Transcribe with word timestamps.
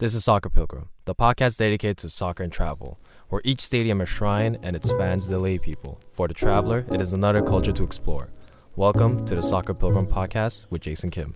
This 0.00 0.14
is 0.14 0.22
Soccer 0.22 0.48
Pilgrim, 0.48 0.90
the 1.06 1.14
podcast 1.16 1.58
dedicated 1.58 1.96
to 1.96 2.08
soccer 2.08 2.44
and 2.44 2.52
travel, 2.52 3.00
where 3.30 3.42
each 3.44 3.60
stadium 3.60 4.00
is 4.00 4.08
a 4.08 4.12
shrine 4.12 4.56
and 4.62 4.76
its 4.76 4.92
fans 4.92 5.26
delay 5.26 5.58
people. 5.58 6.00
For 6.12 6.28
the 6.28 6.34
traveler, 6.34 6.86
it 6.92 7.00
is 7.00 7.14
another 7.14 7.42
culture 7.42 7.72
to 7.72 7.82
explore. 7.82 8.28
Welcome 8.76 9.24
to 9.24 9.34
the 9.34 9.42
Soccer 9.42 9.74
Pilgrim 9.74 10.06
podcast 10.06 10.66
with 10.70 10.82
Jason 10.82 11.10
Kim. 11.10 11.34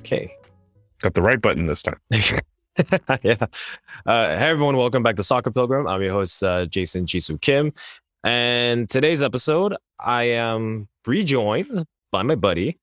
Okay. 0.00 0.34
Got 1.02 1.14
the 1.14 1.22
right 1.22 1.40
button 1.40 1.66
this 1.66 1.84
time. 1.84 2.00
yeah. 2.10 3.36
Uh, 4.04 4.36
hey, 4.36 4.48
everyone. 4.48 4.76
Welcome 4.76 5.04
back 5.04 5.14
to 5.18 5.22
Soccer 5.22 5.52
Pilgrim. 5.52 5.86
I'm 5.86 6.02
your 6.02 6.14
host, 6.14 6.42
uh, 6.42 6.66
Jason 6.66 7.06
Jisoo 7.06 7.40
Kim. 7.40 7.72
And 8.22 8.88
today's 8.88 9.22
episode, 9.22 9.76
I 9.98 10.24
am 10.24 10.88
rejoined 11.06 11.86
by 12.12 12.22
my 12.22 12.34
buddy, 12.34 12.78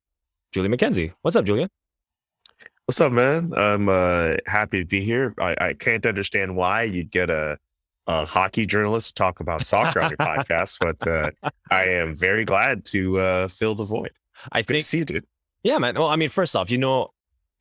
Julian 0.52 0.76
McKenzie. 0.76 1.14
What's 1.22 1.36
up, 1.36 1.46
Julian? 1.46 1.70
What's 2.86 3.00
up, 3.02 3.12
man? 3.12 3.54
I'm 3.56 3.88
uh, 3.88 4.38
happy 4.48 4.80
to 4.80 4.86
be 4.86 5.02
here. 5.02 5.36
I, 5.40 5.56
I 5.60 5.74
can't 5.74 6.06
understand 6.08 6.56
why 6.56 6.84
you'd 6.84 7.12
get 7.12 7.30
a, 7.30 7.58
a 8.08 8.26
hockey 8.26 8.66
journalist 8.66 9.10
to 9.10 9.14
talk 9.22 9.40
about 9.40 9.66
soccer 9.66 10.02
on 10.02 10.10
your 10.10 10.18
podcast, 10.18 10.80
but 10.80 11.08
uh, 11.08 11.30
I 11.70 11.84
am 11.84 12.16
very 12.16 12.44
glad 12.44 12.84
to 12.86 13.20
uh, 13.20 13.48
fill 13.48 13.76
the 13.76 13.86
void. 13.86 14.14
I 14.52 14.62
Good 14.62 14.68
think, 14.68 14.80
to 14.80 14.86
see 14.88 14.98
you, 15.00 15.06
dude. 15.06 15.26
yeah, 15.62 15.78
man. 15.78 15.96
Well, 15.96 16.08
I 16.08 16.16
mean, 16.16 16.30
first 16.30 16.56
off, 16.56 16.72
you 16.72 16.80
know, 16.80 17.10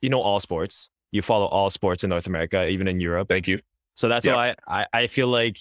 you 0.01 0.09
know 0.09 0.23
all 0.23 0.41
sports. 0.41 0.88
You 1.11 1.21
follow 1.21 1.47
all 1.47 1.69
sports 1.69 2.05
in 2.05 2.11
North 2.11 2.27
America, 2.27 2.66
even 2.69 2.88
in 2.88 3.01
Europe. 3.01 3.29
Thank 3.29 3.49
you. 3.49 3.59
So 3.95 4.09
that's 4.09 4.27
why 4.27 4.55
I, 4.66 4.87
I 4.93 5.07
feel 5.09 5.29
like 5.29 5.59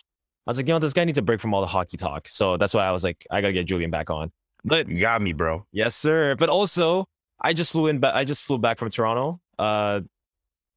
I 0.47 0.49
was 0.51 0.57
like, 0.57 0.67
you 0.67 0.73
know, 0.73 0.79
this 0.79 0.93
guy 0.93 1.03
needs 1.05 1.17
a 1.17 1.21
break 1.23 1.39
from 1.41 1.53
all 1.53 1.61
the 1.61 1.67
hockey 1.67 1.97
talk. 1.97 2.27
So 2.27 2.55
that's 2.57 2.73
why 2.73 2.85
I 2.85 2.91
was 2.91 3.03
like, 3.03 3.25
I 3.31 3.41
gotta 3.41 3.53
get 3.53 3.65
Julian 3.65 3.89
back 3.91 4.09
on. 4.09 4.31
But 4.63 4.87
You 4.87 4.99
got 4.99 5.21
me, 5.21 5.33
bro. 5.33 5.65
yes, 5.71 5.95
sir. 5.95 6.35
But 6.35 6.49
also, 6.49 7.05
I 7.41 7.53
just 7.53 7.71
flew 7.71 7.87
in. 7.87 7.99
Ba- 7.99 8.15
I 8.15 8.23
just 8.25 8.43
flew 8.43 8.57
back 8.57 8.79
from 8.79 8.89
Toronto 8.89 9.39
uh, 9.59 10.01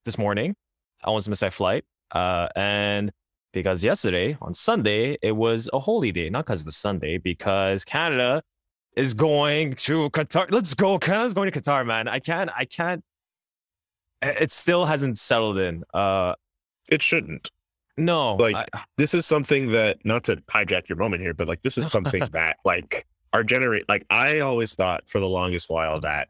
this 0.05 0.19
morning. 0.19 0.55
I 1.03 1.09
almost 1.09 1.29
missed 1.29 1.43
my 1.43 1.51
flight. 1.51 1.85
Uh, 2.11 2.49
and 2.57 3.13
because 3.53 3.83
yesterday 3.85 4.37
on 4.41 4.55
Sunday 4.55 5.17
it 5.23 5.33
was 5.37 5.69
a 5.73 5.79
holy 5.79 6.13
day, 6.13 6.29
not 6.31 6.45
because 6.47 6.61
it 6.61 6.67
was 6.67 6.77
Sunday, 6.77 7.19
because 7.19 7.85
Canada 7.85 8.43
is 8.97 9.15
going 9.15 9.75
to 9.75 10.11
Qatar. 10.11 10.47
Let's 10.51 10.75
go. 10.75 10.99
Canada's 10.99 11.35
going 11.35 11.51
to 11.51 11.61
Qatar, 11.61 11.87
man. 11.87 12.09
I 12.09 12.19
can't. 12.19 12.51
I 12.57 12.65
can't. 12.65 13.03
It 14.23 14.51
still 14.51 14.87
hasn't 14.87 15.19
settled 15.19 15.59
in. 15.59 15.85
Uh, 15.95 16.35
It 16.91 17.03
shouldn't. 17.03 17.51
No, 17.99 18.35
Like, 18.37 18.57
I- 18.73 18.83
This 18.97 19.13
is 19.15 19.27
something 19.27 19.73
that, 19.73 19.99
not 20.05 20.25
to 20.25 20.37
hijack 20.37 20.89
your 20.89 20.97
moment 20.97 21.23
here, 21.23 21.35
but 21.35 21.49
like, 21.49 21.63
this 21.63 21.77
is 21.79 21.91
something 21.91 22.23
that, 22.33 22.57
like, 22.65 23.07
our 23.33 23.43
generate, 23.43 23.89
like, 23.89 24.05
I 24.11 24.41
always 24.41 24.75
thought 24.75 25.09
for 25.09 25.21
the 25.21 25.29
longest 25.29 25.69
while 25.69 26.01
that 26.01 26.29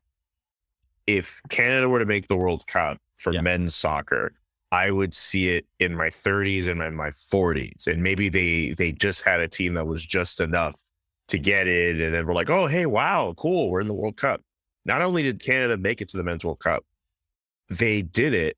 if 1.07 1.41
Canada 1.49 1.89
were 1.89 1.99
to 2.01 2.07
make 2.07 2.27
the 2.29 2.37
World 2.37 2.67
Cup 2.67 2.99
for 3.17 3.33
Yeah. 3.33 3.41
men's 3.41 3.75
soccer, 3.75 4.33
I 4.71 4.91
would 4.91 5.15
see 5.15 5.49
it 5.49 5.67
in 5.79 5.95
my 5.95 6.11
30s 6.11 6.69
and 6.69 6.83
in 6.83 6.95
my 6.95 7.11
40s. 7.11 7.87
And 7.87 8.03
maybe 8.03 8.29
they 8.29 8.71
they 8.77 8.93
just 8.93 9.23
had 9.23 9.41
a 9.41 9.49
team 9.49 9.75
that 9.75 9.87
was 9.87 10.05
just 10.05 10.41
enough 10.41 10.77
to 11.29 11.39
get 11.39 11.67
in. 11.67 12.01
And 12.03 12.13
then 12.15 12.27
we're 12.27 12.35
like, 12.35 12.51
oh, 12.51 12.67
hey, 12.67 12.85
wow, 12.85 13.33
cool. 13.39 13.71
We're 13.71 13.81
in 13.81 13.87
the 13.89 13.95
World 13.95 14.17
Cup. 14.19 14.43
Not 14.85 15.01
only 15.01 15.23
did 15.23 15.43
Canada 15.43 15.77
make 15.79 16.01
it 16.03 16.09
to 16.11 16.17
the 16.19 16.23
men's 16.25 16.45
World 16.45 16.59
Cup, 16.61 16.85
they 17.71 18.03
did 18.03 18.35
it 18.35 18.57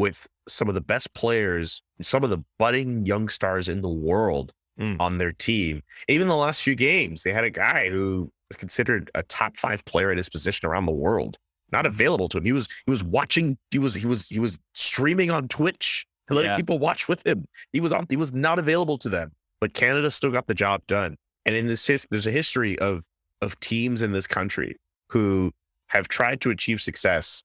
with 0.00 0.26
some 0.48 0.68
of 0.68 0.74
the 0.74 0.80
best 0.80 1.12
players, 1.14 1.82
some 2.02 2.24
of 2.24 2.30
the 2.30 2.38
budding 2.58 3.06
young 3.06 3.28
stars 3.28 3.68
in 3.68 3.82
the 3.82 3.88
world 3.88 4.52
Mm. 4.78 4.96
on 4.98 5.18
their 5.18 5.32
team. 5.32 5.82
Even 6.08 6.26
the 6.28 6.36
last 6.36 6.62
few 6.62 6.74
games, 6.74 7.22
they 7.22 7.32
had 7.34 7.44
a 7.44 7.50
guy 7.50 7.90
who 7.90 8.32
was 8.48 8.56
considered 8.56 9.10
a 9.14 9.22
top 9.24 9.58
five 9.58 9.84
player 9.84 10.10
at 10.10 10.16
his 10.16 10.30
position 10.30 10.66
around 10.68 10.86
the 10.86 10.92
world 10.92 11.36
not 11.72 11.84
available 11.86 12.28
to 12.30 12.38
him. 12.38 12.44
He 12.44 12.52
was 12.52 12.66
he 12.86 12.90
was 12.90 13.04
watching. 13.04 13.58
He 13.70 13.78
was 13.78 13.94
he 13.94 14.06
was 14.06 14.26
he 14.26 14.38
was 14.40 14.58
streaming 14.74 15.30
on 15.30 15.48
Twitch 15.48 16.06
letting 16.30 16.50
Yeah. 16.52 16.56
people 16.56 16.78
watch 16.78 17.08
with 17.08 17.24
him. 17.26 17.44
He 17.74 17.80
was 17.80 17.92
on. 17.92 18.06
He 18.08 18.16
was 18.16 18.32
not 18.32 18.58
available 18.58 18.96
to 18.98 19.08
them, 19.08 19.32
but 19.60 19.74
Canada 19.74 20.10
still 20.10 20.30
got 20.30 20.46
the 20.46 20.54
job 20.54 20.80
done. 20.86 21.16
And 21.46 21.54
in 21.54 21.66
this, 21.66 21.86
his, 21.86 22.06
there's 22.10 22.26
a 22.26 22.30
history 22.32 22.78
of 22.78 23.04
of 23.42 23.58
teams 23.60 24.00
in 24.02 24.12
this 24.12 24.26
country 24.26 24.76
who 25.10 25.52
have 25.88 26.08
tried 26.08 26.40
to 26.40 26.50
achieve 26.50 26.80
success 26.80 27.42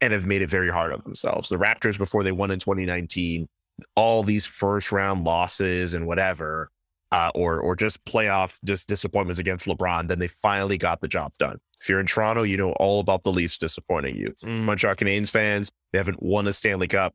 and 0.00 0.12
have 0.12 0.26
made 0.26 0.42
it 0.42 0.50
very 0.50 0.70
hard 0.70 0.92
on 0.92 1.00
themselves. 1.04 1.48
The 1.48 1.56
Raptors 1.56 1.98
before 1.98 2.22
they 2.22 2.32
won 2.32 2.50
in 2.50 2.58
2019, 2.58 3.48
all 3.96 4.22
these 4.22 4.46
first 4.46 4.92
round 4.92 5.24
losses 5.24 5.94
and 5.94 6.06
whatever. 6.06 6.70
Uh, 7.10 7.30
or 7.34 7.58
or 7.60 7.74
just 7.74 8.04
playoff 8.04 8.58
just 8.66 8.86
disappointments 8.86 9.40
against 9.40 9.64
LeBron, 9.66 10.08
then 10.08 10.18
they 10.18 10.28
finally 10.28 10.76
got 10.76 11.00
the 11.00 11.08
job 11.08 11.32
done. 11.38 11.56
If 11.80 11.88
you're 11.88 12.00
in 12.00 12.04
Toronto, 12.06 12.42
you 12.42 12.58
know 12.58 12.72
all 12.72 13.00
about 13.00 13.22
the 13.22 13.32
Leafs 13.32 13.56
disappointing 13.56 14.14
you. 14.14 14.34
Mm. 14.44 14.64
Montreal 14.64 14.94
Canadiens 14.94 15.30
fans, 15.30 15.72
they 15.92 15.98
haven't 15.98 16.22
won 16.22 16.46
a 16.46 16.52
Stanley 16.52 16.86
Cup 16.86 17.14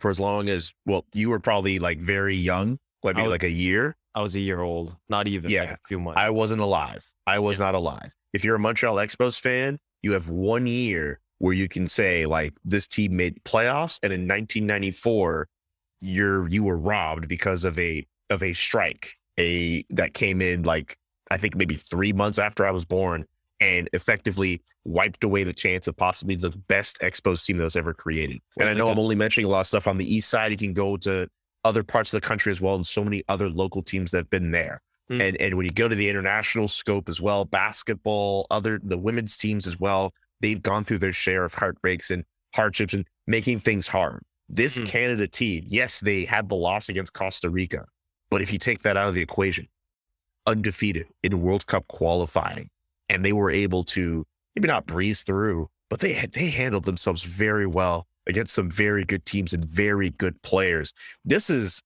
for 0.00 0.10
as 0.10 0.20
long 0.20 0.50
as 0.50 0.74
well, 0.84 1.06
you 1.14 1.30
were 1.30 1.40
probably 1.40 1.78
like 1.78 1.98
very 1.98 2.36
young, 2.36 2.78
like 3.02 3.16
maybe 3.16 3.28
was- 3.28 3.30
like 3.32 3.44
a 3.44 3.50
year. 3.50 3.96
I 4.14 4.20
was 4.20 4.36
a 4.36 4.40
year 4.40 4.60
old, 4.60 4.94
not 5.08 5.28
even 5.28 5.44
like 5.44 5.54
Yeah. 5.54 5.72
a 5.72 5.76
few 5.88 5.98
months. 5.98 6.20
I 6.20 6.28
wasn't 6.28 6.60
alive. 6.60 7.10
I 7.26 7.38
was 7.38 7.58
not 7.58 7.74
alive. 7.74 8.12
If 8.34 8.44
you're 8.44 8.56
a 8.56 8.58
Montreal 8.58 8.96
Expos 8.96 9.40
fan, 9.40 9.78
you 10.02 10.12
have 10.12 10.28
one 10.28 10.66
year 10.66 11.20
where 11.38 11.52
you 11.52 11.68
can 11.68 11.86
say 11.86 12.26
like 12.26 12.54
this 12.64 12.86
team 12.86 13.16
made 13.16 13.42
playoffs, 13.44 13.98
and 14.02 14.12
in 14.12 14.22
1994, 14.22 15.48
you're 16.00 16.48
you 16.48 16.64
were 16.64 16.76
robbed 16.76 17.28
because 17.28 17.64
of 17.64 17.78
a 17.78 18.06
of 18.30 18.42
a 18.42 18.52
strike, 18.52 19.14
a 19.38 19.84
that 19.90 20.14
came 20.14 20.40
in 20.40 20.62
like 20.62 20.96
I 21.30 21.36
think 21.36 21.56
maybe 21.56 21.76
three 21.76 22.12
months 22.12 22.38
after 22.38 22.66
I 22.66 22.70
was 22.70 22.84
born, 22.84 23.26
and 23.60 23.88
effectively 23.92 24.62
wiped 24.84 25.24
away 25.24 25.42
the 25.44 25.52
chance 25.52 25.86
of 25.88 25.96
possibly 25.96 26.36
the 26.36 26.50
best 26.68 26.98
Expos 27.00 27.44
team 27.44 27.58
that 27.58 27.64
was 27.64 27.76
ever 27.76 27.92
created. 27.92 28.40
And 28.58 28.68
I 28.68 28.74
know 28.74 28.88
I'm 28.88 28.98
only 28.98 29.16
mentioning 29.16 29.46
a 29.46 29.50
lot 29.50 29.60
of 29.60 29.66
stuff 29.66 29.88
on 29.88 29.98
the 29.98 30.14
east 30.14 30.30
side. 30.30 30.52
You 30.52 30.58
can 30.58 30.72
go 30.72 30.96
to 30.98 31.28
other 31.64 31.82
parts 31.82 32.12
of 32.12 32.20
the 32.20 32.26
country 32.26 32.52
as 32.52 32.60
well, 32.60 32.76
and 32.76 32.86
so 32.86 33.02
many 33.02 33.22
other 33.28 33.48
local 33.50 33.82
teams 33.82 34.12
that 34.12 34.18
have 34.18 34.30
been 34.30 34.52
there. 34.52 34.80
Mm. 35.10 35.28
And 35.28 35.36
and 35.40 35.54
when 35.56 35.66
you 35.66 35.72
go 35.72 35.88
to 35.88 35.94
the 35.94 36.08
international 36.08 36.68
scope 36.68 37.08
as 37.08 37.20
well, 37.20 37.44
basketball, 37.44 38.46
other 38.50 38.80
the 38.82 38.98
women's 38.98 39.36
teams 39.36 39.66
as 39.66 39.78
well, 39.78 40.12
they've 40.40 40.62
gone 40.62 40.84
through 40.84 40.98
their 40.98 41.12
share 41.12 41.44
of 41.44 41.54
heartbreaks 41.54 42.10
and 42.10 42.24
hardships 42.54 42.94
and 42.94 43.06
making 43.26 43.60
things 43.60 43.88
hard. 43.88 44.22
This 44.48 44.78
Mm. 44.78 44.86
Canada 44.86 45.26
team, 45.26 45.64
yes, 45.66 46.00
they 46.00 46.24
had 46.24 46.48
the 46.48 46.54
loss 46.54 46.88
against 46.88 47.12
Costa 47.12 47.50
Rica, 47.50 47.86
but 48.30 48.42
if 48.42 48.52
you 48.52 48.58
take 48.58 48.82
that 48.82 48.96
out 48.96 49.08
of 49.08 49.14
the 49.14 49.22
equation, 49.22 49.68
undefeated 50.46 51.06
in 51.22 51.40
World 51.42 51.66
Cup 51.66 51.86
qualifying, 51.88 52.70
and 53.08 53.24
they 53.24 53.32
were 53.32 53.50
able 53.50 53.82
to 53.82 54.24
maybe 54.54 54.68
not 54.68 54.86
breeze 54.86 55.22
through, 55.22 55.68
but 55.90 56.00
they 56.00 56.12
they 56.32 56.50
handled 56.50 56.84
themselves 56.84 57.22
very 57.22 57.66
well 57.66 58.06
against 58.26 58.54
some 58.54 58.70
very 58.70 59.04
good 59.04 59.24
teams 59.24 59.52
and 59.52 59.64
very 59.64 60.10
good 60.10 60.40
players. 60.42 60.92
This 61.24 61.50
is 61.50 61.82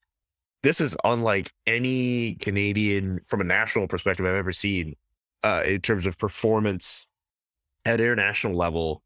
this 0.63 0.81
is 0.81 0.97
unlike 1.05 1.51
any 1.67 2.35
Canadian 2.35 3.21
from 3.27 3.41
a 3.41 3.45
national 3.45 3.89
perspective 3.89 4.27
I've 4.27 4.35
ever 4.35 4.53
seen 4.53 4.95
uh, 5.43 5.63
in 5.67 5.81
terms 5.81 6.05
of 6.05 6.19
performance 6.19 7.07
at 7.85 8.01
international 8.01 8.55
level 8.55 9.03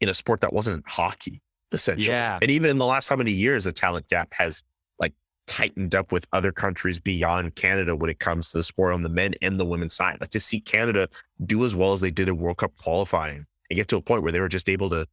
in 0.00 0.08
a 0.08 0.14
sport 0.14 0.40
that 0.40 0.52
wasn't 0.52 0.84
hockey, 0.86 1.42
essentially. 1.72 2.08
Yeah. 2.08 2.38
And 2.40 2.50
even 2.50 2.70
in 2.70 2.78
the 2.78 2.86
last 2.86 3.08
how 3.08 3.16
many 3.16 3.32
years, 3.32 3.64
the 3.64 3.72
talent 3.72 4.08
gap 4.08 4.32
has 4.34 4.62
like 4.98 5.14
tightened 5.46 5.94
up 5.94 6.12
with 6.12 6.26
other 6.32 6.52
countries 6.52 6.98
beyond 6.98 7.54
Canada 7.54 7.96
when 7.96 8.10
it 8.10 8.18
comes 8.18 8.50
to 8.50 8.58
the 8.58 8.62
sport 8.62 8.92
on 8.92 9.02
the 9.02 9.08
men 9.08 9.34
and 9.42 9.58
the 9.58 9.64
women's 9.64 9.94
side. 9.94 10.18
Like 10.20 10.30
to 10.30 10.40
see 10.40 10.60
Canada 10.60 11.08
do 11.44 11.64
as 11.64 11.74
well 11.74 11.92
as 11.92 12.00
they 12.00 12.10
did 12.10 12.28
in 12.28 12.36
World 12.36 12.58
Cup 12.58 12.72
qualifying 12.76 13.46
and 13.70 13.76
get 13.76 13.88
to 13.88 13.96
a 13.96 14.02
point 14.02 14.22
where 14.22 14.32
they 14.32 14.40
were 14.40 14.48
just 14.48 14.68
able 14.68 14.90
to 14.90 15.06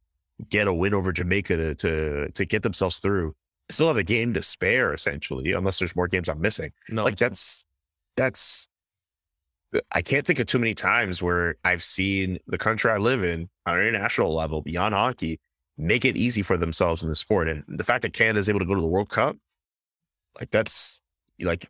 get 0.48 0.66
a 0.66 0.72
win 0.72 0.94
over 0.94 1.12
Jamaica 1.12 1.56
to 1.56 1.74
to 1.76 2.30
to 2.30 2.44
get 2.44 2.62
themselves 2.62 2.98
through. 2.98 3.34
Still 3.70 3.88
have 3.88 3.96
a 3.96 4.02
game 4.02 4.34
to 4.34 4.42
spare, 4.42 4.92
essentially, 4.92 5.52
unless 5.52 5.78
there's 5.78 5.96
more 5.96 6.06
games 6.06 6.28
I'm 6.28 6.40
missing. 6.40 6.70
no, 6.90 7.04
Like 7.04 7.16
that's 7.16 7.64
that's 8.16 8.68
I 9.92 10.02
can't 10.02 10.26
think 10.26 10.38
of 10.38 10.46
too 10.46 10.58
many 10.58 10.74
times 10.74 11.22
where 11.22 11.56
I've 11.64 11.82
seen 11.82 12.38
the 12.46 12.58
country 12.58 12.90
I 12.90 12.98
live 12.98 13.24
in 13.24 13.48
on 13.66 13.78
an 13.78 13.86
international 13.86 14.34
level 14.34 14.62
beyond 14.62 14.94
hockey 14.94 15.40
make 15.76 16.04
it 16.04 16.16
easy 16.16 16.42
for 16.42 16.56
themselves 16.56 17.02
in 17.02 17.08
the 17.08 17.14
sport. 17.16 17.48
And 17.48 17.64
the 17.66 17.82
fact 17.84 18.02
that 18.02 18.12
Canada 18.12 18.38
is 18.38 18.48
able 18.48 18.60
to 18.60 18.64
go 18.66 18.74
to 18.74 18.80
the 18.80 18.86
World 18.86 19.08
Cup, 19.08 19.36
like 20.38 20.50
that's 20.50 21.00
like 21.40 21.68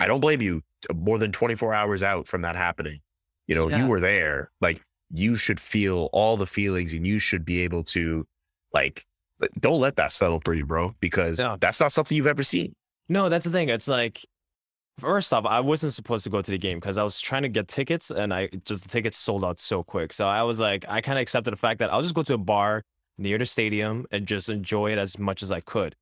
I 0.00 0.06
don't 0.06 0.20
blame 0.20 0.42
you 0.42 0.62
uh, 0.90 0.94
more 0.94 1.18
than 1.18 1.32
24 1.32 1.72
hours 1.72 2.02
out 2.02 2.26
from 2.28 2.42
that 2.42 2.56
happening. 2.56 3.00
You 3.46 3.54
know, 3.54 3.68
Yeah. 3.68 3.78
you 3.84 3.86
were 3.88 4.00
there. 4.00 4.50
Like 4.60 4.82
you 5.10 5.36
should 5.36 5.58
feel 5.60 6.08
all 6.12 6.36
the 6.36 6.46
feelings 6.46 6.92
and 6.92 7.06
you 7.06 7.18
should 7.18 7.44
be 7.44 7.60
able 7.60 7.84
to 7.84 8.26
like 8.74 9.04
don't 9.60 9.80
let 9.80 9.96
that 9.96 10.12
settle 10.12 10.40
for 10.44 10.52
you, 10.54 10.66
bro, 10.66 10.94
because 11.00 11.38
Yeah. 11.38 11.56
that's 11.60 11.80
not 11.80 11.92
something 11.92 12.16
you've 12.16 12.26
ever 12.26 12.42
seen. 12.42 12.74
No, 13.08 13.28
that's 13.28 13.44
the 13.44 13.50
thing. 13.52 13.68
It's 13.68 13.86
like, 13.88 14.20
first 14.98 15.32
off, 15.32 15.44
I 15.46 15.60
wasn't 15.60 15.92
supposed 15.92 16.24
to 16.24 16.30
go 16.30 16.40
to 16.42 16.50
the 16.50 16.58
game 16.58 16.78
because 16.78 16.98
I 16.98 17.02
was 17.02 17.20
trying 17.20 17.42
to 17.42 17.48
get 17.48 17.68
tickets 17.68 18.10
and 18.10 18.32
I 18.32 18.48
just 18.64 18.82
the 18.82 18.88
tickets 18.88 19.16
sold 19.16 19.44
out 19.44 19.58
so 19.60 19.82
quick. 19.82 20.12
So 20.12 20.26
I 20.26 20.42
was 20.42 20.60
like, 20.60 20.84
I 20.88 21.00
kind 21.00 21.18
of 21.18 21.22
accepted 21.22 21.52
the 21.52 21.56
fact 21.56 21.78
that 21.80 21.92
I'll 21.92 22.02
just 22.02 22.14
go 22.14 22.22
to 22.22 22.34
a 22.34 22.38
bar 22.38 22.82
near 23.18 23.38
the 23.38 23.46
stadium 23.46 24.06
and 24.10 24.26
just 24.26 24.48
enjoy 24.48 24.92
it 24.92 24.98
as 24.98 25.18
much 25.18 25.42
as 25.42 25.50
I 25.52 25.60
could. 25.60 25.94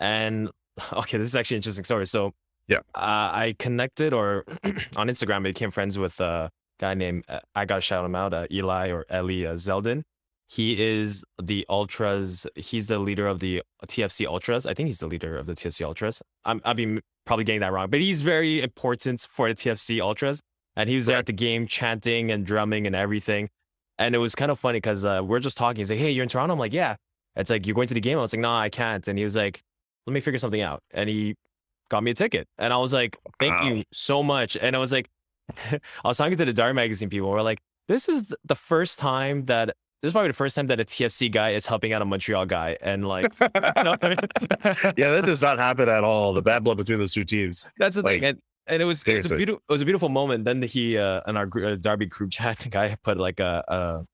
And 0.00 0.50
okay, 0.92 1.18
this 1.18 1.28
is 1.28 1.36
actually 1.36 1.56
an 1.56 1.60
interesting 1.60 1.84
story. 1.84 2.06
So 2.06 2.32
Yeah. 2.68 2.78
uh, 2.94 3.30
I 3.32 3.54
connected 3.58 4.12
or 4.12 4.44
on 4.96 5.08
Instagram, 5.08 5.36
I 5.36 5.40
became 5.40 5.70
friends 5.70 5.98
with 5.98 6.20
a 6.20 6.50
guy 6.80 6.94
named 6.94 7.24
uh, 7.28 7.40
I 7.54 7.64
gotta 7.64 7.80
shout 7.80 8.04
him 8.04 8.14
out, 8.14 8.32
uh, 8.34 8.46
Eli 8.50 8.90
or 8.90 9.04
Eli 9.12 9.46
uh, 9.48 9.54
Zeldin. 9.54 10.02
He 10.52 10.82
is 10.82 11.24
the 11.42 11.64
ultras. 11.70 12.46
He's 12.56 12.86
the 12.86 12.98
leader 12.98 13.26
of 13.26 13.38
the 13.40 13.62
TFC 13.86 14.26
Ultras. 14.26 14.66
I 14.66 14.74
think 14.74 14.88
he's 14.88 14.98
the 14.98 15.06
leader 15.06 15.38
of 15.38 15.46
the 15.46 15.54
TFC 15.54 15.82
Ultras. 15.82 16.20
I'm 16.44 16.60
I'll 16.66 16.74
be 16.74 17.00
probably 17.24 17.44
getting 17.44 17.62
that 17.62 17.72
wrong, 17.72 17.88
but 17.88 18.00
he's 18.00 18.20
very 18.20 18.60
important 18.60 19.26
for 19.30 19.48
the 19.48 19.54
TFC 19.54 19.98
Ultras. 19.98 20.42
And 20.76 20.90
he 20.90 20.94
was 20.96 21.06
there 21.06 21.16
at 21.16 21.24
the 21.24 21.32
game 21.32 21.66
chanting 21.66 22.30
and 22.30 22.44
drumming 22.44 22.86
and 22.86 22.94
everything. 22.94 23.48
And 23.98 24.14
it 24.14 24.18
was 24.18 24.34
kind 24.34 24.50
of 24.50 24.60
funny 24.60 24.76
because 24.76 25.06
uh, 25.06 25.22
we're 25.24 25.38
just 25.38 25.56
talking. 25.56 25.80
He's 25.80 25.88
like, 25.90 25.98
"Hey, 25.98 26.10
you're 26.10 26.22
in 26.22 26.28
Toronto." 26.28 26.52
I'm 26.52 26.58
like, 26.58 26.74
"Yeah." 26.74 26.96
It's 27.34 27.48
like 27.48 27.66
you're 27.66 27.74
going 27.74 27.88
to 27.88 27.94
the 27.94 28.00
game. 28.00 28.18
I 28.18 28.20
was 28.20 28.34
like, 28.34 28.40
"No, 28.40 28.52
I 28.52 28.68
can't." 28.68 29.08
And 29.08 29.18
he 29.18 29.24
was 29.24 29.34
like, 29.36 29.62
"Let 30.06 30.12
me 30.12 30.20
figure 30.20 30.38
something 30.38 30.60
out." 30.60 30.80
And 30.92 31.08
he 31.08 31.34
got 31.88 32.02
me 32.02 32.10
a 32.10 32.14
ticket. 32.14 32.46
And 32.58 32.74
I 32.74 32.76
was 32.76 32.92
like, 32.92 33.16
"Thank 33.40 33.54
Wow. 33.54 33.68
you 33.68 33.84
so 33.90 34.22
much." 34.22 34.58
And 34.58 34.76
I 34.76 34.78
was 34.78 34.92
like, 34.92 35.08
I 35.70 35.78
was 36.04 36.18
talking 36.18 36.36
to 36.36 36.44
the 36.44 36.52
Dart 36.52 36.74
magazine 36.74 37.08
people. 37.08 37.30
We're 37.30 37.40
like, 37.40 37.60
"This 37.88 38.06
is 38.06 38.34
the 38.44 38.56
first 38.56 38.98
time 38.98 39.46
that 39.46 39.74
this 40.02 40.08
is 40.08 40.12
probably 40.12 40.28
the 40.28 40.34
first 40.34 40.56
time 40.56 40.66
that 40.66 40.80
a 40.80 40.84
TFC 40.84 41.30
guy 41.30 41.50
is 41.50 41.66
helping 41.66 41.92
out 41.92 42.02
a 42.02 42.04
Montreal 42.04 42.44
guy." 42.46 42.76
And 42.82 43.06
like, 43.08 43.32
you 43.40 43.48
know 43.84 43.96
I 44.02 44.08
mean? 44.08 44.94
yeah, 44.96 45.10
that 45.10 45.22
does 45.24 45.40
not 45.42 45.58
happen 45.58 45.88
at 45.88 46.04
all. 46.04 46.32
The 46.34 46.42
bad 46.42 46.64
blood 46.64 46.76
between 46.76 46.98
those 46.98 47.14
two 47.14 47.24
teams. 47.24 47.70
That's 47.78 47.96
the 47.96 48.02
Like, 48.02 48.20
thing. 48.20 48.24
And, 48.30 48.38
and 48.66 48.82
it 48.82 48.84
was 48.84 49.02
it 49.04 49.16
was 49.16 49.30
a 49.32 49.36
beautiful 49.36 49.62
it 49.68 49.72
was 49.72 49.80
a 49.82 49.84
beautiful 49.84 50.08
moment. 50.08 50.44
Then 50.44 50.60
he 50.62 50.98
uh 50.98 51.20
in 51.26 51.36
our 51.36 51.48
uh, 51.64 51.76
Derby 51.76 52.06
group 52.06 52.30
chat, 52.30 52.58
the 52.60 52.68
guy 52.68 52.96
put 53.02 53.16
like 53.18 53.40
a 53.40 53.64
a 53.68 54.04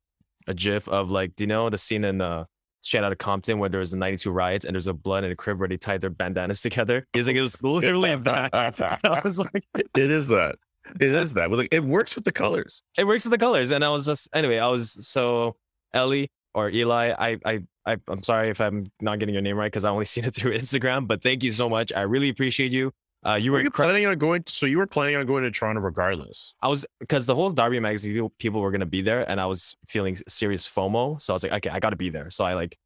a 0.50 0.54
gif 0.54 0.88
of 0.88 1.10
like, 1.10 1.34
do 1.36 1.44
you 1.44 1.48
know 1.48 1.68
the 1.70 1.78
scene 1.78 2.04
in 2.04 2.20
uh 2.20 2.44
Straight 2.80 3.02
Outta 3.02 3.16
Compton 3.16 3.58
where 3.58 3.68
there 3.68 3.80
was 3.80 3.90
the 3.90 3.96
92 3.96 4.30
riots 4.30 4.64
and 4.64 4.74
there's 4.74 4.86
a 4.86 4.92
blood 4.94 5.24
and 5.24 5.32
a 5.32 5.36
Crip 5.36 5.58
where 5.58 5.66
they 5.68 5.76
tied 5.76 6.00
their 6.00 6.10
bandanas 6.10 6.62
together? 6.62 7.04
He's 7.12 7.26
like, 7.26 7.34
it 7.36 7.42
was 7.42 7.60
literally 7.62 8.14
that. 8.14 8.50
I 8.54 9.20
was 9.24 9.38
like, 9.40 9.64
it 9.74 10.10
is 10.10 10.28
that. 10.28 10.56
It 11.00 11.12
is 11.12 11.34
that. 11.34 11.50
Like, 11.50 11.68
it 11.72 11.82
works 11.84 12.14
with 12.14 12.24
the 12.24 12.32
colors. 12.32 12.82
it 12.96 13.04
works 13.04 13.24
with 13.24 13.32
the 13.32 13.38
colors. 13.38 13.72
And 13.72 13.84
I 13.84 13.88
was 13.90 14.06
just 14.06 14.28
anyway, 14.32 14.58
I 14.58 14.68
was 14.68 15.06
so 15.06 15.56
Ellie 15.94 16.30
or 16.54 16.70
Eli, 16.70 17.12
I 17.18 17.38
I, 17.44 17.60
I 17.86 17.96
I'm 18.08 18.22
sorry 18.22 18.50
if 18.50 18.60
I'm 18.60 18.86
not 19.00 19.18
getting 19.18 19.34
your 19.34 19.42
name 19.42 19.56
right 19.56 19.70
because 19.70 19.84
I 19.84 19.90
only 19.90 20.04
seen 20.14 20.24
it 20.24 20.34
through 20.34 20.56
Instagram, 20.56 21.06
but 21.06 21.22
thank 21.22 21.42
you 21.42 21.52
so 21.52 21.68
much. 21.68 21.92
I 21.92 22.02
really 22.02 22.28
appreciate 22.28 22.72
you. 22.72 22.92
Uh, 23.26 23.34
you 23.34 23.50
were 23.50 23.56
Were 23.56 23.62
you 23.62 23.66
incredible. 23.66 23.92
planning 23.94 24.06
on 24.06 24.18
going? 24.18 24.44
so 24.46 24.64
you 24.64 24.78
were 24.78 24.86
planning 24.86 25.16
on 25.16 25.26
going 25.26 25.42
to 25.42 25.50
Toronto 25.50 25.80
regardless. 25.80 26.54
I 26.62 26.68
was 26.68 26.86
because 27.00 27.26
the 27.26 27.34
whole 27.34 27.50
Derby 27.50 27.80
magazine 27.80 28.30
people, 28.38 28.60
were 28.60 28.70
gonna 28.70 28.86
be 28.86 29.02
there, 29.02 29.28
and 29.28 29.40
I 29.40 29.46
was 29.46 29.76
feeling 29.88 30.16
serious 30.28 30.68
FOMO. 30.68 31.20
So 31.20 31.32
I 31.32 31.34
was 31.34 31.42
like, 31.42 31.52
okay, 31.52 31.70
I 31.70 31.80
gotta 31.80 31.96
be 31.96 32.10
there. 32.10 32.30
So 32.30 32.44
I 32.44 32.54
like, 32.54 32.76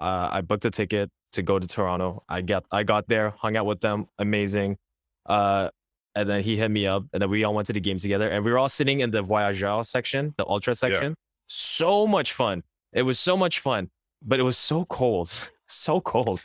uh, 0.00 0.30
I 0.32 0.40
booked 0.40 0.64
a 0.64 0.70
ticket 0.70 1.10
to 1.32 1.42
go 1.42 1.58
to 1.58 1.66
Toronto. 1.66 2.22
I 2.26 2.40
get, 2.40 2.64
I 2.72 2.84
got 2.84 3.06
there, 3.08 3.34
hung 3.36 3.56
out 3.58 3.66
with 3.66 3.80
them, 3.82 4.06
amazing. 4.18 4.78
Uh, 5.26 5.68
and 6.14 6.26
then 6.26 6.42
he 6.42 6.56
hit 6.56 6.70
me 6.70 6.86
up, 6.86 7.04
and 7.12 7.20
then 7.20 7.28
we 7.28 7.44
all 7.44 7.52
went 7.52 7.66
to 7.66 7.74
the 7.74 7.80
game 7.80 7.98
together, 7.98 8.30
and 8.30 8.42
we 8.42 8.50
were 8.52 8.58
all 8.58 8.70
sitting 8.70 9.00
in 9.00 9.10
the 9.10 9.22
voyageur 9.22 9.84
section, 9.84 10.32
the 10.38 10.46
ultra 10.46 10.74
section. 10.74 11.14
So 11.46 12.06
much 12.06 12.32
fun. 12.32 12.62
It 12.92 13.02
was 13.02 13.18
so 13.18 13.36
much 13.36 13.60
fun, 13.60 13.90
but 14.22 14.40
it 14.40 14.42
was 14.42 14.56
so 14.58 14.84
cold, 14.86 15.34
so 15.68 16.00
cold, 16.00 16.40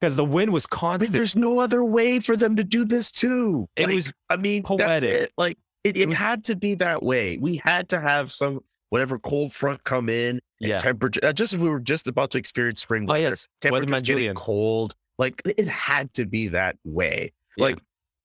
because 0.00 0.16
the 0.16 0.24
wind 0.24 0.52
was 0.52 0.66
I 0.70 0.74
mean, 0.74 0.80
constant. 0.80 1.12
there's 1.12 1.36
no 1.36 1.58
other 1.58 1.84
way 1.84 2.20
for 2.20 2.36
them 2.36 2.56
to 2.56 2.64
do 2.64 2.84
this 2.84 3.10
too. 3.10 3.68
It 3.76 3.86
Like, 3.86 3.94
was 3.94 4.12
I 4.28 4.36
mean, 4.36 4.62
poetic. 4.62 5.10
it. 5.10 5.32
Like 5.38 5.58
it, 5.84 5.96
it 5.96 6.08
had 6.10 6.44
to 6.44 6.56
be 6.56 6.74
that 6.76 7.02
way. 7.02 7.38
We 7.38 7.56
had 7.64 7.88
to 7.90 8.00
have 8.00 8.30
some 8.32 8.60
whatever 8.90 9.18
cold 9.18 9.52
front 9.52 9.82
come 9.84 10.08
in. 10.08 10.30
and 10.30 10.40
yeah. 10.60 10.78
Temperature. 10.78 11.20
uh, 11.24 11.32
Just 11.32 11.52
as 11.54 11.58
we 11.58 11.68
were 11.68 11.80
just 11.80 12.06
about 12.06 12.30
to 12.32 12.38
experience 12.38 12.82
spring. 12.82 13.04
Oh 13.08 13.12
weather, 13.12 13.22
yes, 13.30 13.48
Temperatures 13.60 14.02
getting 14.02 14.34
cold. 14.34 14.94
Like 15.18 15.40
it 15.44 15.66
had 15.66 16.12
to 16.14 16.26
be 16.26 16.48
that 16.48 16.76
way. 16.84 17.32
Yeah. 17.56 17.64
Like 17.64 17.78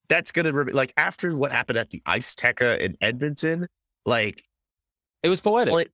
that's 0.09 0.31
gonna 0.33 0.51
re- 0.51 0.73
like 0.73 0.91
after 0.97 1.35
what 1.37 1.51
happened 1.53 1.77
at 1.79 1.89
the 1.89 2.01
Iceteca 2.05 2.79
in 2.79 2.97
Edmonton. 2.99 3.67
Like 4.05 4.43
It 5.23 5.29
was 5.29 5.39
poetic. 5.39 5.73
Well, 5.73 5.85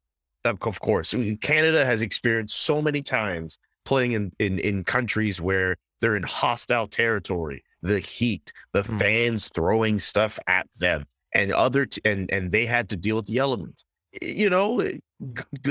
of 0.50 0.80
course, 0.80 1.14
Canada 1.42 1.86
has 1.86 2.02
experienced 2.02 2.56
so 2.62 2.82
many 2.82 3.02
times 3.02 3.58
playing 3.86 4.14
in, 4.14 4.32
in, 4.40 4.60
in 4.60 4.84
countries 4.84 5.40
where 5.42 5.76
they're 6.02 6.16
in 6.16 6.24
hostile 6.24 6.88
territory, 6.88 7.64
the 7.82 8.00
heat, 8.00 8.52
the 8.74 8.84
Mm. 8.84 9.00
fans 9.00 9.50
throwing 9.50 10.00
stuff 10.00 10.38
at 10.48 10.68
them, 10.76 11.06
and 11.34 11.52
other 11.52 11.86
t- 11.86 12.02
and 12.06 12.32
and 12.32 12.52
they 12.52 12.66
had 12.66 12.90
to 12.90 12.98
deal 12.98 13.16
with 13.18 13.26
the 13.28 13.38
elements. 13.38 13.84
You 14.22 14.50
know, 14.50 14.82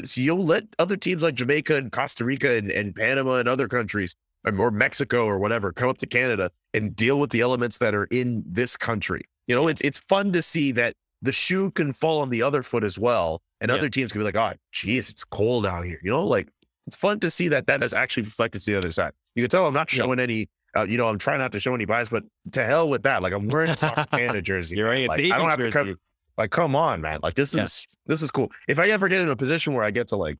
so 0.04 0.20
you'll 0.20 0.44
let 0.44 0.64
other 0.78 0.96
teams 0.96 1.22
like 1.22 1.34
Jamaica 1.34 1.76
and 1.76 1.90
Costa 1.90 2.24
Rica 2.24 2.52
and, 2.52 2.70
and 2.70 2.94
Panama 2.94 3.36
and 3.36 3.48
other 3.48 3.68
countries 3.68 4.14
or 4.44 4.70
Mexico 4.70 5.26
or 5.26 5.38
whatever 5.38 5.72
come 5.72 5.88
up 5.88 5.98
to 5.98 6.06
Canada 6.06 6.50
and 6.74 6.94
deal 6.94 7.18
with 7.18 7.30
the 7.30 7.40
elements 7.40 7.78
that 7.78 7.94
are 7.94 8.04
in 8.04 8.44
this 8.46 8.76
country. 8.76 9.22
You 9.46 9.54
know, 9.56 9.68
it's 9.68 9.80
it's 9.82 10.00
fun 10.00 10.32
to 10.32 10.42
see 10.42 10.72
that 10.72 10.94
the 11.22 11.32
shoe 11.32 11.70
can 11.72 11.92
fall 11.92 12.20
on 12.20 12.30
the 12.30 12.42
other 12.42 12.62
foot 12.62 12.84
as 12.84 12.98
well, 12.98 13.42
and 13.60 13.70
Yeah. 13.70 13.76
other 13.76 13.88
teams 13.88 14.12
can 14.12 14.20
be 14.20 14.24
like, 14.24 14.36
"Oh, 14.36 14.52
geez, 14.72 15.10
it's 15.10 15.24
cold 15.24 15.66
out 15.66 15.84
here." 15.84 15.98
You 16.02 16.10
know, 16.10 16.26
like 16.26 16.48
it's 16.86 16.96
fun 16.96 17.20
to 17.20 17.30
see 17.30 17.48
that 17.48 17.66
that 17.66 17.82
has 17.82 17.94
actually 17.94 18.24
reflected 18.24 18.60
to 18.62 18.70
the 18.70 18.78
other 18.78 18.90
side. 18.92 19.12
You 19.34 19.42
can 19.42 19.50
tell 19.50 19.66
I'm 19.66 19.74
not 19.74 19.92
Yeah. 19.92 20.04
showing 20.04 20.20
any. 20.20 20.48
Uh, 20.76 20.82
you 20.86 20.98
know, 20.98 21.06
I'm 21.08 21.16
trying 21.18 21.38
not 21.38 21.52
to 21.52 21.60
show 21.60 21.74
any 21.74 21.86
bias, 21.86 22.10
but 22.10 22.22
to 22.52 22.62
hell 22.62 22.88
with 22.88 23.02
that. 23.04 23.22
Like 23.22 23.32
I'm 23.32 23.48
wearing 23.48 23.70
a 23.70 24.06
Canada 24.10 24.42
jersey. 24.42 24.76
You're 24.76 24.88
right. 24.90 25.08
Like, 25.08 25.20
I 25.20 25.38
don't 25.38 25.48
have 25.48 25.58
to 25.58 25.70
jersey. 25.70 25.92
come. 25.92 25.96
Like, 26.36 26.50
come 26.50 26.76
on, 26.76 27.00
man. 27.00 27.20
Like 27.22 27.32
this 27.32 27.54
Yeah. 27.54 27.62
is 27.62 27.86
this 28.04 28.20
is 28.20 28.30
cool. 28.30 28.52
If 28.68 28.78
I 28.78 28.88
ever 28.88 29.08
get 29.08 29.22
in 29.22 29.30
a 29.30 29.36
position 29.36 29.72
where 29.72 29.84
I 29.84 29.90
get 29.90 30.08
to 30.08 30.16
like 30.16 30.36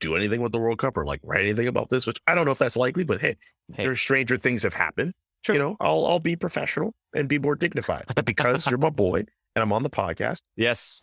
do 0.00 0.14
anything 0.16 0.40
with 0.42 0.52
the 0.52 0.58
World 0.58 0.78
Cup 0.78 0.96
or 0.98 1.04
like 1.06 1.20
write 1.22 1.40
anything 1.40 1.68
about 1.68 1.88
this, 1.90 2.06
which 2.06 2.18
I 2.26 2.34
don't 2.34 2.44
know 2.44 2.52
if 2.52 2.58
that's 2.58 2.76
likely, 2.76 3.04
but 3.04 3.20
hey, 3.20 3.36
Hey. 3.74 3.84
there's 3.84 4.00
stranger 4.00 4.36
things 4.36 4.62
have 4.62 4.74
happened. 4.74 5.14
Sure. 5.44 5.54
You 5.54 5.58
know, 5.62 5.76
I'll 5.80 6.04
I'll 6.06 6.20
be 6.20 6.36
professional 6.36 6.94
and 7.14 7.26
be 7.28 7.38
more 7.38 7.54
dignified. 7.56 8.04
But 8.14 8.24
because 8.26 8.68
you're 8.68 8.78
my 8.78 8.90
boy 8.90 9.20
and 9.20 9.62
I'm 9.62 9.72
on 9.72 9.82
the 9.82 9.90
podcast, 9.90 10.42
Yes. 10.56 11.02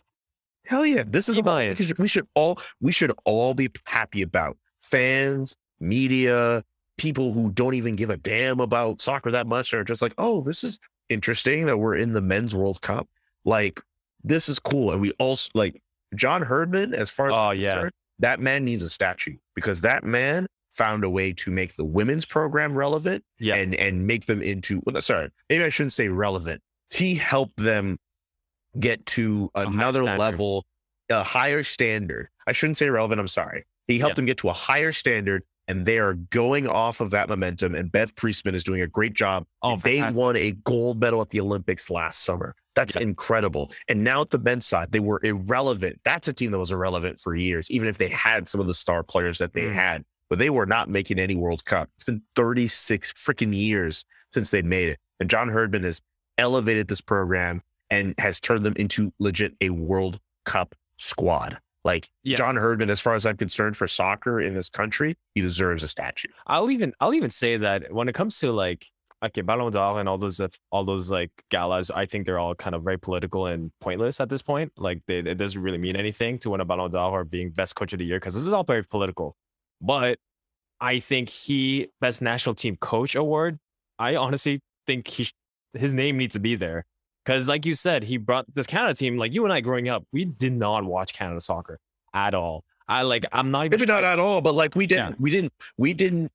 Hell 0.68 0.84
yeah, 0.86 1.02
this 1.06 1.28
is 1.28 1.36
Keep 1.36 1.44
what 1.46 1.98
we 1.98 2.08
should 2.08 2.26
all 2.34 2.58
we 2.80 2.92
should 2.92 3.12
all 3.24 3.54
be 3.54 3.70
happy 3.86 4.22
about. 4.22 4.56
Fans, 4.80 5.54
media, 5.80 6.62
people 6.98 7.32
who 7.32 7.50
don't 7.50 7.74
even 7.74 7.94
give 7.94 8.10
a 8.10 8.16
damn 8.16 8.60
about 8.60 9.00
soccer 9.00 9.30
that 9.30 9.46
much 9.46 9.72
are 9.74 9.84
just 9.84 10.02
like, 10.02 10.14
oh, 10.18 10.42
this 10.42 10.62
is 10.64 10.78
interesting 11.08 11.66
that 11.66 11.78
we're 11.78 11.96
in 11.96 12.12
the 12.12 12.20
men's 12.20 12.54
World 12.54 12.80
Cup. 12.82 13.08
Like, 13.44 13.80
this 14.22 14.48
is 14.48 14.58
cool. 14.58 14.92
And 14.92 15.00
we 15.00 15.12
also 15.18 15.50
like 15.54 15.80
John 16.14 16.42
Herdman, 16.42 16.94
as 16.94 17.08
far 17.10 17.28
as 17.28 17.32
Oh, 17.34 17.50
yeah. 17.50 17.88
that 18.18 18.40
man 18.40 18.64
needs 18.64 18.82
a 18.82 18.88
statue 18.88 19.36
because 19.54 19.80
that 19.82 20.04
man 20.04 20.46
found 20.72 21.02
a 21.04 21.10
way 21.10 21.32
to 21.32 21.50
make 21.50 21.74
the 21.76 21.84
women's 21.84 22.24
program 22.24 22.74
relevant 22.74 23.24
Yeah. 23.38 23.56
and 23.56 23.74
and 23.74 24.06
make 24.06 24.26
them 24.26 24.42
into 24.42 24.80
well, 24.84 25.00
sorry, 25.00 25.30
maybe 25.48 25.64
I 25.64 25.68
shouldn't 25.70 25.92
say 25.94 26.08
relevant. 26.08 26.60
He 26.90 27.14
helped 27.14 27.56
them 27.56 27.98
get 28.78 29.04
to 29.06 29.50
another 29.54 30.00
standard. 30.00 30.18
level, 30.18 30.66
a 31.10 31.22
higher 31.22 31.62
standard. 31.62 32.28
I 32.46 32.52
shouldn't 32.52 32.76
say 32.76 32.88
relevant. 32.88 33.20
I'm 33.20 33.28
sorry. 33.28 33.64
He 33.86 33.98
helped 33.98 34.16
them 34.16 34.26
get 34.26 34.36
to 34.38 34.48
a 34.50 34.52
higher 34.52 34.92
standard, 34.92 35.42
and 35.66 35.86
they 35.86 35.98
are 35.98 36.14
going 36.14 36.66
off 36.68 37.00
of 37.00 37.10
that 37.10 37.28
momentum. 37.28 37.74
And 37.74 37.90
Bev 37.90 38.14
Priestman 38.16 38.54
is 38.54 38.64
doing 38.64 38.82
a 38.82 38.86
great 38.86 39.14
job. 39.14 39.46
Oh, 39.62 39.76
they 39.76 39.96
fantastic. 39.96 40.18
won 40.18 40.36
a 40.36 40.52
gold 40.64 41.00
medal 41.00 41.22
at 41.22 41.30
the 41.30 41.40
Olympics 41.40 41.88
last 41.90 42.22
summer. 42.24 42.54
That's 42.74 42.94
Yeah. 42.96 43.02
incredible. 43.02 43.72
And 43.88 44.04
now 44.04 44.20
at 44.20 44.30
the 44.30 44.38
men's 44.38 44.66
side, 44.66 44.92
they 44.92 45.00
were 45.00 45.20
irrelevant. 45.24 46.00
That's 46.04 46.28
a 46.28 46.32
team 46.32 46.50
that 46.52 46.58
was 46.58 46.70
irrelevant 46.70 47.18
for 47.20 47.34
years, 47.34 47.70
even 47.70 47.88
if 47.88 47.96
they 47.98 48.08
had 48.08 48.48
some 48.48 48.60
of 48.60 48.66
the 48.66 48.74
star 48.74 49.02
players 49.02 49.38
that 49.38 49.52
they 49.54 49.62
Mm. 49.62 49.72
had. 49.74 50.04
But 50.30 50.38
they 50.38 50.50
were 50.50 50.66
not 50.66 50.90
making 50.90 51.18
any 51.18 51.34
World 51.34 51.64
Cup. 51.64 51.88
It's 51.96 52.04
been 52.04 52.22
36 52.36 53.12
freaking 53.14 53.56
years 53.58 54.04
since 54.32 54.50
they'd 54.50 54.64
made 54.66 54.90
it. 54.90 54.98
And 55.18 55.30
John 55.30 55.48
Herdman 55.48 55.84
has 55.84 56.00
elevated 56.36 56.86
this 56.88 57.00
program 57.00 57.62
and 57.90 58.14
has 58.18 58.40
turned 58.40 58.64
them 58.64 58.74
into 58.76 59.12
legit 59.18 59.54
a 59.60 59.70
World 59.70 60.18
Cup 60.44 60.74
squad. 60.98 61.58
Like 61.84 62.08
Yeah. 62.22 62.36
John 62.36 62.56
Herdman, 62.56 62.90
as 62.90 63.00
far 63.00 63.14
as 63.14 63.24
I'm 63.24 63.36
concerned, 63.36 63.76
for 63.76 63.86
soccer 63.86 64.40
in 64.40 64.54
this 64.54 64.68
country, 64.68 65.14
he 65.34 65.40
deserves 65.40 65.82
a 65.82 65.88
statue. 65.88 66.28
I'll 66.46 66.70
even 66.70 66.92
I'll 67.00 67.14
even 67.14 67.30
say 67.30 67.56
that 67.56 67.92
when 67.92 68.08
it 68.08 68.14
comes 68.14 68.38
to 68.40 68.52
like 68.52 68.86
okay, 69.24 69.40
Ballon 69.40 69.72
d'Or 69.72 69.98
and 69.98 70.08
all 70.08 70.18
those 70.18 70.40
uh, 70.40 70.48
all 70.70 70.84
those 70.84 71.10
like 71.10 71.30
galas, 71.50 71.90
I 71.90 72.06
think 72.06 72.26
they're 72.26 72.38
all 72.38 72.54
kind 72.54 72.74
of 72.74 72.82
very 72.82 72.98
political 72.98 73.46
and 73.46 73.70
pointless 73.80 74.20
at 74.20 74.28
this 74.28 74.42
point. 74.42 74.72
Like 74.76 75.02
they, 75.06 75.18
it 75.18 75.38
doesn't 75.38 75.60
really 75.60 75.78
mean 75.78 75.96
anything 75.96 76.38
to 76.40 76.50
win 76.50 76.60
a 76.60 76.64
Ballon 76.64 76.90
d'Or 76.90 77.20
or 77.20 77.24
being 77.24 77.50
best 77.50 77.74
coach 77.74 77.92
of 77.92 77.98
the 77.98 78.04
year 78.04 78.18
because 78.18 78.34
this 78.34 78.46
is 78.46 78.52
all 78.52 78.64
very 78.64 78.84
political. 78.84 79.36
But 79.80 80.18
I 80.80 80.98
think 80.98 81.28
he 81.28 81.88
best 82.00 82.22
national 82.22 82.54
team 82.54 82.76
coach 82.76 83.14
award. 83.14 83.58
I 83.98 84.16
honestly 84.16 84.60
think 84.86 85.08
he 85.08 85.24
sh- 85.24 85.34
his 85.74 85.92
name 85.92 86.16
needs 86.18 86.34
to 86.34 86.40
be 86.40 86.54
there 86.54 86.84
because, 87.28 87.46
like 87.46 87.66
you 87.66 87.74
said, 87.74 88.04
he 88.04 88.16
brought 88.16 88.46
this 88.54 88.66
Canada 88.66 88.94
team. 88.94 89.18
Like 89.18 89.34
you 89.34 89.44
and 89.44 89.52
I 89.52 89.60
growing 89.60 89.86
up, 89.90 90.02
we 90.14 90.24
did 90.24 90.54
not 90.54 90.82
watch 90.84 91.12
Canada 91.12 91.42
soccer 91.42 91.78
at 92.14 92.32
all. 92.34 92.64
I 92.88 93.02
like 93.02 93.26
I'm 93.32 93.50
not 93.50 93.66
even 93.66 93.78
Maybe 93.78 93.92
not 93.92 94.02
at 94.02 94.18
all, 94.18 94.40
but 94.40 94.54
like 94.54 94.74
we 94.74 94.86
didn't, 94.86 95.10
Yeah. 95.10 95.16
we 95.18 95.30
didn't, 95.30 95.52
we 95.76 95.92
didn't. 95.92 96.32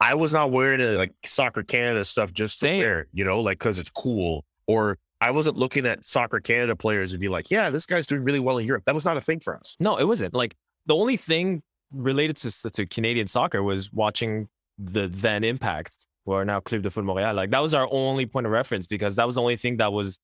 I 0.00 0.14
was 0.16 0.34
not 0.34 0.50
wearing 0.50 0.82
it 0.82 0.98
like 0.98 1.12
soccer 1.24 1.62
Canada 1.62 2.04
stuff 2.04 2.30
just 2.30 2.58
to 2.60 2.66
Same. 2.66 2.78
wear, 2.80 3.06
you 3.14 3.24
know, 3.24 3.40
like 3.40 3.58
because 3.58 3.78
it's 3.78 3.88
cool. 3.88 4.44
Or 4.66 4.98
I 5.22 5.30
wasn't 5.30 5.56
looking 5.56 5.86
at 5.86 6.04
soccer 6.04 6.40
Canada 6.40 6.76
players 6.76 7.12
and 7.12 7.20
be 7.22 7.28
like, 7.28 7.50
yeah, 7.50 7.70
this 7.70 7.86
guy's 7.86 8.06
doing 8.06 8.22
really 8.22 8.40
well 8.40 8.58
in 8.58 8.66
Europe. 8.66 8.82
That 8.84 8.94
was 8.94 9.06
not 9.06 9.16
a 9.16 9.22
thing 9.22 9.40
for 9.40 9.56
us. 9.56 9.76
No, 9.80 9.96
it 9.96 10.04
wasn't. 10.04 10.34
Like 10.34 10.54
the 10.84 10.94
only 10.94 11.16
thing 11.16 11.62
related 11.90 12.36
to 12.38 12.70
to 12.70 12.84
Canadian 12.84 13.28
soccer 13.28 13.62
was 13.62 13.90
watching 13.94 14.48
the 14.78 15.06
then 15.08 15.42
Impact, 15.42 15.96
who 16.26 16.32
are 16.32 16.44
now 16.44 16.60
Club 16.60 16.82
de 16.82 16.90
Foot 16.90 17.06
Montréal. 17.06 17.34
Like 17.34 17.48
that 17.52 17.60
was 17.60 17.72
our 17.72 17.88
only 17.90 18.26
point 18.26 18.44
of 18.44 18.52
reference 18.52 18.86
because 18.86 19.16
that 19.16 19.24
was 19.24 19.36
the 19.36 19.40
only 19.40 19.56
thing 19.56 19.78
that 19.78 19.90
was 19.90 20.18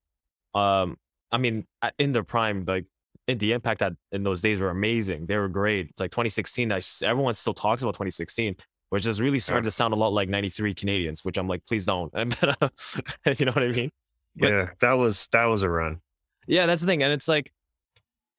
um 0.55 0.97
I 1.33 1.39
mean, 1.39 1.67
in 1.99 2.13
their 2.13 2.25
prime, 2.25 2.65
like 2.67 2.87
in 3.29 3.39
the 3.39 3.53
impact 3.53 3.81
that 3.81 3.93
in 4.11 4.25
those 4.25 4.41
days 4.41 4.61
were 4.61 4.71
amazing. 4.71 5.27
They 5.27 5.39
were 5.39 5.49
great. 5.49 5.93
Like 5.99 6.11
2016, 6.11 6.73
I, 6.73 6.81
everyone 7.05 7.35
still 7.35 7.55
talks 7.55 7.83
about 7.83 7.95
2016, 7.95 8.57
which 8.89 9.07
is 9.07 9.21
really 9.21 9.39
starting 9.39 9.65
to 9.65 9.71
sound 9.71 9.95
a 9.95 9.97
lot 9.97 10.13
like 10.13 10.29
93 10.29 10.75
Canadiens, 10.75 11.25
which 11.25 11.39
I'm 11.39 11.47
like, 11.47 11.65
please 11.67 11.87
don't. 11.87 12.13
you 12.17 13.47
know 13.47 13.53
what 13.53 13.63
I 13.63 13.69
mean? 13.69 13.91
But- 14.37 14.49
yeah, 14.49 14.71
that 14.81 14.95
was 14.95 15.29
that 15.33 15.45
was 15.45 15.63
a 15.63 15.71
run. 15.71 16.01
Yeah, 16.47 16.67
that's 16.67 16.81
the 16.81 16.87
thing, 16.87 17.03
and 17.03 17.13
it's 17.13 17.29
like 17.29 17.53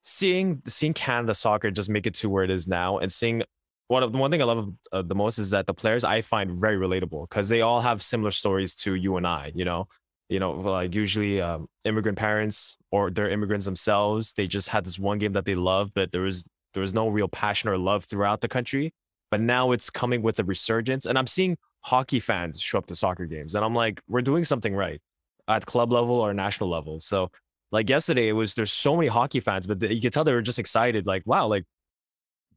seeing 0.03 0.61
seeing 0.67 0.93
Canada 0.93 1.33
soccer 1.33 1.71
just 1.71 1.89
make 1.89 2.07
it 2.07 2.15
to 2.15 2.29
where 2.29 2.43
it 2.43 2.49
is 2.49 2.67
now, 2.67 2.97
and 2.97 3.11
seeing 3.11 3.43
one 3.87 4.03
of 4.03 4.11
the 4.11 4.17
one 4.17 4.31
thing 4.31 4.41
I 4.41 4.45
love 4.45 4.73
uh, 4.91 5.01
the 5.01 5.15
most 5.15 5.37
is 5.37 5.51
that 5.51 5.67
the 5.67 5.73
players 5.73 6.03
I 6.03 6.21
find 6.21 6.51
very 6.51 6.77
relatable 6.77 7.29
because 7.29 7.49
they 7.49 7.61
all 7.61 7.81
have 7.81 8.01
similar 8.01 8.31
stories 8.31 8.73
to 8.75 8.95
you 8.95 9.17
and 9.17 9.27
I. 9.27 9.51
You 9.53 9.65
know, 9.65 9.87
you 10.31 10.39
know, 10.39 10.51
like 10.51 10.95
usually 10.95 11.41
um, 11.41 11.67
immigrant 11.83 12.17
parents 12.17 12.77
or 12.89 13.11
they're 13.11 13.29
immigrants 13.29 13.65
themselves. 13.65 14.31
They 14.31 14.47
just 14.47 14.69
had 14.69 14.85
this 14.85 14.97
one 14.97 15.17
game 15.17 15.33
that 15.33 15.43
they 15.43 15.55
love, 15.55 15.91
but 15.93 16.13
there 16.13 16.21
was 16.21 16.45
there 16.73 16.81
was 16.81 16.93
no 16.93 17.09
real 17.09 17.27
passion 17.27 17.69
or 17.69 17.77
love 17.77 18.05
throughout 18.05 18.39
the 18.39 18.47
country. 18.47 18.93
But 19.29 19.41
now 19.41 19.73
it's 19.73 19.89
coming 19.89 20.21
with 20.21 20.39
a 20.39 20.45
resurgence, 20.45 21.05
and 21.05 21.17
I'm 21.17 21.27
seeing 21.27 21.57
hockey 21.81 22.21
fans 22.21 22.61
show 22.61 22.77
up 22.77 22.85
to 22.87 22.95
soccer 22.95 23.25
games, 23.25 23.55
and 23.55 23.65
I'm 23.65 23.75
like, 23.75 23.99
we're 24.07 24.21
doing 24.21 24.45
something 24.45 24.73
right 24.73 25.01
at 25.49 25.65
club 25.65 25.91
level 25.91 26.15
or 26.15 26.33
national 26.33 26.69
level. 26.69 27.01
So 27.01 27.29
like 27.73 27.89
yesterday 27.89 28.29
it 28.29 28.33
was 28.33 28.53
there's 28.53 28.71
so 28.71 28.95
many 28.95 29.07
hockey 29.07 29.39
fans 29.39 29.65
but 29.65 29.81
you 29.81 30.01
could 30.01 30.13
tell 30.13 30.23
they 30.23 30.33
were 30.33 30.41
just 30.41 30.59
excited 30.59 31.07
like 31.07 31.23
wow 31.25 31.47
like 31.47 31.63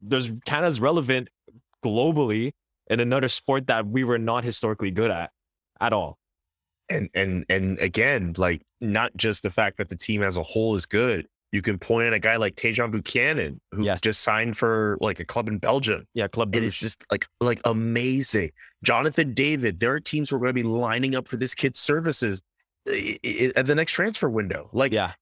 there's 0.03 0.31
canada's 0.45 0.81
relevant 0.81 1.29
globally 1.85 2.53
in 2.89 3.01
another 3.01 3.29
sport 3.29 3.69
that 3.69 3.87
we 3.87 4.05
were 4.05 4.19
not 4.19 4.45
historically 4.45 4.91
good 4.91 5.11
at 5.11 5.31
at 5.81 5.93
all 5.93 6.19
and 6.91 7.09
and 7.15 7.45
and 7.49 7.79
again, 7.79 8.35
like 8.37 8.63
not 8.81 9.17
just 9.17 9.43
the 9.43 9.51
fact 9.51 9.79
that 9.79 9.89
the 9.89 9.97
team 9.97 10.23
as 10.23 10.37
a 10.37 10.43
whole 10.43 10.75
is 10.77 10.87
good. 10.87 11.27
You 11.53 11.63
can 11.63 11.79
point 11.79 12.09
at 12.09 12.13
a 12.13 12.19
guy 12.19 12.35
like 12.37 12.57
Tajon 12.57 12.91
Buchanan, 12.91 13.61
who 13.71 13.85
Yes. 13.85 14.01
just 14.01 14.23
signed 14.23 14.57
for 14.57 14.99
like 15.01 15.21
a 15.21 15.25
club 15.25 15.47
in 15.49 15.59
Belgium. 15.59 16.05
yeah 16.13 16.27
club 16.27 16.55
And 16.57 16.65
it's 16.65 16.81
just 16.81 17.05
like 17.13 17.27
like 17.41 17.61
amazing. 17.65 18.51
Jonathan 18.83 19.35
David, 19.35 19.79
there 19.79 19.93
are 19.95 20.01
teams 20.01 20.31
who 20.31 20.37
are 20.37 20.41
going 20.41 20.49
to 20.49 20.53
be 20.55 20.65
lining 20.65 21.15
up 21.15 21.29
for 21.29 21.37
this 21.37 21.55
kid's 21.55 21.79
services 21.79 22.43
i- 22.89 23.19
i- 23.25 23.53
at 23.55 23.67
the 23.67 23.75
next 23.77 23.93
transfer 23.93 24.29
window. 24.29 24.69
Like 24.73 24.93
yeah 24.93 25.13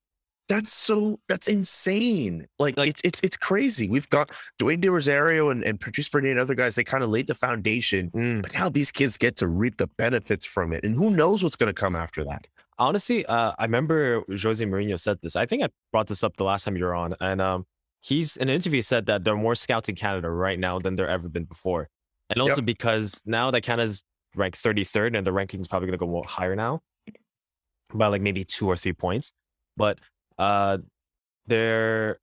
that's 0.49 0.72
so 0.72 1.18
that's 1.28 1.49
insane. 1.49 2.46
Like, 2.58 2.76
Like- 2.76 2.88
it's 2.90 3.00
it's 3.04 3.20
it's 3.22 3.37
crazy. 3.37 3.88
We've 3.88 4.08
got 4.11 4.30
Dwayne 4.61 4.80
De 4.80 4.90
Rosario 4.90 5.50
and, 5.50 5.62
and 5.64 5.80
Patrice 5.80 6.08
Bernier 6.08 6.32
and 6.32 6.40
other 6.40 6.54
guys, 6.54 6.75
they 6.75 6.84
kind 6.84 7.02
of 7.04 7.11
laid 7.11 7.26
the 7.26 7.34
foundation, 7.34 8.11
Mm. 8.11 8.42
but 8.42 8.52
now 8.54 8.68
these 8.68 8.90
kids 8.90 9.16
get 9.16 9.37
to 9.37 9.46
reap 9.49 9.76
the 9.78 9.88
benefits 9.99 10.44
from 10.46 10.72
it. 10.72 10.84
And 10.84 10.94
who 10.96 11.11
knows 11.11 11.42
what's 11.42 11.56
gonna 11.56 11.72
come 11.72 11.94
after 11.96 12.25
that. 12.25 12.46
honestly 12.78 13.25
uh 13.26 13.52
i 13.58 13.64
remember 13.64 14.22
jose 14.42 14.64
Mourinho 14.64 14.99
said 14.99 15.18
this 15.22 15.37
i 15.37 15.44
think 15.44 15.62
i 15.62 15.68
brought 15.92 16.06
this 16.06 16.25
up 16.25 16.34
the 16.38 16.42
last 16.44 16.64
time 16.64 16.75
you 16.76 16.84
were 16.84 16.94
on 16.94 17.14
and 17.20 17.38
um 17.40 17.64
he's 18.00 18.37
in 18.38 18.49
an 18.49 18.54
interview 18.54 18.80
said 18.80 19.04
that 19.06 19.22
there 19.25 19.34
are 19.34 19.42
more 19.49 19.54
scouts 19.54 19.88
in 19.90 19.94
canada 19.94 20.28
right 20.30 20.58
now 20.58 20.78
than 20.78 20.96
there 20.96 21.06
ever 21.06 21.28
been 21.28 21.44
before 21.44 21.87
and 22.30 22.40
also 22.40 22.62
because 22.62 23.20
now 23.26 23.50
that 23.50 23.61
canada's 23.61 24.02
ranked 24.37 24.61
33rd 24.64 25.16
and 25.18 25.26
the 25.26 25.32
ranking's 25.32 25.68
probably 25.68 25.87
going 25.87 25.99
to 25.99 26.04
go 26.04 26.22
higher 26.26 26.56
now 26.56 26.80
by 27.94 28.06
like 28.06 28.22
maybe 28.22 28.42
two 28.42 28.66
or 28.66 28.76
three 28.76 28.94
points 28.94 29.32
but 29.76 29.99
uh 30.42 30.78
they're 31.46 32.18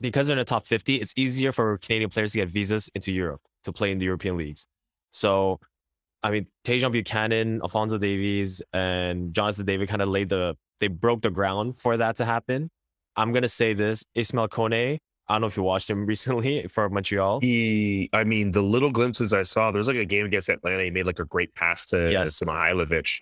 because 0.00 0.26
they're 0.26 0.36
in 0.38 0.38
the 0.38 0.44
top 0.44 0.66
50 0.66 0.96
it's 0.96 1.14
easier 1.16 1.52
for 1.52 1.78
canadian 1.78 2.10
players 2.10 2.32
to 2.32 2.38
get 2.38 2.48
visas 2.48 2.88
into 2.94 3.10
europe 3.12 3.42
to 3.64 3.72
play 3.72 3.90
in 3.92 3.98
the 3.98 4.04
european 4.04 4.36
leagues 4.36 4.66
so 5.12 5.60
I 6.22 6.30
mean, 6.30 6.46
Tajon 6.64 6.92
Buchanan, 6.92 7.60
Alfonso 7.62 7.98
Davies, 7.98 8.62
and 8.72 9.34
Jonathan 9.34 9.66
David 9.66 9.88
kind 9.88 10.02
of 10.02 10.08
laid 10.08 10.28
the 10.28 10.56
they 10.80 10.88
broke 10.88 11.22
the 11.22 11.30
ground 11.30 11.78
for 11.78 11.96
that 11.96 12.16
to 12.16 12.24
happen. 12.24 12.70
I'm 13.16 13.32
gonna 13.32 13.48
say 13.48 13.74
this: 13.74 14.04
Ismail 14.14 14.48
Kone. 14.48 14.98
I 15.28 15.34
don't 15.34 15.40
know 15.40 15.46
if 15.46 15.56
you 15.56 15.62
watched 15.62 15.88
him 15.88 16.06
recently 16.14 16.66
for 16.68 16.88
Montreal. 16.88 17.40
He 17.40 18.08
I 18.12 18.24
mean, 18.24 18.52
the 18.52 18.62
little 18.62 18.90
glimpses 18.90 19.32
I 19.32 19.42
saw, 19.42 19.70
there's 19.70 19.88
like 19.88 19.96
a 19.96 20.04
game 20.04 20.26
against 20.26 20.48
Atlanta. 20.48 20.84
He 20.84 20.90
made 20.90 21.06
like 21.06 21.18
a 21.18 21.24
great 21.24 21.54
pass 21.54 21.86
to, 21.86 22.10
Yes. 22.10 22.38
to 22.38 22.44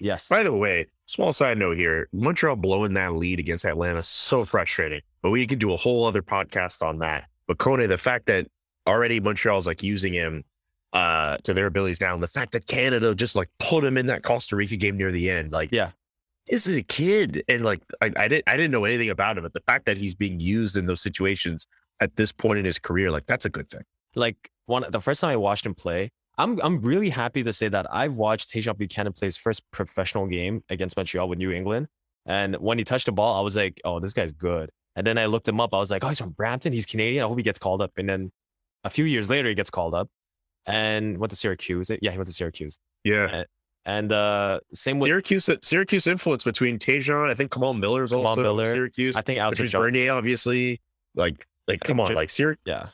Yes, 0.00 0.28
By 0.28 0.42
the 0.42 0.52
way, 0.52 0.86
small 1.10 1.32
side 1.32 1.58
note 1.58 1.76
here 1.76 2.08
Montreal 2.12 2.56
blowing 2.56 2.94
that 2.94 3.14
lead 3.14 3.38
against 3.40 3.64
Atlanta, 3.64 4.02
so 4.02 4.44
frustrating. 4.44 5.00
But 5.22 5.30
we 5.30 5.46
could 5.46 5.58
do 5.58 5.72
a 5.72 5.76
whole 5.76 6.04
other 6.04 6.22
podcast 6.22 6.82
on 6.82 6.98
that. 7.00 7.24
But 7.46 7.58
Kone, 7.58 7.86
the 7.88 7.98
fact 7.98 8.26
that 8.26 8.46
already 8.86 9.18
Montreal's 9.20 9.66
like 9.66 9.82
using 9.82 10.12
him 10.12 10.44
uh 10.92 11.36
to 11.44 11.54
their 11.54 11.66
abilities 11.66 12.00
now, 12.00 12.14
and 12.14 12.22
the 12.22 12.28
fact 12.28 12.52
that 12.52 12.66
Canada 12.66 13.14
just 13.14 13.34
like 13.36 13.48
put 13.58 13.84
him 13.84 13.96
in 13.96 14.06
that 14.06 14.22
Costa 14.22 14.56
Rica 14.56 14.76
game 14.76 14.96
near 14.96 15.12
the 15.12 15.30
end, 15.30 15.52
like 15.52 15.70
Yeah. 15.72 15.90
this 16.48 16.66
is 16.66 16.76
a 16.76 16.82
kid. 16.82 17.42
And 17.48 17.64
like 17.64 17.80
I, 18.00 18.12
I 18.16 18.28
didn't 18.28 18.44
I 18.48 18.56
didn't 18.56 18.70
know 18.70 18.84
anything 18.84 19.10
about 19.10 19.36
him, 19.36 19.42
but 19.42 19.52
the 19.52 19.62
fact 19.66 19.86
that 19.86 19.96
he's 19.96 20.14
being 20.14 20.38
used 20.40 20.76
in 20.76 20.86
those 20.86 21.00
situations 21.00 21.66
at 22.00 22.16
this 22.16 22.32
point 22.32 22.58
in 22.60 22.64
his 22.64 22.78
career, 22.78 23.10
like 23.10 23.26
that's 23.26 23.44
a 23.44 23.50
good 23.50 23.68
thing. 23.68 23.82
like 24.14 24.36
one 24.66 24.84
the 24.88 25.00
first 25.00 25.20
time 25.20 25.30
I 25.30 25.36
watched 25.36 25.66
him 25.66 25.74
play, 25.74 26.10
I'm 26.40 26.58
I'm 26.62 26.80
really 26.80 27.10
happy 27.10 27.42
to 27.42 27.52
say 27.52 27.68
that 27.68 27.86
I've 27.92 28.16
watched 28.16 28.50
Tajon 28.50 28.76
Buchanan 28.78 29.12
play 29.12 29.26
his 29.26 29.36
first 29.36 29.62
professional 29.70 30.26
game 30.26 30.62
against 30.68 30.96
Montreal 30.96 31.28
with 31.28 31.38
New 31.38 31.50
England, 31.50 31.88
and 32.26 32.56
when 32.56 32.78
he 32.78 32.84
touched 32.84 33.06
the 33.06 33.12
ball, 33.12 33.38
I 33.38 33.42
was 33.42 33.56
like, 33.56 33.80
oh, 33.84 34.00
this 34.00 34.12
guy's 34.12 34.32
good. 34.32 34.70
And 34.96 35.06
then 35.06 35.18
I 35.18 35.26
looked 35.26 35.46
him 35.46 35.60
up. 35.60 35.72
I 35.72 35.78
was 35.78 35.90
like, 35.90 36.02
oh, 36.02 36.08
he's 36.08 36.18
from 36.18 36.30
Brampton. 36.30 36.72
He's 36.72 36.86
Canadian. 36.86 37.24
I 37.24 37.28
hope 37.28 37.38
he 37.38 37.44
gets 37.44 37.58
called 37.58 37.80
up. 37.80 37.92
And 37.96 38.08
then 38.08 38.32
a 38.82 38.90
few 38.90 39.04
years 39.04 39.30
later, 39.30 39.48
he 39.48 39.54
gets 39.54 39.70
called 39.70 39.94
up 39.94 40.08
and 40.66 41.18
went 41.18 41.30
to 41.30 41.36
Syracuse. 41.36 41.90
Yeah, 42.02 42.10
he 42.10 42.18
went 42.18 42.26
to 42.26 42.32
Syracuse. 42.32 42.78
Yeah. 43.04 43.44
And 43.86 44.12
uh, 44.12 44.60
same 44.74 44.98
with 44.98 45.08
Syracuse 45.08 45.48
Syracuse 45.62 46.06
influence 46.06 46.44
between 46.44 46.78
Tajon, 46.78 47.30
I 47.30 47.34
think 47.34 47.50
Kamal 47.50 47.74
Miller's 47.74 48.10
Kamal 48.10 48.26
also 48.26 48.42
Miller. 48.42 48.74
Syracuse. 48.74 49.16
I 49.16 49.22
think 49.22 49.38
Patrice 49.38 49.72
Bernier, 49.72 50.12
obviously. 50.12 50.80
Like, 51.14 51.46
like, 51.66 51.80
I 51.84 51.86
come 51.86 52.00
on, 52.00 52.08
J- 52.08 52.14
like 52.14 52.30
Syracuse. 52.30 52.62
Yeah, 52.66 52.88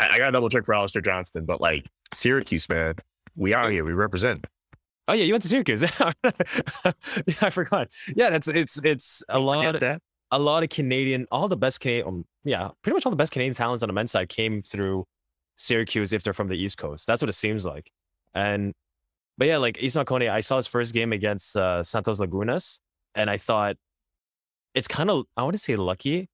I, 0.00 0.14
I 0.14 0.18
gotta 0.18 0.32
double 0.32 0.48
check 0.48 0.64
for 0.64 0.74
Alistair 0.74 1.02
Johnston, 1.02 1.44
but 1.44 1.60
like 1.60 1.86
Syracuse, 2.12 2.68
man, 2.68 2.94
we 3.36 3.52
are 3.52 3.70
here, 3.70 3.84
we 3.84 3.92
represent. 3.92 4.46
Oh 5.08 5.12
yeah, 5.12 5.24
you 5.24 5.32
went 5.32 5.42
to 5.42 5.48
Syracuse. 5.48 5.82
yeah, 6.22 6.92
I 7.42 7.50
forgot. 7.50 7.88
Yeah, 8.14 8.30
that's 8.30 8.48
it's 8.48 8.80
it's 8.84 9.22
a 9.28 9.38
lot 9.38 9.64
Forget 9.64 9.80
that. 9.80 10.02
a 10.30 10.38
lot 10.38 10.62
of 10.62 10.68
Canadian, 10.68 11.26
all 11.30 11.48
the 11.48 11.56
best 11.56 11.80
Canadian, 11.80 12.06
um, 12.06 12.24
yeah, 12.44 12.70
pretty 12.82 12.94
much 12.94 13.04
all 13.06 13.10
the 13.10 13.16
best 13.16 13.32
Canadian 13.32 13.54
talents 13.54 13.82
on 13.82 13.88
the 13.88 13.92
men's 13.92 14.12
side 14.12 14.28
came 14.28 14.62
through 14.62 15.04
Syracuse 15.56 16.12
if 16.12 16.22
they're 16.22 16.32
from 16.32 16.48
the 16.48 16.54
East 16.56 16.78
Coast. 16.78 17.06
That's 17.06 17.20
what 17.20 17.28
it 17.28 17.34
seems 17.34 17.66
like. 17.66 17.90
And 18.34 18.72
but 19.36 19.48
yeah, 19.48 19.58
like 19.58 19.82
Ismael 19.82 20.04
Kone, 20.04 20.30
I 20.30 20.40
saw 20.40 20.56
his 20.56 20.66
first 20.66 20.94
game 20.94 21.12
against 21.12 21.56
uh, 21.56 21.82
Santos 21.82 22.20
Lagunas, 22.20 22.80
and 23.14 23.28
I 23.28 23.36
thought 23.36 23.76
it's 24.74 24.88
kind 24.88 25.10
of 25.10 25.24
I 25.36 25.42
want 25.42 25.54
to 25.54 25.58
say 25.58 25.76
lucky. 25.76 26.28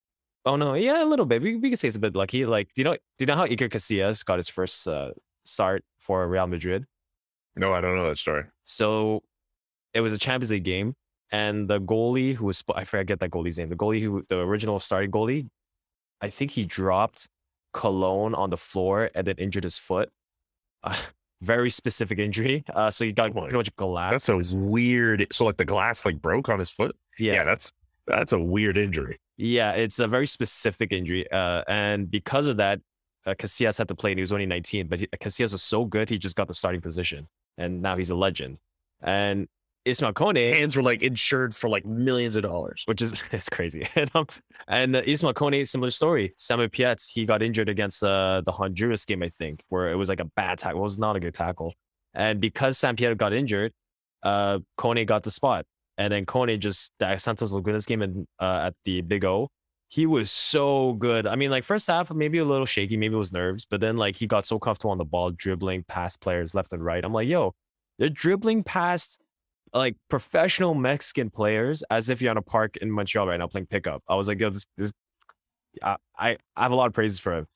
Oh 0.46 0.54
no, 0.54 0.74
yeah, 0.74 1.02
a 1.02 1.04
little 1.04 1.26
bit. 1.26 1.42
We, 1.42 1.56
we 1.56 1.70
could 1.70 1.78
say 1.80 1.88
it's 1.88 1.96
a 1.96 2.00
bit 2.00 2.14
lucky. 2.14 2.46
Like, 2.46 2.68
do 2.74 2.80
you 2.80 2.84
know 2.84 2.94
do 2.94 3.22
you 3.22 3.26
know 3.26 3.34
how 3.34 3.46
Iker 3.46 3.68
Casillas 3.68 4.24
got 4.24 4.38
his 4.38 4.48
first 4.48 4.86
uh, 4.86 5.10
start 5.44 5.84
for 5.98 6.26
Real 6.28 6.46
Madrid? 6.46 6.84
No, 7.56 7.74
I 7.74 7.80
don't 7.80 7.96
know 7.96 8.08
that 8.08 8.18
story. 8.18 8.44
So 8.64 9.24
it 9.92 10.02
was 10.02 10.12
a 10.12 10.18
Champions 10.18 10.52
League 10.52 10.62
game, 10.62 10.94
and 11.32 11.68
the 11.68 11.80
goalie 11.80 12.34
who 12.34 12.46
was 12.46 12.62
I 12.74 12.84
forget 12.84 13.18
that 13.18 13.30
goalie's 13.30 13.58
name. 13.58 13.70
The 13.70 13.76
goalie 13.76 14.00
who 14.00 14.24
the 14.28 14.38
original 14.38 14.78
starting 14.78 15.10
goalie, 15.10 15.48
I 16.20 16.30
think 16.30 16.52
he 16.52 16.64
dropped 16.64 17.28
cologne 17.72 18.34
on 18.34 18.50
the 18.50 18.56
floor 18.56 19.10
and 19.16 19.26
then 19.26 19.34
injured 19.38 19.64
his 19.64 19.76
foot. 19.76 20.10
Uh, 20.84 20.96
very 21.42 21.70
specific 21.70 22.18
injury. 22.18 22.64
Uh, 22.72 22.90
so 22.90 23.04
he 23.04 23.12
got 23.12 23.36
Oh 23.36 23.40
pretty 23.42 23.56
much 23.56 23.74
glass. 23.74 24.12
That's 24.12 24.28
a 24.28 24.56
weird. 24.56 25.26
So 25.32 25.44
like 25.44 25.56
the 25.56 25.64
glass 25.64 26.06
like 26.06 26.22
broke 26.22 26.48
on 26.48 26.60
his 26.60 26.70
foot. 26.70 26.94
Yeah, 27.18 27.34
yeah, 27.34 27.44
that's 27.44 27.72
that's 28.06 28.32
a 28.32 28.38
weird 28.38 28.76
injury. 28.76 29.18
Yeah, 29.36 29.72
it's 29.72 29.98
a 29.98 30.08
very 30.08 30.26
specific 30.26 30.92
injury. 30.92 31.30
Uh, 31.30 31.62
and 31.68 32.10
because 32.10 32.46
of 32.46 32.56
that, 32.56 32.80
uh, 33.26 33.34
Casillas 33.34 33.76
had 33.78 33.88
to 33.88 33.94
play, 33.94 34.12
and 34.12 34.18
he 34.18 34.22
was 34.22 34.32
only 34.32 34.46
19. 34.46 34.86
But 34.88 35.00
he, 35.00 35.06
Casillas 35.08 35.52
was 35.52 35.62
so 35.62 35.84
good, 35.84 36.08
he 36.08 36.18
just 36.18 36.36
got 36.36 36.48
the 36.48 36.54
starting 36.54 36.80
position, 36.80 37.28
and 37.58 37.82
now 37.82 37.96
he's 37.96 38.10
a 38.10 38.14
legend. 38.14 38.58
And 39.02 39.48
Ismail 39.86 40.14
Kone, 40.14 40.54
Hands 40.54 40.74
were 40.74 40.82
like 40.82 41.02
insured 41.02 41.54
for 41.54 41.68
like 41.68 41.86
millions 41.86 42.34
of 42.34 42.42
dollars. 42.42 42.82
which 42.86 43.00
is 43.00 43.14
it's 43.32 43.48
crazy. 43.48 43.86
and 43.94 44.10
um, 44.14 44.26
and 44.68 44.96
uh, 44.96 45.02
Ismail 45.04 45.34
Kone, 45.34 45.66
similar 45.66 45.90
story. 45.90 46.34
Samuel 46.36 46.68
Piette, 46.68 47.02
he 47.08 47.24
got 47.24 47.42
injured 47.42 47.68
against 47.68 48.02
uh, 48.02 48.42
the 48.44 48.52
Honduras 48.52 49.04
game, 49.04 49.22
I 49.22 49.28
think, 49.28 49.64
where 49.68 49.90
it 49.90 49.94
was 49.94 50.08
like 50.08 50.20
a 50.20 50.24
bad 50.24 50.58
tackle. 50.58 50.80
It 50.80 50.82
was 50.82 50.98
not 50.98 51.16
a 51.16 51.20
good 51.20 51.34
tackle. 51.34 51.74
And 52.14 52.40
because 52.40 52.78
Sam 52.78 52.96
Piette 52.96 53.16
got 53.16 53.32
injured, 53.32 53.72
uh, 54.22 54.60
Kone 54.78 55.06
got 55.06 55.22
the 55.22 55.30
spot. 55.30 55.66
And 55.98 56.12
then 56.12 56.26
Kone 56.26 56.58
just 56.58 56.92
that 56.98 57.20
Santos 57.22 57.52
Lagunas 57.52 57.86
game 57.86 58.02
in, 58.02 58.26
uh, 58.38 58.66
at 58.66 58.74
the 58.84 59.00
Big 59.00 59.24
O, 59.24 59.48
he 59.88 60.04
was 60.06 60.30
so 60.30 60.94
good. 60.94 61.26
I 61.26 61.36
mean, 61.36 61.50
like 61.50 61.64
first 61.64 61.86
half, 61.86 62.10
maybe 62.12 62.38
a 62.38 62.44
little 62.44 62.66
shaky, 62.66 62.96
maybe 62.96 63.14
it 63.14 63.18
was 63.18 63.32
nerves, 63.32 63.64
but 63.64 63.80
then 63.80 63.96
like 63.96 64.16
he 64.16 64.26
got 64.26 64.46
so 64.46 64.58
comfortable 64.58 64.90
on 64.90 64.98
the 64.98 65.04
ball, 65.04 65.30
dribbling 65.30 65.84
past 65.84 66.20
players 66.20 66.54
left 66.54 66.72
and 66.72 66.84
right. 66.84 67.04
I'm 67.04 67.12
like, 67.12 67.28
yo, 67.28 67.54
they're 67.98 68.08
dribbling 68.08 68.62
past 68.64 69.20
like 69.72 69.96
professional 70.08 70.74
Mexican 70.74 71.30
players 71.30 71.82
as 71.90 72.08
if 72.08 72.20
you're 72.20 72.30
on 72.30 72.36
a 72.36 72.42
park 72.42 72.76
in 72.78 72.90
Montreal 72.90 73.26
right 73.26 73.38
now 73.38 73.46
playing 73.46 73.66
pickup. 73.66 74.02
I 74.08 74.16
was 74.16 74.28
like, 74.28 74.40
yo, 74.40 74.50
this, 74.50 74.66
this 74.76 74.92
I, 75.82 75.96
I 76.18 76.36
I 76.56 76.62
have 76.62 76.72
a 76.72 76.74
lot 76.74 76.86
of 76.86 76.92
praises 76.92 77.18
for 77.18 77.34
him. 77.34 77.46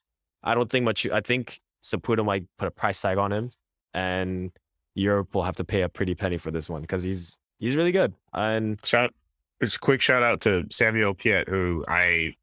I 0.43 0.55
don't 0.55 0.69
think 0.69 0.85
much. 0.85 1.07
I 1.07 1.21
think 1.21 1.59
Saputo 1.83 2.23
might 2.23 2.45
put 2.57 2.67
a 2.67 2.71
price 2.71 3.01
tag 3.01 3.17
on 3.17 3.31
him, 3.31 3.49
and 3.93 4.51
Europe 4.95 5.33
will 5.33 5.43
have 5.43 5.55
to 5.57 5.63
pay 5.63 5.81
a 5.81 5.89
pretty 5.89 6.15
penny 6.15 6.37
for 6.37 6.51
this 6.51 6.69
one 6.69 6.81
because 6.81 7.03
he's 7.03 7.37
he's 7.61 7.77
really 7.77 7.93
good. 7.93 8.13
And 8.33 8.77
Shout 8.83 9.13
a 9.61 9.69
quick 9.79 10.01
shout 10.01 10.23
out 10.23 10.41
to 10.41 10.65
Samuel 10.69 11.13
Piette, 11.13 11.47
who 11.47 11.85
I 11.87 12.35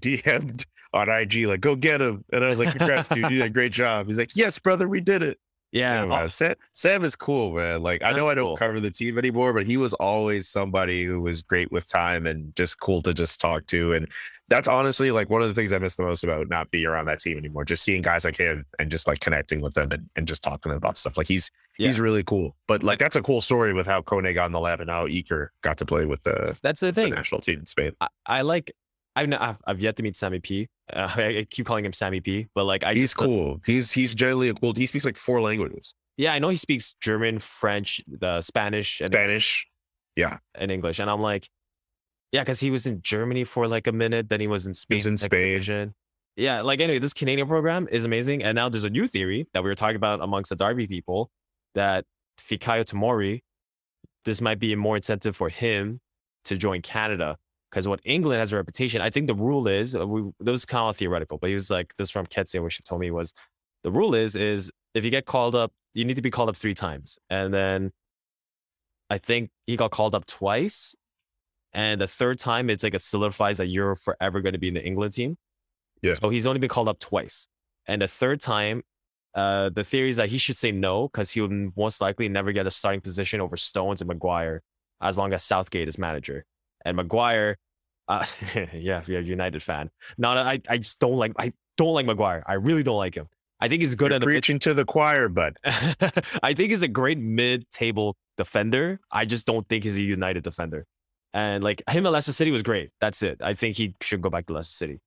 DM'd 0.00 0.66
on 0.94 1.08
IG, 1.08 1.46
like, 1.46 1.60
go 1.60 1.76
get 1.76 2.00
him. 2.00 2.24
And 2.32 2.44
I 2.44 2.50
was 2.50 2.58
like, 2.58 2.76
congrats, 2.76 3.08
dude. 3.08 3.18
You 3.30 3.38
did 3.38 3.42
a 3.42 3.50
great 3.50 3.72
job. 3.72 4.06
He's 4.06 4.18
like, 4.18 4.34
yes, 4.34 4.58
brother, 4.58 4.88
we 4.88 5.00
did 5.00 5.22
it. 5.22 5.38
Yeah, 5.70 5.94
Yeah, 5.94 6.02
uh, 6.02 6.06
man. 6.06 6.28
Sam, 6.28 6.54
Sam 6.74 7.04
is 7.04 7.16
cool, 7.16 7.54
man. 7.54 7.82
Like 7.82 8.02
I 8.02 8.12
know 8.12 8.28
I 8.28 8.34
don't 8.34 8.48
cool. 8.48 8.56
cover 8.58 8.78
the 8.78 8.90
team 8.90 9.16
anymore, 9.16 9.54
but 9.54 9.66
he 9.66 9.78
was 9.78 9.94
always 9.94 10.48
somebody 10.48 11.04
who 11.04 11.20
was 11.22 11.42
great 11.42 11.72
with 11.72 11.88
time 11.88 12.26
and 12.26 12.54
just 12.56 12.78
cool 12.78 13.00
to 13.02 13.14
just 13.14 13.40
talk 13.40 13.66
to. 13.68 13.94
And 13.94 14.10
that's 14.52 14.68
honestly 14.68 15.10
like 15.10 15.30
one 15.30 15.40
of 15.40 15.48
the 15.48 15.54
things 15.54 15.72
I 15.72 15.78
miss 15.78 15.94
the 15.94 16.02
most 16.02 16.22
about 16.24 16.48
not 16.50 16.70
being 16.70 16.84
around 16.84 17.06
that 17.06 17.20
team 17.20 17.38
anymore. 17.38 17.64
Just 17.64 17.82
seeing 17.84 18.02
guys 18.02 18.24
like 18.26 18.36
him 18.36 18.66
and 18.78 18.90
just 18.90 19.06
like 19.06 19.20
connecting 19.20 19.62
with 19.62 19.72
them 19.72 19.90
and, 19.90 20.10
and 20.14 20.28
just 20.28 20.42
talking 20.42 20.72
about 20.72 20.98
stuff. 20.98 21.16
Like 21.16 21.26
he's 21.26 21.50
he's 21.78 21.98
really 21.98 22.22
cool. 22.22 22.54
But 22.68 22.82
like 22.82 22.98
that's 22.98 23.16
a 23.16 23.22
cool 23.22 23.40
story 23.40 23.72
with 23.72 23.86
how 23.86 24.02
Kone 24.02 24.34
got 24.34 24.46
in 24.46 24.52
the 24.52 24.60
lab 24.60 24.80
and 24.82 24.90
how 24.90 25.06
Iker 25.06 25.48
got 25.62 25.78
to 25.78 25.86
play 25.86 26.04
with 26.04 26.22
the, 26.24 26.58
that's 26.62 26.80
the 26.80 26.88
the 26.88 26.92
thing. 26.92 27.14
national 27.14 27.40
team 27.40 27.60
in 27.60 27.66
Spain. 27.66 27.92
I, 28.00 28.08
I 28.26 28.42
like. 28.42 28.72
I've, 29.16 29.24
n- 29.24 29.34
I've 29.34 29.60
I've 29.66 29.80
yet 29.80 29.96
to 29.96 30.02
meet 30.02 30.16
Sammy 30.16 30.40
P. 30.40 30.68
Uh, 30.92 31.08
I, 31.16 31.46
keep 31.48 31.64
calling 31.64 31.86
him 31.86 31.92
Sammy 31.94 32.20
P. 32.20 32.48
But 32.54 32.64
like, 32.64 32.84
I 32.84 32.92
He's 32.92 33.12
just- 33.12 33.16
cool. 33.16 33.60
He's 33.64 33.92
he's 33.92 34.14
generally 34.14 34.50
a 34.50 34.54
cool. 34.54 34.74
He 34.74 34.86
speaks 34.86 35.06
like 35.06 35.16
four 35.16 35.40
languages: 35.40 35.94
Yeah, 36.18 36.34
I 36.34 36.38
know 36.38 36.50
he 36.50 36.56
speaks 36.56 36.94
German, 37.00 37.38
French, 37.38 38.02
the 38.06 38.42
Spanish, 38.42 39.00
and, 39.00 39.10
Spanish. 39.10 39.66
Yeah, 40.16 40.38
and 40.54 40.70
English. 40.70 40.98
And 40.98 41.08
I'm 41.08 41.22
like, 41.22 41.48
yeah, 42.32 42.40
because 42.40 42.60
he 42.60 42.70
was 42.70 42.86
in 42.86 43.02
Germany 43.02 43.44
for 43.44 43.68
like 43.68 43.86
a 43.86 43.92
minute, 43.92 44.30
then 44.30 44.40
he 44.40 44.46
was 44.46 44.66
in 44.66 44.74
Spain. 44.74 44.96
was 44.96 45.06
in 45.06 45.18
Spain. 45.18 45.48
division. 45.48 45.94
Yeah, 46.34 46.62
like 46.62 46.80
anyway, 46.80 46.98
this 46.98 47.12
Canadian 47.12 47.46
program 47.46 47.86
is 47.90 48.06
amazing. 48.06 48.42
And 48.42 48.56
now 48.56 48.70
there's 48.70 48.84
a 48.84 48.90
new 48.90 49.06
theory 49.06 49.46
that 49.52 49.62
we 49.62 49.68
were 49.68 49.74
talking 49.74 49.96
about 49.96 50.22
amongst 50.22 50.48
the 50.48 50.56
Derby 50.56 50.86
people 50.86 51.30
that 51.74 52.06
Fikayo 52.40 52.84
Tomori, 52.84 53.42
this 54.24 54.40
might 54.40 54.58
be 54.58 54.72
a 54.72 54.76
more 54.76 54.96
incentive 54.96 55.36
for 55.36 55.50
him 55.50 56.00
to 56.46 56.56
join 56.56 56.80
Canada. 56.80 57.36
Because 57.70 57.86
what 57.86 58.00
England 58.04 58.38
has 58.38 58.52
a 58.52 58.56
reputation, 58.56 59.00
I 59.00 59.10
think 59.10 59.26
the 59.26 59.34
rule 59.34 59.66
is, 59.66 59.94
uh, 59.96 60.06
we, 60.06 60.30
that 60.40 60.50
was 60.50 60.64
kind 60.64 60.90
of 60.90 60.96
theoretical, 60.96 61.38
but 61.38 61.48
he 61.48 61.54
was 61.54 61.70
like, 61.70 61.94
this 61.96 62.10
from 62.10 62.26
Ketsia, 62.26 62.62
which 62.62 62.76
he 62.76 62.82
told 62.82 63.00
me 63.00 63.10
was 63.10 63.32
the 63.82 63.90
rule 63.90 64.14
is, 64.14 64.36
is 64.36 64.70
if 64.94 65.04
you 65.04 65.10
get 65.10 65.26
called 65.26 65.54
up, 65.54 65.72
you 65.94 66.04
need 66.04 66.16
to 66.16 66.22
be 66.22 66.30
called 66.30 66.48
up 66.48 66.56
three 66.56 66.74
times. 66.74 67.18
And 67.30 67.52
then 67.52 67.92
I 69.08 69.18
think 69.18 69.50
he 69.66 69.76
got 69.76 69.90
called 69.90 70.14
up 70.14 70.26
twice. 70.26 70.94
And 71.74 72.00
the 72.00 72.06
third 72.06 72.38
time, 72.38 72.68
it's 72.68 72.82
like 72.84 72.94
it 72.94 73.02
solidifies 73.02 73.58
that 73.58 73.66
you're 73.66 73.94
forever 73.94 74.40
going 74.40 74.52
to 74.52 74.58
be 74.58 74.68
in 74.68 74.74
the 74.74 74.84
England 74.84 75.14
team. 75.14 75.38
Yeah. 76.02 76.14
So 76.14 76.28
he's 76.28 76.46
only 76.46 76.58
been 76.58 76.68
called 76.68 76.88
up 76.88 76.98
twice. 76.98 77.48
And 77.86 78.02
the 78.02 78.08
third 78.08 78.40
time, 78.40 78.82
uh, 79.34 79.70
the 79.70 79.84
theory 79.84 80.10
is 80.10 80.16
that 80.16 80.28
he 80.28 80.38
should 80.38 80.56
say 80.56 80.72
no 80.72 81.08
because 81.08 81.30
he 81.30 81.40
will 81.40 81.70
most 81.76 82.00
likely 82.00 82.28
never 82.28 82.52
get 82.52 82.66
a 82.66 82.70
starting 82.70 83.00
position 83.00 83.40
over 83.40 83.56
Stones 83.56 84.00
and 84.00 84.08
Maguire 84.08 84.62
as 85.00 85.16
long 85.16 85.32
as 85.32 85.42
Southgate 85.42 85.88
is 85.88 85.98
manager. 85.98 86.44
And 86.84 86.96
Maguire, 86.96 87.56
uh, 88.08 88.26
yeah, 88.72 88.98
if 88.98 89.08
you're 89.08 89.20
a 89.20 89.24
United 89.24 89.62
fan. 89.62 89.90
Not, 90.18 90.36
I, 90.36 90.60
I 90.68 90.78
just 90.78 90.98
don't 90.98 91.16
like, 91.16 91.32
I 91.38 91.52
don't 91.78 91.94
like 91.94 92.06
Maguire. 92.06 92.42
I 92.46 92.54
really 92.54 92.82
don't 92.82 92.98
like 92.98 93.14
him. 93.14 93.28
I 93.60 93.68
think 93.68 93.80
he's 93.80 93.94
good 93.94 94.10
You're 94.10 94.16
at 94.16 94.20
mid- 94.20 94.26
preaching 94.26 94.58
to 94.60 94.74
the 94.74 94.84
choir, 94.84 95.28
bud. 95.28 95.56
I 95.64 96.52
think 96.52 96.70
he's 96.70 96.82
a 96.82 96.88
great 96.88 97.18
mid-table 97.18 98.16
defender. 98.36 99.00
I 99.10 99.24
just 99.24 99.46
don't 99.46 99.68
think 99.68 99.84
he's 99.84 99.96
a 99.96 100.02
United 100.02 100.42
defender. 100.42 100.84
And 101.34 101.64
like 101.64 101.82
him 101.88 102.04
at 102.06 102.12
Leicester 102.12 102.32
City 102.32 102.50
was 102.50 102.62
great. 102.62 102.90
That's 103.00 103.22
it. 103.22 103.40
I 103.42 103.54
think 103.54 103.76
he 103.76 103.94
should 104.00 104.20
go 104.20 104.28
back 104.30 104.46
to 104.46 104.52
Leicester 104.52 104.74
City. 104.74 105.00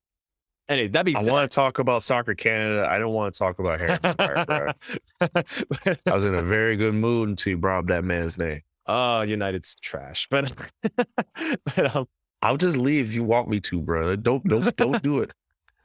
Anyway, 0.68 0.88
that 0.88 1.06
being 1.06 1.18
I 1.18 1.24
want 1.32 1.50
to 1.50 1.54
talk 1.54 1.78
about 1.78 2.02
soccer 2.02 2.34
Canada. 2.34 2.88
I 2.90 2.98
don't 2.98 3.14
want 3.14 3.32
to 3.34 3.38
talk 3.38 3.60
about 3.60 3.80
Harry 3.80 4.00
Maguire, 4.02 4.46
bro. 4.48 4.72
I 6.08 6.14
was 6.14 6.26
in 6.26 6.34
a 6.34 6.42
very 6.42 6.76
good 6.76 6.96
mood 6.96 7.30
until 7.30 7.52
you 7.52 7.58
brought 7.58 7.80
up 7.80 7.86
that 7.88 8.04
man's 8.04 8.38
name. 8.40 8.62
oh, 8.88 9.22
United's 9.22 9.76
trash. 9.76 10.28
But, 10.32 10.52
but 11.66 11.96
um, 11.96 12.08
I'll 12.42 12.58
just 12.58 12.78
leave 12.78 13.06
if 13.10 13.14
you 13.14 13.24
want 13.24 13.48
me 13.48 13.60
to, 13.62 13.80
bro. 13.80 14.16
Don't 14.16 14.44
don't 14.48 14.76
don't 14.76 15.04
do 15.04 15.20
it. 15.20 15.32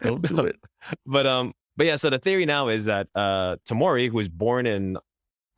Don't 0.00 0.22
do 0.22 0.40
it. 0.46 0.56
but 1.04 1.26
um, 1.26 1.52
but 1.76 1.86
yeah. 1.86 1.96
So 1.96 2.08
the 2.08 2.18
theory 2.18 2.46
now 2.46 2.68
is 2.68 2.86
that 2.86 3.08
uh, 3.14 3.56
Tomori, 3.68 4.08
who 4.08 4.16
was 4.16 4.28
born 4.28 4.66
in 4.66 4.96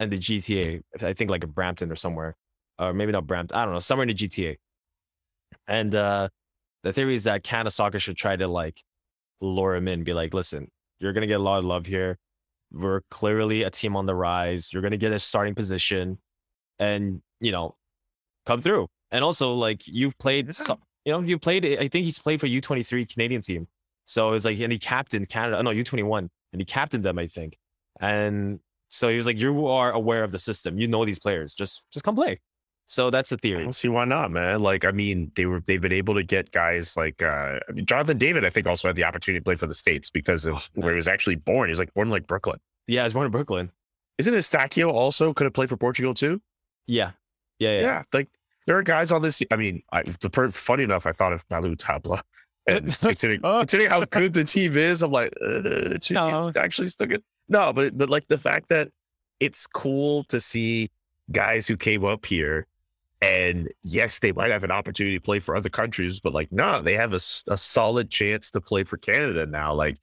in 0.00 0.10
the 0.10 0.18
GTA, 0.18 0.82
I 1.00 1.12
think 1.12 1.30
like 1.30 1.44
in 1.44 1.50
Brampton 1.50 1.92
or 1.92 1.96
somewhere, 1.96 2.34
or 2.80 2.92
maybe 2.92 3.12
not 3.12 3.28
Brampton. 3.28 3.56
I 3.56 3.64
don't 3.64 3.74
know, 3.74 3.78
somewhere 3.80 4.08
in 4.08 4.16
the 4.16 4.28
GTA. 4.28 4.56
And 5.66 5.94
uh, 5.94 6.28
the 6.82 6.92
theory 6.92 7.14
is 7.14 7.24
that 7.24 7.44
Canada 7.44 7.70
Soccer 7.70 7.98
should 7.98 8.16
try 8.16 8.36
to 8.36 8.48
like 8.48 8.82
lure 9.40 9.74
him 9.74 9.88
in, 9.88 10.04
be 10.04 10.12
like, 10.12 10.34
listen, 10.34 10.68
you're 10.98 11.12
gonna 11.12 11.26
get 11.26 11.40
a 11.40 11.42
lot 11.42 11.58
of 11.58 11.64
love 11.64 11.86
here. 11.86 12.18
We're 12.72 13.02
clearly 13.10 13.62
a 13.62 13.70
team 13.70 13.96
on 13.96 14.06
the 14.06 14.14
rise. 14.14 14.72
You're 14.72 14.82
gonna 14.82 14.96
get 14.96 15.12
a 15.12 15.18
starting 15.18 15.54
position, 15.54 16.18
and 16.78 17.22
you 17.40 17.52
know, 17.52 17.76
come 18.46 18.60
through. 18.60 18.88
And 19.10 19.24
also, 19.24 19.54
like 19.54 19.86
you've 19.86 20.18
played, 20.18 20.50
you 21.04 21.12
know, 21.12 21.20
you 21.20 21.38
played. 21.38 21.64
I 21.66 21.88
think 21.88 22.04
he's 22.04 22.18
played 22.18 22.40
for 22.40 22.46
U23 22.46 23.12
Canadian 23.12 23.42
team. 23.42 23.68
So 24.04 24.32
it's 24.32 24.44
like, 24.44 24.58
and 24.60 24.72
he 24.72 24.78
captained 24.78 25.28
Canada. 25.28 25.62
No, 25.62 25.70
U21, 25.70 26.18
and 26.18 26.60
he 26.60 26.64
captained 26.64 27.04
them, 27.04 27.18
I 27.18 27.26
think. 27.26 27.56
And 28.00 28.60
so 28.88 29.08
he 29.08 29.16
was 29.16 29.26
like, 29.26 29.38
you 29.38 29.66
are 29.66 29.92
aware 29.92 30.24
of 30.24 30.32
the 30.32 30.38
system. 30.38 30.78
You 30.78 30.88
know 30.88 31.04
these 31.04 31.18
players. 31.18 31.54
Just, 31.54 31.82
just 31.92 32.04
come 32.04 32.14
play. 32.14 32.40
So 32.92 33.08
that's 33.08 33.30
the 33.30 33.36
I 33.36 33.38
theory. 33.38 33.62
don't 33.62 33.72
see 33.72 33.88
why 33.88 34.04
not, 34.04 34.30
man. 34.30 34.60
Like, 34.62 34.84
I 34.84 34.90
mean, 34.90 35.32
they 35.34 35.46
were 35.46 35.60
they've 35.60 35.80
been 35.80 35.92
able 35.94 36.14
to 36.14 36.22
get 36.22 36.50
guys 36.52 36.94
like 36.94 37.22
uh 37.22 37.58
I 37.66 37.72
mean, 37.72 37.86
Jonathan 37.86 38.18
David, 38.18 38.44
I 38.44 38.50
think, 38.50 38.66
also 38.66 38.86
had 38.88 38.96
the 38.96 39.04
opportunity 39.04 39.40
to 39.40 39.44
play 39.44 39.54
for 39.56 39.66
the 39.66 39.74
States 39.74 40.10
because 40.10 40.44
of 40.44 40.68
where 40.74 40.92
he 40.92 40.96
was 40.96 41.08
actually 41.08 41.36
born. 41.36 41.68
He 41.68 41.70
was 41.70 41.78
like 41.78 41.94
born 41.94 42.08
in 42.08 42.12
like 42.12 42.26
Brooklyn. 42.26 42.58
Yeah, 42.86 43.04
he's 43.04 43.14
born 43.14 43.24
in 43.24 43.32
Brooklyn. 43.32 43.70
Isn't 44.18 44.34
Eustáquio 44.34 44.92
also 44.92 45.32
could 45.32 45.44
have 45.44 45.54
played 45.54 45.70
for 45.70 45.78
Portugal 45.78 46.12
too? 46.12 46.42
Yeah, 46.86 47.12
yeah, 47.58 47.76
Yeah. 47.76 47.80
yeah. 47.80 48.02
Like 48.12 48.28
there 48.66 48.76
are 48.76 48.82
guys 48.82 49.10
on 49.10 49.22
this. 49.22 49.42
I 49.50 49.56
mean, 49.56 49.82
I, 49.90 50.02
the 50.20 50.28
per, 50.28 50.50
funny 50.50 50.82
enough, 50.84 51.06
I 51.06 51.12
thought 51.12 51.32
of 51.32 51.48
Ballou 51.48 51.74
Tabla. 51.76 52.20
And 52.68 52.96
considering, 53.00 53.40
Oh. 53.42 53.58
considering 53.60 53.90
how 53.90 54.04
good 54.04 54.34
the 54.34 54.44
team 54.44 54.76
is, 54.76 55.02
I'm 55.02 55.10
like, 55.10 55.32
uh, 55.44 55.96
No. 56.12 56.52
actually 56.54 56.90
still 56.90 57.08
good. 57.08 57.22
No, 57.48 57.72
but 57.72 57.96
but 57.98 58.08
like 58.10 58.28
the 58.28 58.38
fact 58.38 58.68
that 58.68 58.90
it's 59.40 59.66
cool 59.66 60.22
to 60.24 60.38
see 60.38 60.88
guys 61.32 61.66
who 61.66 61.76
came 61.76 62.04
up 62.04 62.24
here, 62.24 62.68
and 63.22 63.68
yes, 63.84 64.18
they 64.18 64.32
might 64.32 64.50
have 64.50 64.64
an 64.64 64.70
opportunity 64.70 65.16
to 65.16 65.22
play 65.22 65.38
for 65.38 65.54
other 65.56 65.68
countries, 65.70 66.20
but 66.20 66.34
like, 66.34 66.50
no, 66.52 66.82
they 66.82 66.94
have 66.94 67.12
a, 67.12 67.20
a 67.48 67.56
solid 67.56 68.10
chance 68.10 68.50
to 68.50 68.60
play 68.60 68.84
for 68.84 68.96
Canada 68.96 69.46
now. 69.46 69.72
Like, 69.72 69.96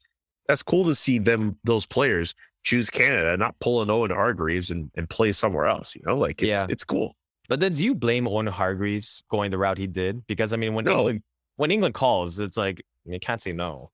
that's 0.48 0.62
cool 0.62 0.84
to 0.86 0.94
see 0.94 1.18
them 1.18 1.56
those 1.64 1.86
players 1.86 2.34
choose 2.62 2.90
Canada, 2.90 3.36
not 3.36 3.58
pull 3.60 3.82
an 3.82 3.90
Owen 3.90 4.10
Hargreaves 4.10 4.70
and, 4.70 4.90
and 4.96 5.08
play 5.08 5.32
somewhere 5.32 5.66
else. 5.66 5.94
You 5.94 6.02
know, 6.06 6.16
like 6.16 6.42
it's, 6.42 6.48
Yeah. 6.48 6.66
it's 6.68 6.84
cool. 6.84 7.14
But 7.48 7.60
then, 7.60 7.74
do 7.74 7.84
you 7.84 7.94
blame 7.94 8.26
Owen 8.28 8.46
Hargreaves 8.46 9.22
going 9.30 9.50
the 9.50 9.58
route 9.58 9.76
he 9.78 9.86
did? 9.86 10.26
Because 10.26 10.52
I 10.52 10.56
mean, 10.56 10.72
when 10.74 10.84
No. 10.84 10.98
England, 10.98 11.22
when 11.56 11.70
England 11.70 11.94
calls, 11.94 12.38
it's 12.38 12.56
like 12.56 12.82
you 13.04 13.18
can't 13.20 13.42
say 13.42 13.52
no. 13.52 13.90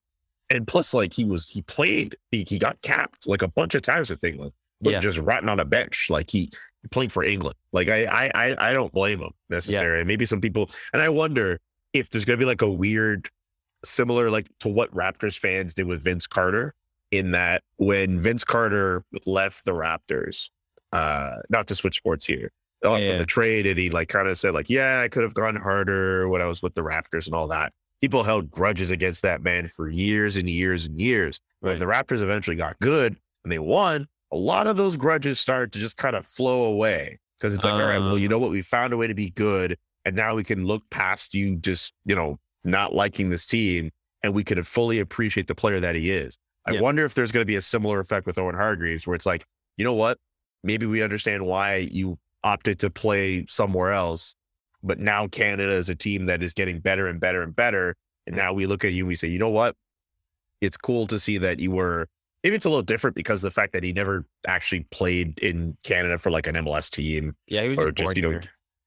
and 0.50 0.66
plus 0.68 0.94
like 0.94 1.12
he 1.12 1.24
was 1.24 1.48
he 1.50 1.62
played 1.62 2.16
he, 2.30 2.44
he 2.48 2.58
got 2.58 2.80
capped 2.82 3.26
like 3.26 3.42
a 3.42 3.48
bunch 3.48 3.74
of 3.74 3.82
times 3.82 4.08
with 4.10 4.22
England 4.22 4.52
was 4.80 4.92
Yeah. 4.94 5.00
just 5.00 5.18
rotting 5.18 5.48
on 5.48 5.60
a 5.60 5.64
bench 5.64 6.10
like 6.10 6.30
he 6.30 6.50
playing 6.90 7.10
for 7.10 7.24
England. 7.24 7.56
Like 7.72 7.88
I 7.88 8.04
I 8.06 8.56
I, 8.58 8.72
don't 8.72 8.92
blame 8.92 9.20
him 9.20 9.32
necessarily. 9.48 10.04
Maybe 10.04 10.24
some 10.26 10.40
people 10.40 10.70
and 10.92 11.02
I 11.02 11.08
wonder 11.08 11.58
if 11.92 12.10
there's 12.10 12.24
gonna 12.24 12.36
be 12.36 12.44
like 12.44 12.62
a 12.62 12.70
weird 12.70 13.28
similar 13.84 14.30
like 14.30 14.48
to 14.60 14.68
what 14.68 14.94
Raptors 14.94 15.38
fans 15.38 15.74
did 15.74 15.86
with 15.86 16.02
Vince 16.04 16.26
Carter 16.26 16.74
in 17.10 17.32
that 17.32 17.62
when 17.76 18.18
Vince 18.18 18.44
Carter 18.44 19.04
left 19.26 19.64
the 19.64 19.72
Raptors 19.72 20.50
uh 20.92 21.36
not 21.50 21.66
to 21.68 21.74
switch 21.74 21.96
sports 21.96 22.24
here 22.26 22.52
uh, 22.84 22.96
Yeah, 22.96 23.18
the 23.18 23.26
trade 23.26 23.66
and 23.66 23.78
he 23.78 23.90
like 23.90 24.08
kind 24.08 24.28
of 24.28 24.38
said 24.38 24.54
like 24.54 24.70
yeah 24.70 25.00
I 25.00 25.08
could 25.08 25.22
have 25.22 25.34
gone 25.34 25.56
harder 25.56 26.28
when 26.28 26.40
I 26.40 26.46
was 26.46 26.62
with 26.62 26.74
the 26.74 26.82
Raptors 26.82 27.26
and 27.26 27.34
all 27.34 27.48
that. 27.48 27.72
People 28.00 28.22
held 28.22 28.50
grudges 28.50 28.90
against 28.90 29.22
that 29.22 29.42
man 29.42 29.68
for 29.68 29.88
years 29.88 30.36
and 30.36 30.48
years 30.48 30.86
and 30.86 31.00
years. 31.00 31.40
When 31.60 31.78
the 31.78 31.86
Raptors 31.86 32.22
eventually 32.22 32.56
got 32.56 32.78
good 32.78 33.16
and 33.42 33.50
they 33.52 33.58
won, 33.58 34.06
a 34.32 34.36
lot 34.36 34.66
of 34.66 34.76
those 34.76 34.96
grudges 34.96 35.40
started 35.40 35.72
to 35.72 35.78
just 35.78 35.96
kind 35.96 36.16
of 36.16 36.26
flow 36.26 36.64
away 36.64 37.18
because 37.38 37.54
it's 37.54 37.64
like, 37.64 37.74
all 37.74 37.86
right, 37.86 37.98
well, 37.98 38.18
you 38.18 38.28
ah. 38.28 38.30
know 38.30 38.38
what? 38.38 38.50
We 38.50 38.62
found 38.62 38.92
a 38.92 38.96
way 38.96 39.06
to 39.06 39.14
be 39.14 39.30
good. 39.30 39.76
And 40.04 40.14
now 40.14 40.34
we 40.36 40.44
can 40.44 40.66
look 40.66 40.82
past 40.90 41.34
you 41.34 41.56
just, 41.56 41.92
you 42.04 42.14
know, 42.14 42.38
not 42.64 42.94
liking 42.94 43.28
this 43.28 43.46
team 43.46 43.90
and 44.22 44.34
we 44.34 44.44
can 44.44 44.62
fully 44.62 45.00
appreciate 45.00 45.46
the 45.46 45.54
player 45.54 45.80
that 45.80 45.94
he 45.94 46.10
is. 46.10 46.38
I 46.64 46.72
Yeah. 46.72 46.80
wonder 46.80 47.04
if 47.04 47.14
there's 47.14 47.32
going 47.32 47.42
to 47.42 47.46
be 47.46 47.56
a 47.56 47.62
similar 47.62 48.00
effect 48.00 48.26
with 48.26 48.38
Owen 48.38 48.54
Hargreaves 48.54 49.06
where 49.06 49.14
it's 49.14 49.26
like, 49.26 49.44
you 49.76 49.84
know 49.84 49.94
what? 49.94 50.18
Maybe 50.62 50.86
we 50.86 51.02
understand 51.02 51.46
why 51.46 51.76
you 51.76 52.18
opted 52.42 52.78
to 52.80 52.90
play 52.90 53.46
somewhere 53.48 53.92
else 53.92 54.34
but 54.86 54.98
now 54.98 55.26
Canada 55.26 55.72
is 55.72 55.88
a 55.88 55.94
team 55.94 56.26
that 56.26 56.42
is 56.42 56.54
getting 56.54 56.78
better 56.78 57.08
and 57.08 57.20
better 57.20 57.42
and 57.42 57.54
better. 57.54 57.96
And 58.26 58.34
mm. 58.34 58.38
now 58.38 58.52
we 58.52 58.66
look 58.66 58.84
at 58.84 58.92
you 58.92 59.02
and 59.02 59.08
we 59.08 59.16
say, 59.16 59.28
you 59.28 59.38
know 59.38 59.50
what? 59.50 59.74
It's 60.60 60.76
cool 60.76 61.06
to 61.08 61.18
see 61.18 61.38
that 61.38 61.58
you 61.58 61.70
were 61.70 62.08
maybe 62.46 62.54
it's 62.54 62.64
a 62.64 62.68
little 62.68 62.80
different 62.84 63.16
because 63.16 63.42
of 63.42 63.50
the 63.50 63.54
fact 63.54 63.72
that 63.72 63.82
he 63.82 63.92
never 63.92 64.24
actually 64.46 64.86
played 64.92 65.36
in 65.40 65.76
Canada 65.82 66.16
for 66.16 66.30
like 66.30 66.46
an 66.46 66.54
MLS 66.54 66.88
team. 66.88 67.34
Yeah, 67.48 67.62
he 67.62 67.70
was 67.70 67.78
Or 67.78 67.90
just, 67.90 68.14
you 68.16 68.22
know, 68.22 68.30
here. 68.30 68.42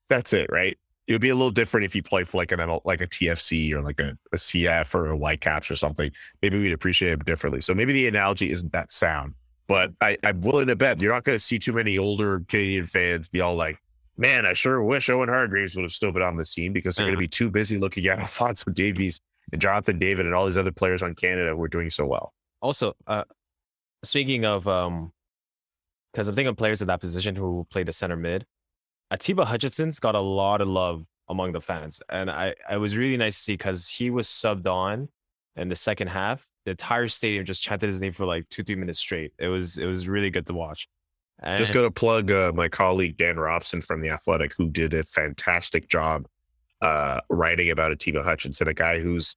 That's 0.08 0.32
it, 0.32 0.48
right? 0.50 0.78
It 1.06 1.12
would 1.12 1.20
be 1.20 1.28
a 1.28 1.34
little 1.34 1.50
different 1.50 1.84
if 1.84 1.94
you 1.94 2.02
played 2.02 2.26
for 2.26 2.38
like 2.38 2.52
an 2.52 2.58
ML, 2.60 2.80
like 2.86 3.02
a 3.02 3.06
TFC 3.06 3.70
or 3.72 3.82
like 3.82 4.00
a, 4.00 4.16
a 4.32 4.36
CF 4.38 4.94
or 4.94 5.10
a 5.10 5.16
Whitecaps 5.16 5.70
or 5.70 5.76
something. 5.76 6.10
Maybe 6.40 6.58
we'd 6.58 6.72
appreciate 6.72 7.12
it 7.12 7.24
differently. 7.26 7.60
So 7.60 7.74
maybe 7.74 7.92
the 7.92 8.08
analogy 8.08 8.50
isn't 8.50 8.72
that 8.72 8.90
sound, 8.92 9.34
but 9.68 9.90
I, 10.00 10.16
I'm 10.24 10.40
willing 10.40 10.68
to 10.68 10.76
bet 10.76 10.98
you're 10.98 11.12
not 11.12 11.24
going 11.24 11.36
to 11.36 11.44
see 11.44 11.58
too 11.58 11.74
many 11.74 11.98
older 11.98 12.40
Canadian 12.48 12.86
fans 12.86 13.28
be 13.28 13.42
all 13.42 13.56
like, 13.56 13.76
man, 14.16 14.46
I 14.46 14.54
sure 14.54 14.82
wish 14.82 15.10
Owen 15.10 15.28
Hargreaves 15.28 15.76
would 15.76 15.82
have 15.82 15.92
still 15.92 16.12
been 16.12 16.22
on 16.22 16.38
this 16.38 16.54
team 16.54 16.72
because 16.72 16.96
they're 16.96 17.04
going 17.04 17.14
Uh-huh. 17.16 17.20
to 17.20 17.24
be 17.24 17.28
too 17.28 17.50
busy 17.50 17.76
looking 17.76 18.06
at 18.06 18.18
Alfonso 18.20 18.70
Davies 18.70 19.20
and 19.52 19.60
Jonathan 19.60 19.98
David 19.98 20.24
and 20.24 20.34
all 20.34 20.46
these 20.46 20.56
other 20.56 20.72
players 20.72 21.02
on 21.02 21.14
Canada 21.14 21.54
who 21.54 21.62
are 21.62 21.68
doing 21.68 21.90
so 21.90 22.06
well. 22.06 22.32
Also, 22.62 22.94
uh, 23.06 23.24
speaking 24.02 24.44
of, 24.44 24.66
um, 24.68 25.12
because 26.12 26.28
I'm 26.28 26.34
thinking 26.34 26.48
of 26.50 26.56
players 26.56 26.80
in 26.82 26.88
that 26.88 27.00
position 27.00 27.36
who 27.36 27.66
played 27.70 27.86
the 27.86 27.92
center 27.92 28.16
mid, 28.16 28.46
Atiba 29.10 29.44
Hutchinson's 29.44 30.00
got 30.00 30.14
a 30.14 30.20
lot 30.20 30.60
of 30.60 30.68
love 30.68 31.06
among 31.28 31.52
the 31.52 31.60
fans, 31.60 32.02
and 32.08 32.30
I 32.30 32.54
I 32.68 32.76
was 32.76 32.96
really 32.96 33.16
nice 33.16 33.36
to 33.36 33.42
see 33.42 33.52
because 33.54 33.88
he 33.88 34.10
was 34.10 34.26
subbed 34.26 34.66
on 34.66 35.08
in 35.56 35.68
the 35.68 35.76
second 35.76 36.08
half. 36.08 36.46
The 36.64 36.72
entire 36.72 37.08
stadium 37.08 37.44
just 37.44 37.62
chanted 37.62 37.86
his 37.86 38.00
name 38.00 38.12
for 38.12 38.26
like 38.26 38.48
two 38.48 38.62
three 38.64 38.74
minutes 38.74 38.98
straight. 38.98 39.32
It 39.38 39.48
was 39.48 39.78
it 39.78 39.86
was 39.86 40.08
really 40.08 40.30
good 40.30 40.46
to 40.46 40.54
watch. 40.54 40.88
And 41.42 41.58
Just 41.58 41.72
to 41.72 41.90
plug 41.90 42.30
uh, 42.30 42.52
my 42.54 42.68
colleague 42.68 43.16
Dan 43.16 43.38
Robson 43.38 43.80
from 43.80 44.02
the 44.02 44.10
Athletic, 44.10 44.52
who 44.58 44.68
did 44.68 44.92
a 44.92 45.02
fantastic 45.02 45.88
job 45.88 46.26
uh, 46.82 47.20
writing 47.30 47.70
about 47.70 47.92
Atiba 47.92 48.22
Hutchinson, 48.22 48.68
a 48.68 48.74
guy 48.74 48.98
who's 49.00 49.36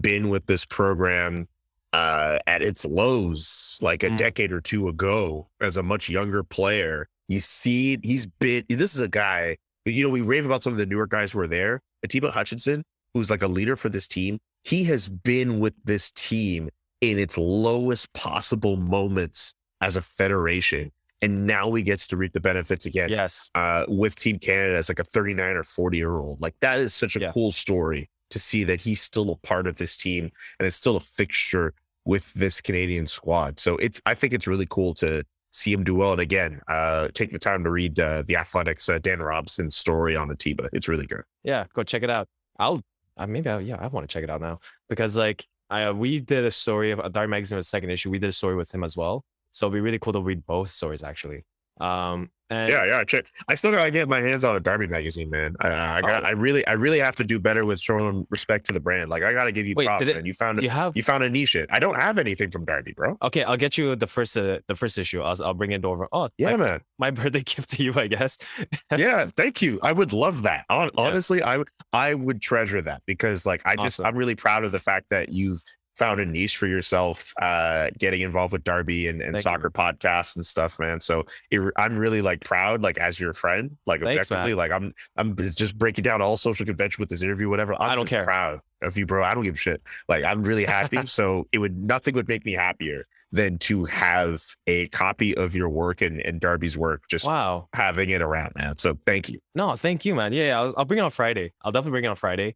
been 0.00 0.28
with 0.28 0.46
this 0.46 0.64
program 0.64 1.46
uh, 1.94 2.38
at 2.46 2.60
its 2.62 2.84
lows 2.84 3.78
like 3.80 4.02
a 4.02 4.08
Mm. 4.10 4.16
decade 4.16 4.52
or 4.52 4.60
two 4.60 4.88
ago 4.88 5.48
as 5.60 5.76
a 5.76 5.82
much 5.82 6.08
younger 6.08 6.42
player. 6.42 7.08
You 7.28 7.40
see, 7.40 7.98
he's 8.02 8.26
been. 8.26 8.64
This 8.68 8.94
is 8.94 9.00
a 9.00 9.08
guy. 9.08 9.56
You 9.84 10.02
know, 10.04 10.10
we 10.10 10.20
rave 10.20 10.44
about 10.46 10.62
some 10.64 10.72
of 10.72 10.78
the 10.78 10.86
newer 10.86 11.06
guys 11.06 11.32
who 11.32 11.40
are 11.40 11.46
there. 11.46 11.80
Atiba 12.02 12.30
Hutchinson, 12.30 12.82
who's 13.12 13.30
like 13.30 13.42
a 13.42 13.48
leader 13.48 13.76
for 13.76 13.88
this 13.88 14.08
team, 14.08 14.38
he 14.64 14.84
has 14.84 15.08
been 15.08 15.60
with 15.60 15.74
this 15.84 16.10
team 16.10 16.68
in 17.00 17.18
its 17.18 17.36
lowest 17.38 18.12
possible 18.14 18.76
moments 18.76 19.54
as 19.80 19.96
a 19.96 20.02
federation. 20.02 20.90
And 21.22 21.46
now 21.46 21.72
he 21.74 21.82
gets 21.82 22.06
to 22.08 22.16
reap 22.16 22.32
the 22.32 22.40
benefits 22.40 22.86
again 22.86 23.08
yes, 23.08 23.50
uh, 23.54 23.84
with 23.88 24.14
Team 24.16 24.38
Canada 24.38 24.76
as 24.76 24.88
like 24.90 24.98
a 24.98 25.04
39 25.04 25.56
or 25.56 25.62
40 25.64 25.96
year 25.96 26.16
old. 26.18 26.40
Like 26.40 26.54
that 26.60 26.78
is 26.80 26.92
such 26.92 27.14
a 27.16 27.20
Yeah. 27.20 27.32
cool 27.32 27.50
story 27.52 28.10
to 28.30 28.38
see 28.38 28.64
that 28.64 28.80
he's 28.80 29.00
still 29.00 29.30
a 29.30 29.36
part 29.46 29.66
of 29.66 29.76
this 29.78 29.96
team 29.96 30.30
and 30.58 30.66
it's 30.66 30.76
still 30.76 30.96
a 30.96 31.00
fixture 31.00 31.72
with 32.04 32.32
this 32.34 32.60
Canadian 32.60 33.06
squad. 33.06 33.58
So 33.60 33.76
it's 33.76 34.00
I 34.06 34.14
think 34.14 34.32
it's 34.32 34.46
really 34.46 34.66
cool 34.68 34.94
to 34.94 35.24
see 35.52 35.72
him 35.72 35.84
do 35.84 35.94
well. 35.94 36.12
And 36.12 36.20
again, 36.20 36.60
uh, 36.68 37.08
take 37.14 37.32
the 37.32 37.38
time 37.38 37.64
to 37.64 37.70
read 37.70 37.98
uh, 37.98 38.22
the 38.26 38.36
Athletics 38.36 38.88
uh, 38.88 38.98
Dan 38.98 39.20
Robson's 39.20 39.76
story 39.76 40.16
on 40.16 40.30
Atiba. 40.30 40.68
It's 40.72 40.88
really 40.88 41.06
good. 41.06 41.22
yeah, 41.42 41.64
go 41.72 41.82
check 41.82 42.02
it 42.02 42.10
out. 42.10 42.28
I'll 42.58 42.80
uh, 43.16 43.26
maybe 43.26 43.48
I, 43.48 43.60
yeah 43.60 43.76
I 43.80 43.86
want 43.88 44.08
to 44.08 44.12
check 44.12 44.24
it 44.24 44.30
out 44.30 44.40
now 44.40 44.58
because 44.88 45.16
like 45.16 45.46
I 45.70 45.84
uh, 45.84 45.92
we 45.92 46.20
did 46.20 46.44
a 46.44 46.50
story 46.50 46.90
of 46.90 47.12
Dark 47.12 47.30
Magazine 47.30 47.56
was 47.56 47.68
second 47.68 47.90
issue. 47.90 48.10
We 48.10 48.18
did 48.18 48.28
a 48.28 48.32
story 48.32 48.56
with 48.56 48.74
him 48.74 48.84
as 48.84 48.96
well, 48.96 49.24
so 49.52 49.66
it'd 49.66 49.74
be 49.74 49.80
really 49.80 49.98
cool 49.98 50.12
to 50.12 50.20
read 50.20 50.44
both 50.46 50.70
stories 50.70 51.02
actually. 51.02 51.44
Um, 51.80 52.30
and 52.50 52.70
Yeah, 52.70 52.84
yeah. 52.84 53.04
Check. 53.04 53.26
I 53.48 53.54
still 53.54 53.72
gotta 53.72 53.90
get 53.90 54.06
my 54.06 54.20
hands 54.20 54.44
on 54.44 54.54
a 54.54 54.60
Derby 54.60 54.86
magazine, 54.86 55.30
man. 55.30 55.56
I, 55.60 55.96
I 55.98 56.00
got. 56.02 56.24
Oh. 56.24 56.26
I 56.26 56.30
really, 56.32 56.64
I 56.66 56.72
really 56.72 56.98
have 57.00 57.16
to 57.16 57.24
do 57.24 57.40
better 57.40 57.64
with 57.64 57.80
showing 57.80 58.26
respect 58.28 58.66
to 58.66 58.72
the 58.74 58.80
brand. 58.80 59.08
Like 59.08 59.22
I 59.22 59.32
gotta 59.32 59.50
give 59.50 59.66
you 59.66 59.74
Wait, 59.74 59.86
props, 59.86 60.04
it- 60.06 60.14
man. 60.14 60.26
You 60.26 60.34
found 60.34 60.62
you 60.62 60.68
have 60.68 60.94
you 60.94 61.02
found 61.02 61.24
a 61.24 61.30
niche. 61.30 61.56
I 61.70 61.78
don't 61.78 61.94
have 61.96 62.18
anything 62.18 62.50
from 62.50 62.66
Derby, 62.66 62.92
bro. 62.92 63.16
Okay, 63.22 63.44
I'll 63.44 63.56
get 63.56 63.78
you 63.78 63.96
the 63.96 64.06
first 64.06 64.36
uh, 64.36 64.58
the 64.68 64.76
first 64.76 64.98
issue. 64.98 65.22
I'll 65.22 65.42
I'll 65.42 65.54
bring 65.54 65.72
it 65.72 65.84
over. 65.86 66.06
Oh, 66.12 66.28
Yeah, 66.36 66.56
my, 66.56 66.64
man. 66.66 66.80
my 66.98 67.10
birthday 67.10 67.42
gift 67.44 67.70
to 67.70 67.82
you, 67.82 67.94
I 67.96 68.08
guess. 68.08 68.36
yeah, 68.96 69.26
thank 69.36 69.62
you. 69.62 69.80
I 69.82 69.92
would 69.92 70.12
love 70.12 70.42
that. 70.42 70.66
Hon- 70.68 70.90
Yeah. 70.94 71.00
Honestly, 71.02 71.42
I 71.42 71.56
would 71.56 71.68
I 71.94 72.12
would 72.14 72.42
treasure 72.42 72.82
that 72.82 73.02
because 73.06 73.46
like 73.46 73.62
I 73.64 73.74
just 73.74 73.98
Awesome. 74.00 74.06
I'm 74.06 74.16
really 74.16 74.34
proud 74.36 74.64
of 74.64 74.70
the 74.70 74.78
fact 74.78 75.06
that 75.10 75.30
you've 75.30 75.64
found 75.96 76.20
a 76.20 76.26
niche 76.26 76.56
for 76.56 76.66
yourself 76.66 77.32
uh 77.40 77.88
getting 77.98 78.20
involved 78.22 78.52
with 78.52 78.64
Derby 78.64 79.08
and, 79.08 79.22
and 79.22 79.32
Thank 79.32 79.42
soccer 79.42 79.70
podcasts 79.70 80.36
and 80.36 80.44
stuff, 80.44 80.78
man. 80.78 81.00
So 81.00 81.24
it, 81.50 81.60
I'm 81.76 81.96
really 81.96 82.22
like 82.22 82.44
proud, 82.44 82.82
like 82.82 82.98
as 82.98 83.18
your 83.20 83.32
friend, 83.32 83.76
like 83.86 84.00
Thanks, 84.00 84.30
man. 84.30 84.40
objectively, 84.40 84.54
like 84.54 84.72
I'm 84.72 84.92
I'm 85.16 85.36
just 85.36 85.78
breaking 85.78 86.02
down 86.02 86.20
all 86.22 86.36
social 86.36 86.66
convention 86.66 87.00
with 87.00 87.08
this 87.08 87.22
interview, 87.22 87.48
whatever. 87.48 87.74
I'm 87.74 87.90
I 87.90 87.94
don't 87.94 88.06
care. 88.08 88.24
proud 88.24 88.60
of 88.82 88.96
you, 88.96 89.06
bro. 89.06 89.24
I 89.24 89.34
don't 89.34 89.44
give 89.44 89.54
a 89.54 89.58
shit. 89.58 89.82
Like 90.08 90.24
I'm 90.24 90.42
really 90.42 90.64
happy. 90.64 91.06
so 91.06 91.46
it 91.52 91.58
would 91.58 91.76
nothing 91.76 92.14
would 92.14 92.28
make 92.28 92.44
me 92.44 92.52
happier 92.52 93.06
than 93.32 93.58
to 93.58 93.84
have 93.84 94.40
a 94.68 94.86
copy 94.88 95.36
of 95.36 95.56
your 95.56 95.68
work 95.68 96.02
and, 96.02 96.20
and 96.20 96.40
Derby's 96.40 96.78
work 96.78 97.02
just 97.08 97.26
Wow. 97.26 97.68
having 97.72 98.10
it 98.10 98.22
around, 98.22 98.52
man. 98.56 98.78
So 98.78 98.96
thank 99.06 99.28
you. 99.28 99.40
No, 99.56 99.74
thank 99.74 100.04
you, 100.04 100.14
man. 100.14 100.32
Yeah, 100.32 100.44
yeah 100.44 100.60
I'll, 100.60 100.74
I'll 100.76 100.84
bring 100.84 100.98
it 100.98 101.02
on 101.02 101.10
Friday. 101.10 101.52
I'll 101.62 101.72
definitely 101.72 101.92
bring 101.92 102.04
it 102.04 102.08
on 102.08 102.16
Friday. 102.16 102.54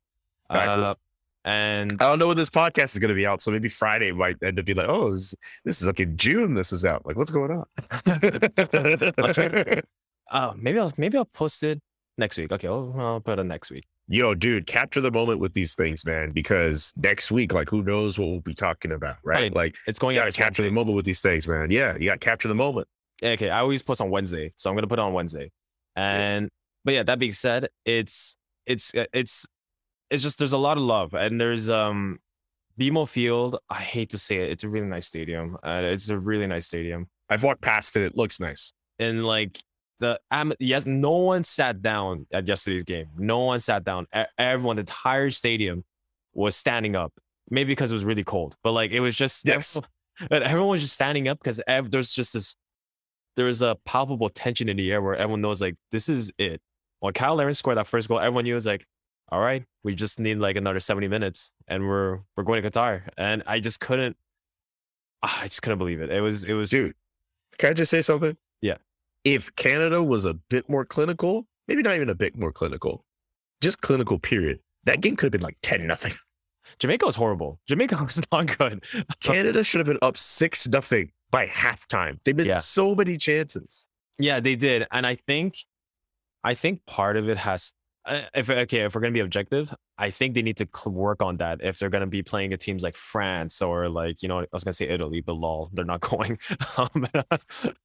Alright, 0.48 0.76
cool. 0.78 0.96
And 1.48 1.92
I 2.02 2.10
don't 2.10 2.18
know 2.18 2.28
when 2.28 2.36
this 2.36 2.50
podcast 2.50 2.92
is 2.92 2.98
going 2.98 3.08
to 3.08 3.14
be 3.14 3.24
out, 3.24 3.40
so 3.40 3.50
maybe 3.50 3.70
Friday 3.70 4.12
might 4.12 4.36
end 4.42 4.58
up 4.58 4.66
being 4.66 4.76
like, 4.76 4.86
oh, 4.86 5.12
this, 5.12 5.34
this 5.64 5.80
is 5.80 5.86
like 5.86 5.98
in 5.98 6.14
June. 6.18 6.52
This 6.52 6.74
is 6.74 6.84
out. 6.84 7.06
Like, 7.06 7.16
what's 7.16 7.30
going 7.30 7.50
on? 7.50 7.64
uh, 10.30 10.52
maybe 10.58 10.78
I'll 10.78 10.92
maybe 10.98 11.16
I'll 11.16 11.24
post 11.24 11.62
it 11.62 11.80
next 12.18 12.36
week. 12.36 12.52
Okay, 12.52 12.68
I'll, 12.68 12.94
I'll 12.98 13.20
put 13.20 13.38
it 13.38 13.44
next 13.44 13.70
week. 13.70 13.86
Yo, 14.08 14.34
dude, 14.34 14.66
capture 14.66 15.00
the 15.00 15.10
moment 15.10 15.40
with 15.40 15.54
these 15.54 15.74
things, 15.74 16.04
man. 16.04 16.32
Because 16.32 16.92
next 16.98 17.30
week, 17.30 17.54
like, 17.54 17.70
who 17.70 17.82
knows 17.82 18.18
what 18.18 18.28
we'll 18.28 18.40
be 18.40 18.52
talking 18.52 18.92
about, 18.92 19.16
right? 19.24 19.40
Right. 19.40 19.54
Like, 19.54 19.76
It's 19.86 19.98
going 19.98 20.16
you 20.16 20.20
out. 20.20 20.24
got 20.24 20.32
to 20.32 20.36
this 20.38 20.44
capture 20.44 20.62
the 20.62 20.70
moment 20.70 20.96
with 20.96 21.06
these 21.06 21.22
things, 21.22 21.48
man. 21.48 21.70
Yeah, 21.70 21.96
you 21.96 22.10
got 22.10 22.20
to 22.20 22.26
capture 22.26 22.48
the 22.48 22.54
moment. 22.54 22.88
Okay, 23.22 23.48
I 23.48 23.60
always 23.60 23.82
post 23.82 24.02
on 24.02 24.10
Wednesday, 24.10 24.52
so 24.58 24.68
I'm 24.68 24.76
gonna 24.76 24.86
put 24.86 24.98
it 24.98 25.02
on 25.02 25.14
Wednesday. 25.14 25.50
And 25.96 26.50
but 26.84 26.92
yeah, 26.92 27.04
that 27.04 27.18
being 27.18 27.32
said, 27.32 27.70
it's 27.86 28.36
it's 28.66 28.94
uh, 28.94 29.06
it's 29.14 29.46
it's 30.10 30.22
just 30.22 30.38
there's 30.38 30.52
a 30.52 30.58
lot 30.58 30.76
of 30.76 30.82
love, 30.82 31.14
and 31.14 31.40
there's 31.40 31.68
um 31.70 32.18
BMO 32.78 33.08
Field. 33.08 33.58
I 33.68 33.80
hate 33.80 34.10
to 34.10 34.18
say 34.18 34.36
it, 34.36 34.50
it's 34.50 34.64
a 34.64 34.68
really 34.68 34.86
nice 34.86 35.06
stadium. 35.06 35.56
Uh, 35.62 35.80
it's 35.84 36.08
a 36.08 36.18
really 36.18 36.46
nice 36.46 36.66
stadium, 36.66 37.08
I've 37.28 37.42
walked 37.42 37.60
past 37.62 37.96
it. 37.96 38.02
It 38.02 38.16
looks 38.16 38.40
nice. 38.40 38.72
and 38.98 39.24
like 39.24 39.58
the 40.00 40.20
um, 40.30 40.52
yes, 40.60 40.86
no 40.86 41.10
one 41.16 41.42
sat 41.42 41.82
down 41.82 42.26
at 42.32 42.46
yesterday's 42.46 42.84
game. 42.84 43.06
No 43.18 43.40
one 43.40 43.58
sat 43.60 43.82
down. 43.84 44.06
E- 44.16 44.22
Everyone, 44.38 44.76
the 44.76 44.80
entire 44.80 45.30
stadium 45.30 45.84
was 46.34 46.54
standing 46.56 46.94
up. 46.94 47.12
Maybe 47.50 47.72
because 47.72 47.90
it 47.90 47.94
was 47.94 48.04
really 48.04 48.22
cold, 48.24 48.56
but 48.62 48.72
like 48.72 48.92
it 48.92 49.00
was 49.00 49.16
just 49.16 49.44
Yes. 49.46 49.80
everyone 50.30 50.68
was 50.68 50.80
just 50.82 50.92
standing 50.94 51.26
up 51.28 51.38
because 51.40 51.60
ev- 51.66 51.90
there's 51.90 52.12
just 52.12 52.32
this 52.34 52.54
there's 53.36 53.62
a 53.62 53.76
palpable 53.84 54.28
tension 54.28 54.68
in 54.68 54.76
the 54.76 54.90
air 54.92 55.00
where 55.02 55.16
everyone 55.16 55.40
knows 55.40 55.60
like 55.60 55.74
this 55.90 56.08
is 56.08 56.32
it. 56.38 56.60
When 57.00 57.12
Kyle 57.12 57.34
Larin 57.36 57.54
scored 57.54 57.76
that 57.78 57.86
first 57.86 58.08
goal, 58.08 58.18
everyone 58.20 58.44
knew 58.44 58.52
it 58.52 58.54
was 58.54 58.66
like, 58.66 58.84
all 59.30 59.40
right, 59.40 59.64
we 59.84 59.94
just 59.94 60.18
need 60.20 60.38
like 60.38 60.56
another 60.56 60.80
70 60.80 61.08
minutes 61.08 61.52
and 61.66 61.86
we're 61.86 62.20
we're 62.36 62.44
going 62.44 62.62
to 62.62 62.70
Qatar. 62.70 63.02
And 63.16 63.42
I 63.46 63.60
just 63.60 63.80
couldn't 63.80 64.16
ah, 65.22 65.40
I 65.42 65.44
just 65.48 65.62
couldn't 65.62 65.78
believe 65.78 66.00
it. 66.00 66.10
It 66.10 66.20
was 66.20 66.44
it 66.44 66.54
was 66.54 66.70
Dude, 66.70 66.94
can 67.58 67.70
I 67.70 67.72
just 67.74 67.90
say 67.90 68.02
something? 68.02 68.36
Yeah. 68.62 68.76
If 69.24 69.54
Canada 69.56 70.02
was 70.02 70.24
a 70.24 70.34
bit 70.34 70.68
more 70.68 70.84
clinical, 70.84 71.46
maybe 71.66 71.82
not 71.82 71.96
even 71.96 72.08
a 72.08 72.14
bit 72.14 72.36
more 72.36 72.52
clinical, 72.52 73.04
just 73.60 73.80
clinical, 73.80 74.18
period, 74.18 74.60
that 74.84 75.00
game 75.00 75.16
could 75.16 75.26
have 75.26 75.32
been 75.32 75.42
like 75.42 75.58
10 75.62 75.86
nothing. 75.86 76.12
Jamaica 76.78 77.06
was 77.06 77.16
horrible. 77.16 77.60
Jamaica 77.66 77.96
was 78.04 78.20
not 78.30 78.56
good. 78.58 78.84
Canada 79.20 79.62
should 79.64 79.78
have 79.80 79.86
been 79.86 79.98
up 80.02 80.16
6 80.16 80.68
nothing 80.68 81.10
by 81.30 81.46
halftime. 81.46 82.18
They 82.24 82.32
missed 82.32 82.48
Yeah. 82.48 82.58
so 82.58 82.94
many 82.94 83.16
chances. 83.18 83.86
Yeah, 84.18 84.40
they 84.40 84.56
did, 84.56 84.86
and 84.90 85.06
I 85.06 85.14
think, 85.14 85.56
I 86.42 86.54
think 86.54 86.84
part 86.86 87.16
of 87.16 87.28
it 87.28 87.36
has. 87.38 87.72
Uh, 88.08 88.22
If 88.34 88.50
okay, 88.50 88.80
if 88.80 88.94
we're 88.94 89.00
gonna 89.00 89.12
be 89.12 89.20
objective, 89.20 89.72
I 89.98 90.10
think 90.10 90.34
they 90.34 90.42
need 90.42 90.56
to 90.58 90.68
cl- 90.74 90.92
work 90.94 91.22
on 91.22 91.36
that. 91.38 91.60
If 91.62 91.78
they're 91.78 91.90
gonna 91.90 92.06
be 92.06 92.22
playing 92.22 92.52
a 92.52 92.56
teams 92.56 92.82
like 92.82 92.96
France 92.96 93.60
or 93.62 93.88
like 93.88 94.22
you 94.22 94.28
know, 94.28 94.40
I 94.40 94.46
was 94.52 94.64
gonna 94.64 94.72
say 94.72 94.88
Italy, 94.88 95.20
but 95.20 95.34
lol, 95.34 95.70
they're 95.72 95.84
not 95.84 96.00
going. 96.12 96.38
Um, 96.76 97.06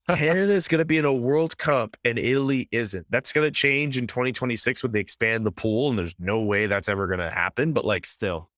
Canada's 0.08 0.68
going 0.70 0.80
to 0.80 0.86
be 0.86 0.98
in 0.98 1.06
a 1.06 1.14
World 1.14 1.58
Cup 1.58 1.96
and 2.04 2.18
Italy 2.18 2.68
isn't. 2.72 3.06
That's 3.10 3.32
going 3.34 3.46
to 3.48 3.52
change 3.52 3.98
in 3.98 4.08
2026 4.08 4.84
when 4.84 4.92
they 4.92 5.00
expand 5.00 5.46
the 5.46 5.52
pool, 5.52 5.90
and 5.90 5.98
there's 5.98 6.16
no 6.20 6.42
way 6.42 6.66
that's 6.68 6.90
ever 6.90 7.08
going 7.08 7.20
to 7.20 7.30
happen. 7.30 7.74
But 7.74 7.86
like, 7.86 8.06
still, 8.06 8.50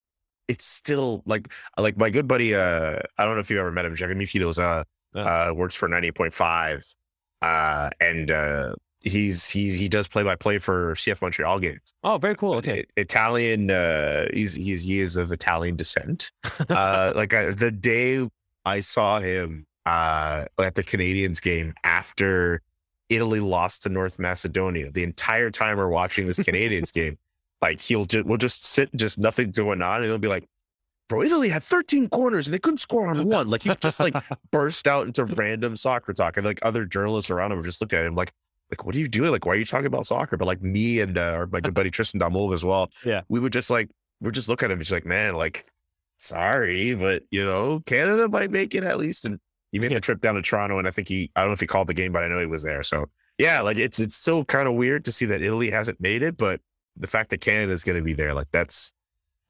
it's 0.48 0.64
still 0.66 1.22
like, 1.26 1.52
like 1.78 1.96
my 1.96 2.10
good 2.10 2.26
buddy. 2.28 2.54
Uh, 2.54 2.98
I 3.18 3.24
don't 3.24 3.34
know 3.34 3.40
if 3.40 3.50
you 3.50 3.58
ever 3.60 3.72
met 3.72 3.84
him, 3.84 3.94
Jeremy 3.94 4.24
Fidos. 4.26 4.58
Uh, 4.58 4.84
Yeah. 5.14 5.48
uh, 5.50 5.52
works 5.54 5.74
for 5.74 5.88
98.5, 5.88 6.94
uh, 7.42 7.90
and 8.00 8.30
uh, 8.30 8.74
he's 9.06 9.48
he's 9.48 9.78
he 9.78 9.88
does 9.88 10.08
play 10.08 10.22
by 10.22 10.36
play 10.36 10.58
for 10.58 10.94
CF 10.94 11.22
Montreal 11.22 11.58
games. 11.60 11.80
oh, 12.04 12.18
very 12.18 12.34
cool. 12.34 12.56
Okay, 12.56 12.84
Italian. 12.96 13.70
Uh, 13.70 14.26
he's 14.32 14.54
he's 14.54 14.82
he 14.82 15.00
is 15.00 15.16
of 15.16 15.32
Italian 15.32 15.76
descent. 15.76 16.32
uh, 16.68 17.12
like 17.14 17.32
I, 17.32 17.50
the 17.50 17.70
day 17.70 18.28
I 18.64 18.80
saw 18.80 19.20
him 19.20 19.66
uh, 19.86 20.44
at 20.58 20.74
the 20.74 20.82
Canadiens 20.82 21.40
game 21.40 21.74
after 21.84 22.62
Italy 23.08 23.40
lost 23.40 23.84
to 23.84 23.88
North 23.88 24.18
Macedonia, 24.18 24.90
the 24.90 25.04
entire 25.04 25.50
time 25.50 25.78
we're 25.78 25.88
watching 25.88 26.26
this 26.26 26.38
Canadiens 26.38 26.92
game, 26.92 27.16
like 27.62 27.80
he'll 27.80 28.04
just 28.04 28.26
we'll 28.26 28.38
just 28.38 28.64
sit, 28.64 28.94
just 28.96 29.18
nothing 29.18 29.50
going 29.50 29.82
on, 29.82 29.96
and 29.96 30.06
he'll 30.06 30.18
be 30.18 30.28
like. 30.28 30.44
Bro, 31.08 31.22
Italy 31.22 31.48
had 31.48 31.62
13 31.62 32.08
corners 32.08 32.48
and 32.48 32.54
they 32.54 32.58
couldn't 32.58 32.78
score 32.78 33.06
on 33.06 33.28
one. 33.28 33.46
Like 33.46 33.62
he 33.62 33.72
just 33.76 34.00
like 34.00 34.12
burst 34.50 34.88
out 34.88 35.06
into 35.06 35.24
random 35.24 35.76
soccer 35.76 36.12
talk, 36.12 36.36
and 36.36 36.44
like 36.44 36.58
other 36.62 36.84
journalists 36.84 37.30
around 37.30 37.52
him 37.52 37.58
were 37.58 37.64
just 37.64 37.80
looking 37.80 38.00
at 38.00 38.06
him 38.06 38.16
like, 38.16 38.32
like 38.70 38.84
what 38.84 38.94
are 38.94 38.98
you 38.98 39.08
doing? 39.08 39.30
Like 39.30 39.46
why 39.46 39.52
are 39.52 39.56
you 39.56 39.64
talking 39.64 39.86
about 39.86 40.06
soccer? 40.06 40.36
But 40.36 40.46
like 40.46 40.62
me 40.62 41.00
and 41.00 41.16
uh, 41.16 41.20
our, 41.20 41.46
my 41.46 41.60
good 41.60 41.74
buddy 41.74 41.90
Tristan 41.90 42.20
Damol 42.20 42.54
as 42.54 42.64
well. 42.64 42.90
Yeah. 43.04 43.22
we 43.28 43.40
would 43.40 43.52
just 43.52 43.70
like 43.70 43.90
we're 44.20 44.30
just 44.30 44.48
looking 44.48 44.66
at 44.66 44.72
him. 44.72 44.78
He's 44.78 44.92
like, 44.92 45.06
man, 45.06 45.34
like 45.34 45.66
sorry, 46.18 46.94
but 46.94 47.22
you 47.30 47.44
know, 47.44 47.80
Canada 47.86 48.28
might 48.28 48.50
make 48.50 48.74
it 48.74 48.84
at 48.84 48.98
least. 48.98 49.24
And 49.24 49.38
he 49.72 49.78
made 49.78 49.92
a 49.92 50.00
trip 50.00 50.20
down 50.20 50.36
to 50.36 50.42
Toronto, 50.42 50.78
and 50.78 50.88
I 50.88 50.90
think 50.90 51.08
he 51.08 51.30
I 51.36 51.40
don't 51.40 51.50
know 51.50 51.54
if 51.54 51.60
he 51.60 51.66
called 51.66 51.88
the 51.88 51.94
game, 51.94 52.12
but 52.12 52.22
I 52.22 52.28
know 52.28 52.40
he 52.40 52.46
was 52.46 52.62
there. 52.62 52.82
So 52.82 53.06
yeah, 53.38 53.60
like 53.60 53.76
it's 53.76 53.98
it's 54.00 54.16
still 54.16 54.44
kind 54.44 54.68
of 54.68 54.74
weird 54.74 55.04
to 55.04 55.12
see 55.12 55.26
that 55.26 55.42
Italy 55.42 55.70
hasn't 55.70 56.00
made 56.00 56.22
it, 56.22 56.36
but 56.36 56.60
the 56.96 57.06
fact 57.06 57.30
that 57.30 57.40
Canada 57.40 57.72
is 57.72 57.84
going 57.84 57.98
to 57.98 58.04
be 58.04 58.14
there, 58.14 58.32
like 58.32 58.48
that's 58.52 58.92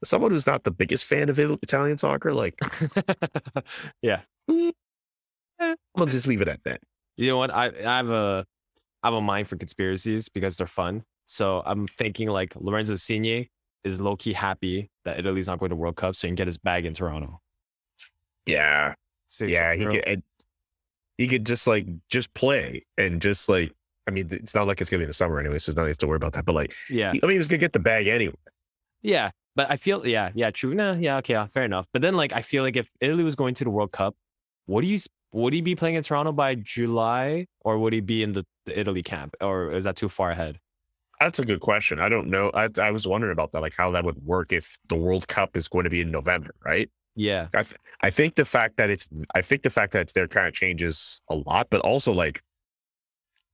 someone 0.03 0.31
who's 0.31 0.47
not 0.47 0.63
the 0.63 0.71
biggest 0.71 1.05
fan 1.05 1.29
of 1.29 1.39
Italian 1.39 1.97
soccer. 1.97 2.33
Like, 2.33 2.59
yeah, 4.01 4.21
I'll 5.59 6.05
just 6.05 6.27
leave 6.27 6.41
it 6.41 6.47
at 6.47 6.63
that. 6.65 6.81
You 7.15 7.29
know 7.29 7.37
what? 7.37 7.51
I 7.51 7.67
I 7.67 7.97
have 7.97 8.09
a 8.09 8.45
have 9.07 9.13
a 9.13 9.21
mind 9.21 9.47
for 9.47 9.55
conspiracies 9.55 10.29
because 10.29 10.57
they're 10.57 10.67
fun. 10.67 11.03
So 11.25 11.63
I'm 11.65 11.87
thinking 11.87 12.29
like 12.29 12.53
Lorenzo 12.55 12.93
Insigne 12.93 13.47
is 13.83 13.99
low 14.01 14.15
key 14.15 14.33
happy 14.33 14.89
that 15.05 15.19
Italy's 15.19 15.47
not 15.47 15.59
going 15.59 15.69
to 15.69 15.75
World 15.75 15.95
Cup, 15.95 16.15
so 16.15 16.27
he 16.27 16.29
can 16.29 16.35
get 16.35 16.47
his 16.47 16.57
bag 16.57 16.85
in 16.85 16.93
Toronto. 16.93 17.41
Yeah, 18.45 18.93
So 19.27 19.45
yeah, 19.45 19.75
he 19.75 19.85
could. 19.85 20.03
and 20.07 20.23
He 21.17 21.27
could 21.27 21.45
just 21.45 21.67
like 21.67 21.85
just 22.09 22.33
play 22.33 22.85
and 22.97 23.21
just 23.21 23.49
like. 23.49 23.73
I 24.07 24.11
mean, 24.11 24.27
it's 24.31 24.55
not 24.55 24.67
like 24.67 24.79
it's 24.79 24.89
gonna 24.89 24.99
be 24.99 25.03
in 25.03 25.09
the 25.09 25.13
summer 25.13 25.37
anyway, 25.37 25.57
so 25.57 25.69
there's 25.69 25.75
nothing 25.75 25.93
to 25.93 26.07
worry 26.07 26.15
about 26.15 26.31
that. 26.33 26.45
But 26.45 26.55
like, 26.55 26.73
yeah, 26.89 27.09
I 27.09 27.13
mean, 27.25 27.31
he 27.31 27.37
was 27.37 27.49
gonna 27.49 27.57
get 27.57 27.73
the 27.73 27.79
bag 27.79 28.07
anyway. 28.07 28.35
yeah. 29.01 29.31
But 29.53 29.69
I 29.71 29.75
feel 29.75 30.05
yeah, 30.07 30.31
yeah, 30.35 30.51
true. 30.51 30.73
Nah, 30.73 30.93
yeah, 30.93 31.17
okay, 31.17 31.33
yeah, 31.33 31.47
fair 31.47 31.65
enough. 31.65 31.87
But 31.91 32.03
then 32.03 32.15
like 32.15 32.31
I 32.31 32.41
feel 32.41 32.63
like 32.63 32.77
if 32.77 32.89
Italy 33.01 33.23
was 33.25 33.35
going 33.35 33.53
to 33.55 33.63
the 33.65 33.69
World 33.69 33.91
Cup, 33.91 34.15
would 34.67 34.85
you 34.85 34.99
would 35.33 35.51
he 35.53 35.61
be 35.61 35.75
playing 35.75 35.95
in 35.95 36.03
Toronto 36.03 36.31
by 36.31 36.55
July, 36.55 37.47
or 37.61 37.77
would 37.79 37.91
he 37.91 37.99
be 37.99 38.23
in 38.23 38.31
the, 38.33 38.45
the 38.67 38.79
Italy 38.79 39.03
camp, 39.03 39.35
or 39.41 39.71
is 39.71 39.85
that 39.85 39.95
too 39.95 40.09
far 40.09 40.31
ahead? 40.31 40.59
That's 41.19 41.39
a 41.39 41.45
good 41.45 41.61
question. 41.61 41.99
I 41.99 42.09
don't 42.09 42.27
know. 42.27 42.51
I, 42.53 42.69
I 42.79 42.91
was 42.91 43.07
wondering 43.07 43.33
about 43.33 43.51
that, 43.53 43.61
like 43.61 43.73
how 43.75 43.89
that 43.91 44.05
would 44.05 44.23
work 44.23 44.53
if 44.53 44.77
the 44.87 44.95
World 44.95 45.27
Cup 45.27 45.57
is 45.57 45.67
going 45.67 45.85
to 45.85 45.89
be 45.89 46.01
in 46.01 46.11
November, 46.11 46.51
right? 46.63 46.89
Yeah, 47.15 47.47
I, 47.55 47.63
th- 47.63 47.75
I 48.01 48.11
think 48.11 48.35
the 48.35 48.45
fact 48.45 48.77
that 48.77 48.91
it's 48.91 49.09
I 49.33 49.41
think 49.41 49.63
the 49.63 49.71
fact 49.71 49.93
that 49.93 50.01
it's 50.01 50.13
there 50.13 50.27
kind 50.27 50.47
of 50.47 50.53
changes 50.53 51.19
a 51.29 51.35
lot, 51.35 51.67
but 51.71 51.81
also 51.81 52.13
like, 52.13 52.41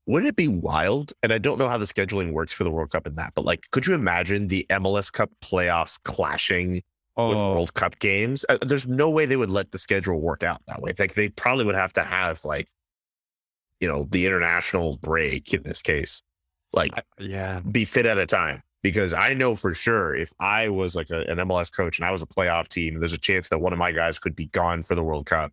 wouldn't 0.06 0.30
it 0.30 0.36
be 0.36 0.50
wild? 0.50 1.14
And 1.24 1.32
I 1.32 1.38
don't 1.38 1.58
know 1.58 1.70
how 1.70 1.78
the 1.78 1.86
scheduling 1.86 2.34
works 2.34 2.52
for 2.52 2.66
the 2.66 2.72
World 2.72 2.92
Cup 2.92 3.08
in 3.08 3.16
that, 3.16 3.32
but 3.36 3.46
like, 3.46 3.64
could 3.72 3.88
you 3.88 3.94
imagine 3.94 4.48
the 4.48 4.66
MLS 4.70 5.10
Cup 5.10 5.32
playoffs 5.42 5.98
clashing 6.04 6.74
with 6.74 6.84
oh, 7.16 7.52
World 7.52 7.74
Cup 7.74 7.98
games? 8.00 8.46
Uh, 8.50 8.58
there's 8.62 8.88
no 8.88 9.10
way 9.10 9.26
they 9.26 9.38
would 9.38 9.50
let 9.50 9.72
the 9.72 9.78
schedule 9.78 10.20
work 10.20 10.44
out 10.44 10.62
that 10.68 10.82
way. 10.82 10.94
Like 11.00 11.14
they 11.14 11.30
probably 11.30 11.64
would 11.64 11.76
have 11.76 11.94
to 11.94 12.04
have 12.04 12.44
like, 12.44 12.68
you 13.84 13.90
know, 13.90 14.08
the 14.12 14.26
international 14.26 14.98
break 15.02 15.54
in 15.54 15.62
this 15.64 15.82
case, 15.82 16.24
like 16.72 16.94
yeah, 17.20 17.60
be 17.70 17.84
fit 17.84 18.06
at 18.06 18.18
a 18.18 18.26
time 18.26 18.64
because 18.82 19.14
I 19.14 19.34
know 19.34 19.56
for 19.56 19.74
sure 19.74 20.16
if 20.16 20.32
I 20.40 20.70
was 20.70 20.96
like 20.96 21.10
a, 21.10 21.24
an 21.24 21.38
MLS 21.40 21.70
coach 21.70 22.00
and 22.00 22.06
I 22.08 22.12
was 22.12 22.22
a 22.22 22.26
playoff 22.26 22.70
team, 22.70 23.02
there's 23.02 23.12
a 23.12 23.18
chance 23.18 23.50
that 23.50 23.60
one 23.60 23.74
of 23.74 23.80
my 23.80 23.92
guys 23.92 24.20
could 24.20 24.38
be 24.38 24.46
gone 24.46 24.84
for 24.84 24.96
the 24.96 25.04
World 25.04 25.26
Cup. 25.26 25.52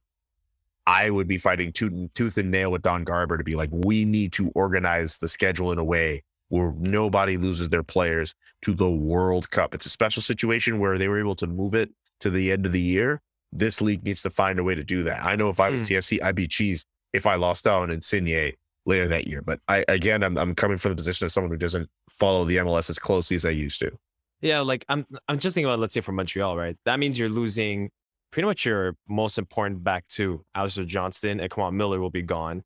I 0.86 1.10
would 1.10 1.26
be 1.26 1.38
fighting 1.38 1.72
tooth 1.72 1.90
and, 1.90 2.14
tooth 2.14 2.38
and 2.38 2.52
nail 2.52 2.70
with 2.70 2.82
Don 2.82 3.02
Garber 3.02 3.36
to 3.36 3.42
be 3.42 3.56
like, 3.56 3.70
we 3.72 4.04
need 4.04 4.32
to 4.34 4.52
organize 4.54 5.18
the 5.18 5.26
schedule 5.26 5.72
in 5.72 5.78
a 5.78 5.84
way 5.84 6.22
where 6.50 6.72
nobody 6.78 7.36
loses 7.36 7.68
their 7.68 7.82
players 7.82 8.32
to 8.62 8.74
the 8.74 8.90
World 8.90 9.50
Cup. 9.50 9.74
It's 9.74 9.86
a 9.86 9.90
special 9.90 10.22
situation 10.22 10.78
where 10.78 10.98
they 10.98 11.08
were 11.08 11.18
able 11.18 11.34
to 11.34 11.48
move 11.48 11.74
it 11.74 11.90
to 12.20 12.30
the 12.30 12.52
end 12.52 12.64
of 12.64 12.70
the 12.70 12.80
year. 12.80 13.22
This 13.50 13.80
league 13.80 14.04
needs 14.04 14.22
to 14.22 14.30
find 14.30 14.60
a 14.60 14.62
way 14.62 14.76
to 14.76 14.84
do 14.84 15.02
that. 15.02 15.24
I 15.24 15.34
know 15.34 15.48
if 15.48 15.58
I 15.58 15.68
was 15.68 15.80
Hmm. 15.88 15.94
TFC, 15.94 16.22
I'd 16.22 16.36
be 16.36 16.46
cheesed 16.46 16.84
if 17.12 17.26
I 17.26 17.34
lost 17.36 17.66
out 17.66 17.82
on 17.82 17.90
Insigne 17.90 18.52
later 18.86 19.08
that 19.08 19.26
year. 19.26 19.42
But 19.42 19.60
I 19.68 19.84
again, 19.88 20.22
I'm 20.22 20.36
I'm 20.38 20.54
coming 20.54 20.76
from 20.76 20.92
the 20.92 20.96
position 20.96 21.24
of 21.24 21.32
someone 21.32 21.50
who 21.50 21.56
doesn't 21.56 21.88
follow 22.10 22.44
the 22.44 22.56
MLS 22.58 22.90
as 22.90 22.98
closely 22.98 23.36
as 23.36 23.44
I 23.44 23.50
used 23.50 23.80
to. 23.80 23.90
Yeah, 24.40 24.60
like 24.60 24.84
I'm 24.88 25.06
I'm 25.28 25.38
just 25.38 25.54
thinking 25.54 25.68
about 25.68 25.80
let's 25.80 25.94
say 25.94 26.00
for 26.00 26.12
Montreal, 26.12 26.56
right? 26.56 26.76
That 26.84 26.98
means 26.98 27.18
you're 27.18 27.28
losing 27.28 27.90
pretty 28.30 28.46
much 28.46 28.64
your 28.64 28.96
most 29.08 29.38
important 29.38 29.82
back 29.84 30.06
two. 30.08 30.44
Alistair 30.54 30.84
Johnston 30.84 31.40
and 31.40 31.50
Kamal 31.50 31.72
Miller 31.72 32.00
will 32.00 32.10
be 32.10 32.22
gone. 32.22 32.62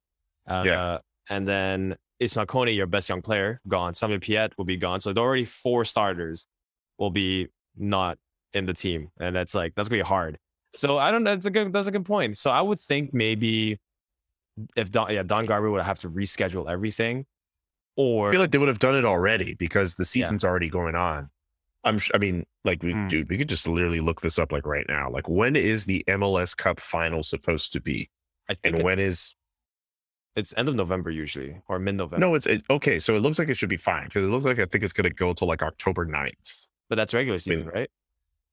Uh, 0.46 0.62
Yeah. 0.66 0.98
And 1.30 1.48
then 1.48 1.96
Ismail 2.20 2.46
Kone, 2.46 2.76
your 2.76 2.86
best 2.86 3.08
young 3.08 3.22
player, 3.22 3.60
gone. 3.66 3.94
Samuel 3.94 4.20
Piette 4.20 4.52
will 4.58 4.66
be 4.66 4.76
gone. 4.76 5.00
So 5.00 5.12
there 5.12 5.24
are 5.24 5.26
already 5.26 5.46
four 5.46 5.84
starters 5.86 6.46
will 6.98 7.10
be 7.10 7.48
not 7.76 8.18
in 8.52 8.66
the 8.66 8.74
team. 8.74 9.08
And 9.18 9.34
that's 9.34 9.54
like 9.54 9.74
that's 9.74 9.88
gonna 9.88 10.02
be 10.02 10.06
hard. 10.06 10.38
So 10.76 10.98
I 10.98 11.10
don't 11.10 11.24
know. 11.24 11.30
That's 11.30 11.46
a 11.46 11.50
good 11.50 11.72
that's 11.72 11.86
a 11.86 11.90
good 11.90 12.04
point. 12.04 12.38
So 12.38 12.50
I 12.50 12.60
would 12.60 12.78
think 12.78 13.14
maybe 13.14 13.78
if 14.76 14.90
Don 14.90 15.12
yeah, 15.12 15.22
Don 15.22 15.46
Garber 15.46 15.70
would 15.70 15.82
have 15.82 16.00
to 16.00 16.10
reschedule 16.10 16.70
everything. 16.70 17.26
Or 17.96 18.28
I 18.28 18.32
feel 18.32 18.40
like 18.40 18.50
they 18.50 18.58
would 18.58 18.68
have 18.68 18.80
done 18.80 18.96
it 18.96 19.04
already 19.04 19.54
because 19.54 19.94
the 19.94 20.04
season's 20.04 20.44
already 20.44 20.68
going 20.68 20.96
on. 20.96 21.30
I'm 21.84 21.98
sh- 21.98 22.10
I 22.14 22.18
mean, 22.18 22.44
like 22.64 22.82
we 22.82 22.92
Hmm. 22.92 23.06
dude, 23.08 23.28
we 23.28 23.36
could 23.36 23.48
just 23.48 23.68
literally 23.68 24.00
look 24.00 24.20
this 24.20 24.38
up 24.38 24.50
like 24.52 24.66
right 24.66 24.86
now. 24.88 25.10
Like 25.10 25.28
when 25.28 25.54
is 25.54 25.84
the 25.86 26.02
MLS 26.08 26.56
Cup 26.56 26.80
final 26.80 27.22
supposed 27.22 27.72
to 27.74 27.80
be? 27.80 28.10
I 28.48 28.54
think 28.54 28.74
And 28.74 28.78
it- 28.80 28.84
when 28.84 28.98
is 28.98 29.34
it's 30.36 30.52
end 30.56 30.68
of 30.68 30.74
November 30.74 31.10
usually 31.10 31.60
or 31.68 31.78
mid 31.78 31.94
November. 31.94 32.26
no, 32.26 32.34
it's 32.34 32.46
it, 32.46 32.62
okay. 32.68 32.98
So 32.98 33.14
it 33.14 33.20
looks 33.20 33.38
like 33.38 33.48
it 33.48 33.56
should 33.56 33.68
be 33.68 33.76
fine 33.76 34.06
because 34.06 34.24
it 34.24 34.28
looks 34.28 34.44
like 34.44 34.58
I 34.58 34.64
think 34.66 34.82
it's 34.82 34.92
gonna 34.92 35.10
go 35.10 35.32
till 35.32 35.46
like 35.46 35.62
October 35.62 36.04
9th. 36.04 36.66
But 36.88 36.96
that's 36.96 37.14
regular 37.14 37.34
mean, 37.36 37.40
season, 37.40 37.68
right? 37.68 37.90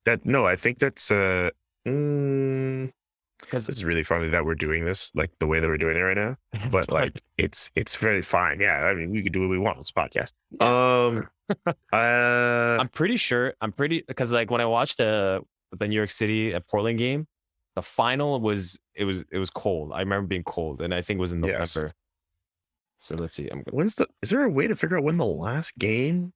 That 0.05 0.23
no, 0.25 0.45
I 0.45 0.55
think 0.55 0.77
that's 0.77 1.09
uh 1.09 1.49
mm, 1.87 2.91
Because 3.41 3.65
this 3.67 3.75
is 3.77 3.83
really 3.85 4.03
funny 4.03 4.29
that 4.29 4.45
we're 4.45 4.55
doing 4.55 4.85
this 4.85 5.11
like 5.15 5.31
the 5.39 5.47
way 5.47 5.59
that 5.59 5.67
we're 5.67 5.77
doing 5.77 5.97
it 5.97 6.01
right 6.01 6.17
now. 6.17 6.37
But 6.71 6.91
like 6.91 7.21
it's 7.37 7.69
it's 7.75 7.95
very 7.95 8.21
fine. 8.21 8.59
Yeah, 8.59 8.77
I 8.85 8.93
mean 8.93 9.11
we 9.11 9.21
could 9.23 9.33
do 9.33 9.41
what 9.41 9.49
we 9.49 9.57
want 9.59 9.77
on 9.77 9.81
this 9.81 9.91
podcast. 9.91 10.33
Um 10.61 11.27
uh 11.93 12.77
I'm 12.79 12.87
pretty 12.89 13.17
sure. 13.17 13.53
I'm 13.61 13.71
pretty 13.71 14.03
because 14.07 14.31
like 14.31 14.49
when 14.51 14.61
I 14.61 14.65
watched 14.65 14.97
the 14.97 15.41
the 15.77 15.87
New 15.87 15.95
York 15.95 16.11
City 16.11 16.53
at 16.53 16.67
Portland 16.67 16.97
game, 16.99 17.27
the 17.75 17.81
final 17.81 18.39
was 18.39 18.79
it 18.95 19.05
was 19.05 19.25
it 19.31 19.37
was 19.37 19.49
cold. 19.49 19.91
I 19.93 19.99
remember 19.99 20.27
being 20.27 20.43
cold, 20.43 20.81
and 20.81 20.93
I 20.93 21.01
think 21.01 21.17
it 21.17 21.21
was 21.21 21.31
in 21.31 21.43
Yes. 21.43 21.75
November. 21.75 21.93
So 22.99 23.15
let's 23.15 23.35
see. 23.35 23.47
I'm 23.49 23.63
gonna, 23.63 23.75
when's 23.75 23.95
the 23.95 24.07
is 24.21 24.29
there 24.29 24.43
a 24.43 24.49
way 24.49 24.67
to 24.67 24.75
figure 24.75 24.97
out 24.97 25.03
when 25.03 25.17
the 25.17 25.25
last 25.25 25.77
game 25.77 26.33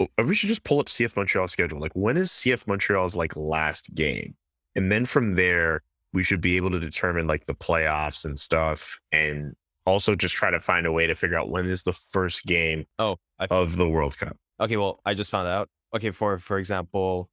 Oh, 0.00 0.06
we 0.24 0.34
should 0.34 0.48
just 0.48 0.62
pull 0.62 0.78
up 0.78 0.86
CF 0.86 1.16
Montreal 1.16 1.48
schedule. 1.48 1.80
Like 1.80 1.90
when 1.94 2.16
is 2.16 2.30
CF 2.30 2.66
Montreal's 2.68 3.16
like 3.16 3.34
last 3.36 3.92
game? 3.94 4.36
And 4.76 4.92
then 4.92 5.06
from 5.06 5.34
there, 5.34 5.82
we 6.12 6.22
should 6.22 6.40
be 6.40 6.56
able 6.56 6.70
to 6.70 6.80
determine 6.80 7.26
like 7.26 7.44
the 7.46 7.54
playoffs 7.54 8.24
and 8.24 8.38
stuff 8.38 8.98
and 9.12 9.54
also 9.86 10.14
just 10.14 10.34
try 10.34 10.50
to 10.50 10.60
find 10.60 10.86
a 10.86 10.92
way 10.92 11.06
to 11.06 11.14
figure 11.14 11.38
out 11.38 11.50
when 11.50 11.66
is 11.66 11.82
the 11.82 11.92
first 11.92 12.44
game 12.44 12.86
oh, 12.98 13.16
I, 13.38 13.46
of 13.50 13.76
the 13.76 13.88
World 13.88 14.16
Cup. 14.18 14.36
okay. 14.60 14.76
Well, 14.76 15.00
I 15.04 15.14
just 15.14 15.30
found 15.30 15.48
out. 15.48 15.68
Okay, 15.94 16.10
for 16.10 16.38
for 16.38 16.58
example, 16.58 17.30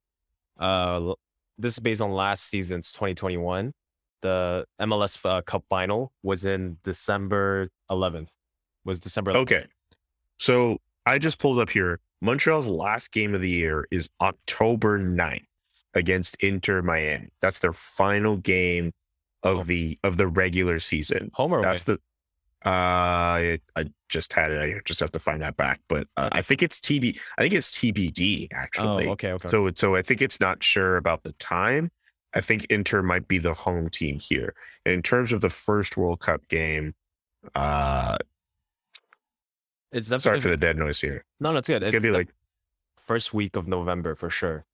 uh, 0.57 1.13
this 1.57 1.73
is 1.73 1.79
based 1.79 2.01
on 2.01 2.11
last 2.11 2.45
season's 2.45 2.91
2021. 2.93 3.73
The 4.21 4.65
MLS 4.81 5.19
uh, 5.25 5.41
Cup 5.41 5.65
final 5.69 6.11
was 6.23 6.45
in 6.45 6.77
December 6.83 7.69
11th. 7.91 8.29
Was 8.85 8.99
December 8.99 9.33
11th. 9.33 9.41
Okay. 9.41 9.63
So 10.37 10.77
I 11.05 11.17
just 11.17 11.37
pulled 11.37 11.59
up 11.59 11.69
here. 11.69 11.99
Montreal's 12.21 12.67
last 12.67 13.11
game 13.11 13.35
of 13.35 13.41
the 13.41 13.49
year 13.49 13.85
is 13.91 14.09
October 14.21 14.99
9th 14.99 15.45
against 15.95 16.35
Inter 16.41 16.81
Miami. 16.81 17.29
That's 17.41 17.59
their 17.59 17.73
final 17.73 18.37
game 18.37 18.91
of 19.43 19.59
Oh. 19.59 19.63
the 19.63 19.97
of 20.03 20.17
the 20.17 20.27
regular 20.27 20.79
season. 20.79 21.31
home 21.33 21.53
or 21.53 21.59
away? 21.59 21.67
That's 21.67 21.83
the 21.83 21.93
uh 22.65 22.69
I, 22.69 23.59
I 23.75 23.85
just 24.09 24.33
had 24.33 24.51
it. 24.51 24.59
I 24.59 24.79
just 24.85 24.99
have 24.99 25.11
to 25.13 25.19
find 25.19 25.41
that 25.43 25.55
back. 25.55 25.81
But 25.87 26.07
uh, 26.17 26.29
I 26.31 26.41
think 26.41 26.63
it's 26.63 26.79
TB 26.79 27.19
I 27.37 27.41
think 27.43 27.53
it's 27.53 27.71
TBD 27.71 28.47
Oh, 28.53 28.57
actually. 28.57 29.07
okay, 29.09 29.31
okay. 29.33 29.47
So 29.49 29.69
so 29.75 29.95
I 29.95 30.01
think 30.01 30.21
it's 30.21 30.39
not 30.39 30.63
sure 30.63 30.97
about 30.97 31.23
the 31.23 31.31
time. 31.33 31.91
I 32.33 32.41
think 32.41 32.65
Inter 32.65 33.01
might 33.01 33.27
be 33.27 33.37
the 33.37 33.53
home 33.53 33.89
team 33.89 34.19
here. 34.19 34.53
And 34.85 34.93
in 34.93 35.01
terms 35.03 35.31
of 35.31 35.41
the 35.41 35.49
first 35.49 35.95
World 35.95 36.19
Cup 36.19 36.47
game, 36.49 36.95
uh 37.53 38.17
it's 39.91 40.07
sorry 40.23 40.39
for 40.39 40.49
the 40.49 40.57
dead 40.57 40.77
noise 40.77 40.99
here. 40.99 41.23
no, 41.39 41.51
no, 41.51 41.59
it's 41.59 41.69
good. 41.69 41.81
It's 41.83 41.91
gonna 41.91 42.01
be 42.01 42.09
like 42.11 42.33
first 42.97 43.33
week 43.33 43.55
of 43.55 43.67
November 43.67 44.15
for 44.15 44.29
sure. 44.29 44.65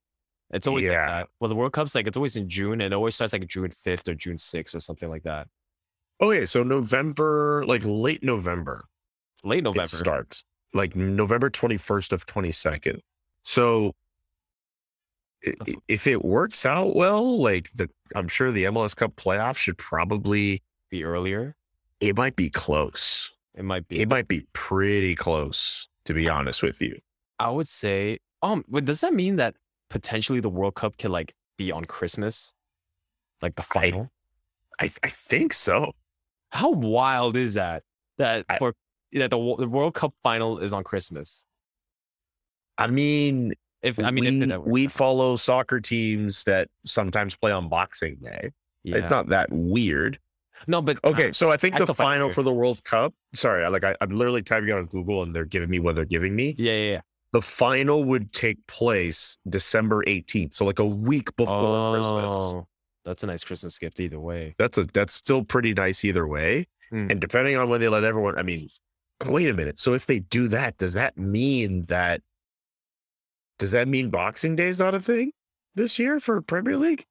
It's 0.53 0.67
always 0.67 0.83
like 0.85 0.91
Yeah. 0.93 1.05
that. 1.07 1.29
Well, 1.39 1.49
the 1.49 1.55
World 1.55 1.73
Cup's 1.73 1.95
like 1.95 2.07
it's 2.07 2.17
always 2.17 2.35
in 2.35 2.49
June, 2.49 2.81
and 2.81 2.93
it 2.93 2.93
always 2.93 3.15
starts 3.15 3.33
like 3.33 3.47
June 3.47 3.71
fifth 3.71 4.07
or 4.07 4.13
June 4.15 4.37
sixth 4.37 4.75
or 4.75 4.79
something 4.79 5.09
like 5.09 5.23
that. 5.23 5.47
okay, 6.21 6.45
so 6.45 6.61
November, 6.63 7.63
like 7.65 7.81
late 7.83 8.21
November, 8.23 8.85
Late 9.43 9.63
November. 9.63 9.83
it 9.85 9.89
starts. 9.89 10.43
Like 10.73 10.95
November 10.95 11.49
21st 11.49 12.11
of 12.13 12.25
22nd. 12.27 12.99
So 13.43 13.93
i- 15.45 15.53
i- 15.67 15.73
if 15.87 16.05
it 16.07 16.23
works 16.23 16.65
out 16.65 16.95
well, 16.95 17.39
like 17.39 17.71
the 17.73 17.89
I'm 18.15 18.27
sure 18.27 18.51
the 18.51 18.65
MLS 18.65 18.93
Cup 18.95 19.15
playoff 19.15 19.57
should 19.57 19.77
probably 19.77 20.61
Be 20.89 21.03
earlier. 21.03 21.55
it 21.99 22.15
might 22.17 22.35
be 22.35 22.49
close. 22.49 23.31
It 23.55 23.63
might 23.63 23.87
be. 23.87 23.99
It 23.99 24.07
might 24.09 24.27
be 24.27 24.45
pretty 24.53 25.15
close, 25.15 25.87
to 26.05 26.13
be 26.13 26.29
honest 26.29 26.61
with 26.63 26.81
you. 26.81 26.99
I 27.39 27.49
would 27.49 27.67
say. 27.67 28.19
Um, 28.43 28.63
but 28.67 28.85
does 28.85 29.01
that 29.01 29.13
mean 29.13 29.35
that 29.37 29.55
potentially 29.91 30.39
the 30.39 30.49
World 30.49 30.73
Cup 30.75 30.97
can 30.97 31.11
like 31.11 31.35
be 31.57 31.71
on 31.71 31.85
Christmas, 31.85 32.53
like 33.41 33.55
the 33.55 33.63
final? 33.63 34.09
I 34.79 34.89
I 35.03 35.09
think 35.09 35.53
so. 35.53 35.91
How 36.49 36.71
wild 36.71 37.35
is 37.37 37.53
that? 37.53 37.83
That 38.17 38.45
I- 38.49 38.57
for 38.57 38.73
that 39.13 39.29
the, 39.29 39.55
the 39.59 39.67
World 39.67 39.93
Cup 39.93 40.13
final 40.23 40.57
is 40.59 40.73
on 40.73 40.83
Christmas. 40.83 41.45
I 42.77 42.87
mean, 42.87 43.53
If 43.83 43.99
I 43.99 44.09
mean, 44.11 44.39
we, 44.39 44.53
if 44.53 44.61
we 44.61 44.87
follow 44.87 45.35
soccer 45.35 45.79
teams 45.81 46.43
that 46.45 46.69
sometimes 46.85 47.35
play 47.35 47.51
on 47.51 47.67
Boxing 47.69 48.15
Day. 48.23 48.51
yeah. 48.83 48.95
It's 48.97 49.09
not 49.09 49.27
that 49.29 49.49
weird. 49.51 50.17
No, 50.67 50.81
but 50.81 50.97
Okay, 51.03 51.31
so 51.33 51.51
I 51.51 51.57
think 51.57 51.77
the 51.77 51.93
final 51.93 52.29
for 52.31 52.43
the 52.43 52.53
World 52.53 52.83
Cup. 52.83 53.13
Sorry, 53.33 53.67
like 53.69 53.83
I, 53.83 53.95
I'm 53.99 54.11
literally 54.11 54.41
typing 54.43 54.69
it 54.69 54.73
on 54.73 54.85
Google 54.85 55.23
and 55.23 55.35
they're 55.35 55.45
giving 55.45 55.69
me 55.69 55.79
what 55.79 55.95
they're 55.95 56.05
giving 56.05 56.35
me. 56.35 56.55
yeah, 56.57 56.71
yeah, 56.73 56.91
yeah. 56.93 57.01
The 57.33 57.41
final 57.41 58.03
would 58.03 58.33
take 58.33 58.65
place 58.67 59.37
December 59.47 60.03
18th, 60.05 60.53
so 60.53 60.65
like 60.65 60.79
a 60.79 60.85
week 60.85 61.35
before 61.37 61.95
Christmas. 61.95 62.31
Oh, 62.31 62.67
that's 63.05 63.23
a 63.23 63.27
nice 63.27 63.43
Christmas 63.43 63.79
gift 63.79 63.99
either 63.99 64.19
way. 64.19 64.55
That's 64.57 64.77
a 64.77 64.83
that's 64.93 65.13
still 65.13 65.43
pretty 65.43 65.73
nice 65.73 66.03
either 66.03 66.27
way. 66.27 66.65
Mm. 66.91 67.11
And 67.11 67.21
depending 67.21 67.57
on 67.57 67.69
when 67.69 67.79
they 67.79 67.87
let 67.87 68.03
everyone, 68.03 68.37
I 68.37 68.43
mean, 68.43 68.69
wait 69.25 69.49
a 69.49 69.53
minute. 69.53 69.79
So 69.79 69.93
if 69.93 70.05
they 70.05 70.19
do 70.19 70.47
that, 70.49 70.77
does 70.77 70.93
that 70.93 71.17
mean 71.17 71.83
that 71.83 72.21
does 73.59 73.71
that 73.71 73.87
mean 73.87 74.09
Boxing 74.09 74.55
Day 74.55 74.67
is 74.67 74.79
not 74.79 74.95
a 74.95 74.99
thing 74.99 75.31
this 75.75 75.99
year 75.99 76.19
for 76.19 76.41
Premier 76.41 76.77
League? 76.77 77.05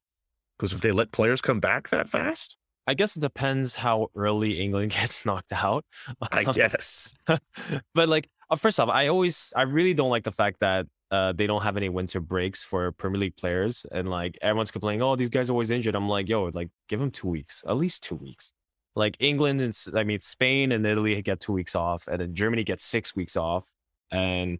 Because 0.59 0.73
if 0.73 0.81
they 0.81 0.93
let 0.93 1.13
players 1.13 1.41
come 1.41 1.61
back 1.61 1.89
that 1.89 2.09
fast, 2.09 2.57
I 2.87 2.95
guess 2.95 3.17
it 3.17 3.21
depends 3.21 3.77
how 3.77 4.09
early 4.15 4.61
England 4.61 4.91
gets 5.01 5.25
knocked 5.25 5.53
out. 5.53 5.85
I 6.33 6.45
guess. 6.45 7.15
but 7.95 8.09
like 8.09 8.29
uh, 8.51 8.57
first 8.57 8.81
off, 8.81 8.89
I 8.89 9.09
always 9.09 9.53
I 9.57 9.63
really 9.63 9.95
don't 9.95 10.11
like 10.11 10.25
the 10.25 10.33
fact 10.33 10.61
that 10.61 10.87
uh, 11.11 11.33
they 11.33 11.47
don't 11.47 11.63
have 11.63 11.77
any 11.77 11.89
winter 11.89 12.21
breaks 12.21 12.63
for 12.63 12.93
Premier 12.93 13.19
League 13.21 13.37
players, 13.37 13.87
and 13.93 14.09
like 14.09 14.39
everyone's 14.43 14.71
complaining, 14.71 15.03
oh, 15.03 15.17
these 15.17 15.31
guys 15.31 15.51
are 15.51 15.53
always 15.53 15.71
injured. 15.71 15.95
I'm 15.95 16.09
like, 16.09 16.29
yo, 16.29 16.45
like 16.55 16.69
give 16.89 17.01
them 17.01 17.11
two 17.11 17.29
weeks, 17.29 17.65
at 17.67 17.77
least 17.77 18.03
two 18.03 18.15
weeks. 18.17 18.53
Like 18.97 19.17
England 19.21 19.61
and 19.61 19.75
I 19.95 20.05
mean 20.05 20.21
Spain 20.21 20.73
and 20.73 20.87
Italy 20.87 21.21
get 21.23 21.41
two 21.41 21.53
weeks 21.53 21.75
off, 21.75 22.09
and 22.09 22.21
then 22.21 22.35
Germany 22.35 22.65
gets 22.65 22.85
six 22.85 23.15
weeks 23.17 23.37
off, 23.37 23.69
and 24.11 24.59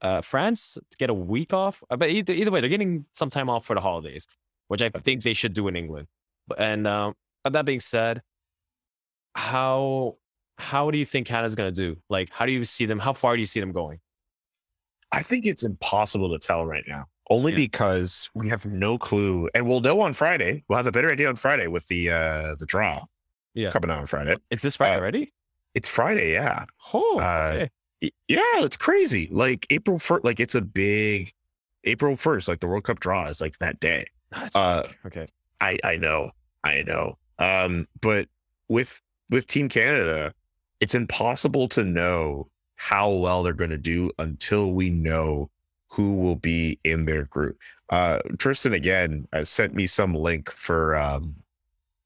uh, 0.00 0.20
France 0.20 0.78
get 0.98 1.10
a 1.10 1.14
week 1.14 1.52
off. 1.52 1.82
Uh, 1.90 1.96
But 1.96 2.10
either 2.10 2.32
either 2.32 2.50
way, 2.50 2.60
they're 2.60 2.68
getting 2.70 3.06
some 3.14 3.30
time 3.30 3.50
off 3.50 3.64
for 3.64 3.74
the 3.74 3.80
holidays, 3.80 4.26
which 4.68 4.82
I 4.82 4.90
think 4.90 5.22
they 5.22 5.34
should 5.34 5.54
do 5.54 5.68
in 5.68 5.76
England. 5.76 6.08
And 6.56 6.86
um, 6.86 7.14
but 7.44 7.52
that 7.54 7.64
being 7.64 7.80
said, 7.80 8.22
how 9.34 10.16
how 10.58 10.90
do 10.90 10.98
you 10.98 11.04
think 11.04 11.26
Canada's 11.26 11.54
gonna 11.54 11.72
do? 11.72 11.96
Like, 12.08 12.30
how 12.30 12.44
do 12.46 12.52
you 12.52 12.64
see 12.64 12.84
them? 12.86 12.98
How 12.98 13.12
far 13.12 13.34
do 13.36 13.40
you 13.40 13.46
see 13.46 13.60
them 13.60 13.72
going? 13.72 14.00
I 15.12 15.22
think 15.22 15.46
it's 15.46 15.62
impossible 15.64 16.30
to 16.38 16.38
tell 16.44 16.66
right 16.66 16.84
now, 16.86 17.06
only 17.30 17.52
Yeah. 17.52 17.56
because 17.58 18.28
we 18.34 18.48
have 18.50 18.66
no 18.66 18.98
clue, 18.98 19.48
and 19.54 19.66
we'll 19.66 19.80
know 19.80 20.00
on 20.00 20.12
Friday. 20.12 20.64
We'll 20.68 20.76
have 20.76 20.86
a 20.86 20.92
better 20.92 21.10
idea 21.10 21.28
on 21.28 21.36
Friday 21.36 21.66
with 21.66 21.86
the 21.86 22.10
uh 22.10 22.54
the 22.58 22.66
draw 22.66 23.04
Yeah. 23.54 23.70
coming 23.70 23.90
out 23.90 24.00
on 24.00 24.06
Friday. 24.06 24.36
It's 24.50 24.62
this 24.62 24.76
Friday 24.76 24.96
Uh, 24.96 24.98
already? 24.98 25.32
It's 25.74 25.88
Friday, 25.88 26.32
yeah. 26.32 26.64
Oh, 26.92 27.18
uh, 27.20 27.52
okay. 27.54 27.70
Y- 28.02 28.10
Yeah, 28.28 28.64
it's 28.64 28.76
crazy. 28.76 29.28
Like 29.30 29.66
April 29.70 29.98
first, 29.98 30.24
like 30.24 30.40
it's 30.40 30.54
a 30.54 30.60
big 30.60 31.32
April 31.84 32.16
first. 32.16 32.48
Like 32.48 32.60
the 32.60 32.66
World 32.66 32.84
Cup 32.84 33.00
draw 33.00 33.26
is 33.28 33.40
like 33.40 33.56
that 33.58 33.80
day. 33.80 34.06
Uh, 34.54 34.82
okay. 35.06 35.26
I 35.60 35.78
I 35.84 35.96
know, 35.96 36.32
I 36.64 36.82
know. 36.82 37.16
Um, 37.38 37.88
but 38.00 38.28
with 38.68 39.00
with 39.30 39.46
Team 39.46 39.68
Canada, 39.68 40.34
it's 40.80 40.94
impossible 40.94 41.68
to 41.68 41.84
know 41.84 42.48
how 42.76 43.10
well 43.10 43.42
they're 43.42 43.52
going 43.52 43.70
to 43.70 43.78
do 43.78 44.10
until 44.18 44.72
we 44.72 44.90
know 44.90 45.50
who 45.90 46.16
will 46.20 46.36
be 46.36 46.78
in 46.84 47.04
their 47.04 47.24
group. 47.24 47.58
Uh, 47.90 48.20
Tristan 48.38 48.74
again 48.74 49.26
has 49.32 49.48
sent 49.48 49.74
me 49.74 49.86
some 49.86 50.14
link 50.14 50.50
for 50.50 50.94
um, 50.96 51.34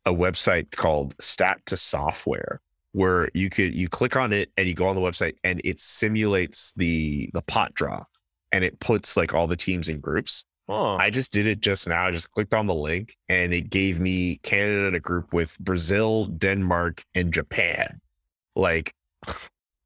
a 0.07 0.13
website 0.13 0.71
called 0.71 1.15
Stat 1.21 1.61
to 1.67 1.77
Software, 1.77 2.61
where 2.93 3.29
you 3.35 3.51
could 3.51 3.75
you 3.75 3.89
click 3.89 4.17
on 4.17 4.33
it 4.33 4.51
and 4.57 4.69
you 4.69 4.75
go 4.75 4.87
on 4.87 4.95
the 4.95 5.03
website 5.03 5.35
and 5.45 5.61
it 5.65 5.81
simulates 5.81 6.73
the 6.77 7.31
the 7.35 7.43
pot 7.43 7.75
draw 7.75 8.05
and 8.53 8.65
it 8.65 8.79
puts 8.81 9.17
like 9.17 9.35
all 9.35 9.47
the 9.47 9.57
teams 9.57 9.89
in 9.89 10.01
groups. 10.01 10.45
Oh, 10.69 10.97
I 10.97 11.11
just 11.11 11.33
did 11.33 11.47
it 11.47 11.61
just 11.61 11.89
now. 11.89 12.07
I 12.07 12.13
just 12.13 12.31
clicked 12.31 12.55
on 12.55 12.67
the 12.67 12.75
link 12.75 13.17
and 13.29 13.53
it 13.53 13.69
gave 13.69 13.99
me 13.99 14.37
Canada 14.43 14.87
in 14.87 14.95
a 14.95 15.01
group 15.01 15.33
with 15.35 15.59
Brazil, 15.59 16.27
Denmark, 16.27 17.05
and 17.15 17.33
Japan. 17.33 18.01
Like 18.55 18.93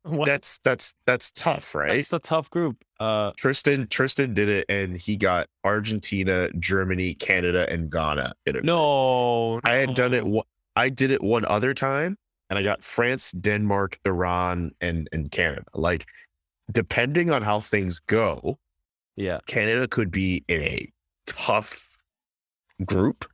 what? 0.07 0.27
that's 0.27 0.59
that's 0.63 0.93
that's 1.07 1.31
tough, 1.33 1.75
right? 1.75 1.97
That's 1.97 2.09
the 2.09 2.19
tough 2.19 2.49
group. 2.51 2.77
Uh, 3.01 3.33
Tristan 3.37 3.87
Tristan 3.89 4.35
did 4.35 4.49
it 4.49 4.67
and 4.69 4.97
he 4.97 5.17
got 5.17 5.47
Argentina, 5.65 6.49
Germany, 6.59 7.15
Canada, 7.15 7.67
and 7.71 7.91
Ghana 7.91 8.33
in 8.47 8.57
a 8.57 8.61
no, 8.63 9.61
I 9.65 9.75
had 9.75 9.95
done 9.95 10.15
it. 10.15 10.25
I 10.77 10.89
did 10.91 11.11
it 11.11 11.23
one 11.23 11.45
other 11.47 11.75
time, 11.75 12.17
and 12.51 12.59
I 12.59 12.63
got 12.63 12.85
France, 12.85 13.33
Denmark, 13.33 13.99
Iran, 14.05 14.73
and 14.81 15.09
and 15.13 15.31
Canada. 15.31 15.65
Like, 15.75 16.07
depending 16.71 17.31
on 17.31 17.43
how 17.43 17.61
things 17.61 17.99
go, 18.01 18.59
Yeah, 19.17 19.41
Canada 19.47 19.89
could 19.89 20.11
be 20.11 20.45
in 20.49 20.63
a 20.63 20.93
tough 21.27 21.89
group. 22.85 23.25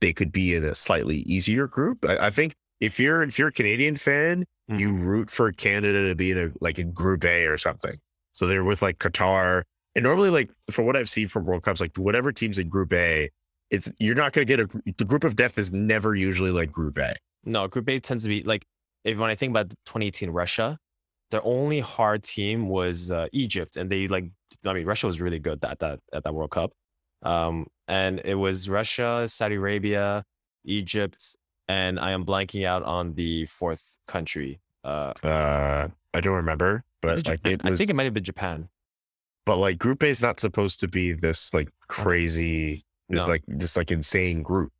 They 0.00 0.12
could 0.12 0.32
be 0.32 0.54
in 0.54 0.64
a 0.64 0.74
slightly 0.74 1.18
easier 1.18 1.66
group. 1.66 2.04
I, 2.08 2.26
I 2.26 2.30
think 2.30 2.54
if 2.80 2.98
you're 2.98 3.22
if 3.22 3.38
you're 3.38 3.48
a 3.48 3.52
Canadian 3.52 3.96
fan, 3.96 4.44
you 4.68 4.94
root 4.94 5.30
for 5.30 5.52
Canada 5.52 6.08
to 6.08 6.14
be 6.14 6.30
in 6.30 6.38
a 6.38 6.50
like 6.60 6.78
in 6.78 6.92
Group 6.92 7.24
A 7.24 7.46
or 7.46 7.58
something. 7.58 7.98
So 8.32 8.46
they're 8.46 8.64
with 8.64 8.82
like 8.82 8.98
Qatar, 8.98 9.62
and 9.94 10.02
normally 10.02 10.30
like 10.30 10.50
from 10.70 10.86
what 10.86 10.96
I've 10.96 11.10
seen 11.10 11.28
from 11.28 11.44
World 11.44 11.62
Cups, 11.62 11.80
like 11.80 11.96
whatever 11.96 12.32
teams 12.32 12.58
in 12.58 12.68
Group 12.68 12.92
A, 12.92 13.30
it's 13.70 13.90
you're 13.98 14.14
not 14.14 14.32
going 14.32 14.46
to 14.46 14.56
get 14.56 14.60
a 14.60 14.92
the 14.96 15.04
group 15.04 15.24
of 15.24 15.36
death 15.36 15.58
is 15.58 15.72
never 15.72 16.14
usually 16.14 16.50
like 16.50 16.70
Group 16.70 16.98
A. 16.98 17.14
no. 17.44 17.68
Group 17.68 17.88
A 17.88 18.00
tends 18.00 18.24
to 18.24 18.28
be 18.28 18.42
like 18.42 18.64
if 19.04 19.18
when 19.18 19.30
I 19.30 19.34
think 19.34 19.50
about 19.50 19.70
2018 19.70 20.30
Russia, 20.30 20.78
their 21.30 21.44
only 21.44 21.80
hard 21.80 22.22
team 22.22 22.68
was 22.68 23.10
uh, 23.10 23.28
Egypt, 23.32 23.76
and 23.76 23.90
they 23.90 24.08
like 24.08 24.30
I 24.64 24.72
mean 24.72 24.86
Russia 24.86 25.06
was 25.06 25.20
really 25.20 25.38
good 25.38 25.64
at 25.64 25.78
that 25.80 26.00
at 26.12 26.24
that 26.24 26.34
World 26.34 26.50
Cup. 26.50 26.72
Um, 27.22 27.66
and 27.88 28.20
it 28.24 28.34
was 28.34 28.68
Russia, 28.68 29.26
Saudi 29.28 29.54
Arabia, 29.54 30.24
Egypt, 30.64 31.36
and 31.68 31.98
I 31.98 32.12
am 32.12 32.24
blanking 32.24 32.64
out 32.66 32.82
on 32.82 33.14
the 33.14 33.46
fourth 33.46 33.96
country. 34.06 34.60
Uh, 34.84 35.12
Uh, 35.22 35.88
I 36.12 36.20
don't 36.20 36.34
remember, 36.34 36.84
but 37.00 37.16
like 37.16 37.24
Japan? 37.42 37.52
it 37.52 37.62
was, 37.64 37.72
I 37.72 37.76
think 37.76 37.90
it 37.90 37.94
might 37.96 38.04
have 38.04 38.14
been 38.14 38.24
Japan. 38.24 38.68
but 39.46 39.56
like 39.56 39.78
Group 39.78 40.02
A 40.02 40.06
is 40.08 40.22
not 40.22 40.40
supposed 40.40 40.80
to 40.80 40.88
be 40.88 41.12
this 41.12 41.52
like 41.54 41.68
crazy, 41.88 42.84
this 43.08 43.20
No. 43.22 43.26
like 43.26 43.42
this 43.46 43.76
like 43.76 43.90
insane 43.90 44.42
group. 44.42 44.72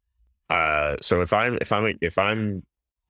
Uh, 0.51 0.97
so 1.01 1.21
if 1.23 1.33
I'm 1.33 1.57
if 1.61 1.73
I'm 1.73 1.99
if 2.01 2.19
I'm, 2.19 2.63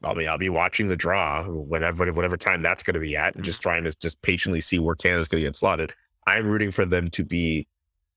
I 0.05 0.15
mean, 0.15 0.29
I'll 0.29 0.39
be 0.39 0.49
watching 0.51 0.89
the 0.89 0.97
draw 0.97 1.45
whenever 1.45 2.11
whatever 2.13 2.37
time 2.37 2.63
that's 2.63 2.83
going 2.83 2.95
to 2.95 3.01
be 3.01 3.17
at, 3.17 3.35
and 3.35 3.45
just 3.45 3.61
trying 3.61 3.85
to 3.85 3.93
just 4.01 4.21
patiently 4.23 4.61
see 4.61 4.79
where 4.79 4.95
Canada's 4.95 5.29
going 5.29 5.43
to 5.43 5.49
get 5.49 5.57
slotted. 5.57 5.93
I'm 6.27 6.47
rooting 6.47 6.71
for 6.71 6.85
them 6.87 7.09
to 7.11 7.25
be 7.25 7.67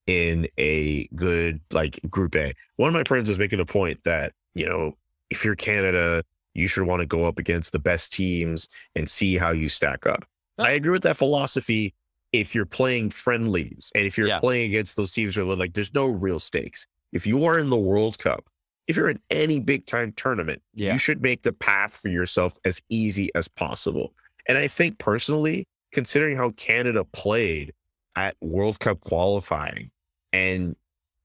in 0.06 0.48
a 0.58 1.08
good 1.16 1.60
like 1.72 2.00
Group 2.10 2.36
A. 2.36 2.54
One 2.78 2.88
of 2.90 2.94
my 2.94 3.04
friends 3.04 3.28
was 3.28 3.40
making 3.40 3.60
a 3.60 3.66
point 3.66 4.04
that 4.04 4.34
you 4.54 4.66
know 4.68 4.94
if 5.30 5.44
you're 5.46 5.56
Canada, 5.56 6.24
you 6.54 6.68
should 6.68 6.88
want 6.88 7.02
to 7.02 7.06
go 7.06 7.26
up 7.26 7.38
against 7.38 7.72
the 7.72 7.80
best 7.80 8.14
teams 8.14 8.68
and 8.96 9.10
see 9.10 9.38
how 9.38 9.52
you 9.52 9.70
stack 9.70 10.06
up. 10.06 10.26
I 10.58 10.72
agree 10.72 10.92
with 10.92 11.04
that 11.04 11.18
philosophy 11.18 11.94
if 12.34 12.56
you're 12.56 12.66
playing 12.66 13.12
friendlies 13.12 13.92
and 13.96 14.06
if 14.06 14.18
you're 14.18 14.28
Yeah. 14.28 14.40
playing 14.40 14.70
against 14.70 14.98
those 14.98 15.12
teams 15.14 15.38
where 15.38 15.46
like 15.46 15.74
there's 15.74 15.94
no 15.94 16.08
real 16.08 16.40
stakes. 16.40 16.88
If 17.12 17.26
you 17.28 17.46
are 17.46 17.60
in 17.60 17.70
the 17.70 17.78
World 17.78 18.18
Cup, 18.20 18.50
if 18.88 18.96
you're 18.98 19.10
in 19.10 19.20
any 19.30 19.60
big 19.60 19.86
time 19.86 20.14
tournament, 20.14 20.62
Yeah. 20.74 20.94
you 20.94 21.00
should 21.00 21.22
make 21.22 21.44
the 21.44 21.54
path 21.54 21.94
for 21.96 22.10
yourself 22.10 22.58
as 22.66 22.82
easy 22.90 23.30
as 23.36 23.48
possible. 23.48 24.14
And 24.48 24.58
I 24.58 24.68
think 24.68 24.98
personally, 24.98 25.68
considering 25.92 26.38
how 26.38 26.52
Canada 26.52 27.04
played 27.04 27.74
at 28.16 28.36
World 28.42 28.80
Cup 28.80 29.00
qualifying, 29.02 29.92
and 30.34 30.76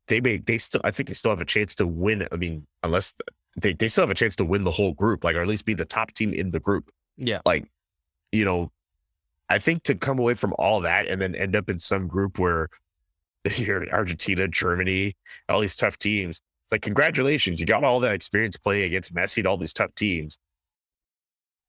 they 0.09 0.21
may 0.21 0.37
they 0.39 0.59
still 0.59 0.81
I 0.85 0.91
think 0.91 1.09
they 1.09 1.15
still 1.15 1.31
have 1.31 1.41
a 1.41 1.45
chance 1.47 1.75
to 1.77 1.87
win. 1.87 2.29
I 2.31 2.37
mean, 2.37 2.67
unless 2.83 3.15
they, 3.57 3.73
they 3.73 3.89
still 3.89 4.03
have 4.03 4.11
a 4.11 4.15
chance 4.15 4.37
to 4.37 4.45
win 4.45 4.65
the 4.65 4.71
whole 4.71 4.93
group, 4.93 5.25
like 5.25 5.37
or 5.37 5.43
at 5.43 5.49
least 5.49 5.65
be 5.65 5.75
the 5.75 5.85
top 5.85 6.13
team 6.13 6.33
in 6.33 6.51
the 6.51 6.61
group. 6.61 6.91
Yeah, 7.17 7.41
like 7.45 7.67
you 8.33 8.45
know 8.45 8.73
i 9.51 9.59
think 9.59 9.83
to 9.85 9.95
come 9.95 10.19
away 10.19 10.35
from 10.35 10.55
all 10.59 10.81
that 10.81 11.07
and 11.07 11.21
then 11.21 11.35
end 11.35 11.55
up 11.55 11.69
in 11.69 11.79
some 11.79 12.09
group 12.09 12.39
where 12.39 12.69
you're 13.57 13.89
argentina 13.93 14.49
germany 14.49 15.15
all 15.49 15.61
these 15.61 15.77
tough 15.77 15.99
teams 15.99 16.41
it's 16.65 16.73
like 16.73 16.83
congratulations 16.83 17.61
you 17.61 17.67
got 17.67 17.85
all 17.85 18.01
that 18.01 18.15
experience 18.15 18.57
playing 18.57 18.85
against 18.85 19.15
messi 19.15 19.39
and 19.39 19.47
all 19.47 19.57
these 19.57 19.75
tough 19.75 19.95
teams. 19.95 20.39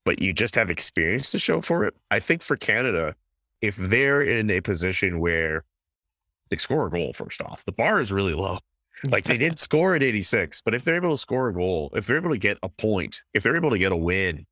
But 0.05 0.21
you 0.21 0.33
just 0.33 0.55
have 0.55 0.69
experience 0.69 1.31
to 1.31 1.39
show 1.39 1.61
for 1.61 1.85
it. 1.85 1.93
I 2.11 2.19
think 2.19 2.41
for 2.41 2.55
canada 2.57 3.15
if 3.61 3.77
they're 3.77 4.21
in 4.21 4.49
a 4.49 4.59
position 4.59 5.19
where 5.19 5.63
they 6.49 6.57
score 6.57 6.88
a 6.88 6.89
goal 6.89 7.13
first 7.13 7.41
off 7.41 7.65
the 7.65 7.71
bar 7.71 8.01
is 8.01 8.11
really 8.11 8.34
low 8.34 8.59
like 9.05 9.25
they 9.25 9.37
did 9.37 9.59
score 9.59 9.95
at 9.95 10.03
86 10.03 10.61
but 10.61 10.73
if 10.73 10.83
they're 10.83 10.95
able 10.95 11.11
to 11.11 11.17
score 11.17 11.49
a 11.49 11.53
goal 11.53 11.89
if 11.95 12.05
they're 12.07 12.17
able 12.17 12.29
to 12.31 12.37
get 12.37 12.57
a 12.63 12.69
point 12.69 13.21
if 13.33 13.43
they're 13.43 13.55
able 13.55 13.69
to 13.71 13.77
get 13.77 13.91
a 13.91 13.97
win 13.97 14.45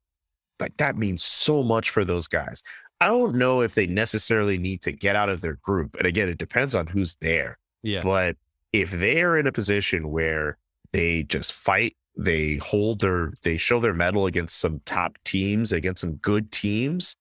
like 0.60 0.76
that 0.76 0.96
means 0.96 1.24
so 1.24 1.62
much 1.62 1.90
for 1.90 2.04
those 2.04 2.28
guys 2.28 2.62
i 3.00 3.06
don't 3.06 3.34
know 3.34 3.62
if 3.62 3.74
they 3.74 3.86
necessarily 3.86 4.58
need 4.58 4.82
to 4.82 4.92
get 4.92 5.16
out 5.16 5.28
of 5.28 5.40
their 5.40 5.54
group 5.62 5.94
and 5.96 6.06
again 6.06 6.28
it 6.28 6.38
depends 6.38 6.74
on 6.74 6.86
who's 6.86 7.14
there 7.20 7.58
yeah, 7.82 8.00
but 8.02 8.36
if 8.72 8.90
they're 8.92 9.36
in 9.38 9.46
a 9.46 9.52
position 9.52 10.10
where 10.10 10.56
they 10.92 11.22
just 11.24 11.52
fight 11.52 11.96
they 12.16 12.56
hold 12.56 13.00
their 13.00 13.32
they 13.42 13.56
show 13.56 13.80
their 13.80 13.94
medal 13.94 14.26
against 14.26 14.58
some 14.60 14.80
top 14.84 15.16
teams 15.24 15.72
against 15.72 16.00
some 16.02 16.14
good 16.16 16.52
teams 16.52 17.16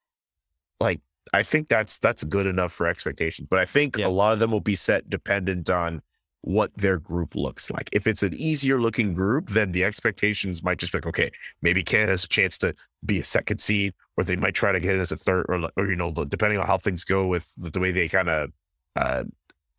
like 0.81 0.99
i 1.33 1.41
think 1.41 1.69
that's 1.69 1.97
that's 1.99 2.23
good 2.25 2.45
enough 2.45 2.73
for 2.73 2.87
expectations 2.87 3.47
but 3.49 3.57
i 3.59 3.65
think 3.65 3.97
Yeah. 3.97 4.07
a 4.07 4.09
lot 4.09 4.33
of 4.33 4.39
them 4.39 4.51
will 4.51 4.59
be 4.59 4.75
set 4.75 5.09
dependent 5.09 5.69
on 5.69 6.01
what 6.41 6.75
their 6.75 6.97
group 6.97 7.35
looks 7.35 7.69
like. 7.69 7.87
If 7.91 8.07
it's 8.07 8.23
an 8.23 8.33
easier 8.33 8.79
looking 8.79 9.13
group, 9.13 9.49
then 9.49 9.71
the 9.71 9.83
expectations 9.83 10.63
might 10.63 10.79
just 10.79 10.91
be 10.91 10.97
like, 10.97 11.05
okay, 11.05 11.31
maybe 11.61 11.83
Canada 11.83 12.11
has 12.11 12.23
a 12.23 12.27
chance 12.27 12.57
to 12.59 12.73
be 13.05 13.19
a 13.19 13.23
second 13.23 13.59
seed, 13.59 13.93
or 14.17 14.23
they 14.23 14.35
might 14.35 14.55
try 14.55 14.71
to 14.71 14.79
get 14.79 14.95
it 14.95 14.99
as 14.99 15.11
a 15.11 15.17
third, 15.17 15.45
or, 15.49 15.69
or 15.77 15.89
you 15.89 15.95
know, 15.95 16.11
depending 16.11 16.59
on 16.59 16.65
how 16.65 16.77
things 16.77 17.03
go 17.03 17.27
with 17.27 17.47
the, 17.57 17.79
way 17.79 17.91
they 17.91 18.07
kind 18.07 18.29
of 18.29 18.49
uh, 18.95 19.23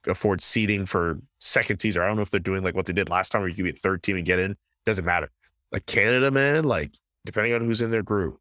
afford 0.06 0.40
seeding 0.40 0.86
for 0.86 1.20
second 1.40 1.80
seeds. 1.80 1.96
Or 1.96 2.04
I 2.04 2.06
don't 2.06 2.16
know 2.16 2.22
if 2.22 2.30
they're 2.30 2.40
doing 2.40 2.62
like 2.62 2.76
what 2.76 2.86
they 2.86 2.92
did 2.92 3.08
last 3.08 3.30
time, 3.30 3.40
where 3.40 3.48
you 3.48 3.56
can 3.56 3.64
be 3.64 3.70
a 3.70 3.74
third 3.74 4.02
team 4.02 4.16
and 4.16 4.24
get 4.24 4.38
in. 4.38 4.56
Doesn't 4.86 5.04
matter. 5.04 5.30
Like 5.72 5.86
Canada, 5.86 6.30
man, 6.30 6.64
like 6.64 6.94
depending 7.24 7.54
on 7.54 7.62
who's 7.62 7.80
in 7.80 7.90
their 7.90 8.02
group, 8.02 8.38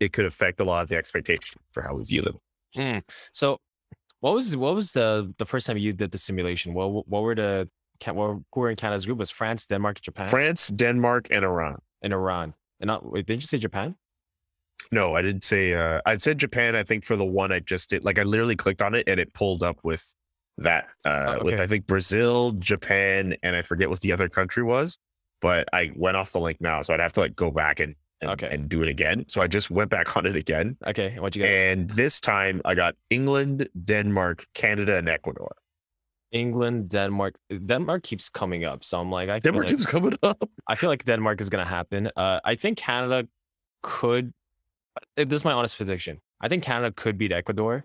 it 0.00 0.12
could 0.12 0.26
affect 0.26 0.60
a 0.60 0.64
lot 0.64 0.82
of 0.82 0.88
the 0.88 0.96
expectation 0.96 1.60
for 1.72 1.82
how 1.82 1.94
we 1.94 2.04
view 2.04 2.22
them. 2.22 2.38
Mm. 2.76 3.02
So, 3.32 3.58
what 4.24 4.32
was 4.32 4.56
what 4.56 4.74
was 4.74 4.92
the 4.92 5.34
the 5.36 5.44
first 5.44 5.66
time 5.66 5.76
you 5.76 5.92
did 5.92 6.10
the 6.10 6.16
simulation? 6.16 6.72
What 6.72 7.06
what 7.06 7.22
were 7.22 7.34
the 7.34 7.68
what 8.06 8.38
who 8.54 8.60
were 8.60 8.70
in 8.70 8.76
Canada's 8.76 9.04
group? 9.04 9.18
Was 9.18 9.30
France, 9.30 9.66
Denmark, 9.66 10.00
Japan? 10.00 10.28
France, 10.28 10.68
Denmark, 10.68 11.28
and 11.30 11.44
Iran. 11.44 11.76
And 12.00 12.14
Iran. 12.14 12.54
And 12.80 12.88
not 12.88 13.04
wait, 13.04 13.26
didn't 13.26 13.42
you 13.42 13.46
say 13.46 13.58
Japan? 13.58 13.96
No, 14.90 15.14
I 15.14 15.20
didn't 15.20 15.44
say. 15.44 15.74
Uh, 15.74 16.00
I 16.06 16.16
said 16.16 16.38
Japan. 16.38 16.74
I 16.74 16.84
think 16.84 17.04
for 17.04 17.16
the 17.16 17.24
one 17.24 17.52
I 17.52 17.60
just 17.60 17.90
did, 17.90 18.02
like 18.02 18.18
I 18.18 18.22
literally 18.22 18.56
clicked 18.56 18.80
on 18.80 18.94
it 18.94 19.06
and 19.06 19.20
it 19.20 19.34
pulled 19.34 19.62
up 19.62 19.78
with 19.82 20.14
that. 20.56 20.86
Uh, 21.04 21.36
Oh, 21.40 21.44
With. 21.44 21.60
I 21.60 21.66
think 21.66 21.86
Brazil, 21.86 22.52
Japan, 22.52 23.36
and 23.42 23.54
I 23.54 23.60
forget 23.60 23.90
what 23.90 24.00
the 24.00 24.12
other 24.12 24.30
country 24.30 24.62
was. 24.62 24.96
But 25.42 25.68
I 25.74 25.92
went 25.94 26.16
off 26.16 26.32
the 26.32 26.40
link 26.40 26.62
now, 26.62 26.80
so 26.80 26.94
I'd 26.94 27.00
have 27.00 27.12
to 27.12 27.20
like 27.20 27.36
go 27.36 27.50
back 27.50 27.78
and 27.78 27.94
and, 28.24 28.32
Okay. 28.32 28.48
and 28.54 28.68
do 28.68 28.82
it 28.82 28.88
again. 28.88 29.24
So 29.28 29.40
I 29.42 29.46
just 29.46 29.70
went 29.70 29.90
back 29.90 30.16
on 30.16 30.26
it 30.26 30.36
again, 30.36 30.76
Okay, 30.86 31.18
what 31.20 31.34
you 31.36 31.42
got? 31.42 31.50
and 31.50 31.90
this 31.90 32.20
time 32.20 32.60
I 32.64 32.74
got 32.74 32.94
England, 33.10 33.68
Denmark, 33.84 34.46
Canada, 34.54 34.96
and 34.96 35.08
Ecuador. 35.08 35.54
England, 36.32 36.88
Denmark. 36.90 37.34
Denmark 37.66 38.02
keeps 38.02 38.28
coming 38.28 38.64
up, 38.64 38.82
so 38.84 39.00
I'm 39.00 39.10
like, 39.10 39.28
I 39.28 39.34
feel 39.40 39.52
Denmark 39.52 39.66
like, 39.66 39.76
keeps 39.76 39.86
coming 39.86 40.18
up. 40.22 40.48
I 40.66 40.74
feel 40.74 40.90
like 40.90 41.04
Denmark 41.04 41.40
is 41.40 41.48
gonna 41.48 41.64
happen. 41.64 42.10
Uh, 42.16 42.40
I 42.44 42.54
think 42.56 42.76
Canada 42.78 43.28
could. 43.82 44.32
uh, 45.16 45.24
This 45.24 45.40
is 45.40 45.44
my 45.44 45.52
honest 45.52 45.76
prediction. 45.76 46.20
I 46.40 46.48
think 46.48 46.64
Canada 46.64 46.92
could 46.96 47.18
beat 47.18 47.30
Ecuador. 47.32 47.84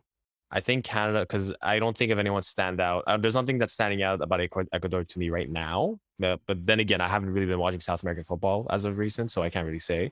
I 0.52 0.62
think 0.62 0.84
Canada 0.84 1.20
because 1.22 1.54
I 1.62 1.78
don't 1.78 1.96
think 1.96 2.12
of 2.12 2.18
anyone 2.18 2.42
stand 2.42 2.82
out. 2.82 3.04
Uh, 3.06 3.18
there's 3.18 3.36
nothing 3.36 3.60
that's 3.60 3.74
standing 3.74 4.02
out 4.02 4.20
about 4.20 4.40
Ecuador 4.74 5.04
to 5.04 5.20
me 5.20 5.30
right 5.30 5.48
now. 5.50 6.00
But, 6.18 6.40
but 6.48 6.66
then 6.66 6.80
again, 6.80 7.02
I 7.02 7.08
haven't 7.08 7.30
really 7.30 7.46
been 7.46 7.60
watching 7.60 7.80
South 7.80 8.02
American 8.02 8.24
football 8.24 8.66
as 8.72 8.84
of 8.84 8.98
recent, 8.98 9.30
so 9.30 9.44
I 9.44 9.50
can't 9.52 9.66
really 9.68 9.78
say. 9.80 10.12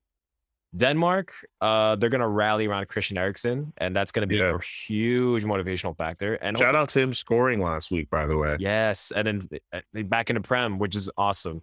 Denmark, 0.76 1.34
uh, 1.61 1.95
they're 1.95 2.09
gonna 2.09 2.28
rally 2.28 2.68
around 2.68 2.88
Christian 2.88 3.18
Eriksen, 3.18 3.74
and 3.78 3.95
that's 3.95 4.11
gonna 4.11 4.28
be 4.28 4.38
Yeah. 4.38 4.55
a 4.55 4.59
huge 4.61 5.43
motivational 5.43 5.95
factor. 5.97 6.36
And 6.36 6.57
Shout 6.57 6.76
out 6.76 6.89
to 6.89 6.99
him 6.99 7.13
scoring 7.13 7.61
last 7.61 7.91
week, 7.91 8.09
by 8.09 8.26
the 8.26 8.38
way. 8.38 8.57
Yes, 8.59 9.11
and 9.15 9.28
then 9.28 9.49
uh, 9.74 9.82
back 10.03 10.30
in 10.30 10.36
the 10.36 10.41
Prem, 10.41 10.78
which 10.80 10.95
is 10.95 11.09
awesome. 11.18 11.61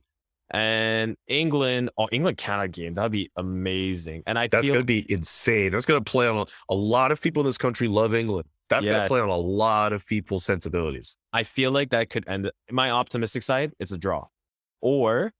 And 0.51 1.17
England, 1.27 1.91
oh, 1.97 2.07
England 2.13 2.37
Canada 2.37 2.69
game, 2.69 2.95
that'd 2.95 3.11
be 3.11 3.31
amazing. 3.37 4.23
And 4.27 4.39
I 4.39 4.47
That's 4.47 4.67
feel 4.69 4.77
to 4.77 4.85
be 4.85 5.11
insane. 5.11 5.73
That's 5.73 5.87
going 5.87 6.03
to 6.05 6.11
play 6.11 6.29
on 6.29 6.37
a, 6.37 6.45
a 6.69 6.75
lot 6.75 7.13
of 7.13 7.21
people 7.21 7.41
in 7.41 7.47
this 7.47 7.57
country 7.57 7.89
love 7.89 8.15
England. 8.15 8.47
That's 8.69 8.87
gonna 8.87 9.09
play 9.09 9.21
on 9.21 9.29
a 9.29 9.37
lot 9.37 9.93
of 9.93 10.07
people's 10.07 10.45
sensibilities. 10.45 11.17
I 11.33 11.43
feel 11.43 11.71
like 11.71 11.91
that 11.91 12.09
could 12.11 12.27
end. 12.29 12.51
My 12.71 12.91
optimistic 12.91 13.43
side, 13.43 13.73
it's 13.79 13.93
a 13.93 13.99
draw, 13.99 14.27
or 14.81 15.33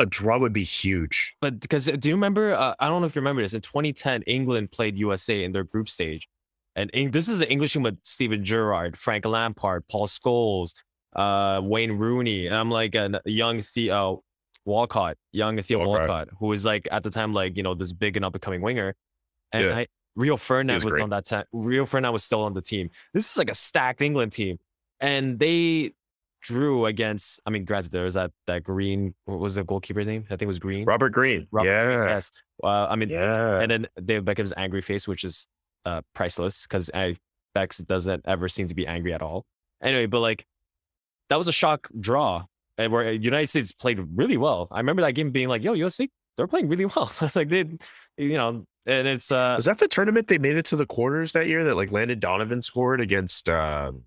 A 0.00 0.06
draw 0.06 0.38
would 0.38 0.52
be 0.54 0.64
huge. 0.64 1.36
but 1.40 1.60
because 1.60 1.84
do 1.84 2.08
you 2.08 2.14
remember? 2.14 2.54
Uh, 2.54 2.74
I 2.80 2.88
don't 2.88 3.02
know 3.02 3.06
if 3.06 3.14
you 3.14 3.20
remember 3.20 3.42
this. 3.42 3.54
In 3.54 3.60
2010, 3.60 4.22
England 4.22 4.72
played 4.72 4.98
USA 4.98 5.44
in 5.44 5.52
their 5.52 5.62
group 5.64 5.88
stage, 5.88 6.26
and 6.74 6.90
Eng- 6.94 7.10
this 7.10 7.28
is 7.28 7.38
the 7.38 7.48
English 7.50 7.74
team 7.74 7.82
with 7.82 7.98
Steven 8.02 8.42
Gerrard, 8.42 8.96
Frank 8.96 9.26
Lampard, 9.26 9.86
Paul 9.88 10.06
Scholes, 10.06 10.72
uh, 11.14 11.60
Wayne 11.62 11.92
Rooney, 11.92 12.46
and 12.46 12.56
I'm 12.56 12.70
like 12.70 12.94
a 12.94 13.20
young 13.26 13.60
Theo 13.60 14.22
Walcott, 14.64 15.18
young 15.32 15.60
Theo 15.62 15.80
Walcott. 15.86 16.08
Walcott, 16.08 16.28
who 16.38 16.46
was 16.46 16.64
like 16.64 16.88
at 16.90 17.02
the 17.02 17.10
time 17.10 17.34
like 17.34 17.56
you 17.58 17.62
know 17.62 17.74
this 17.74 17.92
big 17.92 18.16
and 18.16 18.24
up 18.24 18.34
and 18.34 18.42
coming 18.42 18.62
winger, 18.62 18.94
and 19.52 19.64
Yeah. 19.64 19.76
I, 19.76 19.86
Rio 20.16 20.36
Ferdinand 20.36 20.76
was 20.76 20.84
was, 20.86 21.00
on 21.02 21.10
that 21.10 21.26
time. 21.26 21.44
Rio 21.52 21.84
Ferdinand 21.86 22.12
was 22.14 22.24
still 22.24 22.42
on 22.42 22.54
the 22.54 22.62
team. 22.62 22.90
This 23.12 23.30
is 23.30 23.36
like 23.36 23.50
a 23.50 23.54
stacked 23.54 24.00
England 24.00 24.32
team, 24.32 24.58
and 24.98 25.38
they 25.38 25.92
drew 26.40 26.86
against. 26.86 27.40
I 27.46 27.50
mean, 27.50 27.64
granted, 27.64 27.92
there 27.92 28.04
was 28.04 28.14
that 28.14 28.30
that 28.46 28.62
Green. 28.64 29.14
What 29.24 29.38
was 29.38 29.54
the 29.56 29.64
goalkeeper's 29.64 30.06
name? 30.06 30.24
I 30.26 30.30
think 30.30 30.42
it 30.42 30.46
was 30.46 30.58
Green. 30.58 30.84
Robert 30.84 31.10
Green. 31.10 31.46
Robert 31.50 31.68
yeah. 31.68 32.04
Yes. 32.06 32.30
Uh, 32.62 32.86
I 32.88 32.96
mean, 32.96 33.08
Yeah. 33.08 33.60
and 33.60 33.70
then 33.70 33.86
David 34.04 34.24
Beckham's 34.24 34.52
angry 34.56 34.80
face, 34.80 35.06
which 35.08 35.24
is 35.24 35.46
uh, 35.84 36.02
priceless 36.14 36.66
because 36.66 36.90
Becks 37.54 37.78
doesn't 37.78 38.22
ever 38.26 38.48
seem 38.48 38.68
to 38.68 38.74
be 38.74 38.86
angry 38.86 39.12
at 39.12 39.22
all. 39.22 39.44
Anyway, 39.82 40.06
but 40.06 40.20
like 40.20 40.46
that 41.30 41.36
was 41.36 41.48
a 41.48 41.52
shock 41.52 41.88
draw, 41.98 42.44
and 42.78 42.92
where 42.92 43.10
United 43.12 43.48
States 43.48 43.72
played 43.72 43.98
really 44.14 44.36
well. 44.36 44.68
I 44.70 44.78
remember 44.78 45.02
that 45.02 45.12
game 45.12 45.30
being 45.30 45.48
like, 45.48 45.62
"Yo, 45.64 45.72
USA, 45.72 46.08
they're 46.36 46.46
playing 46.46 46.68
really 46.68 46.84
well." 46.84 47.10
I 47.20 47.24
was 47.24 47.34
like, 47.36 47.48
they, 47.48 47.64
you 48.16 48.34
know, 48.34 48.64
and 48.86 49.08
it's 49.08 49.32
uh, 49.32 49.54
Was 49.56 49.64
that 49.64 49.78
the 49.78 49.88
tournament 49.88 50.28
they 50.28 50.38
made 50.38 50.56
it 50.56 50.66
to 50.66 50.76
the 50.76 50.86
quarters 50.86 51.32
that 51.32 51.46
year 51.48 51.64
that 51.64 51.76
like 51.76 51.90
Landon 51.92 52.18
Donovan 52.20 52.62
scored 52.62 53.00
against 53.00 53.48
um 53.48 54.02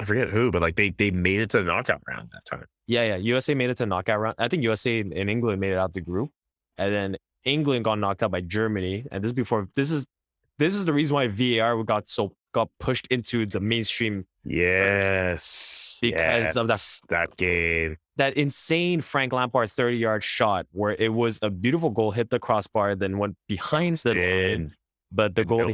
I 0.00 0.04
forget 0.04 0.28
who, 0.30 0.50
but 0.50 0.62
like 0.62 0.76
they 0.76 0.90
they 0.90 1.10
made 1.10 1.40
it 1.40 1.50
to 1.50 1.58
the 1.58 1.64
knockout 1.64 2.02
round 2.08 2.30
that 2.32 2.44
time. 2.44 2.64
yeah, 2.86 3.04
yeah. 3.04 3.16
USA 3.16 3.54
made 3.54 3.70
it 3.70 3.76
to 3.78 3.86
knockout 3.86 4.20
round. 4.20 4.36
I 4.38 4.48
think 4.48 4.62
USA 4.62 5.00
and 5.00 5.12
and 5.12 5.28
England 5.30 5.60
made 5.60 5.72
it 5.72 5.78
out 5.78 5.92
the 5.94 6.00
group, 6.00 6.30
and 6.76 6.92
then 6.92 7.16
England 7.44 7.84
got 7.84 7.98
knocked 7.98 8.22
out 8.22 8.30
by 8.30 8.40
Germany. 8.40 9.06
And 9.10 9.22
this 9.24 9.30
is 9.30 9.32
before 9.34 9.68
this 9.74 9.90
is 9.90 10.06
this 10.58 10.74
is 10.74 10.84
the 10.84 10.92
reason 10.92 11.14
why 11.14 11.28
VAR 11.28 11.82
got 11.84 12.08
so 12.08 12.34
got 12.54 12.68
pushed 12.80 13.06
into 13.08 13.44
the 13.46 13.60
mainstream 13.60 14.26
Yes. 14.44 15.98
Because 16.00 16.56
of 16.56 16.66
the- 16.68 16.72
yes, 16.74 17.00
that 17.08 17.36
game. 17.36 17.96
that 18.16 18.34
insane 18.36 19.00
Frank 19.00 19.32
Lampard 19.32 19.70
30 19.70 19.96
yard 19.96 20.22
shot 20.22 20.66
where 20.72 20.94
it 20.98 21.12
was 21.12 21.38
a 21.42 21.50
beautiful 21.50 21.90
goal, 21.90 22.10
hit 22.12 22.30
the 22.30 22.38
crossbar, 22.38 22.94
then 22.94 23.18
went 23.18 23.36
behind 23.48 23.96
the 23.96 24.14
line. 24.14 24.74
But 25.12 25.34
the 25.34 25.44
goal, 25.44 25.72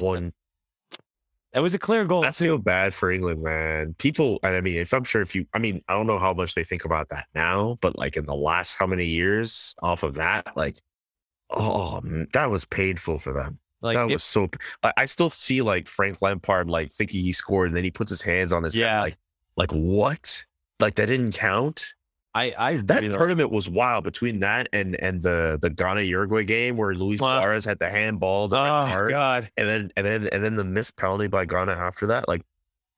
it 1.55 1.61
was 1.61 1.75
a 1.75 1.79
clear 1.79 2.05
goal. 2.05 2.27
I 2.27 2.33
feel 2.33 2.59
bad 2.59 2.93
for 2.93 3.11
England, 3.13 3.43
man. 3.43 3.95
People, 3.99 4.41
and 4.43 4.55
I 4.57 4.61
mean, 4.61 4.77
if 4.77 4.93
I'm 4.93 5.05
sure 5.05 5.23
if 5.23 5.35
you, 5.35 5.47
I 5.55 5.59
mean, 5.59 5.83
I 5.89 5.95
don't 5.95 6.07
know 6.07 6.19
how 6.19 6.35
much 6.35 6.55
they 6.55 6.65
think 6.65 6.85
about 6.85 7.09
that 7.11 7.27
now, 7.35 7.79
but 7.81 7.97
like 7.97 8.17
in 8.17 8.25
the 8.27 8.35
last 8.35 8.75
how 8.75 8.87
many 8.87 9.07
years 9.07 9.75
off 9.83 10.03
of 10.03 10.15
that, 10.15 10.57
like, 10.57 10.77
oh, 11.51 12.01
that 12.33 12.51
was 12.51 12.65
painful 12.65 13.19
for 13.19 13.33
them. 13.33 13.59
Like, 13.81 13.97
that 13.97 14.09
was 14.09 14.25
so. 14.25 14.49
I, 14.83 14.93
I 14.97 15.05
still 15.07 15.31
see 15.31 15.63
like 15.63 15.89
Frank 15.89 16.19
Lampard 16.21 16.69
like 16.69 16.93
thinking 16.93 17.23
he 17.23 17.33
scored, 17.33 17.69
and 17.69 17.77
then 17.77 17.85
he 17.85 17.91
puts 17.91 18.11
his 18.11 18.21
hands 18.21 18.53
on 18.53 18.63
his 18.63 18.75
head, 18.75 18.81
Yeah. 18.81 19.01
like, 19.01 19.17
like 19.57 19.71
what? 19.71 20.45
Like 20.81 20.95
that 20.95 21.07
didn't 21.07 21.33
count. 21.33 21.95
I, 22.35 22.53
I 22.59 22.77
That 22.79 23.03
really- 23.03 23.17
tournament 23.17 23.51
was 23.53 23.69
wild 23.69 24.05
between 24.05 24.41
that 24.41 24.69
and 24.73 24.97
and 25.01 25.23
the 25.23 25.59
the 25.63 25.71
Ghana 25.71 26.01
Uruguay 26.03 26.45
game 26.45 26.77
where 26.77 26.95
Luis 26.95 27.21
Wow. 27.21 27.39
Suarez 27.41 27.65
had 27.65 27.79
the 27.79 27.89
handball, 27.89 28.49
the 28.49 28.57
oh 28.57 28.61
card, 28.89 29.11
God. 29.11 29.51
and 29.57 29.69
then 29.69 29.91
and 29.97 30.07
then 30.07 30.27
and 30.33 30.45
then 30.45 30.57
the 30.57 30.65
missed 30.65 30.97
penalty 30.97 31.29
by 31.29 31.45
Ghana 31.45 31.73
after 31.73 32.09
that. 32.09 32.27
Like, 32.29 32.43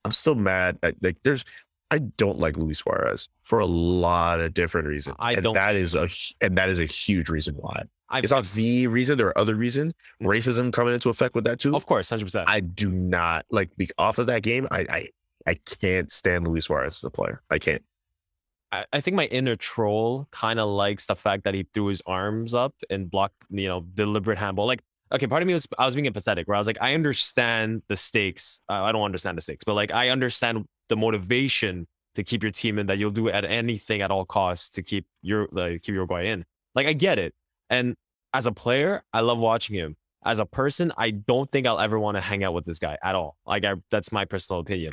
I'm 0.04 0.12
still 0.12 0.34
mad. 0.36 0.78
At, 0.82 0.94
like, 1.02 1.16
there's, 1.24 1.44
I 1.90 1.98
don't 1.98 2.38
like 2.38 2.56
Luis 2.56 2.78
Suarez 2.78 3.28
for 3.42 3.58
a 3.58 3.66
lot 3.66 4.40
of 4.40 4.54
different 4.54 4.86
reasons. 4.88 5.16
I 5.20 5.32
and 5.34 5.42
don't- 5.42 5.54
That 5.54 5.76
is 5.76 5.94
a 5.94 6.08
and 6.40 6.56
that 6.56 6.68
is 6.70 6.78
a 6.80 6.86
huge 6.86 7.28
reason 7.28 7.54
why. 7.56 7.82
I, 8.08 8.20
It's 8.20 8.30
not 8.30 8.44
the 8.46 8.86
reason. 8.86 9.18
There 9.18 9.26
are 9.26 9.38
other 9.38 9.56
reasons. 9.56 9.92
Mm. 10.22 10.28
Racism 10.28 10.72
coming 10.72 10.94
into 10.94 11.08
effect 11.10 11.34
with 11.34 11.42
that 11.44 11.58
too. 11.58 11.74
of 11.74 11.84
course, 11.86 12.08
100%. 12.10 12.44
I 12.46 12.60
do 12.60 12.90
not 12.90 13.44
like 13.50 13.76
be, 13.76 13.90
off 13.98 14.18
of 14.18 14.26
that 14.28 14.42
game. 14.42 14.66
I 14.70 14.86
I 14.88 15.08
I 15.46 15.54
can't 15.80 16.10
stand 16.10 16.46
Luis 16.48 16.64
Suarez 16.64 16.92
as 16.98 17.04
a 17.04 17.10
player. 17.10 17.42
I 17.50 17.58
can't. 17.58 17.82
I, 18.72 18.84
I 18.92 19.00
think 19.00 19.16
my 19.16 19.26
inner 19.26 19.56
troll 19.56 20.28
kind 20.30 20.58
of 20.58 20.68
likes 20.68 21.06
the 21.06 21.16
fact 21.16 21.44
that 21.44 21.54
he 21.54 21.66
threw 21.72 21.86
his 21.86 22.02
arms 22.06 22.54
up 22.54 22.74
and 22.90 23.10
blocked, 23.10 23.44
you 23.50 23.68
know, 23.68 23.82
deliberate 23.94 24.38
handball. 24.38 24.66
Like, 24.66 24.82
okay, 25.12 25.26
part 25.26 25.42
of 25.42 25.46
me 25.46 25.54
was 25.54 25.66
I 25.78 25.84
was 25.84 25.94
being 25.94 26.10
empathetic, 26.10 26.46
where 26.46 26.56
I 26.56 26.58
was 26.58 26.66
like, 26.66 26.78
I 26.80 26.94
understand 26.94 27.82
the 27.88 27.96
stakes. 27.96 28.60
Uh, 28.68 28.82
I 28.82 28.92
don't 28.92 29.02
understand 29.02 29.38
the 29.38 29.42
stakes, 29.42 29.64
but 29.64 29.74
like 29.74 29.92
I 29.92 30.10
understand 30.10 30.64
the 30.88 30.96
motivation 30.96 31.86
to 32.14 32.24
keep 32.24 32.42
your 32.42 32.52
team 32.52 32.78
in 32.78 32.86
that 32.86 32.98
you'll 32.98 33.10
do 33.10 33.28
at 33.28 33.44
anything 33.44 34.00
at 34.00 34.10
all 34.10 34.24
costs 34.24 34.70
to 34.70 34.82
keep 34.82 35.06
your 35.22 35.48
like 35.52 35.82
keep 35.82 35.94
Uruguay 35.94 36.26
in. 36.26 36.44
Like 36.74 36.86
I 36.86 36.92
get 36.92 37.18
it, 37.18 37.34
and 37.70 37.94
as 38.34 38.46
a 38.46 38.52
player, 38.52 39.02
I 39.12 39.20
love 39.20 39.38
watching 39.38 39.76
him. 39.76 39.96
As 40.24 40.40
a 40.40 40.46
person, 40.46 40.92
I 40.98 41.10
don't 41.10 41.50
think 41.52 41.68
I'll 41.68 41.78
ever 41.78 41.98
want 42.00 42.16
to 42.16 42.20
hang 42.20 42.42
out 42.42 42.52
with 42.52 42.64
this 42.64 42.80
guy 42.80 42.98
at 43.02 43.14
all. 43.14 43.36
Like 43.46 43.64
I, 43.64 43.74
that's 43.92 44.10
my 44.10 44.24
personal 44.24 44.60
opinion. 44.60 44.90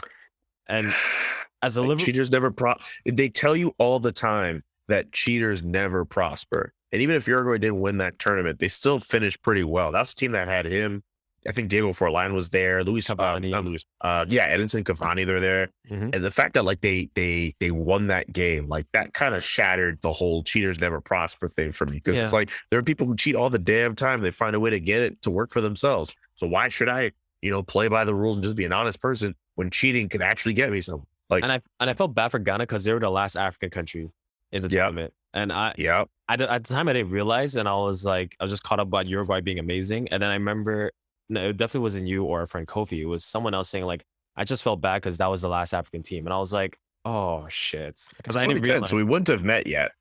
And 0.68 0.94
as 1.62 1.78
a 1.78 1.82
Like, 1.82 1.90
Liverpool, 1.90 2.06
cheaters 2.06 2.32
never 2.32 2.52
pro. 2.52 2.74
They 3.06 3.30
tell 3.30 3.56
you 3.56 3.74
all 3.78 4.00
the 4.00 4.12
time 4.12 4.64
that 4.88 5.12
cheaters 5.12 5.64
never 5.64 6.06
prosper. 6.06 6.74
And 6.92 7.02
even 7.02 7.16
if 7.16 7.28
Uruguay 7.28 7.58
didn't 7.58 7.80
win 7.80 7.98
that 8.00 8.20
tournament, 8.20 8.60
they 8.60 8.68
still 8.68 9.00
finished 9.00 9.42
pretty 9.42 9.64
well. 9.64 9.92
That's 9.92 10.14
the 10.14 10.20
team 10.20 10.32
that 10.34 10.48
had 10.48 10.66
him. 10.66 11.02
I 11.46 11.52
think 11.52 11.68
Diego 11.70 11.90
Forlan 11.92 12.34
was 12.34 12.50
there. 12.52 12.84
Luis 12.86 13.10
uh, 13.10 13.16
Cavani. 13.16 13.50
not 13.50 13.66
Luis. 13.66 13.84
Uh, 14.00 14.26
yeah, 14.30 14.56
Edinson 14.56 14.84
Cavani, 14.84 15.26
they're 15.26 15.42
there. 15.42 15.70
Mhm. 15.90 16.16
And 16.16 16.24
the 16.24 16.32
fact 16.32 16.54
that 16.54 16.64
like 16.64 16.80
they 16.80 17.10
they 17.16 17.54
they 17.60 17.70
won 17.72 18.08
that 18.08 18.32
game, 18.32 18.70
like 18.70 18.86
that 18.94 19.14
kind 19.14 19.36
of 19.36 19.44
shattered 19.44 20.00
the 20.02 20.14
whole 20.14 20.44
cheaters 20.44 20.80
never 20.80 21.02
prosper 21.02 21.50
thing 21.50 21.74
for 21.74 21.86
me. 21.86 21.96
Because 21.96 22.16
Yeah. 22.16 22.24
it's 22.24 22.32
like 22.32 22.50
there 22.70 22.80
are 22.80 22.84
people 22.84 23.08
who 23.08 23.16
cheat 23.18 23.36
all 23.36 23.50
the 23.50 23.60
damn 23.60 23.94
time. 23.96 24.22
They 24.22 24.32
find 24.32 24.56
a 24.56 24.60
way 24.60 24.70
to 24.70 24.80
get 24.80 25.02
it 25.02 25.22
to 25.24 25.32
work 25.32 25.52
for 25.52 25.60
themselves. 25.60 26.14
So 26.36 26.48
why 26.48 26.70
should 26.70 26.88
I, 26.88 27.12
you 27.44 27.52
know, 27.52 27.62
play 27.62 27.90
by 27.90 28.06
the 28.06 28.16
rules 28.16 28.38
and 28.38 28.44
just 28.44 28.56
be 28.56 28.64
an 28.64 28.72
honest 28.72 29.02
person 29.02 29.36
when 29.56 29.70
cheating 29.70 30.08
could 30.08 30.22
actually 30.22 30.54
get 30.54 30.72
me 30.72 30.80
some? 30.80 31.06
Like, 31.30 31.44
and 31.44 31.52
I 31.52 31.60
and 31.80 31.90
I 31.90 31.94
felt 31.94 32.16
bad 32.16 32.30
for 32.30 32.40
Ghana 32.40 32.64
because 32.64 32.84
they 32.86 32.94
were 32.94 33.00
the 33.00 33.10
last 33.10 33.36
African 33.36 33.70
country 33.70 34.10
in 34.52 34.62
the 34.62 34.70
Yep. 34.70 34.72
tournament, 34.72 35.14
and 35.34 35.52
I 35.52 35.74
yeah, 35.78 36.06
I 36.28 36.36
at 36.36 36.64
the 36.64 36.74
time 36.74 36.88
I 36.88 36.94
didn't 36.94 37.12
realize, 37.12 37.56
and 37.56 37.68
I 37.68 37.76
was 37.76 38.06
like, 38.06 38.36
I 38.40 38.44
was 38.46 38.52
just 38.52 38.64
caught 38.64 38.80
up 38.80 38.90
by 38.90 39.02
Uruguay 39.02 39.42
being 39.42 39.60
amazing, 39.60 40.08
and 40.10 40.24
then 40.24 40.30
I 40.30 40.36
remember, 40.36 40.92
no, 41.30 41.50
it 41.50 41.58
definitely 41.58 41.82
wasn't 41.82 42.08
you 42.08 42.24
or 42.24 42.40
our 42.42 42.48
friend 42.48 42.66
Kofi. 42.68 43.00
It 43.02 43.06
was 43.06 43.26
someone 43.26 43.54
else 43.54 43.70
saying 43.70 43.86
like, 43.86 44.04
I 44.38 44.46
just 44.46 44.64
felt 44.64 44.80
bad 44.80 45.02
because 45.02 45.18
that 45.18 45.28
was 45.28 45.42
the 45.42 45.50
last 45.50 45.74
African 45.74 46.02
team, 46.04 46.26
and 46.26 46.34
I 46.34 46.38
was 46.38 46.54
like, 46.54 46.78
oh 47.04 47.46
shit, 47.50 48.00
because 48.18 48.38
I 48.38 48.48
didn't 48.48 48.64
realize. 48.64 48.90
so 48.90 48.96
we 48.96 49.04
wouldn't 49.04 49.28
have 49.28 49.44
met 49.44 49.68
yet. 49.68 49.92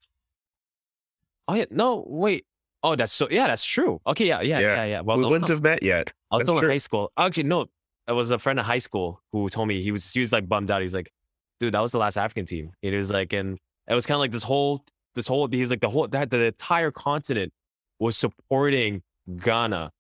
oh 1.48 1.54
yeah, 1.54 1.64
no, 1.70 2.04
wait. 2.06 2.44
Oh, 2.82 2.96
that's 2.96 3.12
so. 3.12 3.28
Yeah, 3.30 3.46
that's 3.46 3.64
true. 3.64 4.00
Okay, 4.06 4.26
yeah, 4.26 4.40
yeah, 4.40 4.58
Yeah. 4.58 4.74
yeah, 4.76 4.84
yeah. 4.84 5.00
Well, 5.00 5.16
we 5.16 5.24
wouldn't 5.24 5.48
have 5.48 5.62
met 5.62 5.82
yet. 5.82 6.12
I 6.30 6.36
was 6.36 6.40
That's 6.40 6.48
still 6.48 6.58
in 6.58 6.70
high 6.70 6.78
school. 6.78 7.12
Actually, 7.16 7.44
no, 7.44 7.66
it 8.08 8.12
was 8.12 8.30
a 8.30 8.38
friend 8.38 8.58
of 8.58 8.66
high 8.66 8.78
school 8.78 9.20
who 9.30 9.48
told 9.48 9.68
me 9.68 9.82
he 9.82 9.92
was 9.92 10.10
he 10.10 10.20
was 10.20 10.32
like 10.32 10.48
bummed 10.48 10.70
out. 10.70 10.82
He's 10.82 10.94
like, 10.94 11.12
dude, 11.60 11.74
that 11.74 11.80
was 11.80 11.92
the 11.92 11.98
last 11.98 12.16
African 12.16 12.46
team. 12.46 12.72
It 12.82 12.92
was 12.94 13.10
like, 13.10 13.32
and 13.32 13.58
it 13.88 13.94
was 13.94 14.06
kind 14.06 14.16
of 14.16 14.20
like 14.20 14.32
this 14.32 14.42
whole 14.42 14.84
this 15.14 15.26
whole. 15.28 15.48
He's 15.48 15.70
like 15.70 15.80
the 15.80 15.90
whole 15.90 16.08
that 16.08 16.30
the 16.30 16.42
entire 16.44 16.90
continent 16.90 17.52
was 17.98 18.16
supporting 18.16 19.02
Ghana 19.36 19.92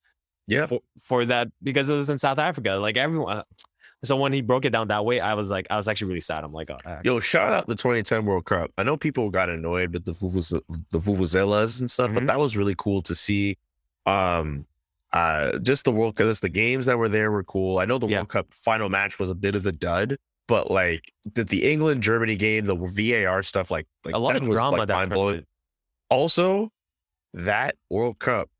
Yeah, 0.48 0.66
for, 0.66 0.80
for 1.04 1.24
that 1.26 1.48
because 1.62 1.88
it 1.88 1.94
was 1.94 2.10
in 2.10 2.18
South 2.18 2.38
Africa. 2.38 2.74
Like 2.74 2.96
everyone. 2.96 3.44
So 4.04 4.16
when 4.16 4.32
he 4.32 4.40
broke 4.40 4.64
it 4.64 4.70
down 4.70 4.88
that 4.88 5.04
way, 5.04 5.20
I 5.20 5.34
was 5.34 5.48
like, 5.50 5.66
I 5.70 5.76
was 5.76 5.86
actually 5.86 6.08
really 6.08 6.20
sad. 6.20 6.42
I'm 6.42 6.52
like, 6.52 6.70
oh, 6.70 6.76
ah, 6.84 6.98
Yo, 7.04 7.20
shout 7.20 7.52
out 7.52 7.66
the 7.68 7.76
2010 7.76 8.24
World 8.24 8.44
Cup. 8.46 8.70
I 8.76 8.82
know 8.82 8.96
people 8.96 9.30
got 9.30 9.48
annoyed 9.48 9.92
with 9.92 10.04
the 10.04 10.12
Vuvuz- 10.12 10.60
the 10.90 10.98
vuvuzelas 10.98 11.78
and 11.80 11.88
stuff, 11.90 12.12
but 12.12 12.24
Mhm. 12.24 12.26
that 12.26 12.38
was 12.38 12.56
really 12.56 12.74
cool 12.76 13.00
to 13.02 13.14
see. 13.14 13.56
Um, 14.06 14.66
uh, 15.12 15.58
just 15.60 15.84
the 15.84 15.92
World 15.92 16.16
Cup, 16.16 16.34
the 16.40 16.48
games 16.48 16.86
that 16.86 16.98
were 16.98 17.08
there 17.08 17.30
were 17.30 17.44
cool. 17.44 17.78
I 17.78 17.84
know 17.84 17.98
the 17.98 18.08
Yeah. 18.08 18.18
World 18.18 18.30
Cup 18.30 18.46
final 18.52 18.88
match 18.88 19.18
was 19.20 19.30
a 19.30 19.34
bit 19.36 19.54
of 19.54 19.66
a 19.66 19.72
dud, 19.72 20.16
but 20.48 20.68
like 20.70 21.12
the, 21.34 21.44
the 21.44 21.70
England 21.70 22.02
Germany 22.02 22.34
game, 22.34 22.66
the 22.66 22.74
VAR 22.74 23.42
stuff, 23.44 23.70
like 23.70 23.86
like 24.04 24.14
a 24.16 24.18
lot 24.18 24.34
of 24.34 24.42
drama 24.44 24.78
like, 24.78 24.88
that 24.88 24.94
mind-blowing. 24.94 25.44
Also, 26.10 26.70
that 27.34 27.76
World 27.88 28.18
Cup 28.18 28.50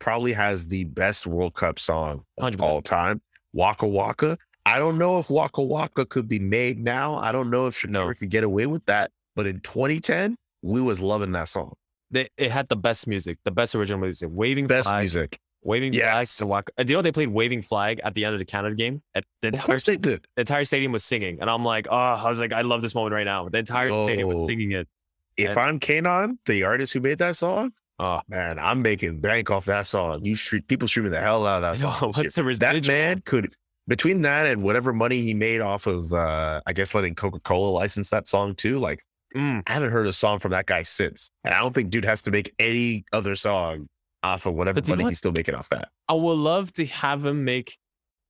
probably 0.00 0.32
has 0.32 0.66
the 0.66 0.84
best 0.84 1.26
World 1.28 1.54
Cup 1.54 1.78
song 1.78 2.24
of 2.38 2.54
100%. 2.54 2.60
all 2.60 2.82
time. 2.82 3.22
Waka 3.52 3.86
Waka. 3.86 4.36
I 4.66 4.78
don't 4.78 4.96
know 4.98 5.18
if 5.18 5.30
Waka 5.30 5.62
Waka 5.62 6.06
could 6.06 6.26
be 6.28 6.38
made 6.38 6.78
now. 6.82 7.16
I 7.16 7.32
don't 7.32 7.50
know 7.50 7.66
if 7.66 7.74
Shakira 7.74 7.90
No. 7.90 8.14
could 8.14 8.30
get 8.30 8.44
away 8.44 8.66
with 8.66 8.84
that. 8.86 9.10
But 9.36 9.46
in 9.46 9.60
2010, 9.60 10.36
we 10.62 10.80
was 10.80 11.00
loving 11.00 11.32
that 11.32 11.48
song. 11.48 11.72
They, 12.10 12.28
it 12.38 12.50
had 12.50 12.68
the 12.68 12.76
best 12.76 13.06
music, 13.06 13.38
the 13.44 13.50
best 13.50 13.74
original 13.74 14.00
music, 14.00 14.28
waving 14.32 14.66
Best 14.68 14.88
flag, 14.88 15.00
music. 15.02 15.38
waving 15.62 15.92
flag. 15.92 16.02
Yes. 16.02 16.36
To 16.36 16.46
walk. 16.46 16.70
Uh, 16.78 16.84
Do 16.84 16.92
you 16.92 16.96
know 16.98 17.02
they 17.02 17.12
played 17.12 17.28
waving 17.28 17.62
flag 17.62 18.00
at 18.04 18.14
the 18.14 18.24
end 18.24 18.34
of 18.34 18.38
the 18.38 18.44
Canada 18.44 18.74
game? 18.76 19.02
At 19.14 19.24
the 19.42 19.48
Of 19.48 19.54
entire 19.54 19.66
course 19.66 19.84
they 19.84 19.96
did. 19.96 20.24
the 20.36 20.40
entire 20.42 20.64
stadium 20.64 20.92
was 20.92 21.04
singing, 21.04 21.38
and 21.40 21.50
I'm 21.50 21.64
like, 21.64 21.88
oh, 21.90 21.96
I 21.96 22.28
was 22.28 22.38
like, 22.38 22.52
I 22.52 22.60
love 22.62 22.80
this 22.82 22.94
moment 22.94 23.12
right 23.14 23.24
now. 23.24 23.48
The 23.48 23.58
entire 23.58 23.92
stadium 23.92 24.28
was 24.28 24.46
singing 24.46 24.72
it. 24.72 24.88
If 25.36 25.50
And- 25.50 25.58
I'm 25.58 25.80
K'naan, 25.80 26.38
the 26.46 26.62
artist 26.62 26.92
who 26.92 27.00
made 27.00 27.18
that 27.18 27.36
song, 27.36 27.72
Oh, 28.00 28.20
man, 28.28 28.58
I'm 28.58 28.82
making 28.82 29.20
bank 29.20 29.52
off 29.52 29.66
that 29.66 29.86
song. 29.86 30.24
You 30.24 30.34
street 30.34 30.66
people 30.66 30.88
streaming 30.88 31.12
the 31.12 31.20
hell 31.20 31.46
out 31.46 31.62
of 31.62 31.78
that 31.78 31.80
song. 31.80 32.12
what's 32.12 32.34
the 32.34 32.42
that 32.60 32.86
man 32.88 33.22
could 33.24 33.54
between 33.88 34.22
that 34.22 34.46
and 34.46 34.62
whatever 34.62 34.92
money 34.92 35.20
he 35.20 35.34
made 35.34 35.60
off 35.60 35.86
of 35.86 36.12
uh 36.12 36.60
I 36.66 36.72
guess 36.72 36.94
letting 36.94 37.14
Coca-Cola 37.14 37.68
license 37.68 38.10
that 38.10 38.28
song 38.28 38.54
too, 38.54 38.78
like 38.78 39.00
Mm, 39.36 39.64
I 39.66 39.72
haven't 39.72 39.90
heard 39.90 40.06
a 40.06 40.12
song 40.12 40.38
from 40.38 40.52
that 40.52 40.66
guy 40.66 40.84
since. 40.84 41.28
And 41.42 41.52
I 41.52 41.58
don't 41.58 41.74
think 41.74 41.90
dude 41.90 42.04
has 42.04 42.22
to 42.22 42.30
make 42.30 42.54
any 42.60 43.04
other 43.12 43.34
song 43.34 43.88
off 44.22 44.46
of 44.46 44.54
whatever 44.54 44.76
But 44.76 44.84
do 44.84 44.88
you 44.88 44.92
know 44.92 44.96
money 44.98 45.04
what? 45.06 45.10
he's 45.10 45.18
still 45.18 45.32
making 45.32 45.56
off 45.56 45.68
that. 45.70 45.88
I 46.08 46.12
would 46.12 46.34
love 46.38 46.72
to 46.74 46.86
have 46.86 47.26
him 47.26 47.44
make 47.44 47.76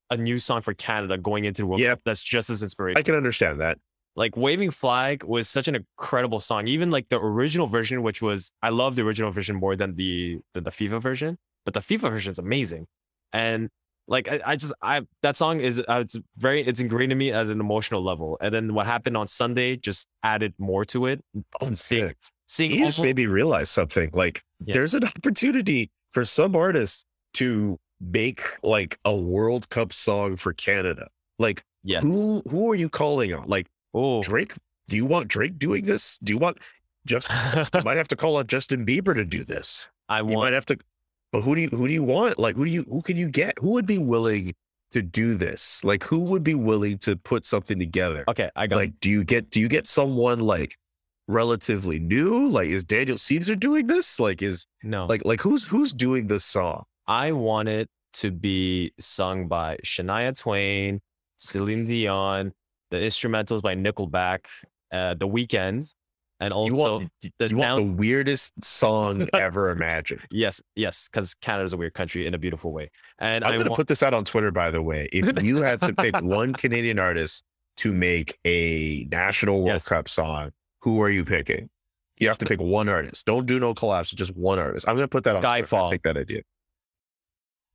a 0.09 0.17
new 0.17 0.39
song 0.39 0.61
for 0.63 0.73
Canada 0.73 1.15
going 1.19 1.45
into 1.45 1.61
the 1.61 1.67
World 1.67 1.79
Yeah. 1.79 1.91
Cup. 1.91 2.01
That's 2.05 2.23
just 2.23 2.49
as 2.49 2.63
inspirational. 2.63 2.99
I 2.99 3.03
can 3.03 3.13
understand 3.13 3.61
that. 3.61 3.77
like 4.15 4.35
waving 4.35 4.71
flag 4.71 5.23
was 5.23 5.47
such 5.47 5.67
an 5.67 5.75
incredible 5.75 6.39
song 6.39 6.67
even 6.67 6.89
like 6.89 7.07
the 7.09 7.19
original 7.19 7.67
version 7.67 8.01
which 8.01 8.19
was 8.21 8.51
i 8.63 8.69
love 8.69 8.95
the 8.95 9.01
original 9.03 9.29
version 9.29 9.55
more 9.57 9.75
than 9.75 9.93
the 9.95 10.39
than 10.55 10.63
the 10.63 10.71
fifa 10.71 10.99
version 11.01 11.37
but 11.65 11.73
the 11.75 11.81
fifa 11.81 12.09
version 12.09 12.31
is 12.31 12.39
amazing 12.39 12.87
and 13.33 13.69
like 14.07 14.27
i, 14.27 14.39
I 14.45 14.55
just 14.55 14.73
i 14.81 15.01
that 15.23 15.35
song 15.37 15.59
is 15.59 15.79
uh, 15.79 15.99
it's 16.01 16.15
very 16.37 16.63
it's 16.65 16.79
ingrained 16.79 17.11
in 17.11 17.17
me 17.17 17.31
at 17.31 17.47
an 17.47 17.59
emotional 17.59 18.03
level 18.03 18.37
and 18.41 18.53
then 18.53 18.73
what 18.73 18.85
happened 18.85 19.17
on 19.17 19.27
sunday 19.27 19.75
just 19.77 20.07
added 20.23 20.53
more 20.57 20.85
to 20.85 21.07
it 21.07 21.23
Oh, 21.61 21.65
seeing, 21.73 22.07
sick. 22.09 22.17
seeing 22.47 22.71
He 22.71 22.77
just 22.79 22.99
almost- 22.99 23.05
made 23.07 23.15
me 23.17 23.25
realize 23.27 23.69
something. 23.69 24.09
Like 24.13 24.41
Yeah. 24.65 24.73
there's 24.73 24.93
an 24.93 25.03
opportunity 25.05 25.89
for 26.11 26.23
some 26.25 26.55
artists 26.55 27.05
to 27.35 27.77
make 27.99 28.41
like 28.63 28.97
a 29.05 29.15
World 29.15 29.67
Cup 29.69 29.91
song 29.93 30.35
for 30.35 30.53
Canada. 30.53 31.07
Like 31.39 31.63
yeah 31.83 32.01
who 32.01 32.41
who 32.49 32.69
are 32.71 32.75
you 32.75 32.89
calling 32.89 33.33
on? 33.33 33.47
Like 33.47 33.67
oh 33.93 34.21
Drake? 34.21 34.53
Do 34.87 34.95
you 34.95 35.05
want 35.05 35.27
Drake 35.29 35.57
doing 35.57 35.85
this? 35.85 36.17
Do 36.23 36.31
you 36.33 36.37
want 36.37 36.57
just 37.07 37.27
you 37.29 37.81
might 37.83 37.97
have 37.97 38.07
to 38.09 38.15
call 38.15 38.37
on 38.37 38.47
Justin 38.47 38.85
Bieber 38.85 39.13
to 39.15 39.25
do 39.25 39.43
this. 39.43 39.87
i 40.09 40.19
You 40.19 40.37
might 40.37 40.53
have 40.53 40.65
to 40.67 40.77
but 41.35 41.41
who 41.41 41.53
do 41.53 41.63
you 41.63 41.67
who 41.67 41.85
do 41.85 41.93
you 41.93 42.03
want? 42.03 42.39
Like 42.39 42.55
who 42.55 42.63
do 42.63 42.71
you 42.71 42.83
who 42.83 43.01
can 43.01 43.17
you 43.17 43.27
get? 43.27 43.59
Who 43.59 43.71
would 43.71 43.85
be 43.85 43.97
willing 43.97 44.53
to 44.91 45.01
do 45.01 45.35
this? 45.35 45.83
Like 45.83 46.01
who 46.05 46.21
would 46.21 46.45
be 46.45 46.55
willing 46.55 46.97
to 46.99 47.17
put 47.17 47.45
something 47.45 47.77
together? 47.77 48.23
okay 48.29 48.49
i 48.55 48.67
got 48.67 48.77
Like 48.77 48.93
do 49.01 49.09
you 49.09 49.25
get 49.25 49.49
do 49.49 49.59
you 49.59 49.67
get 49.67 49.85
someone 49.85 50.39
like 50.39 50.77
relatively 51.27 51.99
new? 51.99 52.47
Like 52.47 52.69
is 52.69 52.85
Daniel 52.85 53.17
Caesar 53.17 53.55
doing 53.55 53.87
this? 53.87 54.17
Like 54.17 54.41
is 54.41 54.65
no 54.81 55.07
like 55.07 55.25
like 55.25 55.41
who's 55.41 55.65
who's 55.65 55.91
doing 55.91 56.27
this 56.27 56.45
song? 56.45 56.85
I 57.05 57.33
want 57.33 57.67
it 57.67 57.89
to 58.13 58.31
be 58.31 58.93
sung 58.97 59.49
by 59.49 59.75
Shania 59.83 60.39
Twain, 60.39 61.01
Celine 61.35 61.83
Dion, 61.83 62.53
the 62.91 62.97
instrumentals 62.97 63.61
by 63.61 63.75
Nickelback, 63.75 64.45
uh, 64.93 65.15
The 65.15 65.27
Weeknd, 65.27 65.93
and 66.39 66.51
also 66.53 66.71
you 66.73 66.75
want 66.77 67.09
the 67.39 67.47
you 67.49 67.57
want 67.57 67.75
the 67.77 67.91
weirdest 67.93 68.53
song 68.63 69.27
ever 69.33 69.69
imagined. 69.69 70.21
yes, 70.31 70.61
yes, 70.75 71.07
because 71.11 71.33
Canada's 71.35 71.73
a 71.73 71.77
weird 71.77 71.93
country 71.93 72.27
in 72.27 72.33
a 72.33 72.37
beautiful 72.37 72.71
way. 72.73 72.89
And 73.19 73.43
I'm 73.43 73.57
gonna 73.57 73.69
want 73.69 73.77
put 73.77 73.87
this 73.87 74.03
out 74.03 74.13
on 74.13 74.25
Twitter, 74.25 74.51
by 74.51 74.71
the 74.71 74.81
way. 74.81 75.07
If 75.13 75.41
you 75.43 75.61
had 75.61 75.81
to 75.81 75.93
pick 75.93 76.15
one 76.21 76.53
Canadian 76.53 76.99
artist 76.99 77.43
to 77.77 77.91
make 77.93 78.37
a 78.45 79.07
national 79.11 79.57
World 79.59 79.73
Yes. 79.75 79.87
Cup 79.87 80.07
song, 80.09 80.51
who 80.81 81.01
are 81.01 81.09
you 81.09 81.23
picking? 81.25 81.69
You 82.19 82.27
have 82.29 82.37
to 82.37 82.45
pick 82.45 82.61
one 82.61 82.87
artist. 82.87 83.25
Don't 83.25 83.45
do 83.45 83.59
no 83.59 83.73
collabs, 83.73 84.13
just 84.15 84.35
one 84.37 84.57
artist. 84.59 84.87
I'm 84.87 84.95
gonna 84.95 85.07
put 85.07 85.23
that 85.25 85.35
on. 85.35 85.41
Skiifall. 85.41 85.89
Take 85.89 86.03
that 86.03 86.15
idea. 86.17 86.41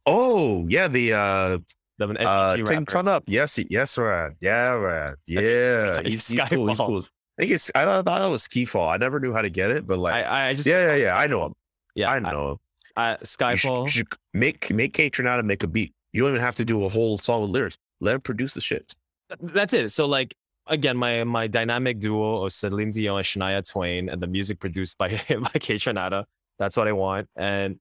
Oh 0.07 0.67
yeah, 0.69 0.89
the 0.89 1.13
uh 1.13 1.59
the 1.99 2.09
uh 2.27 2.57
rapper. 2.67 2.85
Ton 2.87 3.09
Up. 3.09 3.25
Yes, 3.27 3.59
yes, 3.69 3.99
right. 3.99 4.33
Yeah, 4.41 4.71
right. 4.71 5.15
Yeah. 5.27 5.81
Sky- 5.81 6.03
He's, 6.05 6.29
he's 6.29 6.41
cool. 6.49 6.69
He's 6.69 6.79
cool. 6.81 7.05
I 7.41 7.45
think 7.45 7.53
it's 7.53 7.71
I 7.75 7.85
thought 7.85 8.05
thought 8.05 8.21
it 8.21 8.29
was 8.29 8.47
Skiffall. 8.47 8.93
I 8.93 8.99
never 8.99 9.19
knew 9.19 9.33
how 9.33 9.41
to 9.41 9.49
get 9.49 9.71
it, 9.71 9.87
but 9.87 9.99
like 9.99 10.27
I, 10.27 10.51
I 10.51 10.55
just 10.55 10.69
yeah, 10.69 10.95
yeah, 10.95 11.05
yeah. 11.05 11.17
I 11.17 11.27
know 11.27 11.47
him. 11.47 11.55
yeah 11.95 12.11
I 12.11 12.19
know 12.19 12.51
him. 12.51 12.57
I, 12.97 13.03
I, 13.03 13.13
You 13.13 13.17
should, 13.25 13.71
Skiifall. 13.71 13.83
you 13.85 13.89
should 13.89 14.09
make 14.35 14.71
make 14.71 14.93
Kaytranada 14.93 15.43
make 15.43 15.63
a 15.63 15.67
beat. 15.67 15.95
You 16.13 16.23
don't 16.23 16.33
even 16.33 16.43
have 16.43 16.57
to 16.57 16.67
do 16.67 16.85
a 16.85 16.91
whole 16.91 17.17
song 17.17 17.41
with 17.41 17.51
lyrics. 17.51 17.79
Let 18.03 18.17
him 18.17 18.21
produce 18.21 18.53
the 18.53 18.61
shit. 18.61 18.93
That's 19.41 19.73
it. 19.73 19.91
So 19.91 20.05
like 20.05 20.35
again, 20.67 20.99
my 20.99 21.25
my 21.25 21.47
dynamic 21.47 21.99
duo 21.99 22.45
of 22.45 22.53
Celine 22.53 22.91
Dion 22.91 23.17
and 23.17 23.25
Shania 23.25 23.67
Twain, 23.67 24.11
and 24.11 24.21
the 24.21 24.27
music 24.27 24.61
produced 24.61 24.99
by 24.99 25.09
by 25.29 25.59
Kate. 25.59 25.83
That's 26.59 26.77
what 26.77 26.89
I 26.89 26.93
want. 26.93 27.27
And 27.37 27.79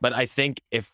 but 0.00 0.12
I 0.12 0.26
think 0.26 0.60
if 0.70 0.92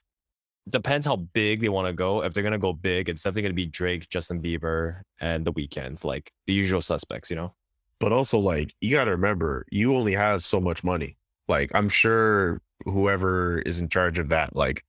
depends 0.67 1.07
how 1.07 1.17
big 1.17 1.61
they 1.61 1.69
want 1.69 1.89
to 1.89 1.93
go. 1.93 2.23
If 2.23 2.33
they're 2.33 2.43
gonna 2.43 2.57
go 2.57 2.73
big, 2.73 3.11
it's 3.11 3.23
definitely 3.23 3.43
gonna 3.43 3.55
be 3.55 3.67
Drake, 3.67 4.09
Justin 4.09 4.41
Bieber, 4.41 5.03
and 5.21 5.45
The 5.45 5.53
Weeknd, 5.53 6.05
like 6.05 6.33
the 6.47 6.55
usual 6.55 6.81
suspects. 6.81 7.29
You 7.29 7.37
know. 7.37 7.55
But 8.01 8.13
also, 8.13 8.39
like, 8.39 8.73
you 8.81 8.93
got 8.93 9.05
to 9.05 9.11
remember, 9.13 9.67
you 9.71 9.95
only 9.97 10.15
have 10.15 10.45
so 10.45 10.61
much 10.61 10.85
money. 10.85 11.17
Like, 11.49 11.71
I'm 11.75 11.89
sure 11.89 12.61
whoever 12.85 13.59
is 13.61 13.81
in 13.81 13.89
charge 13.89 14.19
of 14.19 14.29
that, 14.29 14.55
like, 14.55 14.85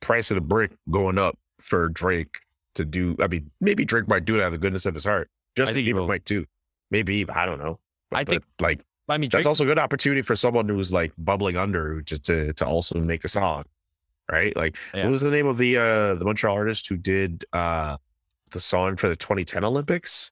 price 0.00 0.30
of 0.30 0.36
the 0.36 0.40
brick 0.40 0.72
going 0.90 1.18
up 1.18 1.38
for 1.60 1.88
Drake 1.88 2.38
to 2.76 2.84
do. 2.84 3.16
I 3.20 3.26
mean, 3.26 3.50
maybe 3.60 3.84
Drake 3.84 4.06
might 4.08 4.24
do 4.24 4.36
it 4.36 4.42
out 4.42 4.46
of 4.46 4.52
the 4.52 4.58
goodness 4.58 4.86
of 4.86 4.94
his 4.94 5.04
heart. 5.04 5.28
Justin 5.56 5.76
Bieber 5.84 6.06
might 6.06 6.24
too. 6.24 6.44
Maybe 6.90 7.24
I 7.28 7.46
don't 7.46 7.58
know. 7.58 7.78
But, 8.10 8.18
I 8.20 8.24
think- 8.24 8.44
like 8.60 8.80
I 9.08 9.18
mean, 9.18 9.28
that's 9.30 9.46
also 9.46 9.64
a 9.64 9.66
good 9.66 9.78
opportunity 9.78 10.22
for 10.22 10.34
someone 10.34 10.68
who's 10.68 10.92
like 10.92 11.12
bubbling 11.18 11.56
under 11.56 12.00
just 12.02 12.24
to 12.24 12.52
to 12.54 12.66
also 12.66 12.98
make 12.98 13.24
a 13.24 13.28
song, 13.28 13.64
right? 14.30 14.54
Like, 14.56 14.76
Yeah. 14.94 15.04
what 15.04 15.12
was 15.12 15.20
the 15.20 15.30
name 15.30 15.46
of 15.46 15.58
the 15.58 15.76
uh 15.76 16.14
the 16.14 16.24
Montreal 16.24 16.54
artist 16.56 16.88
who 16.88 16.96
did 16.96 17.44
uh 17.52 17.96
the 18.50 18.60
song 18.60 18.96
for 18.96 19.08
the 19.08 19.16
2010 19.16 19.62
Olympics? 19.64 20.30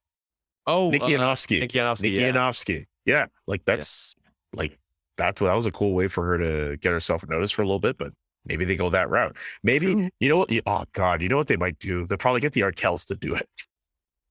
Oh, 0.66 0.90
Nikki 0.90 1.16
uh, 1.16 1.20
Yanofsky. 1.20 1.60
Nikki 1.60 1.78
Yanofsky, 1.78 2.02
Nikki 2.02 2.16
yeah. 2.16 2.32
Yanofsky. 2.32 2.86
Yeah, 3.04 3.26
like 3.46 3.64
that's 3.64 4.14
like 4.54 4.78
that's 5.16 5.40
what 5.40 5.48
that 5.48 5.54
was 5.54 5.66
a 5.66 5.72
cool 5.72 5.94
way 5.94 6.08
for 6.08 6.24
her 6.24 6.38
to 6.38 6.76
get 6.78 6.92
herself 6.92 7.24
noticed 7.28 7.54
for 7.54 7.62
a 7.62 7.64
little 7.66 7.80
bit, 7.80 7.98
but 7.98 8.12
maybe 8.44 8.64
they 8.64 8.76
go 8.76 8.90
that 8.90 9.10
route. 9.10 9.36
Maybe 9.62 10.10
you 10.20 10.28
know 10.28 10.38
what? 10.38 10.50
Oh 10.66 10.84
God, 10.92 11.22
you 11.22 11.28
know 11.28 11.36
what 11.36 11.48
they 11.48 11.56
might 11.56 11.78
do? 11.78 12.06
They'll 12.06 12.18
probably 12.18 12.40
get 12.40 12.52
the 12.52 12.62
Arkells 12.62 13.06
to 13.06 13.16
do 13.16 13.34
it. 13.34 13.48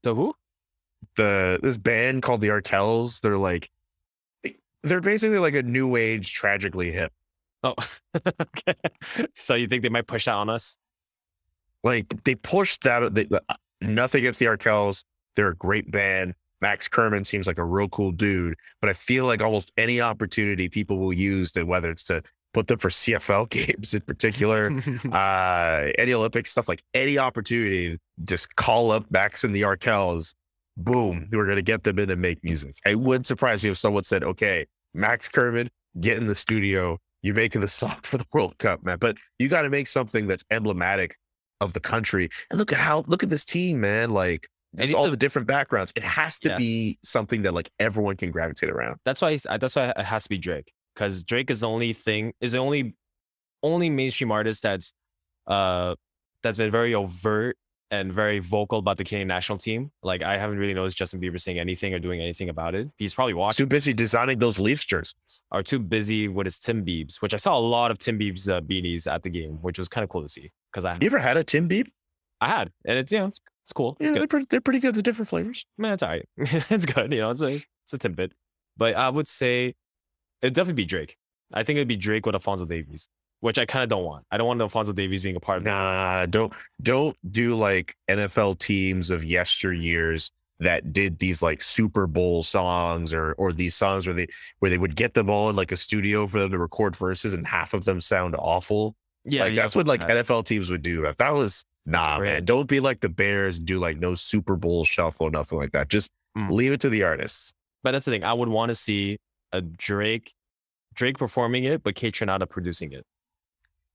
The 0.04 0.16
who? 0.16 0.34
The 1.18 1.60
this 1.62 1.78
band 1.78 2.24
called 2.24 2.42
the 2.42 2.50
Arkells. 2.50 3.20
They're 3.22 3.38
like 3.38 3.70
they're 4.84 5.02
basically 5.02 5.40
like 5.40 5.56
a 5.56 5.64
new 5.64 5.96
age, 5.96 6.34
tragically 6.34 6.92
hip. 6.92 7.12
Oh, 7.64 7.76
okay. 8.42 8.76
So 9.36 9.56
you 9.56 9.68
think 9.68 9.84
they 9.84 9.90
might 9.90 10.08
push 10.08 10.26
that 10.26 10.34
on 10.34 10.50
us? 10.50 10.78
Like 11.84 12.24
they 12.24 12.36
pushed 12.36 12.84
that. 12.84 13.14
They, 13.14 13.28
nothing 13.82 14.20
against 14.20 14.40
the 14.40 14.48
Arkells. 14.48 15.04
They're 15.36 15.50
a 15.50 15.56
great 15.56 15.92
band. 15.92 16.34
Max 16.62 16.88
Kerman 16.88 17.26
seems 17.26 17.48
like 17.48 17.58
a 17.58 17.66
real 17.66 17.90
cool 17.90 18.12
dude, 18.12 18.56
but 18.82 18.90
I 18.90 18.94
feel 18.94 19.26
like 19.26 19.42
almost 19.42 19.72
any 19.78 20.00
opportunity 20.00 20.70
people 20.70 21.00
will 21.00 21.14
use 21.14 21.52
to 21.54 21.64
whether 21.64 21.90
it's 21.90 22.04
to 22.04 22.22
put 22.54 22.68
them 22.68 22.78
for 22.78 22.90
CFL 22.90 23.50
games 23.68 23.94
in 23.94 24.02
particular, 24.02 24.72
uh, 25.12 25.92
any 25.98 26.14
Olympic 26.14 26.48
stuff, 26.48 26.68
like 26.68 26.84
any 26.94 27.18
opportunity, 27.18 27.98
just 28.24 28.56
call 28.56 28.92
up 28.92 29.06
Max 29.10 29.44
and 29.44 29.56
the 29.56 29.64
Arkells. 29.64 30.34
Boom, 30.78 31.28
we're 31.32 31.48
gonna 31.48 31.62
get 31.62 31.84
them 31.84 32.00
in 32.00 32.10
and 32.10 32.22
make 32.22 32.44
music. 32.44 32.76
It 32.86 33.00
wouldn't 33.00 33.28
surprise 33.28 33.64
me 33.64 33.72
if 33.72 33.78
someone 33.78 34.06
said, 34.06 34.24
"Okay, 34.24 34.66
Max 34.94 35.28
Kerman, 35.28 35.70
get 36.00 36.18
in 36.18 36.28
the 36.28 36.36
studio. 36.36 36.98
You're 37.22 37.36
making 37.36 37.62
the 37.62 37.68
song 37.68 37.98
for 38.04 38.18
the 38.18 38.26
World 38.32 38.58
Cup, 38.58 38.84
man." 38.84 38.98
But 39.00 39.18
you 39.38 39.50
got 39.50 39.64
to 39.64 39.70
make 39.70 39.88
something 39.88 40.28
that's 40.28 40.46
emblematic 40.50 41.18
of 41.60 41.74
the 41.74 41.82
country. 41.82 42.30
And 42.50 42.58
look 42.58 42.72
at 42.72 42.80
how 42.80 43.04
look 43.08 43.22
at 43.22 43.30
this 43.30 43.44
team, 43.44 43.82
man. 43.82 44.12
Like 44.12 44.48
just 44.78 44.94
all 44.94 45.10
the 45.10 45.18
different 45.18 45.48
backgrounds. 45.48 45.92
It 45.96 46.04
has 46.04 46.40
to 46.40 46.50
Yeah. 46.50 46.58
be 46.58 46.98
something 47.04 47.42
that 47.44 47.54
like 47.54 47.70
everyone 47.80 48.16
can 48.18 48.32
gravitate 48.32 48.70
around. 48.70 48.98
that's 49.06 49.22
why 49.22 49.38
that's 49.60 49.76
why 49.76 49.90
it 49.90 49.98
has 50.04 50.24
to 50.24 50.30
be 50.30 50.38
Drake 50.38 50.72
because 50.96 51.24
Drake 51.24 51.50
is 51.52 51.62
the 51.62 51.70
only 51.70 51.94
thing 51.94 52.34
is 52.42 52.52
the 52.54 52.58
only 52.60 52.96
only 53.64 53.90
mainstream 53.90 54.32
artist 54.32 54.64
that's 54.64 54.94
uh 55.48 55.96
that's 56.44 56.58
been 56.58 56.72
very 56.72 56.94
overt 56.96 57.58
and 57.92 58.14
very 58.14 58.40
vocal 58.40 58.80
about 58.80 58.98
the 58.98 59.04
Canadian 59.04 59.28
national 59.28 59.58
team. 59.58 59.92
Like 60.02 60.24
I 60.24 60.38
haven't 60.38 60.58
really 60.58 60.74
noticed 60.74 60.96
Justin 60.98 61.20
Bieber 61.20 61.40
saying 61.40 61.60
anything 61.60 61.94
or 61.94 62.00
doing 62.00 62.22
anything 62.22 62.48
about 62.48 62.74
it. 62.74 62.88
He's 62.98 63.14
probably 63.14 63.34
watching 63.34 63.66
Too 63.66 63.68
busy 63.68 63.94
designing 63.94 64.40
those 64.40 64.60
Leafs 64.60 64.86
jerseys. 64.86 65.44
or 65.52 65.62
too 65.62 65.78
busy 65.80 66.30
with 66.30 66.46
his 66.48 66.58
Tim 66.58 66.86
Biebs, 66.86 67.18
which 67.22 67.34
I 67.34 67.38
saw 67.38 67.58
a 67.58 67.60
lot 67.60 67.92
of 67.92 67.98
Tim 68.00 68.18
Biebs 68.18 68.50
uh, 68.50 68.62
beanies 68.62 69.12
at 69.12 69.24
the 69.24 69.30
game, 69.30 69.58
which 69.62 69.78
was 69.78 69.90
kind 69.90 70.04
of 70.04 70.10
cool 70.10 70.22
to 70.22 70.30
see 70.30 70.52
because 70.72 70.86
I 70.86 70.94
You 71.02 71.08
ever 71.08 71.20
had 71.20 71.36
a 71.36 71.44
Tim 71.44 71.68
Beeb? 71.68 71.90
I 72.40 72.48
had 72.48 72.72
and 72.86 72.98
it's 72.98 73.12
you 73.12 73.20
know 73.20 73.26
it's, 73.28 73.40
it's 73.64 73.74
cool. 73.74 73.98
Yeah, 74.00 74.06
It's 74.08 74.12
good. 74.14 74.20
they're 74.22 74.28
pretty, 74.28 74.46
they're 74.50 74.62
pretty 74.62 74.80
good. 74.80 74.96
The 74.96 75.02
different 75.02 75.30
flavors. 75.30 75.66
man, 75.78 75.94
it's 75.94 76.04
all 76.04 76.10
right. 76.10 76.26
it's 76.38 76.86
good. 76.86 77.12
You 77.14 77.20
know, 77.20 77.30
it's 77.32 77.42
a 77.42 77.56
it's 77.86 77.94
a 77.94 77.98
tidbit. 77.98 78.34
But 78.78 78.96
I 78.96 79.10
would 79.10 79.28
say 79.28 79.74
it'd 80.42 80.54
definitely 80.54 80.82
be 80.84 80.86
Drake. 80.86 81.18
I 81.54 81.64
think 81.64 81.78
it'd 81.78 81.88
be 81.88 81.98
Drake 81.98 82.26
with 82.26 82.34
Alfonso 82.36 82.66
Davies, 82.66 83.10
which 83.42 83.60
I 83.60 83.66
kind 83.66 83.84
of 83.84 83.90
don't 83.90 84.06
want. 84.06 84.26
I 84.32 84.38
don't 84.38 84.48
want 84.48 84.62
Alfonso 84.62 84.94
Davies 84.94 85.22
being 85.24 85.36
a 85.36 85.40
part 85.40 85.58
of 85.60 85.64
that. 85.66 85.72
Nah, 85.72 86.26
don't 86.26 86.54
don't 86.82 87.16
do 87.32 87.56
like 87.58 87.94
NFL 88.10 88.60
teams 88.60 89.12
of 89.12 89.22
yesteryears 89.24 90.32
that 90.60 90.94
did 90.94 91.18
these 91.20 91.42
like 91.42 91.62
Super 91.62 92.08
Bowl 92.08 92.44
songs 92.44 93.14
or 93.14 93.34
or 93.34 93.52
these 93.52 93.76
songs 93.76 94.08
where 94.08 94.14
they 94.16 94.28
where 94.60 94.70
they 94.70 94.78
would 94.78 94.96
get 94.96 95.14
them 95.14 95.30
all 95.30 95.50
in 95.50 95.56
like 95.56 95.72
a 95.72 95.78
studio 95.78 96.28
for 96.28 96.40
them 96.40 96.52
to 96.52 96.58
record 96.58 96.96
verses 96.96 97.34
and 97.34 97.46
half 97.48 97.74
of 97.74 97.84
them 97.86 98.00
sound 98.00 98.36
awful. 98.38 98.96
Yeah, 99.26 99.44
like 99.44 99.56
yeah, 99.56 99.62
that's 99.64 99.76
what 99.76 99.88
like 99.88 100.02
that. 100.08 100.26
NFL 100.26 100.46
teams 100.46 100.70
would 100.72 100.82
do. 100.82 101.06
If 101.06 101.18
that 101.18 101.34
was 101.34 101.64
nah, 101.86 102.20
man, 102.20 102.46
don't 102.46 102.68
be 102.68 102.80
like 102.80 103.02
the 103.02 103.10
Bears. 103.10 103.58
and 103.58 103.68
Do 103.68 103.80
like 103.80 103.98
no 103.98 104.16
Super 104.16 104.56
Bowl 104.56 104.84
shuffle, 104.86 105.30
nothing 105.30 105.58
like 105.58 105.72
that. 105.74 105.90
Just 105.90 106.10
Mm. 106.38 106.50
leave 106.52 106.72
it 106.72 106.80
to 106.82 106.90
the 106.90 107.04
artists. 107.04 107.54
But 107.84 107.92
that's 107.92 108.06
the 108.06 108.12
thing. 108.14 108.24
I 108.24 108.32
would 108.32 108.48
want 108.48 108.70
to 108.70 108.76
see 108.76 109.18
a 109.52 109.60
Drake, 109.62 110.34
Drake 110.94 111.18
performing 111.18 111.66
it, 111.66 111.84
but 111.84 111.96
Kaytranada 111.96 112.48
producing 112.50 112.94
it. 112.94 113.06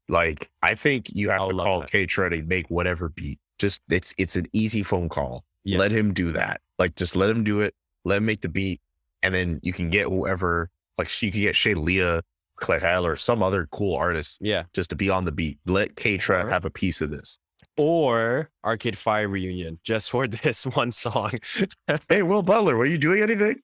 Like 0.09 0.51
I 0.63 0.75
think 0.75 1.07
you 1.15 1.31
have 1.31 1.49
to 1.49 1.55
call. 1.57 1.83
K 1.83 2.07
Treddy 2.07 2.43
make 2.43 2.69
whatever 2.69 3.09
beat. 3.09 3.39
Just 3.59 3.81
it's 3.89 4.15
it's 4.19 4.37
an 4.37 4.47
easy 4.53 4.83
phone 4.83 5.09
call. 5.09 5.45
Yeah. 5.65 5.79
Let 5.79 5.91
him 5.93 6.13
do 6.13 6.33
that. 6.33 6.61
Like 6.79 6.95
just 6.95 7.17
let 7.17 7.31
him 7.31 7.43
do 7.43 7.61
it. 7.63 7.75
Let 8.05 8.19
him 8.19 8.27
make 8.27 8.43
the 8.43 8.49
beat, 8.49 8.81
and 9.23 9.35
then 9.35 9.59
you 9.63 9.73
can 9.73 9.91
get 9.91 10.05
whoever. 10.07 10.71
Like 10.99 11.11
you 11.23 11.33
can 11.33 11.41
get 11.41 11.57
Shay 11.57 11.75
Leah, 11.75 12.23
Clefel, 12.61 13.03
or 13.05 13.17
some 13.17 13.43
other 13.43 13.67
cool 13.73 13.97
artist 13.97 14.39
Yeah. 14.41 14.65
just 14.75 14.91
to 14.91 14.97
be 14.97 15.11
on 15.11 15.25
the 15.25 15.33
beat. 15.33 15.59
Let 15.67 15.97
K 15.97 16.17
Trev 16.19 16.47
Or- 16.47 16.51
have 16.51 16.65
a 16.65 16.71
piece 16.71 17.01
of 17.01 17.11
this. 17.11 17.39
Or 17.77 18.51
Arcade 18.65 18.97
Fire 18.97 19.29
reunion 19.29 19.79
just 19.85 20.11
for 20.11 20.27
this 20.29 20.65
one 20.67 20.91
song. 20.91 21.33
Hey, 22.09 22.23
Will 22.23 22.43
Butler, 22.43 22.77
were 22.77 22.87
you 22.87 22.97
doing 22.97 23.23
anything? 23.23 23.61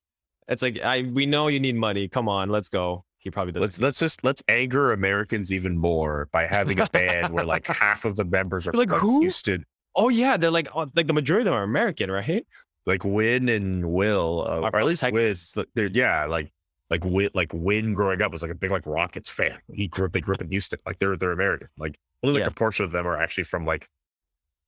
It's 0.48 0.62
like 0.62 0.80
I 0.82 1.02
we 1.12 1.24
know 1.26 1.48
you 1.48 1.60
need 1.60 1.76
money. 1.76 2.08
Come 2.08 2.28
on, 2.28 2.50
let's 2.50 2.68
go. 2.68 3.04
He 3.18 3.30
probably 3.30 3.52
does. 3.52 3.60
Let's 3.60 3.80
let's 3.80 3.98
just 4.00 4.24
let's 4.24 4.42
anger 4.48 4.92
Americans 4.92 5.52
even 5.52 5.78
more 5.78 6.28
by 6.32 6.46
having 6.46 6.80
a 6.80 6.86
band 6.88 7.32
where 7.32 7.44
like 7.44 7.66
half 7.68 8.04
of 8.04 8.16
the 8.16 8.24
members 8.24 8.66
are 8.66 8.72
Like, 8.72 8.90
from 8.90 8.98
who? 8.98 9.20
Houston. 9.20 9.64
Oh 9.94 10.08
yeah, 10.08 10.36
they're 10.36 10.50
like 10.50 10.68
oh, 10.74 10.86
like 10.96 11.06
the 11.06 11.12
majority 11.12 11.42
of 11.42 11.44
them 11.46 11.54
are 11.54 11.62
American, 11.62 12.10
right? 12.10 12.46
like 12.84 13.04
Win 13.04 13.48
and 13.48 13.92
Will, 13.92 14.44
uh, 14.48 14.68
or 14.72 14.80
at 14.80 14.86
least. 14.86 15.04
Wiz. 15.12 15.54
They're, 15.76 15.86
yeah, 15.86 16.24
like 16.26 16.50
like 16.90 17.04
Win, 17.04 17.30
like 17.32 17.50
Win 17.54 17.94
growing 17.94 18.20
up 18.20 18.32
was 18.32 18.42
like 18.42 18.50
a 18.50 18.56
big 18.56 18.72
like 18.72 18.84
Rockets 18.86 19.30
fan. 19.30 19.56
He 19.72 19.86
grew 19.86 20.06
up, 20.06 20.12
they 20.12 20.20
grew 20.20 20.34
up 20.34 20.40
in 20.42 20.50
Houston. 20.50 20.80
Like 20.84 20.98
they're 20.98 21.16
they're 21.16 21.30
American. 21.32 21.68
Like 21.78 21.96
only 22.24 22.40
like 22.40 22.46
Yeah. 22.46 22.50
a 22.50 22.54
portion 22.54 22.84
of 22.84 22.90
them 22.90 23.06
are 23.06 23.16
actually 23.16 23.44
from 23.44 23.64
like 23.64 23.86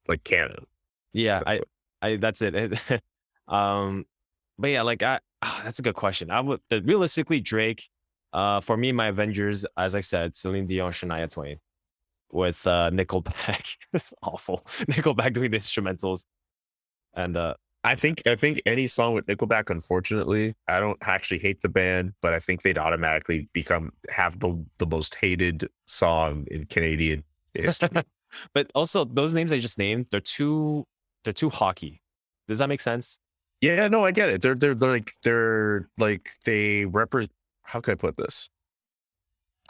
like 0.08 0.24
Canada. 0.24 0.62
Yeah, 1.12 1.42
I, 1.46 1.60
I 2.02 2.16
that's 2.16 2.42
it. 2.42 2.80
um, 3.48 4.06
but 4.58 4.70
yeah, 4.70 4.82
like 4.82 5.02
I, 5.02 5.20
ah, 5.42 5.62
that's 5.64 5.78
a 5.78 5.82
good 5.82 5.94
question. 5.94 6.30
I 6.30 6.40
would 6.40 6.60
realistically 6.70 7.40
Drake. 7.40 7.88
Uh, 8.32 8.60
for 8.60 8.76
me, 8.76 8.90
my 8.90 9.06
Avengers, 9.06 9.64
as 9.76 9.94
I've 9.94 10.06
said, 10.06 10.34
Celine 10.34 10.66
Dion, 10.66 10.90
Shania 10.90 11.32
Twain, 11.32 11.58
with 12.32 12.66
uh 12.66 12.90
Nickelback. 12.92 13.76
it's 13.92 14.12
awful. 14.22 14.58
Nickelback 14.90 15.34
doing 15.34 15.52
the 15.52 15.58
instrumentals, 15.58 16.24
and 17.14 17.36
uh, 17.36 17.54
I 17.84 17.94
think 17.94 18.26
I 18.26 18.34
think 18.34 18.62
any 18.64 18.86
song 18.86 19.12
with 19.14 19.26
Nickelback, 19.26 19.68
unfortunately, 19.68 20.54
I 20.66 20.80
don't 20.80 20.98
actually 21.02 21.38
hate 21.38 21.60
the 21.60 21.68
band, 21.68 22.14
but 22.22 22.32
I 22.32 22.40
think 22.40 22.62
they'd 22.62 22.78
automatically 22.78 23.48
become 23.52 23.90
have 24.08 24.40
the 24.40 24.64
the 24.78 24.86
most 24.86 25.14
hated 25.14 25.68
song 25.86 26.46
in 26.50 26.64
Canadian 26.66 27.22
history. 27.52 27.90
But 28.54 28.70
also 28.74 29.04
those 29.04 29.34
names 29.34 29.52
I 29.52 29.58
just 29.58 29.78
named, 29.78 30.06
they're 30.10 30.20
too, 30.20 30.84
they're 31.24 31.32
too 31.32 31.50
hockey. 31.50 32.00
Does 32.48 32.58
that 32.58 32.68
make 32.68 32.80
sense? 32.80 33.18
yeah, 33.60 33.88
no, 33.88 34.04
I 34.04 34.10
get 34.10 34.28
it. 34.28 34.42
They're 34.42 34.54
they're, 34.54 34.74
they're 34.74 34.90
like 34.90 35.12
they're 35.22 35.88
like 35.96 36.28
they 36.44 36.84
represent. 36.84 37.32
How 37.62 37.80
can 37.80 37.92
I 37.92 37.94
put 37.94 38.16
this? 38.18 38.50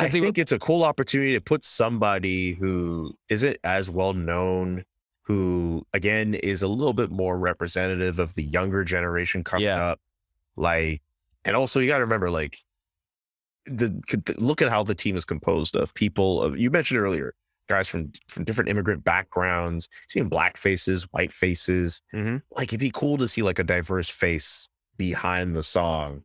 I 0.01 0.09
think 0.09 0.37
it's 0.39 0.51
a 0.51 0.59
cool 0.59 0.83
opportunity 0.83 1.35
to 1.35 1.41
put 1.41 1.65
somebody 1.65 2.55
who 2.55 3.15
isn't 3.29 3.57
as 3.63 3.89
well 3.89 4.13
known, 4.13 4.83
who 5.23 5.87
again 5.93 6.35
is 6.35 6.63
a 6.63 6.67
little 6.67 6.93
bit 6.93 7.13
more 7.13 7.39
representative 7.39 8.19
of 8.19 8.35
the 8.35 8.43
younger 8.43 8.83
generation 8.83 9.45
coming 9.45 9.67
Yeah. 9.67 9.91
up. 9.91 10.01
Like, 10.57 11.01
and 11.45 11.55
also 11.55 11.79
you 11.79 11.87
got 11.87 11.99
to 11.99 12.05
remember, 12.05 12.31
like, 12.33 12.59
the, 13.67 13.89
the- 14.09 14.35
look 14.39 14.61
at 14.63 14.69
how 14.69 14.83
the 14.83 14.95
team 14.97 15.17
is 15.17 15.25
composed 15.25 15.77
of 15.77 15.95
people. 15.95 16.43
Of, 16.43 16.59
you 16.59 16.71
mentioned 16.73 16.99
earlier, 16.99 17.33
guys 17.69 17.89
from 17.89 18.13
from 18.29 18.45
different 18.45 18.71
immigrant 18.71 19.05
backgrounds, 19.05 19.89
seeing 20.09 20.29
black 20.29 20.57
faces, 20.57 21.05
white 21.13 21.33
faces. 21.33 22.01
Mm-hmm. 22.15 22.39
Like, 22.57 22.69
it'd 22.69 22.81
be 22.81 22.91
cool 22.93 23.17
to 23.19 23.29
see 23.29 23.43
like 23.43 23.59
a 23.59 23.65
diverse 23.65 24.09
face 24.09 24.69
behind 24.97 25.57
the 25.57 25.63
song, 25.63 26.23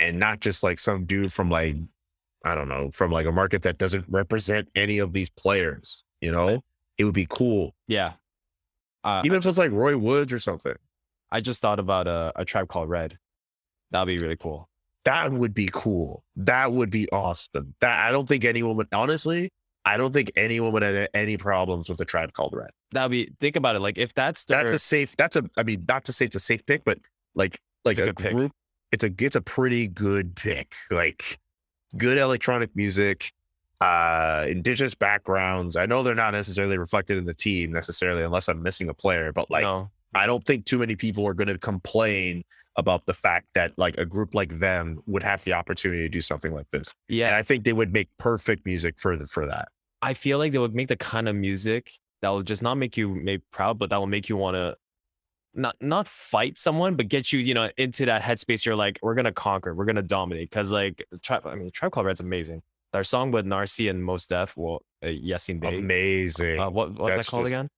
and 0.00 0.18
not 0.18 0.40
just 0.40 0.62
like 0.62 0.78
some 0.78 1.04
dude 1.04 1.32
from 1.32 1.50
like 1.50 1.76
I 2.44 2.54
don't 2.54 2.68
know, 2.68 2.90
from 2.92 3.10
like 3.12 3.26
a 3.26 3.32
market 3.32 3.62
that 3.62 3.78
doesn't 3.78 4.04
represent 4.08 4.68
any 4.74 4.98
of 4.98 5.12
these 5.12 5.30
players, 5.30 6.02
you 6.20 6.32
know, 6.32 6.62
it 6.98 7.04
would 7.04 7.14
be 7.14 7.26
cool. 7.30 7.74
Yeah. 7.86 8.14
Uh, 9.04 9.22
Even 9.24 9.38
if 9.38 9.46
it's 9.46 9.58
like 9.58 9.70
Roy 9.72 9.96
Woods 9.96 10.32
or 10.32 10.38
something, 10.38 10.74
I 11.30 11.40
just 11.40 11.62
thought 11.62 11.78
about 11.78 12.06
a, 12.08 12.32
a 12.36 12.44
tribe 12.44 12.68
called 12.68 12.88
Red. 12.88 13.18
That'd 13.90 14.06
be 14.06 14.18
really 14.22 14.36
cool. 14.36 14.68
that 15.04 15.32
would 15.32 15.54
be 15.54 15.68
cool. 15.72 16.24
That 16.36 16.72
would 16.72 16.90
be 16.90 17.08
awesome. 17.10 17.74
That 17.80 18.06
I 18.06 18.10
don't 18.12 18.28
think 18.28 18.44
anyone 18.44 18.76
would, 18.76 18.88
honestly, 18.92 19.50
I 19.84 19.96
don't 19.96 20.12
think 20.12 20.30
anyone 20.36 20.72
would 20.72 20.82
have 20.82 21.08
any 21.12 21.36
problems 21.36 21.88
with 21.88 21.98
the 21.98 22.04
tribe 22.04 22.32
called 22.32 22.54
Red. 22.54 22.70
That'd 22.92 23.10
be 23.10 23.32
think 23.40 23.56
about 23.56 23.76
it. 23.76 23.80
Like 23.80 23.98
if 23.98 24.14
that's 24.14 24.44
their, 24.44 24.58
That's 24.58 24.72
a 24.72 24.78
safe, 24.78 25.16
that's 25.16 25.36
a, 25.36 25.42
I 25.56 25.64
mean, 25.64 25.84
not 25.88 26.04
to 26.04 26.12
say 26.12 26.24
it's 26.26 26.36
a 26.36 26.40
safe 26.40 26.64
pick, 26.66 26.84
but 26.84 26.98
like, 27.34 27.60
like 27.84 27.98
a 27.98 28.02
a, 28.02 28.06
good 28.06 28.16
pick. 28.16 28.32
group, 28.32 28.52
it's 28.92 29.02
a, 29.04 29.12
it's 29.18 29.36
a 29.36 29.40
pretty 29.40 29.88
good 29.88 30.36
pick. 30.36 30.74
Like, 30.90 31.40
good 31.96 32.16
electronic 32.16 32.74
music, 32.76 33.32
uh, 33.80 34.46
indigenous 34.48 34.94
backgrounds. 34.94 35.76
I 35.76 35.86
know 35.86 36.02
they're 36.02 36.14
not 36.14 36.32
necessarily 36.32 36.78
reflected 36.78 37.18
in 37.18 37.24
the 37.24 37.34
team 37.34 37.72
necessarily, 37.72 38.22
unless 38.22 38.48
I'm 38.48 38.62
missing 38.62 38.88
a 38.88 38.94
player, 38.94 39.32
but 39.32 39.50
like, 39.50 39.64
no, 39.64 39.90
I 40.14 40.26
don't 40.26 40.44
think 40.44 40.64
too 40.64 40.78
many 40.78 40.94
people 40.94 41.26
are 41.26 41.34
going 41.34 41.48
to 41.48 41.58
complain 41.58 42.44
about 42.76 43.06
the 43.06 43.14
fact 43.14 43.48
that 43.54 43.72
like 43.76 43.98
a 43.98 44.06
group 44.06 44.34
like 44.34 44.58
them 44.58 45.02
would 45.06 45.22
have 45.22 45.44
the 45.44 45.52
opportunity 45.52 46.02
to 46.02 46.08
do 46.08 46.20
something 46.20 46.52
like 46.54 46.70
this. 46.70 46.92
And 47.08 47.18
yeah, 47.18 47.36
I 47.36 47.42
think 47.42 47.64
they 47.64 47.72
would 47.72 47.92
make 47.92 48.08
perfect 48.18 48.64
music 48.64 48.98
for 48.98 49.16
the, 49.16 49.26
for 49.26 49.46
that. 49.46 49.68
I 50.00 50.14
feel 50.14 50.38
like 50.38 50.52
they 50.52 50.58
would 50.58 50.74
make 50.74 50.88
the 50.88 50.96
kind 50.96 51.28
of 51.28 51.36
music 51.36 51.92
that 52.22 52.30
will 52.30 52.42
just 52.42 52.62
not 52.62 52.76
make 52.76 52.96
you 52.96 53.14
maybe 53.14 53.42
proud, 53.52 53.78
but 53.78 53.90
that 53.90 53.98
will 53.98 54.06
make 54.06 54.28
you 54.28 54.36
want 54.36 54.56
to 54.56 54.76
not 55.54 55.76
not 55.80 56.08
fight 56.08 56.56
someone, 56.56 56.96
but 56.96 57.08
get 57.08 57.32
you 57.32 57.40
you 57.40 57.54
know 57.54 57.70
into 57.76 58.06
that 58.06 58.22
headspace. 58.22 58.64
You're 58.64 58.76
like, 58.76 58.98
we're 59.02 59.14
gonna 59.14 59.32
conquer, 59.32 59.74
we're 59.74 59.84
gonna 59.84 60.02
dominate. 60.02 60.48
Because 60.50 60.72
like, 60.72 61.04
tribe, 61.22 61.46
I 61.46 61.54
mean, 61.54 61.70
Tribe 61.70 61.92
Called 61.92 62.06
Red's 62.06 62.20
amazing. 62.20 62.62
Their 62.92 63.04
song 63.04 63.30
with 63.30 63.46
Narcy 63.46 63.88
and 63.88 64.04
Mos 64.04 64.26
Def, 64.26 64.56
well, 64.56 64.82
uh, 65.02 65.06
Yasiin 65.08 65.60
Bey. 65.60 65.78
Amazing. 65.78 66.58
Uh, 66.58 66.70
what 66.70 66.92
what's 66.94 67.16
that 67.16 67.26
called 67.26 67.44
just- 67.44 67.54
again? 67.54 67.68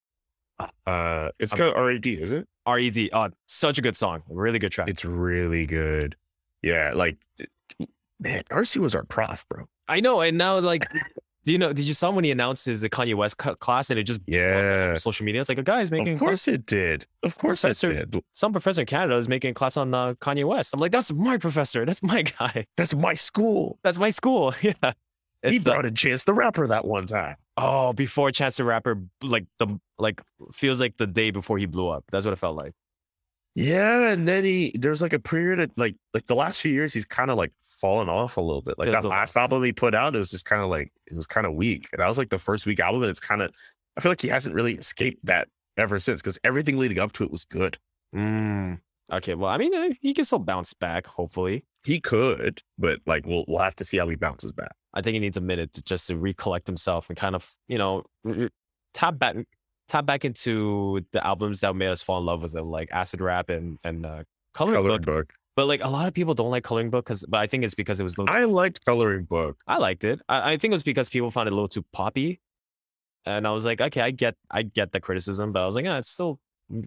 Uh, 0.87 1.31
it's 1.39 1.53
I'm- 1.59 1.75
RAD, 1.75 2.07
is 2.07 2.33
it? 2.33 2.47
Red. 2.67 3.11
Oh, 3.12 3.31
such 3.47 3.79
a 3.79 3.83
good 3.83 3.97
song, 3.97 4.23
really 4.29 4.59
good 4.59 4.73
track. 4.73 4.89
It's 4.89 5.05
really 5.05 5.67
good. 5.67 6.17
Yeah, 6.62 6.93
like 6.95 7.19
man, 8.21 8.43
RC 8.51 8.79
was 8.79 8.95
our 8.95 9.05
prof, 9.05 9.45
bro. 9.49 9.67
I 9.89 10.01
know, 10.01 10.21
and 10.21 10.39
now 10.39 10.59
like 10.61 10.87
Do 11.45 11.53
you 11.53 11.59
know? 11.59 11.75
Did 11.75 11.87
you 11.87 11.93
saw 11.93 12.11
when 12.11 12.25
he 12.25 12.31
announced 12.31 12.65
his 12.65 12.83
Kanye 12.85 13.15
West 13.15 13.37
class 13.37 13.91
and 13.91 13.99
it 14.01 14.05
just 14.05 14.25
blew 14.25 14.39
up 14.39 14.43
on 14.57 14.65
Yeah. 14.65 14.97
social 14.97 15.27
media? 15.27 15.43
It's 15.43 15.51
like 15.51 15.59
a 15.59 15.62
guy's 15.62 15.91
making 15.91 16.15
Of 16.15 16.21
course 16.21 16.49
it 16.49 16.65
did. 16.65 17.07
Of 17.23 17.37
course 17.37 17.65
it 17.65 17.69
Professor- 17.77 17.93
did. 18.07 18.25
some 18.33 18.53
professor 18.53 18.81
in 18.81 18.87
Canada 18.87 19.17
is 19.19 19.29
making 19.29 19.51
a 19.51 19.55
class 19.55 19.77
on 19.77 19.93
uh, 19.93 20.15
Kanye 20.15 20.47
West. 20.49 20.73
I'm 20.73 20.81
like, 20.81 20.91
that's 20.93 21.12
my 21.12 21.37
professor. 21.37 21.85
That's 21.85 22.03
my 22.03 22.23
guy. 22.23 22.65
That's 22.79 22.95
my 22.95 23.12
school. 23.12 23.79
That's 23.83 23.99
my 23.99 24.09
school. 24.11 24.55
Yeah. 24.62 24.73
he 25.47 25.57
It's, 25.57 25.67
uh, 25.67 25.73
brought 25.73 25.85
in 25.85 25.95
Chance 25.95 26.25
the 26.25 26.33
Rapper 26.33 26.67
that 26.69 26.87
one 26.87 27.05
time. 27.05 27.37
Oh, 27.57 27.93
before 27.93 28.31
Chance 28.31 28.57
the 28.57 28.65
Rapper, 28.65 29.01
like 29.23 29.47
the 29.59 29.79
like 29.99 30.23
feels 30.53 30.81
like 30.81 30.97
the 30.97 31.07
day 31.07 31.31
before 31.31 31.59
he 31.59 31.67
blew 31.67 31.89
up. 31.89 32.05
That's 32.11 32.25
what 32.25 32.33
it 32.33 32.39
felt 32.39 32.57
like. 32.57 32.73
Yeah, 33.57 34.11
and 34.11 34.27
then 34.27 34.43
he 34.45 34.75
there's 34.79 35.01
like 35.01 35.13
a 35.13 35.21
period 35.21 35.61
of 35.61 35.71
like 35.77 35.95
like 36.13 36.27
the 36.27 36.35
last 36.35 36.61
few 36.61 36.73
years 36.73 36.93
he's 36.93 37.05
kind 37.05 37.31
of 37.31 37.37
like 37.37 37.53
fallen 37.63 38.09
off 38.09 38.37
a 38.37 38.41
little 38.41 38.63
bit. 38.63 38.79
Like 38.79 38.91
that 38.91 39.05
last 39.05 39.37
album 39.37 39.63
he 39.63 39.73
put 39.73 39.95
out, 39.95 40.17
it 40.17 40.19
was 40.19 40.31
just 40.31 40.45
kind 40.45 40.61
of 40.61 40.69
like 40.71 40.93
it 41.07 41.15
was 41.15 41.27
kind 41.27 41.47
of 41.47 41.55
weak. 41.55 41.89
And 41.93 42.01
that 42.01 42.09
was 42.09 42.19
like 42.19 42.31
the 42.31 42.39
first 42.39 42.67
week 42.67 42.81
album, 42.81 43.03
and 43.03 43.11
it's 43.11 43.21
kind 43.21 43.43
of 43.43 43.53
I 43.97 44.01
feel 44.01 44.11
like 44.11 44.21
he 44.21 44.29
hasn't 44.29 44.57
really 44.57 44.75
escaped 44.75 45.25
that 45.27 45.49
ever 45.77 46.01
since 46.01 46.21
because 46.21 46.39
everything 46.43 46.79
leading 46.79 46.99
up 46.99 47.13
to 47.13 47.25
it 47.25 47.31
was 47.31 47.45
good. 47.45 47.79
Mm. 48.15 48.81
Okay, 49.13 49.35
well, 49.35 49.51
I 49.51 49.59
mean, 49.59 49.75
uh, 49.75 49.91
he 50.01 50.15
can 50.15 50.25
still 50.25 50.39
bounce 50.39 50.73
back. 50.75 51.07
Hopefully, 51.07 51.65
He 51.85 52.01
could, 52.01 52.61
but 52.77 52.99
like 53.07 53.25
we'll 53.25 53.45
we'll 53.47 53.61
have 53.61 53.77
to 53.77 53.85
see 53.85 53.99
how 53.99 54.09
he 54.09 54.17
bounces 54.17 54.53
back. 54.53 54.75
I 54.95 55.03
think 55.03 55.15
he 55.15 55.19
needs 55.21 55.37
a 55.37 55.41
minute 55.41 55.73
to 55.75 55.83
just 55.83 56.07
to 56.07 56.17
recollect 56.17 56.67
himself 56.67 57.09
and 57.11 57.19
kind 57.19 57.35
of, 57.35 57.53
you 57.69 57.79
know, 57.79 58.05
tap 58.95 59.19
back, 59.19 59.37
tap 59.89 60.07
back 60.07 60.25
into 60.25 61.05
the 61.13 61.27
albums 61.27 61.61
that 61.61 61.75
made 61.75 61.89
us 61.89 62.03
fall 62.03 62.19
in 62.21 62.25
love 62.27 62.43
with 62.43 62.55
him, 62.55 62.71
like 62.71 62.91
Acid 62.93 63.21
Rap 63.21 63.51
and 63.51 63.79
and 63.85 64.07
uh, 64.07 64.23
Coloring 64.55 64.77
Coloring 64.77 64.97
Book. 65.03 65.05
book. 65.05 65.35
But 65.57 65.67
like 65.67 65.85
a 65.85 65.89
lot 65.89 66.09
of 66.09 66.15
people 66.15 66.35
don't 66.35 66.51
like 66.51 66.65
Coloring 66.65 66.91
Book 66.91 67.05
because, 67.05 67.25
but 67.29 67.39
I 67.39 67.47
think 67.47 67.65
it's 67.65 67.75
because 67.75 68.01
it 68.01 68.05
was. 68.05 68.17
little- 68.19 68.35
I 68.35 68.45
liked 68.45 68.85
coloring 68.85 69.25
book. 69.25 69.57
I 69.67 69.79
liked 69.79 70.05
it. 70.05 70.21
I, 70.29 70.53
I 70.53 70.57
think 70.57 70.73
it 70.73 70.77
was 70.77 70.83
because 70.83 71.09
people 71.09 71.31
found 71.31 71.49
it 71.49 71.53
a 71.53 71.55
little 71.55 71.69
too 71.69 71.85
poppy, 71.93 72.41
and 73.27 73.47
I 73.47 73.51
was 73.53 73.65
like, 73.65 73.81
okay, 73.81 74.01
I 74.01 74.11
get, 74.11 74.37
I 74.51 74.63
get 74.63 74.93
the 74.93 75.01
criticism, 75.01 75.53
but 75.53 75.63
I 75.63 75.67
was 75.67 75.75
like, 75.77 75.85
yeah, 75.85 75.99
it's 75.99 76.11
still 76.11 76.39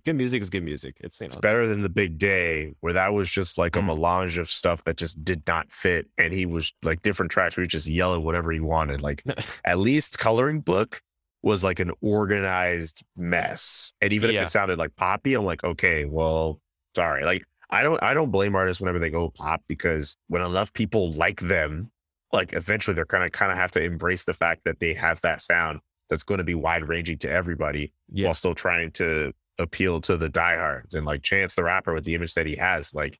good 0.04 0.16
music 0.16 0.42
is 0.42 0.50
good 0.50 0.64
music. 0.64 0.98
It's 1.02 1.20
you 1.20 1.26
It's 1.26 1.36
better 1.36 1.68
than 1.68 1.82
the 1.82 1.90
big 1.90 2.18
day 2.18 2.74
where 2.82 2.94
that 2.94 3.14
was 3.14 3.30
just 3.30 3.58
like 3.58 3.76
a 3.76 3.80
Mm. 3.80 3.88
melange 3.88 4.38
of 4.38 4.50
stuff 4.50 4.84
that 4.86 4.98
just 4.98 5.24
did 5.24 5.44
not 5.48 5.72
fit. 5.72 6.08
And 6.18 6.34
he 6.34 6.46
was 6.46 6.74
like 6.84 7.02
different 7.02 7.32
tracks 7.32 7.56
where 7.58 7.64
he 7.64 7.68
just 7.68 7.88
yelling 7.88 8.24
whatever 8.24 8.52
he 8.52 8.60
wanted. 8.60 9.02
Like 9.02 9.24
at 9.66 9.78
least 9.80 10.20
coloring 10.20 10.62
book 10.62 11.02
was 11.44 11.64
like 11.64 11.80
an 11.80 11.92
organized 12.02 13.04
mess. 13.16 13.94
And 14.02 14.12
even 14.14 14.32
Yeah. 14.32 14.42
if 14.42 14.48
it 14.48 14.52
sounded 14.52 14.80
like 14.80 14.96
poppy, 14.96 15.34
I'm 15.34 15.46
like, 15.46 15.64
okay, 15.64 16.06
well, 16.06 16.60
sorry. 16.96 17.24
Like 17.24 17.44
I 17.70 17.84
don't 17.84 18.02
I 18.02 18.14
don't 18.14 18.32
blame 18.32 18.56
artists 18.56 18.82
whenever 18.82 19.00
they 19.00 19.10
go 19.10 19.30
pop 19.30 19.62
because 19.68 20.18
when 20.28 20.42
enough 20.42 20.74
people 20.74 21.12
like 21.14 21.40
them, 21.42 21.92
like 22.34 22.54
eventually 22.54 22.96
they're 22.96 23.06
gonna 23.06 23.30
kind 23.30 23.52
of 23.52 23.58
have 23.58 23.72
to 23.72 23.84
embrace 23.84 24.24
the 24.26 24.34
fact 24.34 24.62
that 24.66 24.80
they 24.80 24.94
have 24.94 25.22
that 25.22 25.42
sound 25.42 25.80
that's 26.10 26.24
going 26.24 26.38
to 26.38 26.44
be 26.46 26.56
wide 26.56 26.88
ranging 26.88 27.18
to 27.18 27.30
everybody 27.30 27.92
yeah, 28.10 28.28
while 28.28 28.34
still 28.34 28.56
trying 28.56 28.90
to 28.92 29.34
appeal 29.60 30.02
to 30.02 30.18
the 30.18 30.30
diehards. 30.30 30.94
And 30.94 31.06
like 31.06 31.24
Chance 31.24 31.56
the 31.56 31.64
rapper 31.64 31.94
with 31.94 32.04
the 32.06 32.16
image 32.16 32.34
that 32.36 32.46
he 32.46 32.56
has, 32.56 32.94
like 32.94 33.18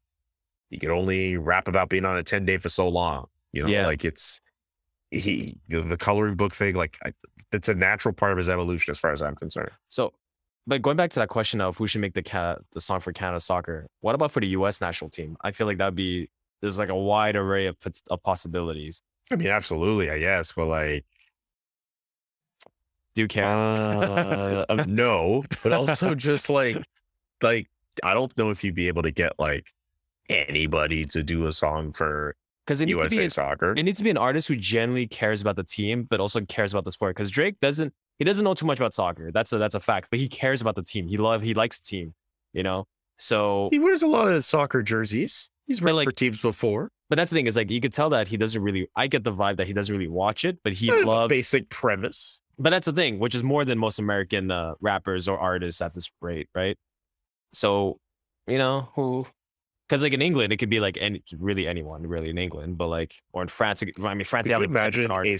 he 0.70 0.78
could 0.78 0.90
only 0.92 1.38
rap 1.38 1.68
about 1.68 1.90
being 1.90 2.06
on 2.06 2.18
a 2.18 2.24
10 2.24 2.46
day 2.46 2.58
for 2.58 2.70
so 2.70 2.88
long. 2.88 3.28
You 3.54 3.64
know, 3.64 3.70
Yeah. 3.70 3.88
like 3.88 4.06
it's 4.06 4.40
he 5.12 5.58
the, 5.70 5.98
coloring 5.98 6.36
book 6.36 6.54
thing, 6.54 6.76
like 6.76 6.98
I, 7.04 7.14
it's 7.52 7.70
a 7.70 7.74
natural 7.74 8.14
part 8.14 8.34
of 8.34 8.38
his 8.38 8.50
evolution 8.50 8.92
as 8.92 9.00
far 9.00 9.12
as 9.14 9.22
I'm 9.22 9.36
concerned. 9.36 9.72
So, 9.88 10.14
but 10.66 10.82
going 10.82 10.98
back 10.98 11.12
to 11.12 11.20
that 11.20 11.30
question 11.30 11.62
of 11.62 11.78
who 11.78 11.88
should 11.88 12.02
make 12.02 12.14
the 12.14 12.22
cat 12.22 12.60
the 12.74 12.82
song 12.82 13.00
for 13.00 13.14
Canada 13.14 13.40
soccer, 13.40 13.88
what 14.02 14.16
about 14.16 14.34
for 14.34 14.42
the 14.42 14.48
U.S. 14.48 14.82
national 14.82 15.10
team? 15.10 15.38
I 15.42 15.52
feel 15.52 15.66
like 15.66 15.78
that'd 15.78 15.96
be 15.96 16.30
there's 16.62 16.78
like 16.78 16.90
a 16.90 16.96
wide 16.96 17.38
array 17.38 17.68
of, 17.68 17.78
of 18.10 18.22
possibilities. 18.24 19.02
I 19.32 19.36
mean, 19.38 19.48
absolutely, 19.48 20.10
I 20.10 20.20
guess, 20.20 20.52
but 20.52 20.66
like 20.66 21.06
Do 23.18 23.24
you 23.24 23.28
care? 23.28 23.46
uh, 23.46 24.64
um, 24.70 24.84
no, 24.88 25.44
but 25.64 25.74
also 25.74 26.14
just 26.14 26.52
like 26.52 26.78
like 27.42 27.66
I 28.04 28.14
don't 28.14 28.36
know 28.38 28.52
if 28.52 28.64
you'd 28.64 28.76
be 28.76 28.88
able 28.90 29.02
to 29.02 29.10
get 29.12 29.34
like 29.40 29.66
anybody 30.30 31.04
to 31.06 31.24
do 31.24 31.48
a 31.48 31.52
song 31.52 31.94
for 31.94 32.36
Because 32.66 32.80
it 32.80 32.86
needs 32.86 33.00
to 33.00 33.10
be 33.10 33.16
USA 33.16 33.24
an, 33.24 33.30
soccer. 33.32 33.74
it 33.76 33.82
needs 33.84 33.98
to 33.98 34.04
be 34.04 34.12
an 34.12 34.18
artist 34.18 34.48
who 34.48 34.56
genuinely 34.56 35.08
cares 35.08 35.42
about 35.42 35.56
the 35.56 35.64
team, 35.64 36.04
but 36.08 36.20
also 36.20 36.42
cares 36.42 36.74
about 36.74 36.86
the 36.86 36.92
sport. 36.92 37.16
Because 37.16 37.32
Drake 37.32 37.60
doesn't 37.60 37.92
he 38.20 38.26
doesn't 38.26 38.44
know 38.44 38.54
too 38.54 38.68
much 38.68 38.80
about 38.80 38.94
soccer. 38.94 39.32
That's 39.32 39.52
a 39.52 39.58
that's 39.58 39.74
a 39.74 39.80
fact. 39.80 40.10
But 40.12 40.20
he 40.20 40.28
cares 40.30 40.62
about 40.62 40.76
the 40.76 40.84
team. 40.84 41.08
He 41.08 41.18
love 41.18 41.42
he 41.42 41.56
likes 41.56 41.80
the 41.80 41.86
team. 41.86 42.14
You 42.54 42.62
know. 42.64 42.86
So, 43.20 43.70
He 43.72 43.80
wears 43.80 44.04
a 44.04 44.08
lot 44.08 44.28
of 44.32 44.46
soccer 44.46 44.84
jerseys. 44.84 45.50
He's 45.66 45.80
played 45.80 45.94
like- 45.94 46.06
for 46.06 46.12
teams 46.12 46.40
before. 46.40 46.92
But 47.10 47.16
that's 47.16 47.32
the 47.32 47.38
thing 47.38 47.48
is 47.48 47.56
like 47.56 47.72
you 47.72 47.80
could 47.80 47.94
tell 47.94 48.10
that 48.10 48.28
he 48.28 48.38
doesn't 48.38 48.62
really. 48.62 48.90
I 48.96 49.08
get 49.08 49.24
the 49.24 49.32
vibe 49.32 49.58
that 49.58 49.68
he 49.68 49.74
doesn't 49.74 49.94
really 49.94 50.10
watch 50.10 50.44
it, 50.44 50.60
but 50.64 50.74
he 50.74 50.92
loves. 51.04 51.30
basic 51.30 51.70
premise. 51.70 52.42
But 52.60 52.72
that's 52.72 52.86
the 52.86 52.94
thing, 52.94 53.20
which 53.20 53.36
is 53.36 53.44
more 53.44 53.64
than 53.64 53.78
most 53.78 54.00
American 54.00 54.52
uh, 54.52 54.74
rappers 54.82 55.28
or 55.28 55.38
artists 55.38 55.82
at 55.82 55.94
this 55.94 56.10
rate, 56.22 56.50
right? 56.56 56.78
So, 57.54 58.00
you 58.48 58.58
know, 58.58 58.90
who? 58.96 59.26
Because 59.88 60.02
like 60.02 60.14
in 60.14 60.22
England, 60.22 60.52
it 60.52 60.58
could 60.58 60.70
be 60.70 60.82
like 60.82 60.98
any 61.00 61.24
really 61.38 61.68
anyone 61.68 62.06
really 62.06 62.30
in 62.30 62.38
England, 62.38 62.78
but 62.78 62.88
like 62.88 63.16
or 63.32 63.42
in 63.42 63.48
France, 63.48 63.84
I 63.84 64.14
mean 64.14 64.26
France. 64.26 64.48
Could 64.48 64.58
you 64.58 64.64
imagine 64.66 65.04
different 65.04 65.28
a, 65.28 65.38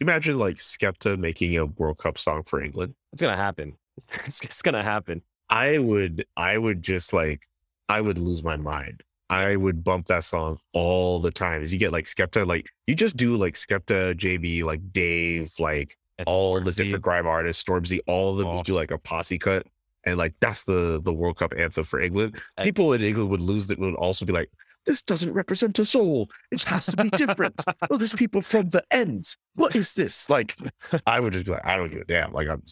imagine 0.00 0.38
like 0.38 0.56
Skepta 0.56 1.18
making 1.18 1.56
a 1.58 1.66
World 1.66 1.98
Cup 1.98 2.16
song 2.16 2.44
for 2.44 2.62
England? 2.62 2.94
It's 3.12 3.22
gonna 3.22 3.36
happen. 3.36 3.74
It's, 4.24 4.40
it's 4.40 4.62
gonna 4.62 4.82
happen. 4.82 5.20
I 5.50 5.76
would 5.76 6.24
I 6.34 6.56
would 6.56 6.80
just 6.82 7.12
like 7.12 7.42
I 7.90 8.00
would 8.00 8.16
lose 8.16 8.42
my 8.42 8.56
mind. 8.56 9.02
I 9.30 9.56
would 9.56 9.82
bump 9.84 10.06
that 10.08 10.24
song 10.24 10.58
all 10.74 11.20
the 11.20 11.30
time. 11.30 11.62
As 11.62 11.72
you 11.72 11.78
get 11.78 11.92
like 11.92 12.04
Skepta, 12.06 12.46
like 12.46 12.66
you 12.86 12.94
just 12.94 13.16
do 13.16 13.36
like 13.36 13.54
Skepta, 13.54 14.14
JB, 14.14 14.64
like 14.64 14.80
Dave, 14.92 15.52
like 15.58 15.96
all 16.26 16.60
the 16.60 16.72
different 16.72 17.02
grime 17.02 17.26
artists, 17.26 17.62
Stormzy, 17.64 18.00
all 18.06 18.32
of 18.32 18.36
them 18.38 18.48
Oh. 18.48 18.52
just 18.54 18.64
do 18.66 18.74
like 18.74 18.90
a 18.90 18.98
posse 18.98 19.38
cut. 19.38 19.66
And 20.04 20.18
like 20.18 20.34
that's 20.40 20.64
the 20.64 21.00
the 21.02 21.12
World 21.12 21.38
Cup 21.38 21.52
anthem 21.56 21.84
for 21.84 22.00
England. 22.00 22.38
I- 22.58 22.64
People 22.64 22.92
in 22.92 23.02
England 23.02 23.30
would 23.30 23.40
lose 23.40 23.70
it 23.70 23.78
would 23.78 23.94
also 23.94 24.24
be 24.26 24.32
like, 24.32 24.50
this 24.86 25.02
doesn't 25.02 25.32
represent 25.32 25.78
us 25.78 25.94
all. 25.94 26.30
It 26.50 26.62
has 26.64 26.86
to 26.86 26.96
be 26.96 27.10
different. 27.10 27.62
oh, 27.90 27.96
there's 27.98 28.12
people 28.24 28.40
from 28.42 28.70
the 28.70 28.82
ends. 28.90 29.36
What 29.54 29.76
is 29.76 29.92
this? 29.94 30.28
Like, 30.30 30.56
I 31.06 31.20
would 31.20 31.34
just 31.34 31.44
be 31.44 31.52
like, 31.52 31.66
I 31.66 31.76
don't 31.76 31.90
give 31.90 32.00
a 32.00 32.04
damn. 32.04 32.32
Like 32.32 32.48
I'm 32.48 32.62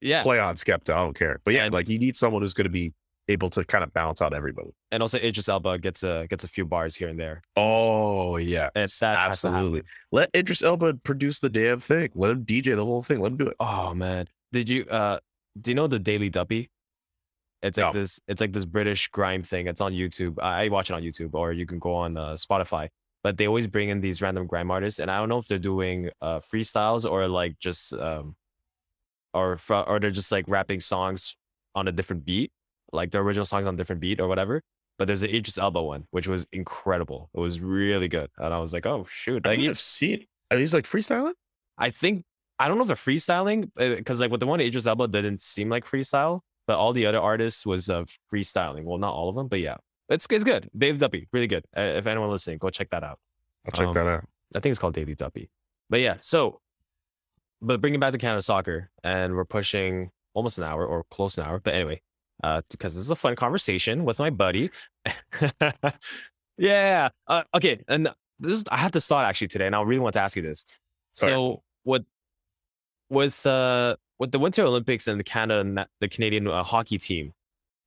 Yeah, 0.00 0.22
play 0.24 0.38
on 0.40 0.56
Skepta. 0.56 0.90
I 0.94 0.96
don't 0.96 1.16
care. 1.16 1.40
But 1.44 1.54
yeah, 1.54 1.64
And- 1.64 1.72
like 1.72 1.88
you 1.88 1.98
need 1.98 2.16
someone 2.16 2.42
who's 2.42 2.54
going 2.54 2.64
to 2.64 2.70
be 2.70 2.92
able 3.28 3.48
to 3.50 3.64
kind 3.64 3.82
of 3.82 3.92
balance 3.92 4.20
out 4.20 4.34
everybody. 4.34 4.70
and 4.92 5.02
also 5.02 5.18
Idris 5.18 5.48
Elba 5.48 5.78
gets 5.78 6.02
a 6.02 6.26
gets 6.28 6.44
a 6.44 6.48
few 6.48 6.64
bars 6.66 6.94
here 6.94 7.08
and 7.08 7.18
there. 7.18 7.40
Oh 7.56 8.36
yeah, 8.36 8.68
It's 8.74 8.98
that 8.98 9.16
has 9.16 9.40
to 9.40 9.48
happen. 9.48 9.58
absolutely. 9.58 9.82
Let 10.12 10.30
Idris 10.36 10.62
Elba 10.62 10.94
produce 11.04 11.38
the 11.40 11.48
damn 11.48 11.80
thing. 11.80 12.10
Let 12.14 12.30
him 12.32 12.44
DJ 12.44 12.76
the 12.76 12.84
whole 12.84 13.02
thing. 13.02 13.20
Let 13.20 13.32
him 13.32 13.38
do 13.38 13.48
it. 13.48 13.56
Oh 13.60 13.94
man, 13.94 14.26
did 14.52 14.68
you 14.68 14.84
uh 14.90 15.20
do 15.60 15.70
you 15.70 15.74
know 15.74 15.86
the 15.86 15.98
Daily 15.98 16.28
Duppy? 16.30 16.70
It's 17.62 17.78
like 17.78 17.94
No. 17.94 18.00
this. 18.00 18.20
It's 18.28 18.40
like 18.42 18.52
this 18.52 18.66
British 18.66 19.08
grime 19.08 19.42
thing. 19.42 19.68
It's 19.68 19.80
on 19.80 19.92
YouTube. 19.94 20.34
I, 20.42 20.64
I 20.64 20.68
watch 20.68 20.90
it 20.90 20.94
on 20.94 21.02
YouTube, 21.02 21.30
or 21.32 21.52
you 21.52 21.64
can 21.64 21.78
go 21.78 21.94
on 21.94 22.16
uh, 22.18 22.32
Spotify. 22.32 22.88
But 23.22 23.38
they 23.38 23.46
always 23.46 23.66
bring 23.66 23.88
in 23.88 24.02
these 24.02 24.20
random 24.20 24.46
grime 24.46 24.70
artists, 24.70 25.00
and 25.00 25.10
I 25.10 25.16
don't 25.18 25.30
know 25.30 25.38
if 25.38 25.48
they're 25.48 25.58
doing 25.58 26.10
uh, 26.20 26.40
freestyles 26.40 27.10
or 27.10 27.26
like 27.26 27.58
just 27.58 27.94
um, 27.94 28.36
or 29.32 29.56
fr- 29.56 29.86
or 29.86 29.98
they're 29.98 30.10
just 30.10 30.30
like 30.30 30.44
rapping 30.46 30.80
songs 30.80 31.36
on 31.74 31.88
a 31.88 31.92
different 31.92 32.26
beat, 32.26 32.52
like 32.94 33.10
the 33.10 33.18
original 33.18 33.44
songs 33.44 33.66
on 33.66 33.74
a 33.74 33.76
different 33.76 34.00
beat 34.00 34.20
or 34.20 34.28
whatever. 34.28 34.62
But 34.98 35.06
there's 35.06 35.22
the 35.22 35.34
Idris 35.34 35.58
Elba 35.58 35.82
one, 35.82 36.06
which 36.12 36.28
was 36.28 36.46
incredible. 36.52 37.28
It 37.34 37.40
was 37.40 37.60
really 37.60 38.06
good, 38.08 38.30
and 38.38 38.54
I 38.54 38.60
was 38.60 38.72
like, 38.72 38.86
oh 38.86 39.04
shoot, 39.10 39.46
I 39.46 39.50
like, 39.50 39.60
have 39.60 39.80
seen. 39.80 40.24
Are 40.50 40.56
these 40.56 40.72
like 40.72 40.84
freestyling? 40.84 41.32
I 41.76 41.90
think 41.90 42.24
I 42.58 42.68
don't 42.68 42.76
know 42.76 42.82
if 42.82 42.88
they're 42.88 42.96
freestyling 42.96 43.70
because 43.76 44.20
like 44.20 44.30
with 44.30 44.40
the 44.40 44.46
one 44.46 44.60
Idris 44.60 44.86
Elba 44.86 45.08
didn't 45.08 45.40
seem 45.40 45.68
like 45.68 45.84
freestyle, 45.84 46.40
but 46.68 46.78
all 46.78 46.92
the 46.92 47.06
other 47.06 47.20
artists 47.20 47.66
was 47.66 47.90
uh, 47.90 48.04
freestyling. 48.32 48.84
Well, 48.84 48.98
not 48.98 49.12
all 49.12 49.28
of 49.28 49.34
them, 49.34 49.48
but 49.48 49.58
yeah, 49.58 49.76
it's 50.08 50.26
it's 50.30 50.44
good. 50.44 50.70
Dave 50.78 50.98
Duppy, 50.98 51.26
really 51.32 51.48
good. 51.48 51.64
Uh, 51.76 51.80
if 51.80 52.06
anyone 52.06 52.30
listening, 52.30 52.58
go 52.58 52.70
check 52.70 52.90
that 52.90 53.02
out. 53.02 53.18
I'll 53.66 53.72
check 53.72 53.88
Um, 53.88 53.94
that 53.94 54.06
out. 54.06 54.24
I 54.54 54.60
think 54.60 54.70
it's 54.70 54.78
called 54.78 54.94
Daily 54.94 55.16
Duppy. 55.16 55.50
But 55.90 56.00
yeah, 56.00 56.18
so 56.20 56.60
but 57.60 57.80
bringing 57.80 57.98
back 57.98 58.12
to 58.12 58.18
Canada 58.18 58.42
soccer, 58.42 58.90
and 59.02 59.34
we're 59.34 59.44
pushing 59.44 60.10
almost 60.34 60.58
an 60.58 60.64
hour 60.64 60.86
or 60.86 61.04
close 61.10 61.36
an 61.36 61.44
hour. 61.44 61.58
But 61.58 61.74
anyway, 61.74 62.00
uh, 62.44 62.60
because 62.70 62.94
this 62.94 63.02
is 63.02 63.10
a 63.10 63.16
fun 63.16 63.34
conversation 63.34 64.04
with 64.04 64.18
my 64.18 64.28
buddy. 64.28 64.70
yeah. 66.58 67.08
Uh, 67.26 67.42
okay, 67.54 67.80
and 67.88 68.08
this 68.38 68.52
is, 68.52 68.64
I 68.70 68.76
have 68.76 68.92
to 68.92 69.00
start 69.00 69.26
actually 69.26 69.48
today, 69.48 69.66
and 69.66 69.74
I 69.74 69.80
really 69.80 70.00
want 70.00 70.12
to 70.12 70.20
ask 70.20 70.36
you 70.36 70.42
this. 70.42 70.66
So 71.14 71.62
with 71.86 72.04
with 73.08 73.46
uh 73.46 73.96
with 74.18 74.32
the 74.32 74.38
Winter 74.38 74.64
Olympics 74.64 75.08
and 75.08 75.18
the 75.18 75.24
Canada 75.24 75.64
na- 75.64 75.86
the 76.00 76.08
Canadian 76.08 76.46
uh, 76.46 76.62
hockey 76.62 76.98
team 76.98 77.32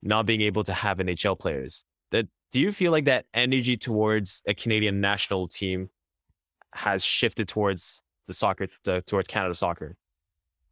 not 0.01 0.25
being 0.25 0.41
able 0.41 0.63
to 0.63 0.73
have 0.73 0.97
NHL 0.97 1.37
players, 1.37 1.83
that 2.09 2.27
do 2.51 2.59
you 2.59 2.71
feel 2.71 2.91
like 2.91 3.05
that 3.05 3.25
energy 3.35 3.77
towards 3.77 4.41
a 4.47 4.55
Canadian 4.55 5.01
national 5.01 5.47
team 5.47 5.89
has 6.73 7.03
shifted 7.05 7.47
towards 7.47 8.01
the 8.25 8.33
soccer 8.33 8.67
the, 8.85 9.03
towards 9.03 9.27
Canada 9.27 9.53
soccer? 9.53 9.97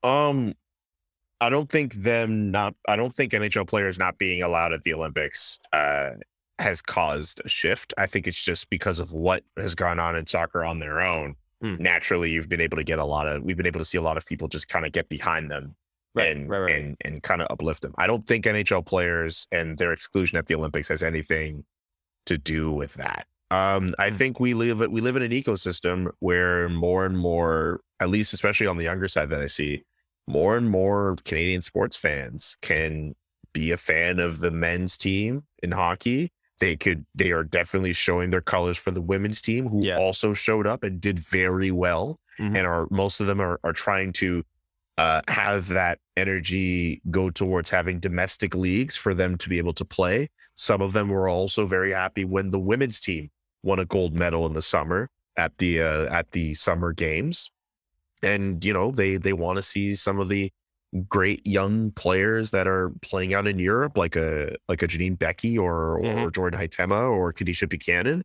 Um, 0.02 0.56
I 1.46 1.50
don't 1.50 1.70
think 1.70 1.94
them 1.94 2.52
not. 2.52 2.76
I 2.88 2.96
don't 2.96 3.14
think 3.16 3.32
NHL 3.34 3.68
players 3.68 3.98
not 4.00 4.18
being 4.18 4.42
allowed 4.42 4.74
at 4.74 4.84
the 4.84 4.94
Olympics 4.94 5.60
uh, 5.74 6.12
has 6.60 6.82
caused 6.82 7.42
a 7.46 7.50
shift. 7.50 7.94
I 7.98 8.06
think 8.06 8.28
it's 8.28 8.42
just 8.44 8.70
because 8.70 9.00
of 9.00 9.14
what 9.14 9.44
has 9.58 9.76
gone 9.76 10.00
on 10.00 10.16
in 10.16 10.28
soccer 10.28 10.64
on 10.64 10.80
their 10.80 11.02
own. 11.02 11.36
Hmm. 11.62 11.76
naturally 11.80 12.30
you've 12.32 12.50
been 12.50 12.60
able 12.60 12.76
to 12.76 12.84
get 12.84 13.00
a 13.00 13.06
lot 13.06 13.30
of 13.30 13.42
we've 13.42 13.56
been 13.56 13.66
able 13.66 13.80
to 13.80 13.86
see 13.86 13.98
a 13.98 14.02
lot 14.02 14.18
of 14.18 14.26
people 14.26 14.50
just 14.50 14.68
kind 14.68 14.86
of 14.86 14.92
get 14.92 15.08
behind 15.08 15.50
them 15.50 15.74
Right, 16.14 16.36
and 16.36 16.50
right, 16.50 16.60
right. 16.60 16.76
and 16.76 16.98
and 17.06 17.24
kind 17.24 17.42
of 17.42 17.48
uplift 17.50 17.82
them. 17.82 17.94
I 17.98 18.08
don't 18.08 18.28
think 18.28 18.44
NHL 18.44 18.86
players 18.86 19.48
and 19.54 19.78
their 19.78 19.94
exclusion 19.94 20.38
at 20.38 20.48
the 20.48 20.56
Olympics 20.56 20.90
has 20.90 21.02
anything 21.02 21.64
to 22.26 22.38
do 22.38 22.74
with 22.74 22.96
that. 22.96 23.28
Um, 23.52 23.96
I 23.98 24.10
Hmm. 24.10 24.16
think 24.18 24.40
we 24.42 24.54
live 24.54 24.80
we 24.92 25.00
live 25.00 25.16
in 25.16 25.22
an 25.24 25.32
ecosystem 25.32 26.12
where 26.20 26.68
more 26.68 27.06
and 27.06 27.18
more, 27.18 27.80
at 28.02 28.10
least 28.10 28.34
especially 28.34 28.68
on 28.68 28.76
the 28.78 28.84
younger 28.84 29.08
side 29.08 29.30
that 29.30 29.42
I 29.42 29.46
see, 29.48 29.84
more 30.28 30.58
and 30.58 30.70
more 30.70 31.16
Canadian 31.26 31.62
sports 31.62 31.96
fans 31.98 32.56
can 32.62 33.16
be 33.54 33.72
a 33.72 33.78
fan 33.78 34.20
of 34.20 34.40
the 34.40 34.52
men's 34.52 34.98
team 34.98 35.44
in 35.64 35.72
hockey. 35.72 36.32
They 36.60 36.76
could 36.76 37.06
they 37.14 37.32
are 37.32 37.44
definitely 37.44 37.94
showing 37.94 38.30
their 38.30 38.42
colors 38.42 38.78
for 38.78 38.92
the 38.92 39.02
women's 39.02 39.42
team 39.42 39.68
who 39.68 39.86
Yeah. 39.86 39.98
also 39.98 40.34
showed 40.34 40.66
up 40.68 40.84
and 40.84 41.00
did 41.02 41.20
very 41.20 41.72
well 41.72 42.20
Mhm. 42.40 42.58
and 42.58 42.68
are 42.68 42.88
most 42.90 43.20
of 43.22 43.28
them 43.28 43.40
are 43.40 43.60
are 43.64 43.74
trying 43.74 44.14
to 44.14 44.44
uh, 44.98 45.22
have 45.28 45.68
that 45.68 46.00
energy 46.16 47.02
go 47.12 47.30
towards 47.30 47.70
having 47.70 48.00
domestic 48.00 48.56
leagues 48.56 48.96
for 48.96 49.14
them 49.14 49.38
to 49.38 49.50
be 49.50 49.58
able 49.58 49.74
to 49.74 49.84
play. 49.84 50.30
Some 50.56 50.82
of 50.82 50.94
them 50.94 51.10
were 51.10 51.28
also 51.28 51.66
very 51.66 51.92
happy 51.92 52.24
when 52.24 52.50
the 52.52 52.60
women's 52.60 53.02
team 53.02 53.30
won 53.62 53.78
a 53.80 53.84
gold 53.86 54.18
medal 54.18 54.46
in 54.46 54.54
the 54.54 54.62
summer 54.62 55.10
at 55.36 55.58
the 55.58 55.82
uh, 55.82 56.06
at 56.14 56.32
the 56.32 56.54
summer 56.54 56.94
games, 56.94 57.52
and 58.26 58.64
you 58.66 58.74
know 58.74 58.92
they 58.92 59.18
they 59.18 59.34
want 59.34 59.58
to 59.58 59.62
see 59.64 59.96
some 59.96 60.20
of 60.20 60.30
the 60.30 60.52
great 61.10 61.46
young 61.46 61.92
players 61.92 62.52
that 62.52 62.68
are 62.68 62.92
playing 63.02 63.34
out 63.34 63.48
in 63.48 63.60
Europe, 63.60 63.98
like 63.98 64.16
a 64.16 64.56
like 64.70 64.82
a 64.84 64.88
Janine 64.88 65.18
Beckie 65.18 65.58
or 65.58 66.00
or 66.00 66.02
Mhm. 66.04 66.32
Jordyn 66.32 66.60
Huitema 66.60 67.10
or 67.12 67.34
Kadeisha 67.34 67.70
Buchanan, 67.70 68.24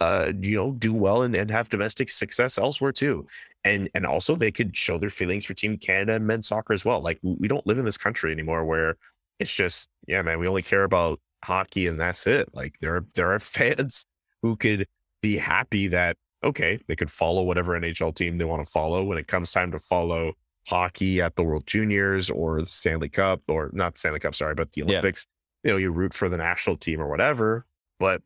uh, 0.00 0.32
you 0.40 0.56
know, 0.56 0.72
do 0.72 0.92
well 0.94 1.22
and, 1.22 1.34
and 1.36 1.50
have 1.50 1.68
domestic 1.68 2.10
success 2.10 2.58
elsewhere 2.58 2.92
too. 2.92 3.26
And 3.64 3.88
and 3.94 4.06
also 4.06 4.34
they 4.36 4.50
could 4.52 4.76
show 4.76 4.98
their 4.98 5.10
feelings 5.10 5.44
for 5.44 5.54
Team 5.54 5.76
Canada 5.78 6.14
and 6.14 6.26
men's 6.26 6.48
soccer 6.48 6.72
as 6.72 6.84
well. 6.84 7.00
Like 7.00 7.18
we 7.22 7.36
we 7.40 7.48
don't 7.48 7.66
live 7.66 7.78
in 7.78 7.84
this 7.84 7.98
country 7.98 8.32
anymore 8.32 8.64
where 8.64 8.96
it's 9.38 9.54
just, 9.54 9.88
yeah, 10.06 10.22
man, 10.22 10.38
we 10.38 10.46
only 10.48 10.62
care 10.62 10.84
about 10.84 11.20
hockey 11.44 11.86
and 11.88 11.98
that's 12.00 12.26
it. 12.26 12.48
Like 12.54 12.78
there 12.80 12.94
are 12.96 13.06
there 13.14 13.32
are 13.32 13.38
fans 13.56 14.04
who 14.42 14.56
could 14.56 14.86
be 15.22 15.36
happy 15.36 15.88
that 15.88 16.16
okay, 16.44 16.78
they 16.88 16.96
could 16.96 17.10
follow 17.10 17.42
whatever 17.42 17.78
NHL 17.78 18.14
team 18.14 18.38
they 18.38 18.44
want 18.44 18.64
to 18.64 18.70
follow 18.70 19.04
when 19.04 19.18
it 19.18 19.26
comes 19.28 19.52
time 19.52 19.70
to 19.72 19.78
follow 19.78 20.32
hockey 20.66 21.20
at 21.20 21.36
the 21.36 21.42
World 21.42 21.66
Juniors 21.66 22.30
or 22.30 22.60
the 22.60 22.66
Stanley 22.68 23.08
Cup 23.08 23.42
or 23.48 23.70
not 23.72 23.98
Stanley 23.98 24.20
Cup, 24.20 24.34
sorry, 24.34 24.54
but 24.54 24.72
the 24.72 24.80
Yeah. 24.80 24.86
Olympics. 24.86 25.26
You 25.64 25.72
know, 25.72 25.76
you 25.76 25.90
root 25.92 26.14
for 26.14 26.28
the 26.28 26.36
national 26.36 26.76
team 26.76 27.00
or 27.00 27.08
whatever, 27.08 27.66
but 27.98 28.22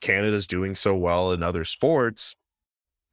Canada's 0.00 0.46
doing 0.46 0.74
so 0.74 0.94
well 0.94 1.32
in 1.32 1.42
other 1.42 1.64
sports, 1.64 2.34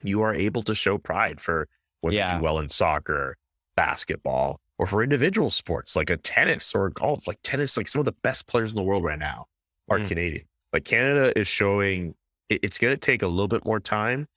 you 0.04 0.22
are 0.22 0.34
able 0.34 0.62
to 0.64 0.76
show 0.76 0.98
pride 0.98 1.42
for 1.42 1.68
when 2.02 2.12
they 2.14 2.18
Yeah. 2.18 2.38
do 2.38 2.44
well 2.44 2.60
in 2.60 2.70
soccer, 2.70 3.38
basketball, 3.76 4.60
or 4.78 4.86
for 4.88 5.04
individual 5.04 5.50
sports 5.50 5.96
like 5.96 6.10
a 6.10 6.18
tennis 6.18 6.74
or 6.76 6.90
golf. 6.90 7.28
Like 7.28 7.40
tennis, 7.44 7.78
like 7.78 7.88
some 7.88 8.00
of 8.00 8.06
the 8.06 8.12
best 8.24 8.48
players 8.48 8.72
in 8.72 8.76
the 8.76 8.84
world 8.84 9.04
right 9.04 9.20
now 9.20 9.46
are 9.90 10.00
Mm. 10.00 10.08
Canadian. 10.08 10.46
Like 10.74 10.86
Canada 10.86 11.38
is 11.40 11.48
showing 11.48 12.16
it- 12.50 12.60
it's 12.64 12.78
going 12.78 12.94
to 12.94 12.98
take 13.00 13.22
a 13.24 13.28
little 13.28 13.48
bit 13.48 13.66
more 13.66 13.80
time, 13.80 14.28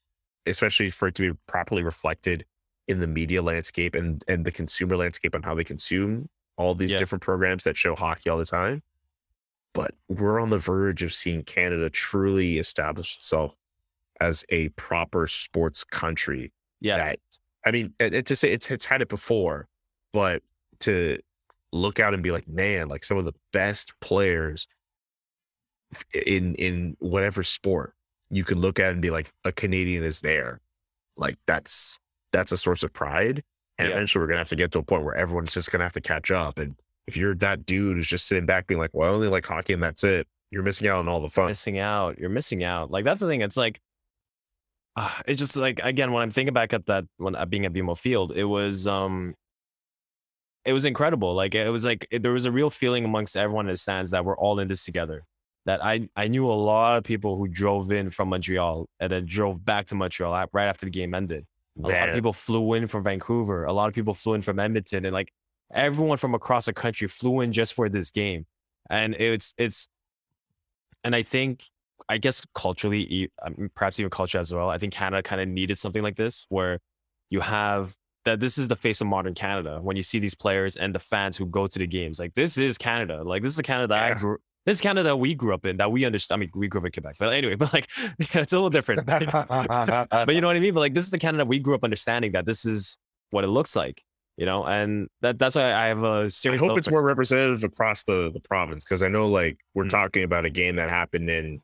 especially 0.49 0.91
for 0.91 1.09
it 1.09 1.15
to 1.17 1.33
be 1.33 1.39
properly 1.47 1.83
reflected 1.83 2.45
in 2.89 2.99
the 3.01 3.07
media 3.07 3.43
landscape 3.43 3.95
and 3.95 4.25
and 4.29 4.45
the 4.45 4.53
consumer 4.53 4.97
landscape 4.97 5.35
on 5.35 5.43
how 5.43 5.55
they 5.55 5.65
consume 5.65 6.29
all 6.57 6.75
these 6.75 6.91
Yeah. 6.93 6.99
different 6.99 7.23
programs 7.23 7.65
that 7.65 7.77
show 7.77 7.95
hockey 7.95 8.31
all 8.31 8.39
the 8.39 8.45
time. 8.47 8.83
But 9.75 9.93
we're 10.09 10.41
on 10.41 10.51
the 10.51 10.59
verge 10.59 11.03
of 11.03 11.13
seeing 11.13 11.43
Canada 11.45 11.89
truly 11.91 12.59
establish 12.59 13.17
itself 13.17 13.55
as 14.21 14.45
a 14.49 14.71
proper 14.71 15.27
sports 15.27 15.85
country 15.85 16.53
Yeah. 16.81 16.97
that 16.97 17.19
I 17.65 17.71
mean, 17.71 17.93
and, 18.01 18.15
and 18.15 18.27
to 18.27 18.35
say 18.37 18.51
it's 18.53 18.71
it's 18.71 18.87
had 18.87 19.03
it 19.03 19.09
before, 19.09 19.69
but 20.13 20.43
to 20.81 21.19
look 21.73 22.01
out 22.01 22.15
and 22.15 22.23
be 22.23 22.31
like, 22.31 22.49
man, 22.49 22.89
like 22.89 23.05
some 23.05 23.19
of 23.19 23.25
the 23.27 23.35
best 23.53 23.93
players 24.01 24.67
in 26.15 26.55
in 26.55 26.97
whatever 26.99 27.43
sport 27.43 27.95
you 28.31 28.45
can 28.45 28.61
look 28.61 28.79
at 28.79 28.93
and 28.93 29.01
be 29.03 29.11
like, 29.11 29.31
a 29.45 29.53
Canadian 29.53 30.05
is 30.05 30.21
there. 30.21 30.61
Like 31.17 31.37
that's 31.47 31.99
that's 32.33 32.53
a 32.53 32.57
source 32.57 32.83
of 32.83 32.93
pride. 32.93 33.43
And 33.79 33.89
Yeah. 33.89 33.95
eventually 33.95 34.23
we're 34.23 34.29
gonna 34.29 34.41
have 34.41 34.49
to 34.51 34.57
get 34.57 34.73
to 34.73 34.79
a 34.81 34.83
point 34.83 35.05
where 35.05 35.15
everyone's 35.15 35.55
just 35.55 35.71
gonna 35.71 35.85
have 35.85 35.93
to 35.95 36.01
catch 36.01 36.31
up. 36.31 36.59
And 36.59 36.75
if 37.07 37.17
you're 37.17 37.35
that 37.37 37.65
dude 37.67 37.97
who's 37.97 38.07
just 38.09 38.27
sitting 38.27 38.47
back 38.47 38.67
being 38.67 38.79
like, 38.81 38.91
Well, 38.93 39.11
I 39.11 39.15
only 39.15 39.29
like 39.29 39.47
hockey 39.47 39.73
and 39.73 39.83
that's 39.83 40.05
it, 40.05 40.27
you're 40.51 40.63
missing 40.63 40.89
out 40.89 40.99
on 40.99 41.09
all 41.09 41.21
the 41.21 41.29
fun. 41.31 41.47
missing 41.49 41.79
out. 41.79 42.19
You're 42.19 42.29
missing 42.31 42.63
out. 42.65 42.91
Like 42.91 43.05
that's 43.05 43.21
the 43.21 43.27
thing. 43.27 43.41
It's 43.41 43.57
like, 43.57 43.81
uh, 44.97 45.11
it's 45.27 45.39
just 45.39 45.57
like 45.57 45.81
again 45.83 46.13
when 46.13 46.23
I'm 46.23 46.31
thinking 46.31 46.55
back 46.55 46.73
at 46.73 46.87
that 46.87 47.05
when 47.19 47.35
uh, 47.37 47.47
being 47.47 47.65
at 47.67 47.73
BMO 47.73 47.97
Field, 47.97 48.37
it 48.37 48.45
was 48.45 48.87
um, 48.87 49.35
it 50.65 50.73
was 50.73 50.85
incredible. 50.85 51.35
Like 51.35 51.55
it 51.55 51.71
was 51.71 51.85
like 51.85 52.07
it, 52.11 52.23
there 52.23 52.33
was 52.33 52.45
a 52.47 52.51
real 52.53 52.69
feeling 52.69 53.05
amongst 53.05 53.37
everyone 53.37 53.67
in 53.67 53.73
the 53.73 53.77
stands 53.77 54.11
that 54.11 54.25
we're 54.25 54.37
all 54.37 54.59
in 54.59 54.69
this 54.69 54.85
together. 54.85 55.25
That 55.69 55.85
I 55.85 56.09
I 56.17 56.29
knew 56.29 56.47
a 56.47 56.55
lot 56.55 56.97
of 56.97 57.05
people 57.05 57.37
who 57.37 57.47
drove 57.47 57.93
in 57.93 58.09
from 58.09 58.31
Montreal 58.31 58.89
and 59.01 59.13
then 59.13 59.27
drove 59.27 59.63
back 59.63 59.87
to 59.89 59.95
Montreal 59.95 60.33
right 60.53 60.67
after 60.67 60.87
the 60.87 60.91
game 60.91 61.13
ended. 61.15 61.45
A 61.79 61.89
lot 61.89 62.09
of 62.09 62.15
people 62.15 62.33
flew 62.33 62.73
in 62.73 62.87
from 62.89 63.05
Vancouver. 63.05 63.67
A 63.67 63.73
lot 63.75 63.87
of 63.87 63.95
people 63.95 64.15
flew 64.15 64.33
in 64.33 64.41
from 64.41 64.59
Edmonton, 64.59 65.05
and 65.05 65.13
like 65.13 65.31
everyone 65.71 66.17
from 66.17 66.35
across 66.35 66.65
the 66.65 66.73
country 66.73 67.07
flew 67.07 67.43
in 67.43 67.53
just 67.53 67.75
for 67.75 67.91
this 67.91 68.11
game. 68.11 68.47
And 68.89 69.15
it's 69.15 69.53
it's, 69.59 69.89
and 71.05 71.15
I 71.15 71.23
think 71.23 71.65
I 72.09 72.17
guess 72.17 72.43
culturally, 72.55 73.07
mean, 73.07 73.29
um, 73.43 73.71
perhaps 73.75 74.01
even 74.01 74.09
culture 74.09 74.39
as 74.39 74.53
well. 74.55 74.71
I 74.71 74.79
think 74.79 74.95
Canada 74.95 75.23
kind 75.23 75.43
of 75.43 75.49
needed 75.49 75.79
something 75.79 76.03
like 76.03 76.17
this, 76.17 76.47
where 76.49 76.79
you 77.29 77.41
have 77.41 77.95
that 78.25 78.41
this 78.41 78.57
is 78.57 78.69
the 78.69 78.77
face 78.77 79.03
of 79.03 79.07
modern 79.07 79.35
Canada. 79.35 79.81
When 79.83 79.97
you 79.97 80.03
see 80.03 80.19
these 80.19 80.35
players 80.35 80.77
and 80.77 80.95
the 80.95 80.99
fans 80.99 81.37
who 81.37 81.45
go 81.45 81.67
to 81.67 81.79
the 81.79 81.87
games, 81.87 82.19
like 82.19 82.33
this 82.35 82.57
is 82.57 82.79
Canada. 82.79 83.23
Like 83.23 83.43
this 83.43 83.51
is 83.51 83.57
the 83.57 83.63
Canada 83.63 83.89
that 83.89 84.03
I 84.03 84.19
grew. 84.19 84.39
This 84.69 84.77
is 84.77 84.81
Canada 84.83 85.09
that 85.09 85.17
we 85.17 85.35
grew 85.35 85.55
up 85.55 85.65
in. 85.65 85.79
That 85.79 85.91
we 85.91 86.05
understand. 86.05 86.39
I 86.39 86.41
mean, 86.41 86.51
we 86.55 86.69
grew 86.69 86.83
up 86.83 86.85
in 86.85 86.93
Quebec, 86.93 87.17
but 87.19 87.33
anyway, 87.33 87.55
but 87.63 87.73
like 87.73 87.89
it's 88.19 88.53
a 88.53 88.57
little 88.57 88.69
different. 88.69 89.07
but 89.07 90.29
you 90.29 90.41
know 90.43 90.47
what 90.47 90.57
I 90.57 90.61
mean? 90.61 90.75
But 90.75 90.81
like 90.81 90.93
this 90.95 91.05
is 91.05 91.11
the 91.11 91.19
Canada 91.19 91.47
we 91.47 91.59
grew 91.59 91.75
up 91.75 91.85
understanding 91.85 92.33
that 92.33 92.45
this 92.45 92.67
is 92.67 92.99
what 93.31 93.45
it 93.45 93.49
looks 93.49 93.75
like, 93.75 94.03
you 94.37 94.45
know, 94.45 94.67
and 94.67 95.09
that 95.23 95.39
that's 95.39 95.57
why 95.57 95.73
I 95.73 95.87
have 95.87 96.03
a 96.03 96.25
I 96.25 96.29
serious. 96.29 96.61
hope 96.61 96.77
it's 96.77 96.87
for- 96.89 96.93
more 96.93 97.03
representative 97.03 97.65
across 97.65 98.05
the 98.05 98.31
the 98.31 98.41
province 98.41 98.85
because 98.85 99.03
I 99.03 99.09
know 99.09 99.27
like 99.27 99.57
we're 99.75 99.85
Mm. 99.85 99.91
talking 99.91 100.23
about 100.23 100.45
a 100.45 100.51
game 100.51 100.77
that 100.77 100.91
happened 100.91 101.31
in 101.31 101.61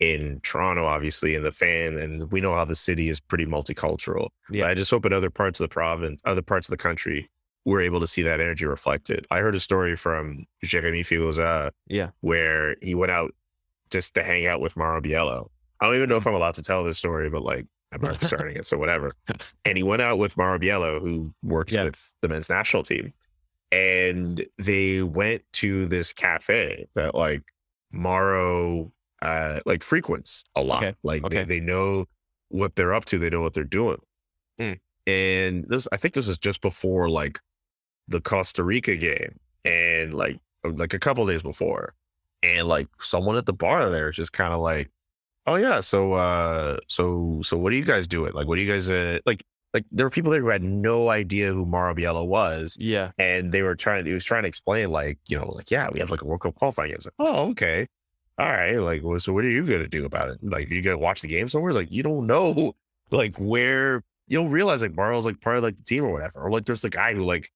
in 0.00 0.40
Toronto, 0.42 0.86
obviously, 0.86 1.36
and 1.36 1.44
the 1.44 1.52
fan, 1.52 1.98
and 1.98 2.32
we 2.32 2.40
know 2.40 2.54
how 2.54 2.64
the 2.64 2.74
city 2.74 3.10
is 3.10 3.20
pretty 3.20 3.44
multicultural. 3.46 4.28
Yeah. 4.50 4.62
But 4.62 4.70
I 4.70 4.74
just 4.74 4.90
hope 4.90 5.04
in 5.06 5.12
other 5.12 5.30
parts 5.30 5.60
of 5.60 5.64
the 5.68 5.72
province, 5.72 6.20
other 6.24 6.42
parts 6.42 6.68
of 6.68 6.72
the 6.72 6.78
country, 6.78 7.30
we're 7.64 7.80
able 7.82 8.00
to 8.00 8.06
see 8.06 8.22
that 8.22 8.40
energy 8.40 8.64
reflected. 8.66 9.26
I 9.30 9.40
heard 9.40 9.54
a 9.54 9.60
story 9.60 9.96
from 9.96 10.46
Jeremy 10.64 11.02
Filosa, 11.02 11.70
Yeah. 11.88 12.10
where 12.20 12.76
he 12.82 12.94
went 12.94 13.12
out 13.12 13.34
just 13.90 14.14
to 14.14 14.22
hang 14.22 14.46
out 14.46 14.60
with 14.60 14.76
Mauro 14.76 15.00
Biello. 15.00 15.48
I 15.80 15.86
don't 15.86 15.96
even 15.96 16.08
know 16.08 16.16
if 16.16 16.26
I'm 16.26 16.34
allowed 16.34 16.54
to 16.54 16.62
tell 16.62 16.84
this 16.84 16.98
story, 16.98 17.28
but 17.30 17.42
like 17.42 17.66
I'm 17.92 18.02
already 18.04 18.24
starting 18.26 18.56
it, 18.56 18.66
so 18.66 18.78
whatever. 18.78 19.12
And 19.64 19.76
he 19.76 19.82
went 19.82 20.00
out 20.02 20.18
with 20.18 20.36
Mauro 20.36 20.58
Biello, 20.58 21.00
who 21.00 21.34
works 21.42 21.72
Yeah. 21.72 21.84
with 21.84 22.12
the 22.22 22.28
men's 22.28 22.48
national 22.48 22.82
team, 22.82 23.12
and 23.72 24.44
they 24.58 25.02
went 25.02 25.42
to 25.54 25.86
this 25.86 26.12
cafe 26.12 26.86
that 26.94 27.14
like 27.14 27.42
Mauro 27.92 28.92
uh 29.22 29.60
like 29.66 29.82
frequents 29.82 30.44
a 30.56 30.62
lot. 30.62 30.82
Okay, 30.84 30.96
Like 31.02 31.24
okay. 31.24 31.44
They, 31.44 31.58
they 31.58 31.60
know 31.60 32.06
what 32.48 32.74
they're 32.76 32.94
up 32.94 33.04
to, 33.06 33.18
they 33.18 33.30
know 33.30 33.42
what 33.42 33.54
they're 33.54 33.64
doing. 33.64 33.98
Mm. 34.60 34.78
And 35.06 35.64
this 35.68 35.86
I 35.92 35.96
think 35.96 36.14
this 36.14 36.26
was 36.26 36.38
just 36.38 36.60
before 36.60 37.08
like 37.08 37.38
the 38.10 38.20
Costa 38.20 38.62
Rica 38.62 38.96
game 38.96 39.38
and 39.64 40.12
like 40.14 40.38
like 40.64 40.92
a 40.94 40.98
couple 40.98 41.26
days 41.26 41.42
before. 41.42 41.94
And 42.42 42.68
like 42.68 42.88
someone 42.98 43.36
at 43.36 43.46
the 43.46 43.52
bar 43.52 43.90
there 43.90 44.08
is 44.10 44.16
just 44.16 44.32
kind 44.32 44.52
of 44.52 44.60
like, 44.60 44.90
oh 45.46 45.56
yeah, 45.56 45.80
so 45.80 46.12
uh 46.14 46.76
so 46.88 47.40
so 47.42 47.56
what 47.56 47.72
are 47.72 47.76
you 47.76 47.84
guys 47.84 48.06
doing? 48.06 48.32
Like 48.34 48.46
what 48.46 48.58
are 48.58 48.60
you 48.62 48.70
guys 48.72 48.90
uh 48.90 49.18
like 49.26 49.42
like 49.72 49.84
there 49.92 50.04
were 50.06 50.10
people 50.10 50.32
there 50.32 50.40
who 50.40 50.48
had 50.48 50.62
no 50.62 51.08
idea 51.10 51.52
who 51.52 51.64
Mauro 51.64 51.94
Biello 51.94 52.26
was 52.26 52.76
Yeah. 52.80 53.12
and 53.18 53.52
they 53.52 53.62
were 53.62 53.76
trying 53.76 54.04
to, 54.04 54.10
he 54.10 54.14
was 54.14 54.24
trying 54.24 54.42
to 54.42 54.48
explain 54.48 54.90
like 54.90 55.18
you 55.28 55.38
know 55.38 55.48
like 55.52 55.70
yeah 55.70 55.88
we 55.92 56.00
have 56.00 56.10
like 56.10 56.22
a 56.22 56.26
world 56.26 56.40
cup 56.40 56.56
qualifying 56.56 56.88
game. 56.88 56.96
I 56.96 56.98
was 56.98 57.06
like 57.06 57.14
oh 57.20 57.50
okay 57.50 57.86
all 58.38 58.48
right 58.48 58.76
like 58.78 59.02
well, 59.04 59.20
so 59.20 59.32
what 59.32 59.44
are 59.44 59.50
you 59.50 59.64
gonna 59.64 59.86
do 59.86 60.04
about 60.06 60.30
it 60.30 60.38
like 60.42 60.68
you 60.70 60.82
gonna 60.82 60.98
watch 60.98 61.20
the 61.20 61.28
game 61.28 61.48
somewhere 61.48 61.72
like 61.72 61.90
you 61.92 62.02
don't 62.02 62.26
know 62.26 62.72
like 63.12 63.36
where 63.36 64.02
you 64.28 64.38
don't 64.38 64.50
realize 64.50 64.82
like 64.82 64.96
Mauro's 64.96 65.26
like 65.26 65.40
part 65.40 65.58
of 65.58 65.62
like 65.62 65.76
the 65.76 65.82
team 65.84 66.04
or 66.04 66.10
whatever 66.12 66.40
or 66.40 66.50
like 66.50 66.64
there's 66.64 66.82
the 66.82 66.90
guy 66.90 67.12
who 67.14 67.24
like 67.24 67.48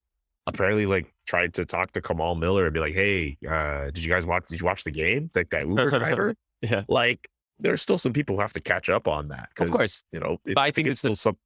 apparently 0.46 0.86
like 0.86 1.12
tried 1.26 1.54
to 1.54 1.64
talk 1.64 1.92
to 1.92 2.00
Kamal 2.02 2.34
Miller 2.34 2.64
and 2.66 2.74
be 2.74 2.80
like 2.80 2.94
hey 2.94 3.36
uh 3.48 3.86
did 3.86 3.98
you 4.04 4.10
guys 4.10 4.26
watch 4.26 4.46
did 4.46 4.60
you 4.60 4.66
watch 4.66 4.84
the 4.84 4.90
game 4.90 5.30
like 5.34 5.50
that 5.50 5.66
Uber 5.66 5.90
driver 5.90 6.34
Yeah. 6.62 6.84
like 6.88 7.28
there's 7.58 7.80
still 7.82 7.98
some 7.98 8.12
people 8.12 8.36
who 8.36 8.42
have 8.42 8.52
to 8.54 8.60
catch 8.60 8.88
up 8.90 9.06
on 9.08 9.28
that 9.28 9.48
Of 9.58 9.70
course. 9.70 10.02
you 10.12 10.20
know 10.20 10.38
it, 10.44 10.54
But 10.54 10.62
I 10.62 10.70
think 10.70 10.88
it's 10.88 11.00
the- 11.02 11.14
still 11.16 11.32
some 11.32 11.36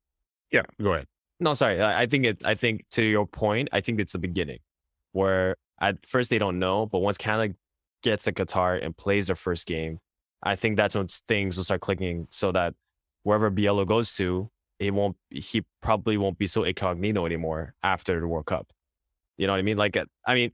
yeah 0.51 0.63
go 0.83 0.95
ahead 0.95 1.07
No, 1.41 1.55
sorry. 1.55 1.81
I 1.83 2.07
think 2.07 2.25
it. 2.27 2.43
I 2.45 2.55
think 2.57 2.85
to 2.93 3.05
your 3.05 3.27
point, 3.27 3.69
I 3.73 3.81
think 3.81 4.01
it's 4.01 4.13
the 4.15 4.19
beginning, 4.19 4.59
where 5.13 5.55
at 5.81 6.05
first 6.05 6.31
they 6.31 6.39
don't 6.39 6.59
know, 6.59 6.87
but 6.87 6.99
once 6.99 7.17
Canada 7.17 7.55
gets 8.03 8.27
a 8.27 8.33
guitar 8.33 8.75
and 8.75 8.97
plays 8.97 9.29
their 9.29 9.37
first 9.37 9.67
game, 9.69 10.01
I 10.43 10.57
think 10.57 10.77
that's 10.77 10.97
when 10.97 11.07
things 11.29 11.57
will 11.57 11.63
start 11.65 11.81
clicking. 11.81 12.27
So 12.31 12.51
that 12.53 12.75
wherever 13.23 13.51
Biello 13.53 13.87
goes 13.87 14.17
to, 14.17 14.51
he 14.81 14.91
won't 14.91 15.17
he 15.31 15.63
probably 15.81 16.17
won't 16.17 16.39
be 16.39 16.49
so 16.49 16.65
incognito 16.65 17.25
anymore 17.27 17.75
after 17.85 18.19
the 18.19 18.27
World 18.27 18.47
Cup. 18.47 18.73
You 19.39 19.47
know 19.47 19.55
what 19.55 19.59
I 19.61 19.63
mean? 19.63 19.77
Like, 19.79 19.97
uh, 19.97 20.05
I 20.27 20.35
mean, 20.35 20.53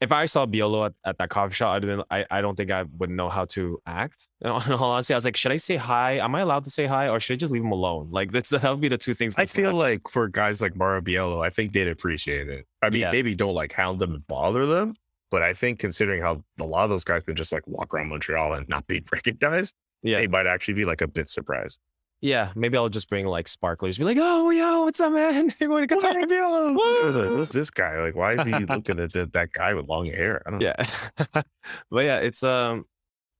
if 0.00 0.12
I 0.12 0.26
saw 0.26 0.44
Biello 0.46 0.86
at, 0.86 0.92
at 1.04 1.18
that 1.18 1.30
coffee 1.30 1.54
shop, 1.54 1.74
I 1.74 1.78
didn't. 1.80 2.02
I, 2.10 2.26
I 2.30 2.40
don't 2.42 2.54
think 2.54 2.70
I 2.70 2.84
would 2.98 3.08
know 3.10 3.28
how 3.28 3.46
to 3.46 3.80
act. 3.86 4.28
Honestly, 4.44 5.14
I 5.14 5.16
was 5.16 5.24
like, 5.24 5.36
should 5.36 5.52
I 5.52 5.56
say 5.56 5.76
hi? 5.76 6.18
Am 6.18 6.34
I 6.34 6.40
allowed 6.40 6.64
to 6.64 6.70
say 6.70 6.86
hi, 6.86 7.08
or 7.08 7.18
should 7.18 7.34
I 7.34 7.36
just 7.36 7.50
leave 7.52 7.62
him 7.62 7.72
alone? 7.72 8.08
Like 8.10 8.30
that's 8.30 8.50
that 8.50 8.62
would 8.62 8.80
be 8.80 8.88
the 8.88 8.98
two 8.98 9.14
things. 9.14 9.34
I 9.38 9.46
feel 9.46 9.72
like 9.74 10.02
for 10.08 10.28
guys 10.28 10.60
like 10.60 10.76
Mauro 10.76 11.00
Biello, 11.00 11.44
I 11.44 11.50
think 11.50 11.72
they'd 11.72 11.88
appreciate 11.88 12.48
it. 12.48 12.66
I 12.82 12.90
mean, 12.90 13.02
Yeah. 13.02 13.10
maybe 13.10 13.34
don't 13.34 13.54
like 13.54 13.72
hound 13.72 13.98
them 13.98 14.14
and 14.14 14.26
bother 14.26 14.66
them, 14.66 14.94
but 15.30 15.42
I 15.42 15.54
think 15.54 15.78
considering 15.78 16.20
how 16.22 16.44
a 16.60 16.64
lot 16.64 16.84
of 16.84 16.90
those 16.90 17.04
guys 17.04 17.22
can 17.24 17.34
just 17.34 17.50
like 17.50 17.66
walk 17.66 17.94
around 17.94 18.08
Montreal 18.10 18.52
and 18.52 18.68
not 18.68 18.86
be 18.86 19.02
recognized, 19.12 19.74
yeah, 20.02 20.18
they 20.20 20.26
might 20.28 20.46
actually 20.46 20.74
be 20.74 20.84
like 20.84 21.00
a 21.00 21.08
bit 21.08 21.28
surprised. 21.28 21.80
Yeah. 22.20 22.52
Maybe 22.54 22.76
I'll 22.76 22.88
just 22.88 23.08
bring 23.08 23.26
like 23.26 23.48
sparklers. 23.48 23.98
Be 23.98 24.04
like, 24.04 24.18
oh 24.20 24.50
yo, 24.50 24.84
what's 24.84 25.00
up, 25.00 25.12
man? 25.12 25.52
You're 25.60 25.68
going 25.68 25.86
to 25.88 25.94
What's 25.94 26.04
Qatar, 26.04 26.22
up, 26.22 27.04
Who's, 27.04 27.16
who's 27.16 27.50
this 27.50 27.70
guy? 27.70 28.00
Like, 28.00 28.14
why 28.14 28.34
is 28.34 28.46
he 28.46 28.52
looking 28.66 29.00
at 29.00 29.12
that, 29.12 29.32
that 29.32 29.52
guy 29.52 29.74
with 29.74 29.88
long 29.88 30.06
hair? 30.06 30.42
I 30.46 30.50
don't 30.50 30.60
know. 30.60 30.72
Yeah, 30.78 31.42
but 31.90 32.04
yeah, 32.04 32.18
it's 32.18 32.42
um, 32.42 32.84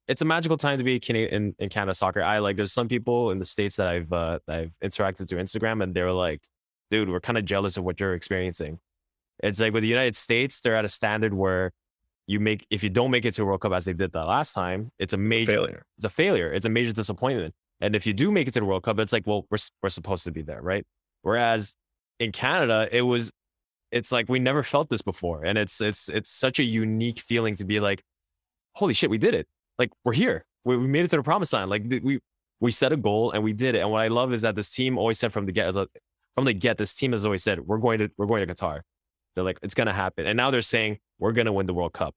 it's 0.09 0.23
a 0.23 0.25
magical 0.25 0.57
time 0.57 0.79
to 0.79 0.85
be 0.85 1.01
Canadian 1.01 1.33
in, 1.35 1.55
in 1.59 1.69
Canada 1.69 1.95
soccer. 1.95 2.23
I 2.23 2.39
like. 2.39 2.57
There's 2.57 2.73
some 2.73 2.89
people 2.89 3.31
in 3.31 3.39
the 3.39 3.45
states 3.45 3.77
that 3.77 3.89
I've 3.89 4.13
uh, 4.13 4.39
that 4.47 4.59
I've 4.61 4.77
interacted 4.83 5.29
through 5.29 5.41
Instagram, 5.41 5.83
and 5.83 5.95
they're 5.95 6.13
like, 6.13 6.43
"Dude, 6.91 7.09
we're 7.09 7.21
kind 7.21 7.39
of 7.39 7.45
jealous 7.45 7.77
of 7.77 7.85
what 7.85 7.99
you're 8.01 8.15
experiencing." 8.15 8.79
It's 9.43 9.61
like 9.61 9.73
with 9.73 9.83
the 9.83 9.89
United 9.89 10.17
States, 10.17 10.61
they're 10.61 10.77
at 10.77 10.85
a 10.85 10.89
standard 10.89 11.35
where 11.35 11.73
you 12.27 12.41
make 12.41 12.67
if 12.71 12.83
you 12.83 12.91
don't 12.91 13.11
make 13.11 13.25
it 13.25 13.33
to 13.35 13.43
a 13.43 13.45
World 13.45 13.61
Cup 13.61 13.73
as 13.73 13.85
they 13.85 13.93
did 13.93 14.13
the 14.13 14.25
last 14.25 14.53
time, 14.53 14.93
it's 14.99 15.13
a 15.13 15.17
major 15.17 15.53
Failure. 15.53 15.87
it's 15.97 16.05
a 16.07 16.11
failure. 16.11 16.53
It's 16.53 16.67
a 16.67 16.71
major 16.71 16.93
disappointment. 16.93 17.55
And 17.81 17.95
if 17.95 18.07
you 18.07 18.13
do 18.13 18.33
make 18.33 18.49
it 18.49 18.53
to 18.53 18.61
the 18.61 18.67
World 18.67 18.85
Cup, 18.85 18.99
it's 18.99 19.13
like, 19.13 19.27
well, 19.27 19.47
we're 19.51 19.59
we're 19.83 19.91
supposed 19.91 20.25
to 20.25 20.31
be 20.31 20.43
there, 20.43 20.63
right? 20.63 20.85
Whereas 21.23 21.75
in 22.19 22.33
Canada, 22.33 22.89
it 22.91 23.03
was, 23.03 23.31
it's 23.93 24.11
like 24.11 24.29
we 24.29 24.39
never 24.39 24.63
felt 24.63 24.89
this 24.89 25.03
before, 25.03 25.45
and 25.45 25.59
it's 25.59 25.81
it's 25.81 26.09
it's 26.09 26.31
such 26.31 26.59
a 26.59 26.65
unique 26.65 27.21
feeling 27.21 27.55
to 27.57 27.65
be 27.65 27.81
like, 27.81 28.03
holy 28.75 28.95
shit, 28.95 29.11
we 29.11 29.19
did 29.19 29.35
it! 29.35 29.47
Like 29.79 29.91
we're 30.05 30.13
here, 30.15 30.45
we, 30.65 30.77
we 30.77 30.87
made 30.87 31.05
it 31.05 31.11
to 31.11 31.17
the 31.17 31.23
promised 31.23 31.53
land. 31.53 31.71
Like 31.71 31.85
we 32.03 32.19
we 32.61 32.71
set 32.71 32.93
a 32.93 32.97
goal 32.97 33.33
and 33.33 33.45
we 33.45 33.53
did 33.53 33.75
it. 33.75 33.81
And 33.81 33.91
what 33.91 34.01
I 34.01 34.09
love 34.09 34.33
is 34.33 34.43
that 34.43 34.57
this 34.57 34.71
team 34.71 34.99
always 34.99 35.19
said 35.19 35.33
from 35.33 35.47
the 35.47 35.53
get 35.53 35.75
from 36.35 36.45
the 36.45 36.55
get, 36.55 36.79
this 36.79 36.95
team 36.95 37.13
has 37.13 37.25
always 37.25 37.43
said 37.43 37.61
we're 37.61 37.79
going 37.79 37.99
to 37.99 38.11
we're 38.17 38.27
going 38.27 38.47
to 38.47 38.55
Qatar. 38.55 38.81
They're 39.35 39.45
like 39.45 39.59
it's 39.63 39.75
gonna 39.75 39.93
happen, 39.93 40.27
and 40.27 40.37
now 40.37 40.51
they're 40.51 40.63
saying 40.63 40.99
we're 41.19 41.33
gonna 41.33 41.53
win 41.53 41.67
the 41.67 41.75
World 41.75 41.93
Cup. 41.93 42.15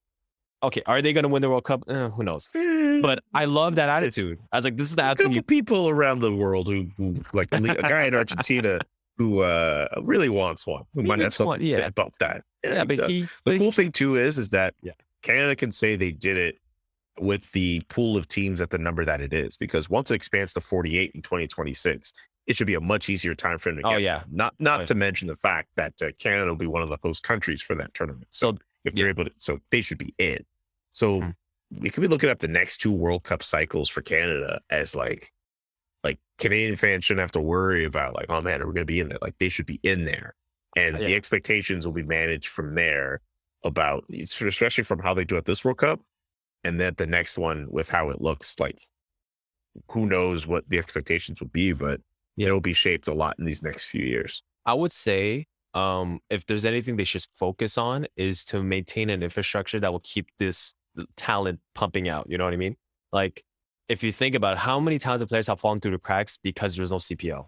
Okay, 0.61 0.81
are 0.85 1.01
they 1.01 1.13
gonna 1.13 1.27
win 1.29 1.41
the 1.41 1.49
World 1.49 1.63
Cup? 1.63 1.83
Eh, 1.87 2.09
who 2.09 2.23
knows? 2.23 2.49
But 3.01 3.19
I 3.33 3.45
love 3.45 3.75
that 3.75 3.87
attitude. 3.89 4.39
I 4.51 4.57
was 4.57 4.65
like, 4.65 4.75
this 4.77 4.89
is 4.89 4.95
the 4.95 5.05
attitude 5.05 5.27
couple 5.27 5.43
people 5.43 5.87
around 5.89 6.19
the 6.19 6.35
world 6.35 6.67
who, 6.67 6.87
who 6.97 7.15
like 7.33 7.47
a 7.53 7.61
guy 7.81 8.03
in 8.03 8.13
Argentina 8.15 8.79
who 9.17 9.41
uh 9.41 9.87
really 10.01 10.29
wants 10.29 10.67
one. 10.67 10.83
Who 10.93 11.01
He 11.01 11.07
might 11.07 11.19
have 11.19 11.33
something 11.33 11.47
one, 11.47 11.59
to 11.61 11.67
say 11.67 11.79
yeah. 11.79 11.87
about 11.87 12.13
that. 12.19 12.43
Yeah, 12.63 12.79
And, 12.81 12.87
but 12.89 12.99
uh, 12.99 13.07
he, 13.07 13.21
the 13.45 13.57
cool 13.57 13.67
he 13.67 13.71
thing 13.71 13.91
too 13.93 14.15
is 14.17 14.37
is 14.37 14.49
that 14.49 14.73
Yeah. 14.81 14.91
Canada 15.21 15.55
can 15.55 15.71
say 15.71 15.95
they 15.95 16.11
did 16.11 16.37
it 16.37 16.55
with 17.19 17.51
the 17.51 17.81
pool 17.89 18.15
of 18.17 18.27
teams 18.27 18.61
at 18.61 18.69
the 18.69 18.77
number 18.77 19.03
that 19.05 19.19
it 19.21 19.33
is 19.33 19.57
because 19.57 19.89
once 19.89 20.09
it 20.11 20.15
expands 20.15 20.53
to 20.53 20.61
48 20.61 21.11
in 21.15 21.21
2026 21.21 22.13
it 22.47 22.55
should 22.55 22.65
be 22.67 22.75
a 22.75 22.81
much 22.81 23.09
easier 23.09 23.35
time 23.35 23.57
for 23.59 23.71
them 23.71 23.81
to 23.83 23.87
Oh, 23.87 23.97
yeah. 23.97 24.23
not 24.31 24.53
not 24.59 24.77
Oh, 24.77 24.81
yeah. 24.81 24.85
to 24.87 24.95
mention 24.95 25.27
the 25.27 25.35
fact 25.35 25.69
that 25.75 25.93
uh, 26.01 26.11
Canada 26.17 26.47
will 26.47 26.55
be 26.57 26.65
one 26.67 26.81
of 26.81 26.89
the 26.89 26.97
host 27.03 27.23
countries 27.23 27.61
for 27.61 27.75
that 27.75 27.93
tournament 27.93 28.27
so 28.31 28.51
so 28.51 28.57
if 28.85 28.93
they're 28.95 29.09
able 29.09 29.25
to 29.25 29.31
so 29.37 29.59
they 29.71 29.81
should 29.81 29.97
be 29.97 30.13
in 30.17 30.43
so 30.93 31.21
Mm. 31.21 31.35
we 31.81 31.89
could 31.89 32.01
be 32.01 32.07
looking 32.07 32.29
at 32.29 32.39
the 32.39 32.47
next 32.47 32.77
two 32.77 32.91
World 32.91 33.23
Cup 33.23 33.43
cycles 33.43 33.89
for 33.89 34.01
Canada 34.01 34.59
as 34.69 34.95
like 34.95 35.31
like 36.03 36.17
Canadian 36.37 36.75
fans 36.77 37.03
shouldn't 37.05 37.21
have 37.21 37.31
to 37.33 37.41
worry 37.41 37.85
about 37.85 38.15
like 38.15 38.27
oh 38.29 38.41
man 38.41 38.61
are 38.61 38.67
we're 38.67 38.73
gonna 38.73 38.85
be 38.85 38.99
in 38.99 39.09
there 39.09 39.19
like 39.21 39.37
they 39.39 39.49
should 39.49 39.65
be 39.65 39.79
in 39.83 40.05
there 40.05 40.35
and 40.75 40.97
Yeah. 40.97 41.07
the 41.07 41.15
expectations 41.15 41.85
will 41.85 41.93
be 41.93 42.03
managed 42.03 42.47
from 42.47 42.75
there 42.75 43.21
about 43.63 44.05
especially 44.09 44.83
from 44.85 44.99
how 44.99 45.13
they 45.13 45.25
do 45.25 45.35
at 45.37 45.45
this 45.45 45.63
World 45.65 45.77
Cup 45.79 46.01
and 46.63 46.79
then 46.79 46.93
the 46.97 47.05
next 47.07 47.37
one 47.37 47.67
with 47.69 47.89
how 47.89 48.09
it 48.09 48.21
looks 48.21 48.59
like 48.59 48.79
who 49.91 50.05
knows 50.05 50.47
what 50.47 50.67
the 50.69 50.77
expectations 50.77 51.39
will 51.41 51.49
be 51.49 51.73
but 51.73 52.01
Yeah. 52.37 52.47
it'll 52.47 52.61
be 52.61 52.73
shaped 52.73 53.07
a 53.07 53.13
lot 53.13 53.35
in 53.37 53.45
these 53.45 53.61
next 53.61 53.85
few 53.85 54.03
years 54.05 54.41
I 54.65 54.73
would 54.73 54.91
say 54.93 55.47
um, 55.73 56.19
if 56.29 56.45
there's 56.45 56.65
anything 56.65 56.95
they 56.95 57.03
should 57.03 57.25
focus 57.35 57.77
on 57.77 58.07
is 58.15 58.43
to 58.45 58.63
maintain 58.63 59.09
an 59.09 59.23
infrastructure 59.23 59.79
that 59.79 59.91
will 59.91 60.01
keep 60.01 60.27
this 60.39 60.73
talent 61.15 61.59
pumping 61.75 62.09
out. 62.09 62.27
You 62.29 62.37
know 62.37 62.45
what 62.45 62.53
I 62.53 62.57
mean? 62.57 62.75
Like 63.11 63.43
if 63.87 64.03
you 64.03 64.11
think 64.11 64.35
about 64.35 64.57
how 64.57 64.79
many 64.79 64.99
talented 64.99 65.29
players 65.29 65.47
have 65.47 65.59
fallen 65.59 65.79
through 65.79 65.91
the 65.91 65.99
cracks 65.99 66.37
because 66.37 66.75
there's 66.75 66.91
no 66.91 66.97
CPL, 66.97 67.47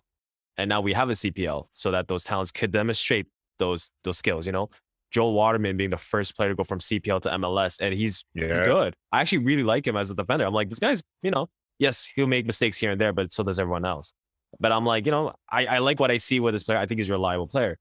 and 0.58 0.70
now 0.70 0.82
we 0.82 0.94
have 0.94 1.10
a 1.10 1.14
CPL 1.14 1.68
so 1.72 1.92
that 1.92 2.08
those 2.08 2.24
talents 2.24 2.52
could 2.52 2.72
demonstrate 2.72 3.28
those 3.60 3.92
those 4.04 4.18
skills. 4.18 4.46
You 4.46 4.52
know, 4.52 4.70
Joel 5.12 5.34
Waterman 5.34 5.78
being 5.78 5.90
the 5.90 5.98
first 5.98 6.36
player 6.36 6.50
to 6.50 6.56
go 6.56 6.64
from 6.64 6.80
CPL 6.80 7.22
to 7.22 7.30
MLS, 7.30 7.78
and 7.80 7.94
he's 7.94 8.24
yeah 8.34 8.48
he's 8.48 8.60
good. 8.60 8.96
I 9.12 9.22
actually 9.22 9.40
really 9.40 9.64
like 9.64 9.86
him 9.86 9.98
as 9.98 10.10
a 10.10 10.16
defender. 10.16 10.46
I'm 10.46 10.54
like, 10.54 10.70
this 10.70 10.80
guy's, 10.80 11.02
you 11.22 11.32
know, 11.32 11.48
yes, 11.80 12.12
he'll 12.16 12.28
make 12.28 12.46
mistakes 12.46 12.78
here 12.78 12.92
and 12.92 13.00
there, 13.00 13.14
but 13.14 13.32
so 13.32 13.44
does 13.44 13.60
everyone 13.60 13.86
else. 13.86 14.14
But 14.60 14.72
I'm 14.72 14.86
like, 14.86 15.06
you 15.06 15.12
know, 15.12 15.34
I, 15.50 15.66
I 15.66 15.78
like 15.80 16.00
what 16.00 16.12
I 16.12 16.18
see 16.18 16.40
with 16.40 16.54
this 16.54 16.64
player. 16.64 16.78
I 16.78 16.86
think 16.86 17.00
he's 17.00 17.10
a 17.10 17.14
reliable 17.14 17.48
player. 17.48 17.78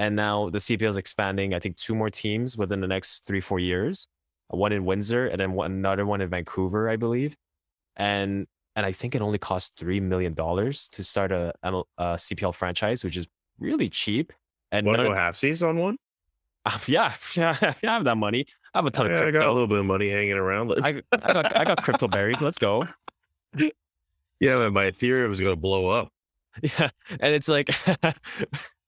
And 0.00 0.16
now 0.16 0.48
the 0.48 0.60
CPL 0.60 0.88
is 0.88 0.96
expanding. 0.96 1.52
I 1.52 1.58
think 1.58 1.76
two 1.76 1.94
more 1.94 2.08
teams 2.08 2.56
within 2.56 2.80
the 2.80 2.86
next 2.86 3.26
three, 3.26 3.42
four 3.42 3.58
years. 3.58 4.08
One 4.48 4.72
in 4.72 4.86
Windsor 4.86 5.26
and 5.26 5.38
then 5.38 5.52
one, 5.52 5.72
another 5.72 6.06
one 6.06 6.22
in 6.22 6.30
Vancouver, 6.30 6.88
I 6.88 6.96
believe. 6.96 7.36
And 7.96 8.46
and 8.74 8.86
I 8.86 8.92
think 8.92 9.14
it 9.14 9.20
only 9.20 9.36
costs 9.36 9.72
three 9.76 10.00
million 10.00 10.32
dollars 10.32 10.88
to 10.92 11.04
start 11.04 11.32
a, 11.32 11.52
a 11.62 11.74
CPL 11.98 12.54
franchise, 12.54 13.04
which 13.04 13.18
is 13.18 13.28
really 13.58 13.90
cheap. 13.90 14.32
And 14.72 14.86
to 14.86 14.92
none 14.92 15.12
half 15.12 15.36
season 15.36 15.68
on 15.68 15.76
one 15.76 15.98
yeah, 16.86 17.12
yeah, 17.34 17.54
I 17.60 17.74
have 17.82 18.04
that 18.04 18.16
money. 18.16 18.46
I 18.74 18.78
have 18.78 18.86
a 18.86 18.90
ton 18.90 19.04
of 19.04 19.12
yeah, 19.12 19.26
I 19.26 19.30
got 19.30 19.48
a 19.48 19.52
little 19.52 19.68
bit 19.68 19.80
of 19.80 19.84
money 19.84 20.08
hanging 20.08 20.32
around 20.32 20.72
I, 20.82 21.02
I 21.12 21.32
got 21.32 21.54
I 21.54 21.64
got 21.66 21.82
crypto 21.82 22.08
buried. 22.16 22.40
Let's 22.40 22.56
go. 22.56 22.88
yeah 24.40 24.66
my 24.70 24.90
Ethereum 24.90 25.28
was 25.28 25.42
gonna 25.42 25.56
blow 25.56 25.88
up 25.88 26.10
Yeah, 26.62 26.88
and 27.20 27.34
it's 27.34 27.48
like, 27.48 27.68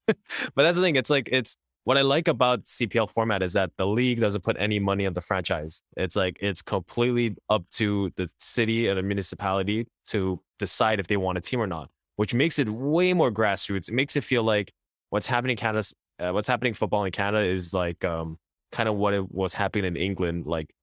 but 0.07 0.17
that's 0.55 0.77
the 0.77 0.83
thing. 0.83 0.95
It's 0.95 1.09
like 1.09 1.29
it's 1.31 1.55
what 1.85 1.97
I 1.97 2.01
like 2.01 2.27
about 2.27 2.63
CPL 2.63 3.09
format 3.09 3.41
is 3.41 3.53
that 3.53 3.71
the 3.77 3.85
league 3.85 4.19
doesn't 4.19 4.43
put 4.43 4.55
any 4.57 4.79
money 4.79 5.05
on 5.05 5.13
the 5.13 5.21
franchise. 5.21 5.81
It's 5.97 6.15
like 6.15 6.37
it's 6.39 6.61
completely 6.61 7.35
up 7.49 7.67
to 7.71 8.11
the 8.15 8.29
city 8.39 8.87
and 8.87 8.97
the 8.97 9.03
municipality 9.03 9.87
to 10.07 10.39
decide 10.59 10.99
if 10.99 11.07
they 11.07 11.17
want 11.17 11.37
a 11.37 11.41
team 11.41 11.59
or 11.59 11.67
not, 11.67 11.89
which 12.15 12.33
makes 12.33 12.57
it 12.59 12.69
way 12.69 13.13
more 13.13 13.31
grassroots. 13.31 13.89
It 13.89 13.93
makes 13.93 14.15
it 14.15 14.23
feel 14.23 14.43
like 14.43 14.71
what's 15.09 15.27
happening 15.27 15.51
in 15.51 15.57
Canada, 15.57 15.85
uh, 16.19 16.31
what's 16.31 16.47
happening 16.47 16.71
in 16.71 16.75
football 16.75 17.03
in 17.03 17.11
Canada 17.11 17.43
is 17.45 17.73
like 17.73 18.03
um 18.05 18.37
kind 18.71 18.87
of 18.87 18.95
what 18.95 19.13
it 19.13 19.31
was 19.31 19.53
happening 19.53 19.85
in 19.85 19.95
England 19.97 20.45
like 20.45 20.73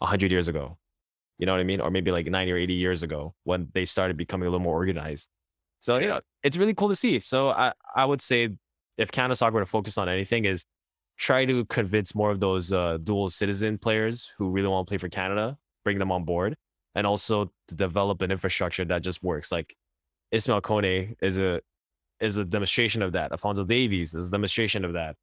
hundred 0.00 0.30
years 0.30 0.48
ago. 0.48 0.76
You 1.38 1.46
know 1.46 1.52
what 1.52 1.60
I 1.60 1.64
mean? 1.64 1.80
Or 1.80 1.90
maybe 1.90 2.10
like 2.10 2.26
90 2.26 2.52
or 2.52 2.56
80 2.56 2.74
years 2.74 3.02
ago 3.02 3.34
when 3.44 3.68
they 3.74 3.84
started 3.84 4.16
becoming 4.16 4.46
a 4.46 4.50
little 4.50 4.64
more 4.64 4.74
organized. 4.74 5.28
So, 5.86 5.98
you 5.98 6.08
know, 6.08 6.20
it's 6.42 6.56
really 6.56 6.74
cool 6.74 6.88
to 6.88 6.96
see. 6.96 7.20
So 7.20 7.50
I, 7.50 7.72
I 7.94 8.04
would 8.04 8.20
say 8.20 8.48
if 8.98 9.12
Canada 9.12 9.36
soccer 9.36 9.54
were 9.54 9.60
to 9.60 9.66
focus 9.66 9.96
on 9.98 10.08
anything 10.08 10.44
is 10.44 10.64
try 11.16 11.44
to 11.44 11.64
convince 11.66 12.12
more 12.12 12.32
of 12.32 12.40
those 12.40 12.72
uh, 12.72 12.98
dual 13.04 13.30
citizen 13.30 13.78
players 13.78 14.34
who 14.36 14.50
really 14.50 14.66
want 14.66 14.84
to 14.84 14.90
play 14.90 14.98
for 14.98 15.08
Canada, 15.08 15.56
bring 15.84 16.00
them 16.00 16.10
on 16.10 16.24
board, 16.24 16.56
and 16.96 17.06
also 17.06 17.52
to 17.68 17.74
develop 17.76 18.20
an 18.20 18.32
infrastructure 18.32 18.84
that 18.84 19.02
just 19.02 19.22
works. 19.22 19.52
Like 19.52 19.76
Ismail 20.32 20.60
Kone 20.60 21.14
is 21.22 21.38
a 21.38 21.60
is 22.18 22.36
a 22.36 22.44
demonstration 22.44 23.00
of 23.00 23.12
that. 23.12 23.30
Alfonso 23.30 23.64
Davies 23.64 24.12
is 24.12 24.26
a 24.26 24.30
demonstration 24.32 24.84
of 24.84 24.94
that. 24.94 25.14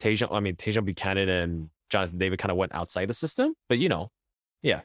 Tajon, 0.00 0.28
I 0.30 0.38
mean, 0.38 0.54
Tajon 0.54 0.84
Buchanan 0.84 1.28
and 1.28 1.68
Jonathan 1.90 2.18
David 2.18 2.38
kind 2.38 2.52
of 2.52 2.56
went 2.56 2.72
outside 2.76 3.08
the 3.08 3.14
system, 3.14 3.54
but 3.68 3.80
you 3.80 3.88
know, 3.88 4.12
yeah, 4.62 4.82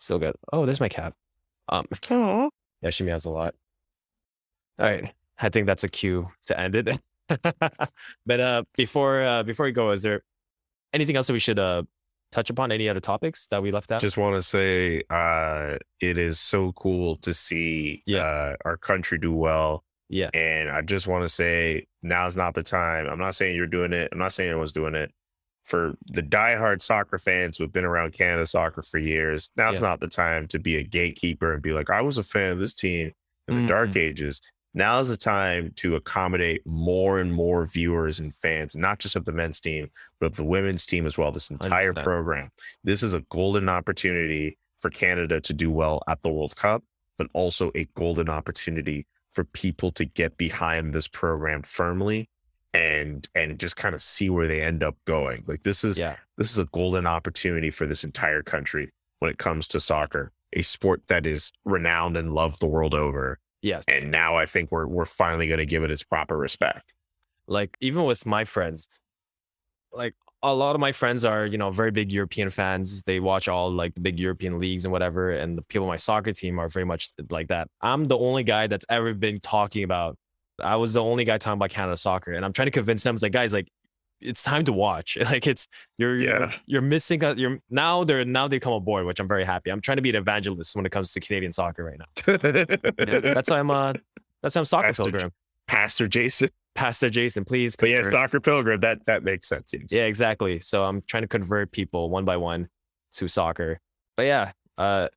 still 0.00 0.18
good. 0.18 0.34
Oh, 0.52 0.66
there's 0.66 0.80
my 0.80 0.88
cat. 0.88 1.12
Um, 1.68 1.86
yeah, 2.82 2.90
she 2.90 3.04
meows 3.04 3.24
a 3.24 3.30
lot. 3.30 3.54
All 4.78 4.86
right, 4.86 5.12
I 5.40 5.48
think 5.48 5.66
that's 5.66 5.84
a 5.84 5.88
cue 5.88 6.28
to 6.46 6.58
end 6.58 6.74
it. 6.76 7.00
but 8.26 8.40
uh, 8.40 8.62
before 8.76 9.22
uh, 9.22 9.42
before 9.42 9.66
we 9.66 9.72
go, 9.72 9.90
is 9.90 10.02
there 10.02 10.22
anything 10.92 11.16
else 11.16 11.26
that 11.28 11.32
we 11.32 11.38
should 11.38 11.58
uh 11.58 11.82
touch 12.32 12.50
upon? 12.50 12.72
Any 12.72 12.88
other 12.88 13.00
topics 13.00 13.46
that 13.48 13.62
we 13.62 13.70
left 13.70 13.92
out? 13.92 14.00
just 14.00 14.16
want 14.16 14.34
to 14.36 14.42
say 14.42 15.02
uh 15.10 15.76
it 16.00 16.18
is 16.18 16.40
so 16.40 16.72
cool 16.72 17.16
to 17.18 17.32
see 17.32 18.02
Yeah. 18.06 18.18
uh 18.24 18.56
our 18.64 18.76
country 18.76 19.18
do 19.18 19.32
well 19.32 19.84
yeah, 20.10 20.28
and 20.34 20.68
i 20.68 20.82
just 20.82 21.06
want 21.06 21.24
to 21.24 21.28
say 21.30 21.86
now's 22.02 22.36
not 22.36 22.54
the 22.54 22.62
time 22.62 23.06
i'm 23.08 23.18
not 23.18 23.34
saying 23.34 23.56
you're 23.56 23.66
doing 23.66 23.92
it 23.94 24.08
i'm 24.12 24.18
not 24.18 24.32
saying 24.34 24.50
anyone's 24.50 24.72
doing 24.72 24.94
it 24.94 25.10
for 25.64 25.94
the 26.08 26.22
diehard 26.22 26.82
soccer 26.82 27.16
fans 27.18 27.56
who've 27.56 27.72
been 27.72 27.84
around 27.86 28.12
canada 28.12 28.46
soccer 28.46 28.82
for 28.82 28.98
years 28.98 29.48
now's 29.56 29.74
Yeah. 29.74 29.88
not 29.88 30.00
the 30.00 30.08
time 30.08 30.46
to 30.48 30.58
be 30.58 30.76
a 30.76 30.82
gatekeeper 30.82 31.54
and 31.54 31.62
be 31.62 31.72
like 31.72 31.88
i 31.88 32.02
was 32.02 32.18
a 32.18 32.22
fan 32.22 32.50
of 32.52 32.58
this 32.58 32.74
team 32.74 33.12
in 33.48 33.54
the 33.54 33.66
dark 33.66 33.96
ages 33.96 34.40
now's 34.74 35.08
the 35.08 35.16
time 35.16 35.72
to 35.76 35.94
accommodate 35.96 36.60
more 36.66 37.20
and 37.20 37.32
more 37.32 37.64
viewers 37.66 38.18
and 38.18 38.34
fans 38.34 38.74
not 38.76 38.98
just 38.98 39.16
of 39.16 39.24
the 39.24 39.32
men's 39.32 39.60
team 39.60 39.88
but 40.20 40.26
of 40.26 40.36
the 40.36 40.44
women's 40.44 40.84
team 40.86 41.06
as 41.06 41.16
well 41.16 41.30
this 41.32 41.50
entire 41.50 41.92
100%. 41.92 42.02
program 42.04 42.50
this 42.82 43.02
is 43.02 43.14
a 43.14 43.20
golden 43.30 43.68
opportunity 43.68 44.58
for 44.80 44.90
Canada 44.90 45.40
to 45.40 45.54
do 45.54 45.70
well 45.70 46.02
at 46.08 46.20
the 46.20 46.28
World 46.28 46.54
Cup, 46.56 46.84
but 47.16 47.26
also 47.32 47.70
a 47.74 47.86
golden 47.94 48.28
opportunity 48.28 49.06
for 49.30 49.44
people 49.44 49.90
to 49.92 50.04
get 50.04 50.36
behind 50.36 50.92
this 50.92 51.08
program 51.08 51.62
firmly 51.62 52.28
and 52.74 53.26
and 53.34 53.58
just 53.58 53.76
kind 53.76 53.94
of 53.94 54.02
see 54.02 54.28
where 54.28 54.46
they 54.46 54.60
end 54.60 54.82
up 54.82 54.94
going. 55.06 55.42
Like 55.46 55.62
this 55.62 55.84
is 55.84 55.98
Yeah. 55.98 56.16
this 56.36 56.50
is 56.50 56.58
a 56.58 56.66
golden 56.66 57.06
opportunity 57.06 57.70
for 57.70 57.86
this 57.86 58.04
entire 58.04 58.42
country 58.42 58.90
when 59.20 59.30
it 59.30 59.38
comes 59.38 59.66
to 59.68 59.80
soccer, 59.80 60.32
a 60.52 60.60
sport 60.60 61.00
that 61.06 61.24
is 61.24 61.50
renowned 61.64 62.18
and 62.18 62.34
loved 62.34 62.60
the 62.60 62.66
world 62.66 62.92
over. 62.92 63.38
Yes. 63.64 63.84
And 63.88 64.10
now 64.10 64.36
I 64.36 64.44
think 64.44 64.70
we're 64.70 64.86
we're 64.86 65.06
finally 65.06 65.46
going 65.46 65.58
to 65.58 65.66
give 65.66 65.82
it 65.82 65.90
its 65.90 66.02
proper 66.02 66.36
respect. 66.36 66.92
like 67.48 67.76
even 67.80 68.04
with 68.04 68.26
my 68.26 68.44
friends 68.44 68.88
like 69.92 70.14
a 70.42 70.52
lot 70.54 70.74
of 70.74 70.80
my 70.80 70.92
friends 70.92 71.24
are 71.24 71.46
you 71.46 71.56
know 71.58 71.70
very 71.70 71.90
big 71.90 72.10
european 72.12 72.50
fans 72.50 73.02
they 73.04 73.20
watch 73.20 73.48
all 73.48 73.70
like 73.70 73.94
the 73.94 74.00
big 74.00 74.18
european 74.18 74.58
leagues 74.58 74.84
and 74.84 74.92
whatever 74.92 75.30
and 75.30 75.56
the 75.58 75.62
people 75.62 75.84
on 75.86 75.88
my 75.88 75.96
soccer 75.96 76.32
team 76.32 76.58
are 76.58 76.68
very 76.68 76.84
much 76.86 77.10
like 77.30 77.48
that 77.48 77.68
i'm 77.80 78.04
the 78.06 78.18
only 78.18 78.42
guy 78.44 78.66
that's 78.66 78.84
ever 78.88 79.14
been 79.14 79.40
talking 79.40 79.84
about 79.84 80.16
i 80.60 80.76
was 80.76 80.92
the 80.94 81.02
only 81.02 81.24
guy 81.24 81.38
talking 81.38 81.58
about 81.58 81.70
canada 81.70 81.96
soccer 81.96 82.32
and 82.32 82.44
i'm 82.44 82.52
trying 82.52 82.66
to 82.66 82.72
convince 82.72 83.02
them 83.02 83.14
it's 83.14 83.22
like 83.22 83.32
guys 83.32 83.52
like 83.52 83.68
it's 84.24 84.42
time 84.42 84.64
to 84.64 84.72
watch 84.72 85.16
like 85.20 85.46
it's 85.46 85.66
you're 85.98 86.16
you're, 86.16 86.40
Yeah. 86.40 86.52
you're 86.66 86.82
missing 86.82 87.22
out 87.24 87.38
you're 87.38 87.58
now 87.70 88.04
they're 88.04 88.24
now 88.24 88.48
they 88.48 88.58
come 88.60 88.72
aboard 88.72 89.06
which 89.06 89.20
i'm 89.20 89.28
very 89.28 89.44
happy 89.44 89.70
i'm 89.70 89.80
trying 89.80 89.96
to 89.96 90.02
be 90.02 90.10
an 90.10 90.16
evangelist 90.16 90.74
when 90.74 90.86
it 90.86 90.90
comes 90.92 91.12
to 91.12 91.20
canadian 91.20 91.52
soccer 91.52 91.84
right 91.84 91.98
now 91.98 92.06
Yeah, 93.06 93.20
that's 93.20 93.50
why 93.50 93.58
i'm 93.58 93.70
uh 93.70 93.92
that's 94.42 94.54
why 94.56 94.60
i'm 94.60 94.64
soccer 94.64 94.88
Pastor 94.88 95.04
J- 95.04 95.10
pilgrim 95.10 95.32
Pastor 95.66 96.08
Jason. 96.08 96.48
pastor 96.74 97.10
jason 97.10 97.44
please 97.44 97.76
But 97.76 97.88
yeah, 97.90 97.96
convert. 98.02 98.12
soccer 98.12 98.40
pilgrim. 98.40 98.80
That 98.80 99.04
that 99.06 99.22
makes 99.22 99.48
sense. 99.48 99.72
Yes. 99.72 99.84
Yeah, 99.90 100.04
exactly. 100.06 100.60
So 100.60 100.84
I'm 100.84 101.02
trying 101.06 101.22
to 101.22 101.28
convert 101.28 101.70
people 101.72 102.10
one 102.10 102.24
by 102.24 102.36
one 102.36 102.68
to 103.14 103.28
soccer. 103.28 103.78
But 104.16 104.24
yeah, 104.26 104.52
uh 104.76 105.08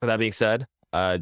with 0.00 0.08
that 0.08 0.18
being 0.18 0.32
said, 0.32 0.66
uh 0.92 1.18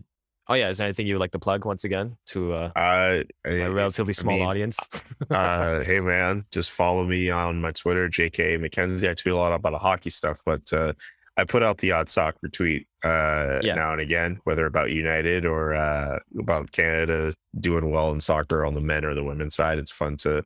oh 0.52 0.54
yeah, 0.54 0.68
is 0.68 0.78
there 0.78 0.86
anything 0.86 1.06
you 1.06 1.14
would 1.14 1.20
like 1.20 1.30
to 1.32 1.38
plug 1.38 1.64
once 1.64 1.84
again 1.84 2.16
to 2.26 2.52
uh 2.52 2.70
Uh, 2.76 3.22
a 3.46 3.68
relatively 3.68 4.12
small 4.12 4.36
mean, 4.36 4.46
audience? 4.46 4.78
uh, 5.30 5.80
hey 5.80 5.98
man, 6.00 6.44
just 6.52 6.70
follow 6.70 7.04
me 7.04 7.30
on 7.30 7.60
my 7.60 7.72
Twitter, 7.72 8.08
JK 8.08 8.58
McKenzie. 8.60 9.08
I 9.08 9.14
tweet 9.14 9.34
a 9.34 9.36
lot 9.38 9.52
about 9.52 9.80
hockey 9.80 10.10
stuff, 10.10 10.42
but 10.44 10.70
uh, 10.72 10.92
I 11.38 11.44
put 11.44 11.62
out 11.62 11.78
the 11.78 11.92
odd 11.92 12.10
soccer 12.10 12.48
tweet 12.48 12.86
uh, 13.02 13.60
Yeah. 13.62 13.74
now 13.76 13.92
and 13.92 14.00
again, 14.02 14.40
whether 14.44 14.66
about 14.66 14.90
United 14.90 15.46
or 15.46 15.74
uh, 15.74 16.18
about 16.38 16.72
Canada 16.72 17.32
doing 17.58 17.90
well 17.90 18.12
in 18.12 18.20
soccer 18.20 18.66
on 18.66 18.74
the 18.74 18.82
men 18.82 19.04
or 19.06 19.14
the 19.14 19.24
women's 19.24 19.54
side. 19.54 19.78
It's 19.78 19.90
fun 19.90 20.18
to 20.18 20.44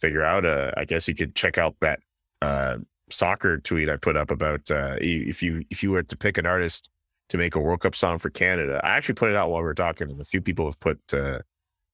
figure 0.00 0.22
out. 0.24 0.46
Uh, 0.46 0.72
I 0.78 0.86
guess 0.86 1.06
you 1.06 1.14
could 1.14 1.34
check 1.34 1.58
out 1.58 1.76
that 1.82 2.00
uh, 2.40 2.78
soccer 3.10 3.58
tweet 3.58 3.90
I 3.90 3.96
put 3.96 4.16
up 4.16 4.30
about 4.30 4.70
uh, 4.70 4.96
if 5.00 5.42
you 5.42 5.64
if 5.68 5.82
you 5.82 5.90
were 5.90 6.02
to 6.02 6.16
pick 6.16 6.38
an 6.38 6.46
artist 6.46 6.88
to 7.32 7.38
make 7.38 7.54
a 7.54 7.58
World 7.60 7.80
Cup 7.80 7.94
song 7.96 8.18
for 8.18 8.30
Canada. 8.30 8.80
I 8.84 8.90
actually 8.90 9.14
put 9.14 9.30
it 9.30 9.36
out 9.36 9.50
while 9.50 9.60
we 9.62 9.64
were 9.66 9.74
talking, 9.74 10.10
and 10.10 10.20
a 10.20 10.24
few 10.24 10.40
people 10.42 10.66
have 10.66 10.78
put. 10.78 11.00
Uh, 11.12 11.40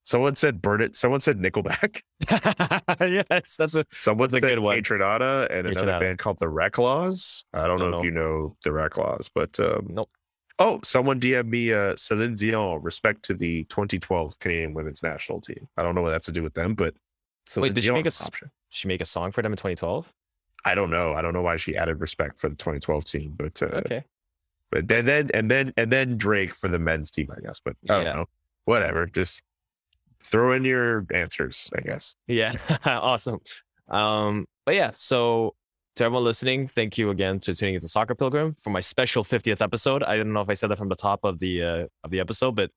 someone 0.02 0.34
said 0.34 0.60
"Burn 0.60 0.82
It." 0.82 0.96
Someone 0.96 1.20
said 1.20 1.38
Nickelback. 1.38 2.02
yes, 3.30 3.56
that's 3.56 3.74
a 3.74 3.86
Someone's 3.92 4.32
That's 4.32 4.44
a 4.44 4.48
good 4.48 4.58
one. 4.58 4.76
Patronata 4.78 5.46
and 5.50 5.66
another 5.68 5.92
Patronata. 5.92 6.00
band 6.00 6.18
called 6.18 6.38
the 6.40 6.46
Reklaws. 6.46 7.44
I 7.54 7.66
don't, 7.66 7.78
Don't 7.78 7.90
know, 7.90 7.90
know. 7.90 7.98
if 8.00 8.04
you 8.04 8.10
know 8.10 8.56
the 8.64 8.70
Reklaws, 8.70 9.30
but 9.34 9.58
um, 9.60 9.86
nope. 9.90 10.10
oh, 10.58 10.80
someone 10.82 11.20
DM 11.20 11.46
me 11.48 11.72
uh, 11.72 11.94
Celine 11.96 12.34
Dion, 12.34 12.82
respect 12.82 13.22
to 13.26 13.34
the 13.34 13.64
2012 13.64 14.38
Canadian 14.40 14.74
women's 14.74 15.02
national 15.02 15.40
team. 15.40 15.68
I 15.76 15.82
don't 15.84 15.94
know 15.94 16.02
what 16.02 16.10
that's 16.10 16.26
to 16.26 16.32
do 16.32 16.42
with 16.42 16.54
them, 16.54 16.74
but 16.74 16.94
Celine 17.46 17.72
did 17.74 17.84
she 17.84 17.90
make 17.92 18.06
a. 18.06 18.10
She 18.70 18.86
make 18.88 19.00
a 19.00 19.06
song 19.06 19.32
for 19.32 19.40
them 19.40 19.52
in 19.52 19.56
2012. 19.56 20.12
I 20.64 20.74
don't 20.74 20.90
know. 20.90 21.14
I 21.14 21.22
don't 21.22 21.32
know 21.32 21.40
why 21.42 21.56
she 21.56 21.76
added 21.76 22.00
respect 22.00 22.38
for 22.40 22.48
the 22.48 22.56
2012 22.56 23.04
team, 23.04 23.34
but 23.38 23.62
uh, 23.62 23.66
Okay. 23.66 24.04
But 24.70 24.88
then 24.88 25.04
then 25.06 25.28
and 25.34 25.50
then 25.50 25.72
and 25.76 25.90
then 25.92 26.16
Drake 26.16 26.52
for 26.54 26.68
the 26.68 26.78
men's 26.78 27.10
team, 27.10 27.28
I 27.36 27.40
guess. 27.40 27.60
But 27.64 27.76
I 27.88 27.94
don't 27.96 28.04
Yeah. 28.06 28.12
know. 28.14 28.24
Whatever. 28.64 29.06
Just 29.06 29.40
throw 30.22 30.52
in 30.52 30.64
your 30.64 31.06
answers, 31.12 31.70
I 31.76 31.80
guess. 31.80 32.14
Yeah, 32.26 32.54
awesome. 32.84 33.38
Um, 33.88 34.46
but 34.66 34.74
yeah, 34.74 34.90
so 34.94 35.54
to 35.96 36.04
everyone 36.04 36.24
listening, 36.24 36.68
thank 36.68 36.98
you 36.98 37.10
again 37.10 37.40
to 37.40 37.54
tuning 37.54 37.74
into 37.76 37.88
Soccer 37.88 38.14
Pilgrim 38.14 38.54
for 38.60 38.70
my 38.70 38.80
special 38.80 39.24
50th 39.24 39.60
episode. 39.62 40.02
I 40.02 40.16
don't 40.16 40.32
know 40.32 40.42
if 40.42 40.48
I 40.50 40.54
said 40.54 40.70
that 40.70 40.78
from 40.78 40.88
the 40.90 40.96
top 40.96 41.20
of 41.24 41.38
the 41.38 41.62
uh, 41.62 41.86
of 42.04 42.10
the 42.10 42.20
episode, 42.20 42.54
but 42.56 42.70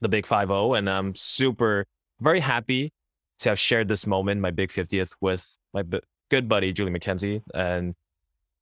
the 0.00 0.08
big 0.08 0.26
5-0 0.26 0.76
and 0.78 0.88
I'm 0.90 1.14
super 1.14 1.86
very 2.20 2.40
happy 2.40 2.92
to 3.40 3.48
have 3.50 3.58
shared 3.58 3.88
this 3.88 4.06
moment, 4.06 4.40
my 4.40 4.50
big 4.50 4.70
50th 4.70 5.12
with 5.20 5.56
my 5.74 5.82
b- 5.82 6.00
good 6.30 6.48
buddy 6.48 6.72
Julie 6.72 6.90
McKenzie 6.92 7.42
and 7.54 7.94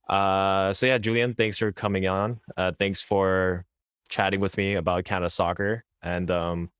uh 0.08 0.72
so 0.72 0.86
yeah, 0.86 0.98
Julian, 0.98 1.34
thanks 1.34 1.58
for 1.58 1.72
coming 1.72 2.06
on. 2.06 2.40
Uh 2.56 2.72
thanks 2.78 3.00
for 3.00 3.64
chatting 4.08 4.40
with 4.40 4.56
me 4.56 4.74
about 4.74 5.04
Canada 5.04 5.30
soccer 5.30 5.84
and 6.02 6.30
um 6.30 6.70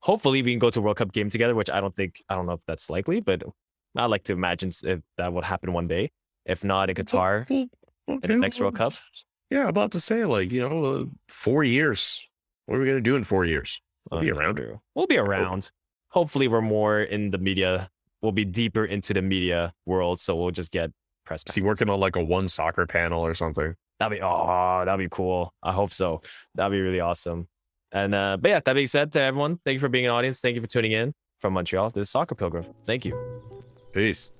hopefully 0.00 0.42
we 0.42 0.52
can 0.52 0.58
go 0.58 0.68
to 0.70 0.80
a 0.80 0.82
World 0.82 0.96
Cup 0.96 1.12
game 1.12 1.28
together, 1.28 1.54
which 1.54 1.70
I 1.70 1.80
don't 1.80 1.96
think 1.96 2.22
I 2.28 2.34
don't 2.34 2.46
know 2.46 2.52
if 2.52 2.60
that's 2.66 2.90
likely, 2.90 3.20
but 3.20 3.42
I 3.96 4.06
like 4.06 4.24
to 4.24 4.32
imagine 4.32 4.70
if 4.84 5.00
that 5.16 5.32
would 5.32 5.44
happen 5.44 5.72
one 5.72 5.86
day. 5.88 6.10
If 6.44 6.64
not 6.64 6.90
in 6.90 6.96
Qatar 6.96 7.48
Well, 7.48 7.60
in 8.08 8.14
okay, 8.16 8.28
the 8.28 8.36
next 8.36 8.60
World 8.60 8.74
Cup. 8.74 8.94
Yeah, 9.50 9.68
about 9.68 9.92
to 9.92 10.00
say 10.00 10.24
like 10.24 10.50
you 10.50 10.66
know, 10.68 10.84
uh, 10.84 11.04
four 11.28 11.62
years. 11.62 12.26
What 12.66 12.76
are 12.76 12.80
we 12.80 12.86
gonna 12.86 13.00
do 13.00 13.16
in 13.16 13.24
four 13.24 13.44
years? 13.44 13.80
We'll 14.10 14.20
be 14.20 14.30
around. 14.30 14.60
We'll 14.94 15.06
be 15.06 15.18
around. 15.18 15.70
Hopefully 16.08 16.48
we're 16.48 16.60
more 16.62 17.00
in 17.00 17.30
the 17.30 17.38
media. 17.38 17.90
We'll 18.20 18.32
be 18.32 18.44
deeper 18.44 18.84
into 18.84 19.14
the 19.14 19.22
media 19.22 19.72
world, 19.86 20.20
so 20.20 20.36
we'll 20.36 20.50
just 20.50 20.72
get 20.72 20.90
press. 21.32 21.42
Is 21.46 21.54
he 21.54 21.62
working 21.62 21.90
on 21.90 22.00
like 22.00 22.16
a 22.16 22.20
OneSoccer 22.20 22.88
panel 22.88 23.24
or 23.24 23.34
something? 23.34 23.74
That'd 23.98 24.18
be 24.18 24.22
oh, 24.22 24.82
that'd 24.84 24.98
be 24.98 25.08
cool. 25.10 25.52
I 25.62 25.72
hope 25.72 25.92
so. 25.92 26.22
That'd 26.54 26.72
be 26.72 26.80
really 26.80 27.00
awesome. 27.00 27.48
And 27.92 28.14
uh, 28.14 28.36
but 28.40 28.48
yeah, 28.48 28.60
that 28.64 28.72
being 28.72 28.86
said, 28.86 29.12
to 29.12 29.20
everyone, 29.20 29.58
thank 29.64 29.74
you 29.74 29.80
for 29.80 29.88
being 29.88 30.06
an 30.06 30.12
audience. 30.12 30.40
Thank 30.40 30.56
you 30.56 30.62
for 30.62 30.68
tuning 30.68 30.92
in 30.92 31.12
from 31.40 31.54
Montreal. 31.54 31.90
This 31.90 32.08
is 32.08 32.10
Soccer 32.10 32.34
Pilgrim. 32.34 32.64
Thank 32.86 33.04
you. 33.04 33.14
Peace. 33.92 34.32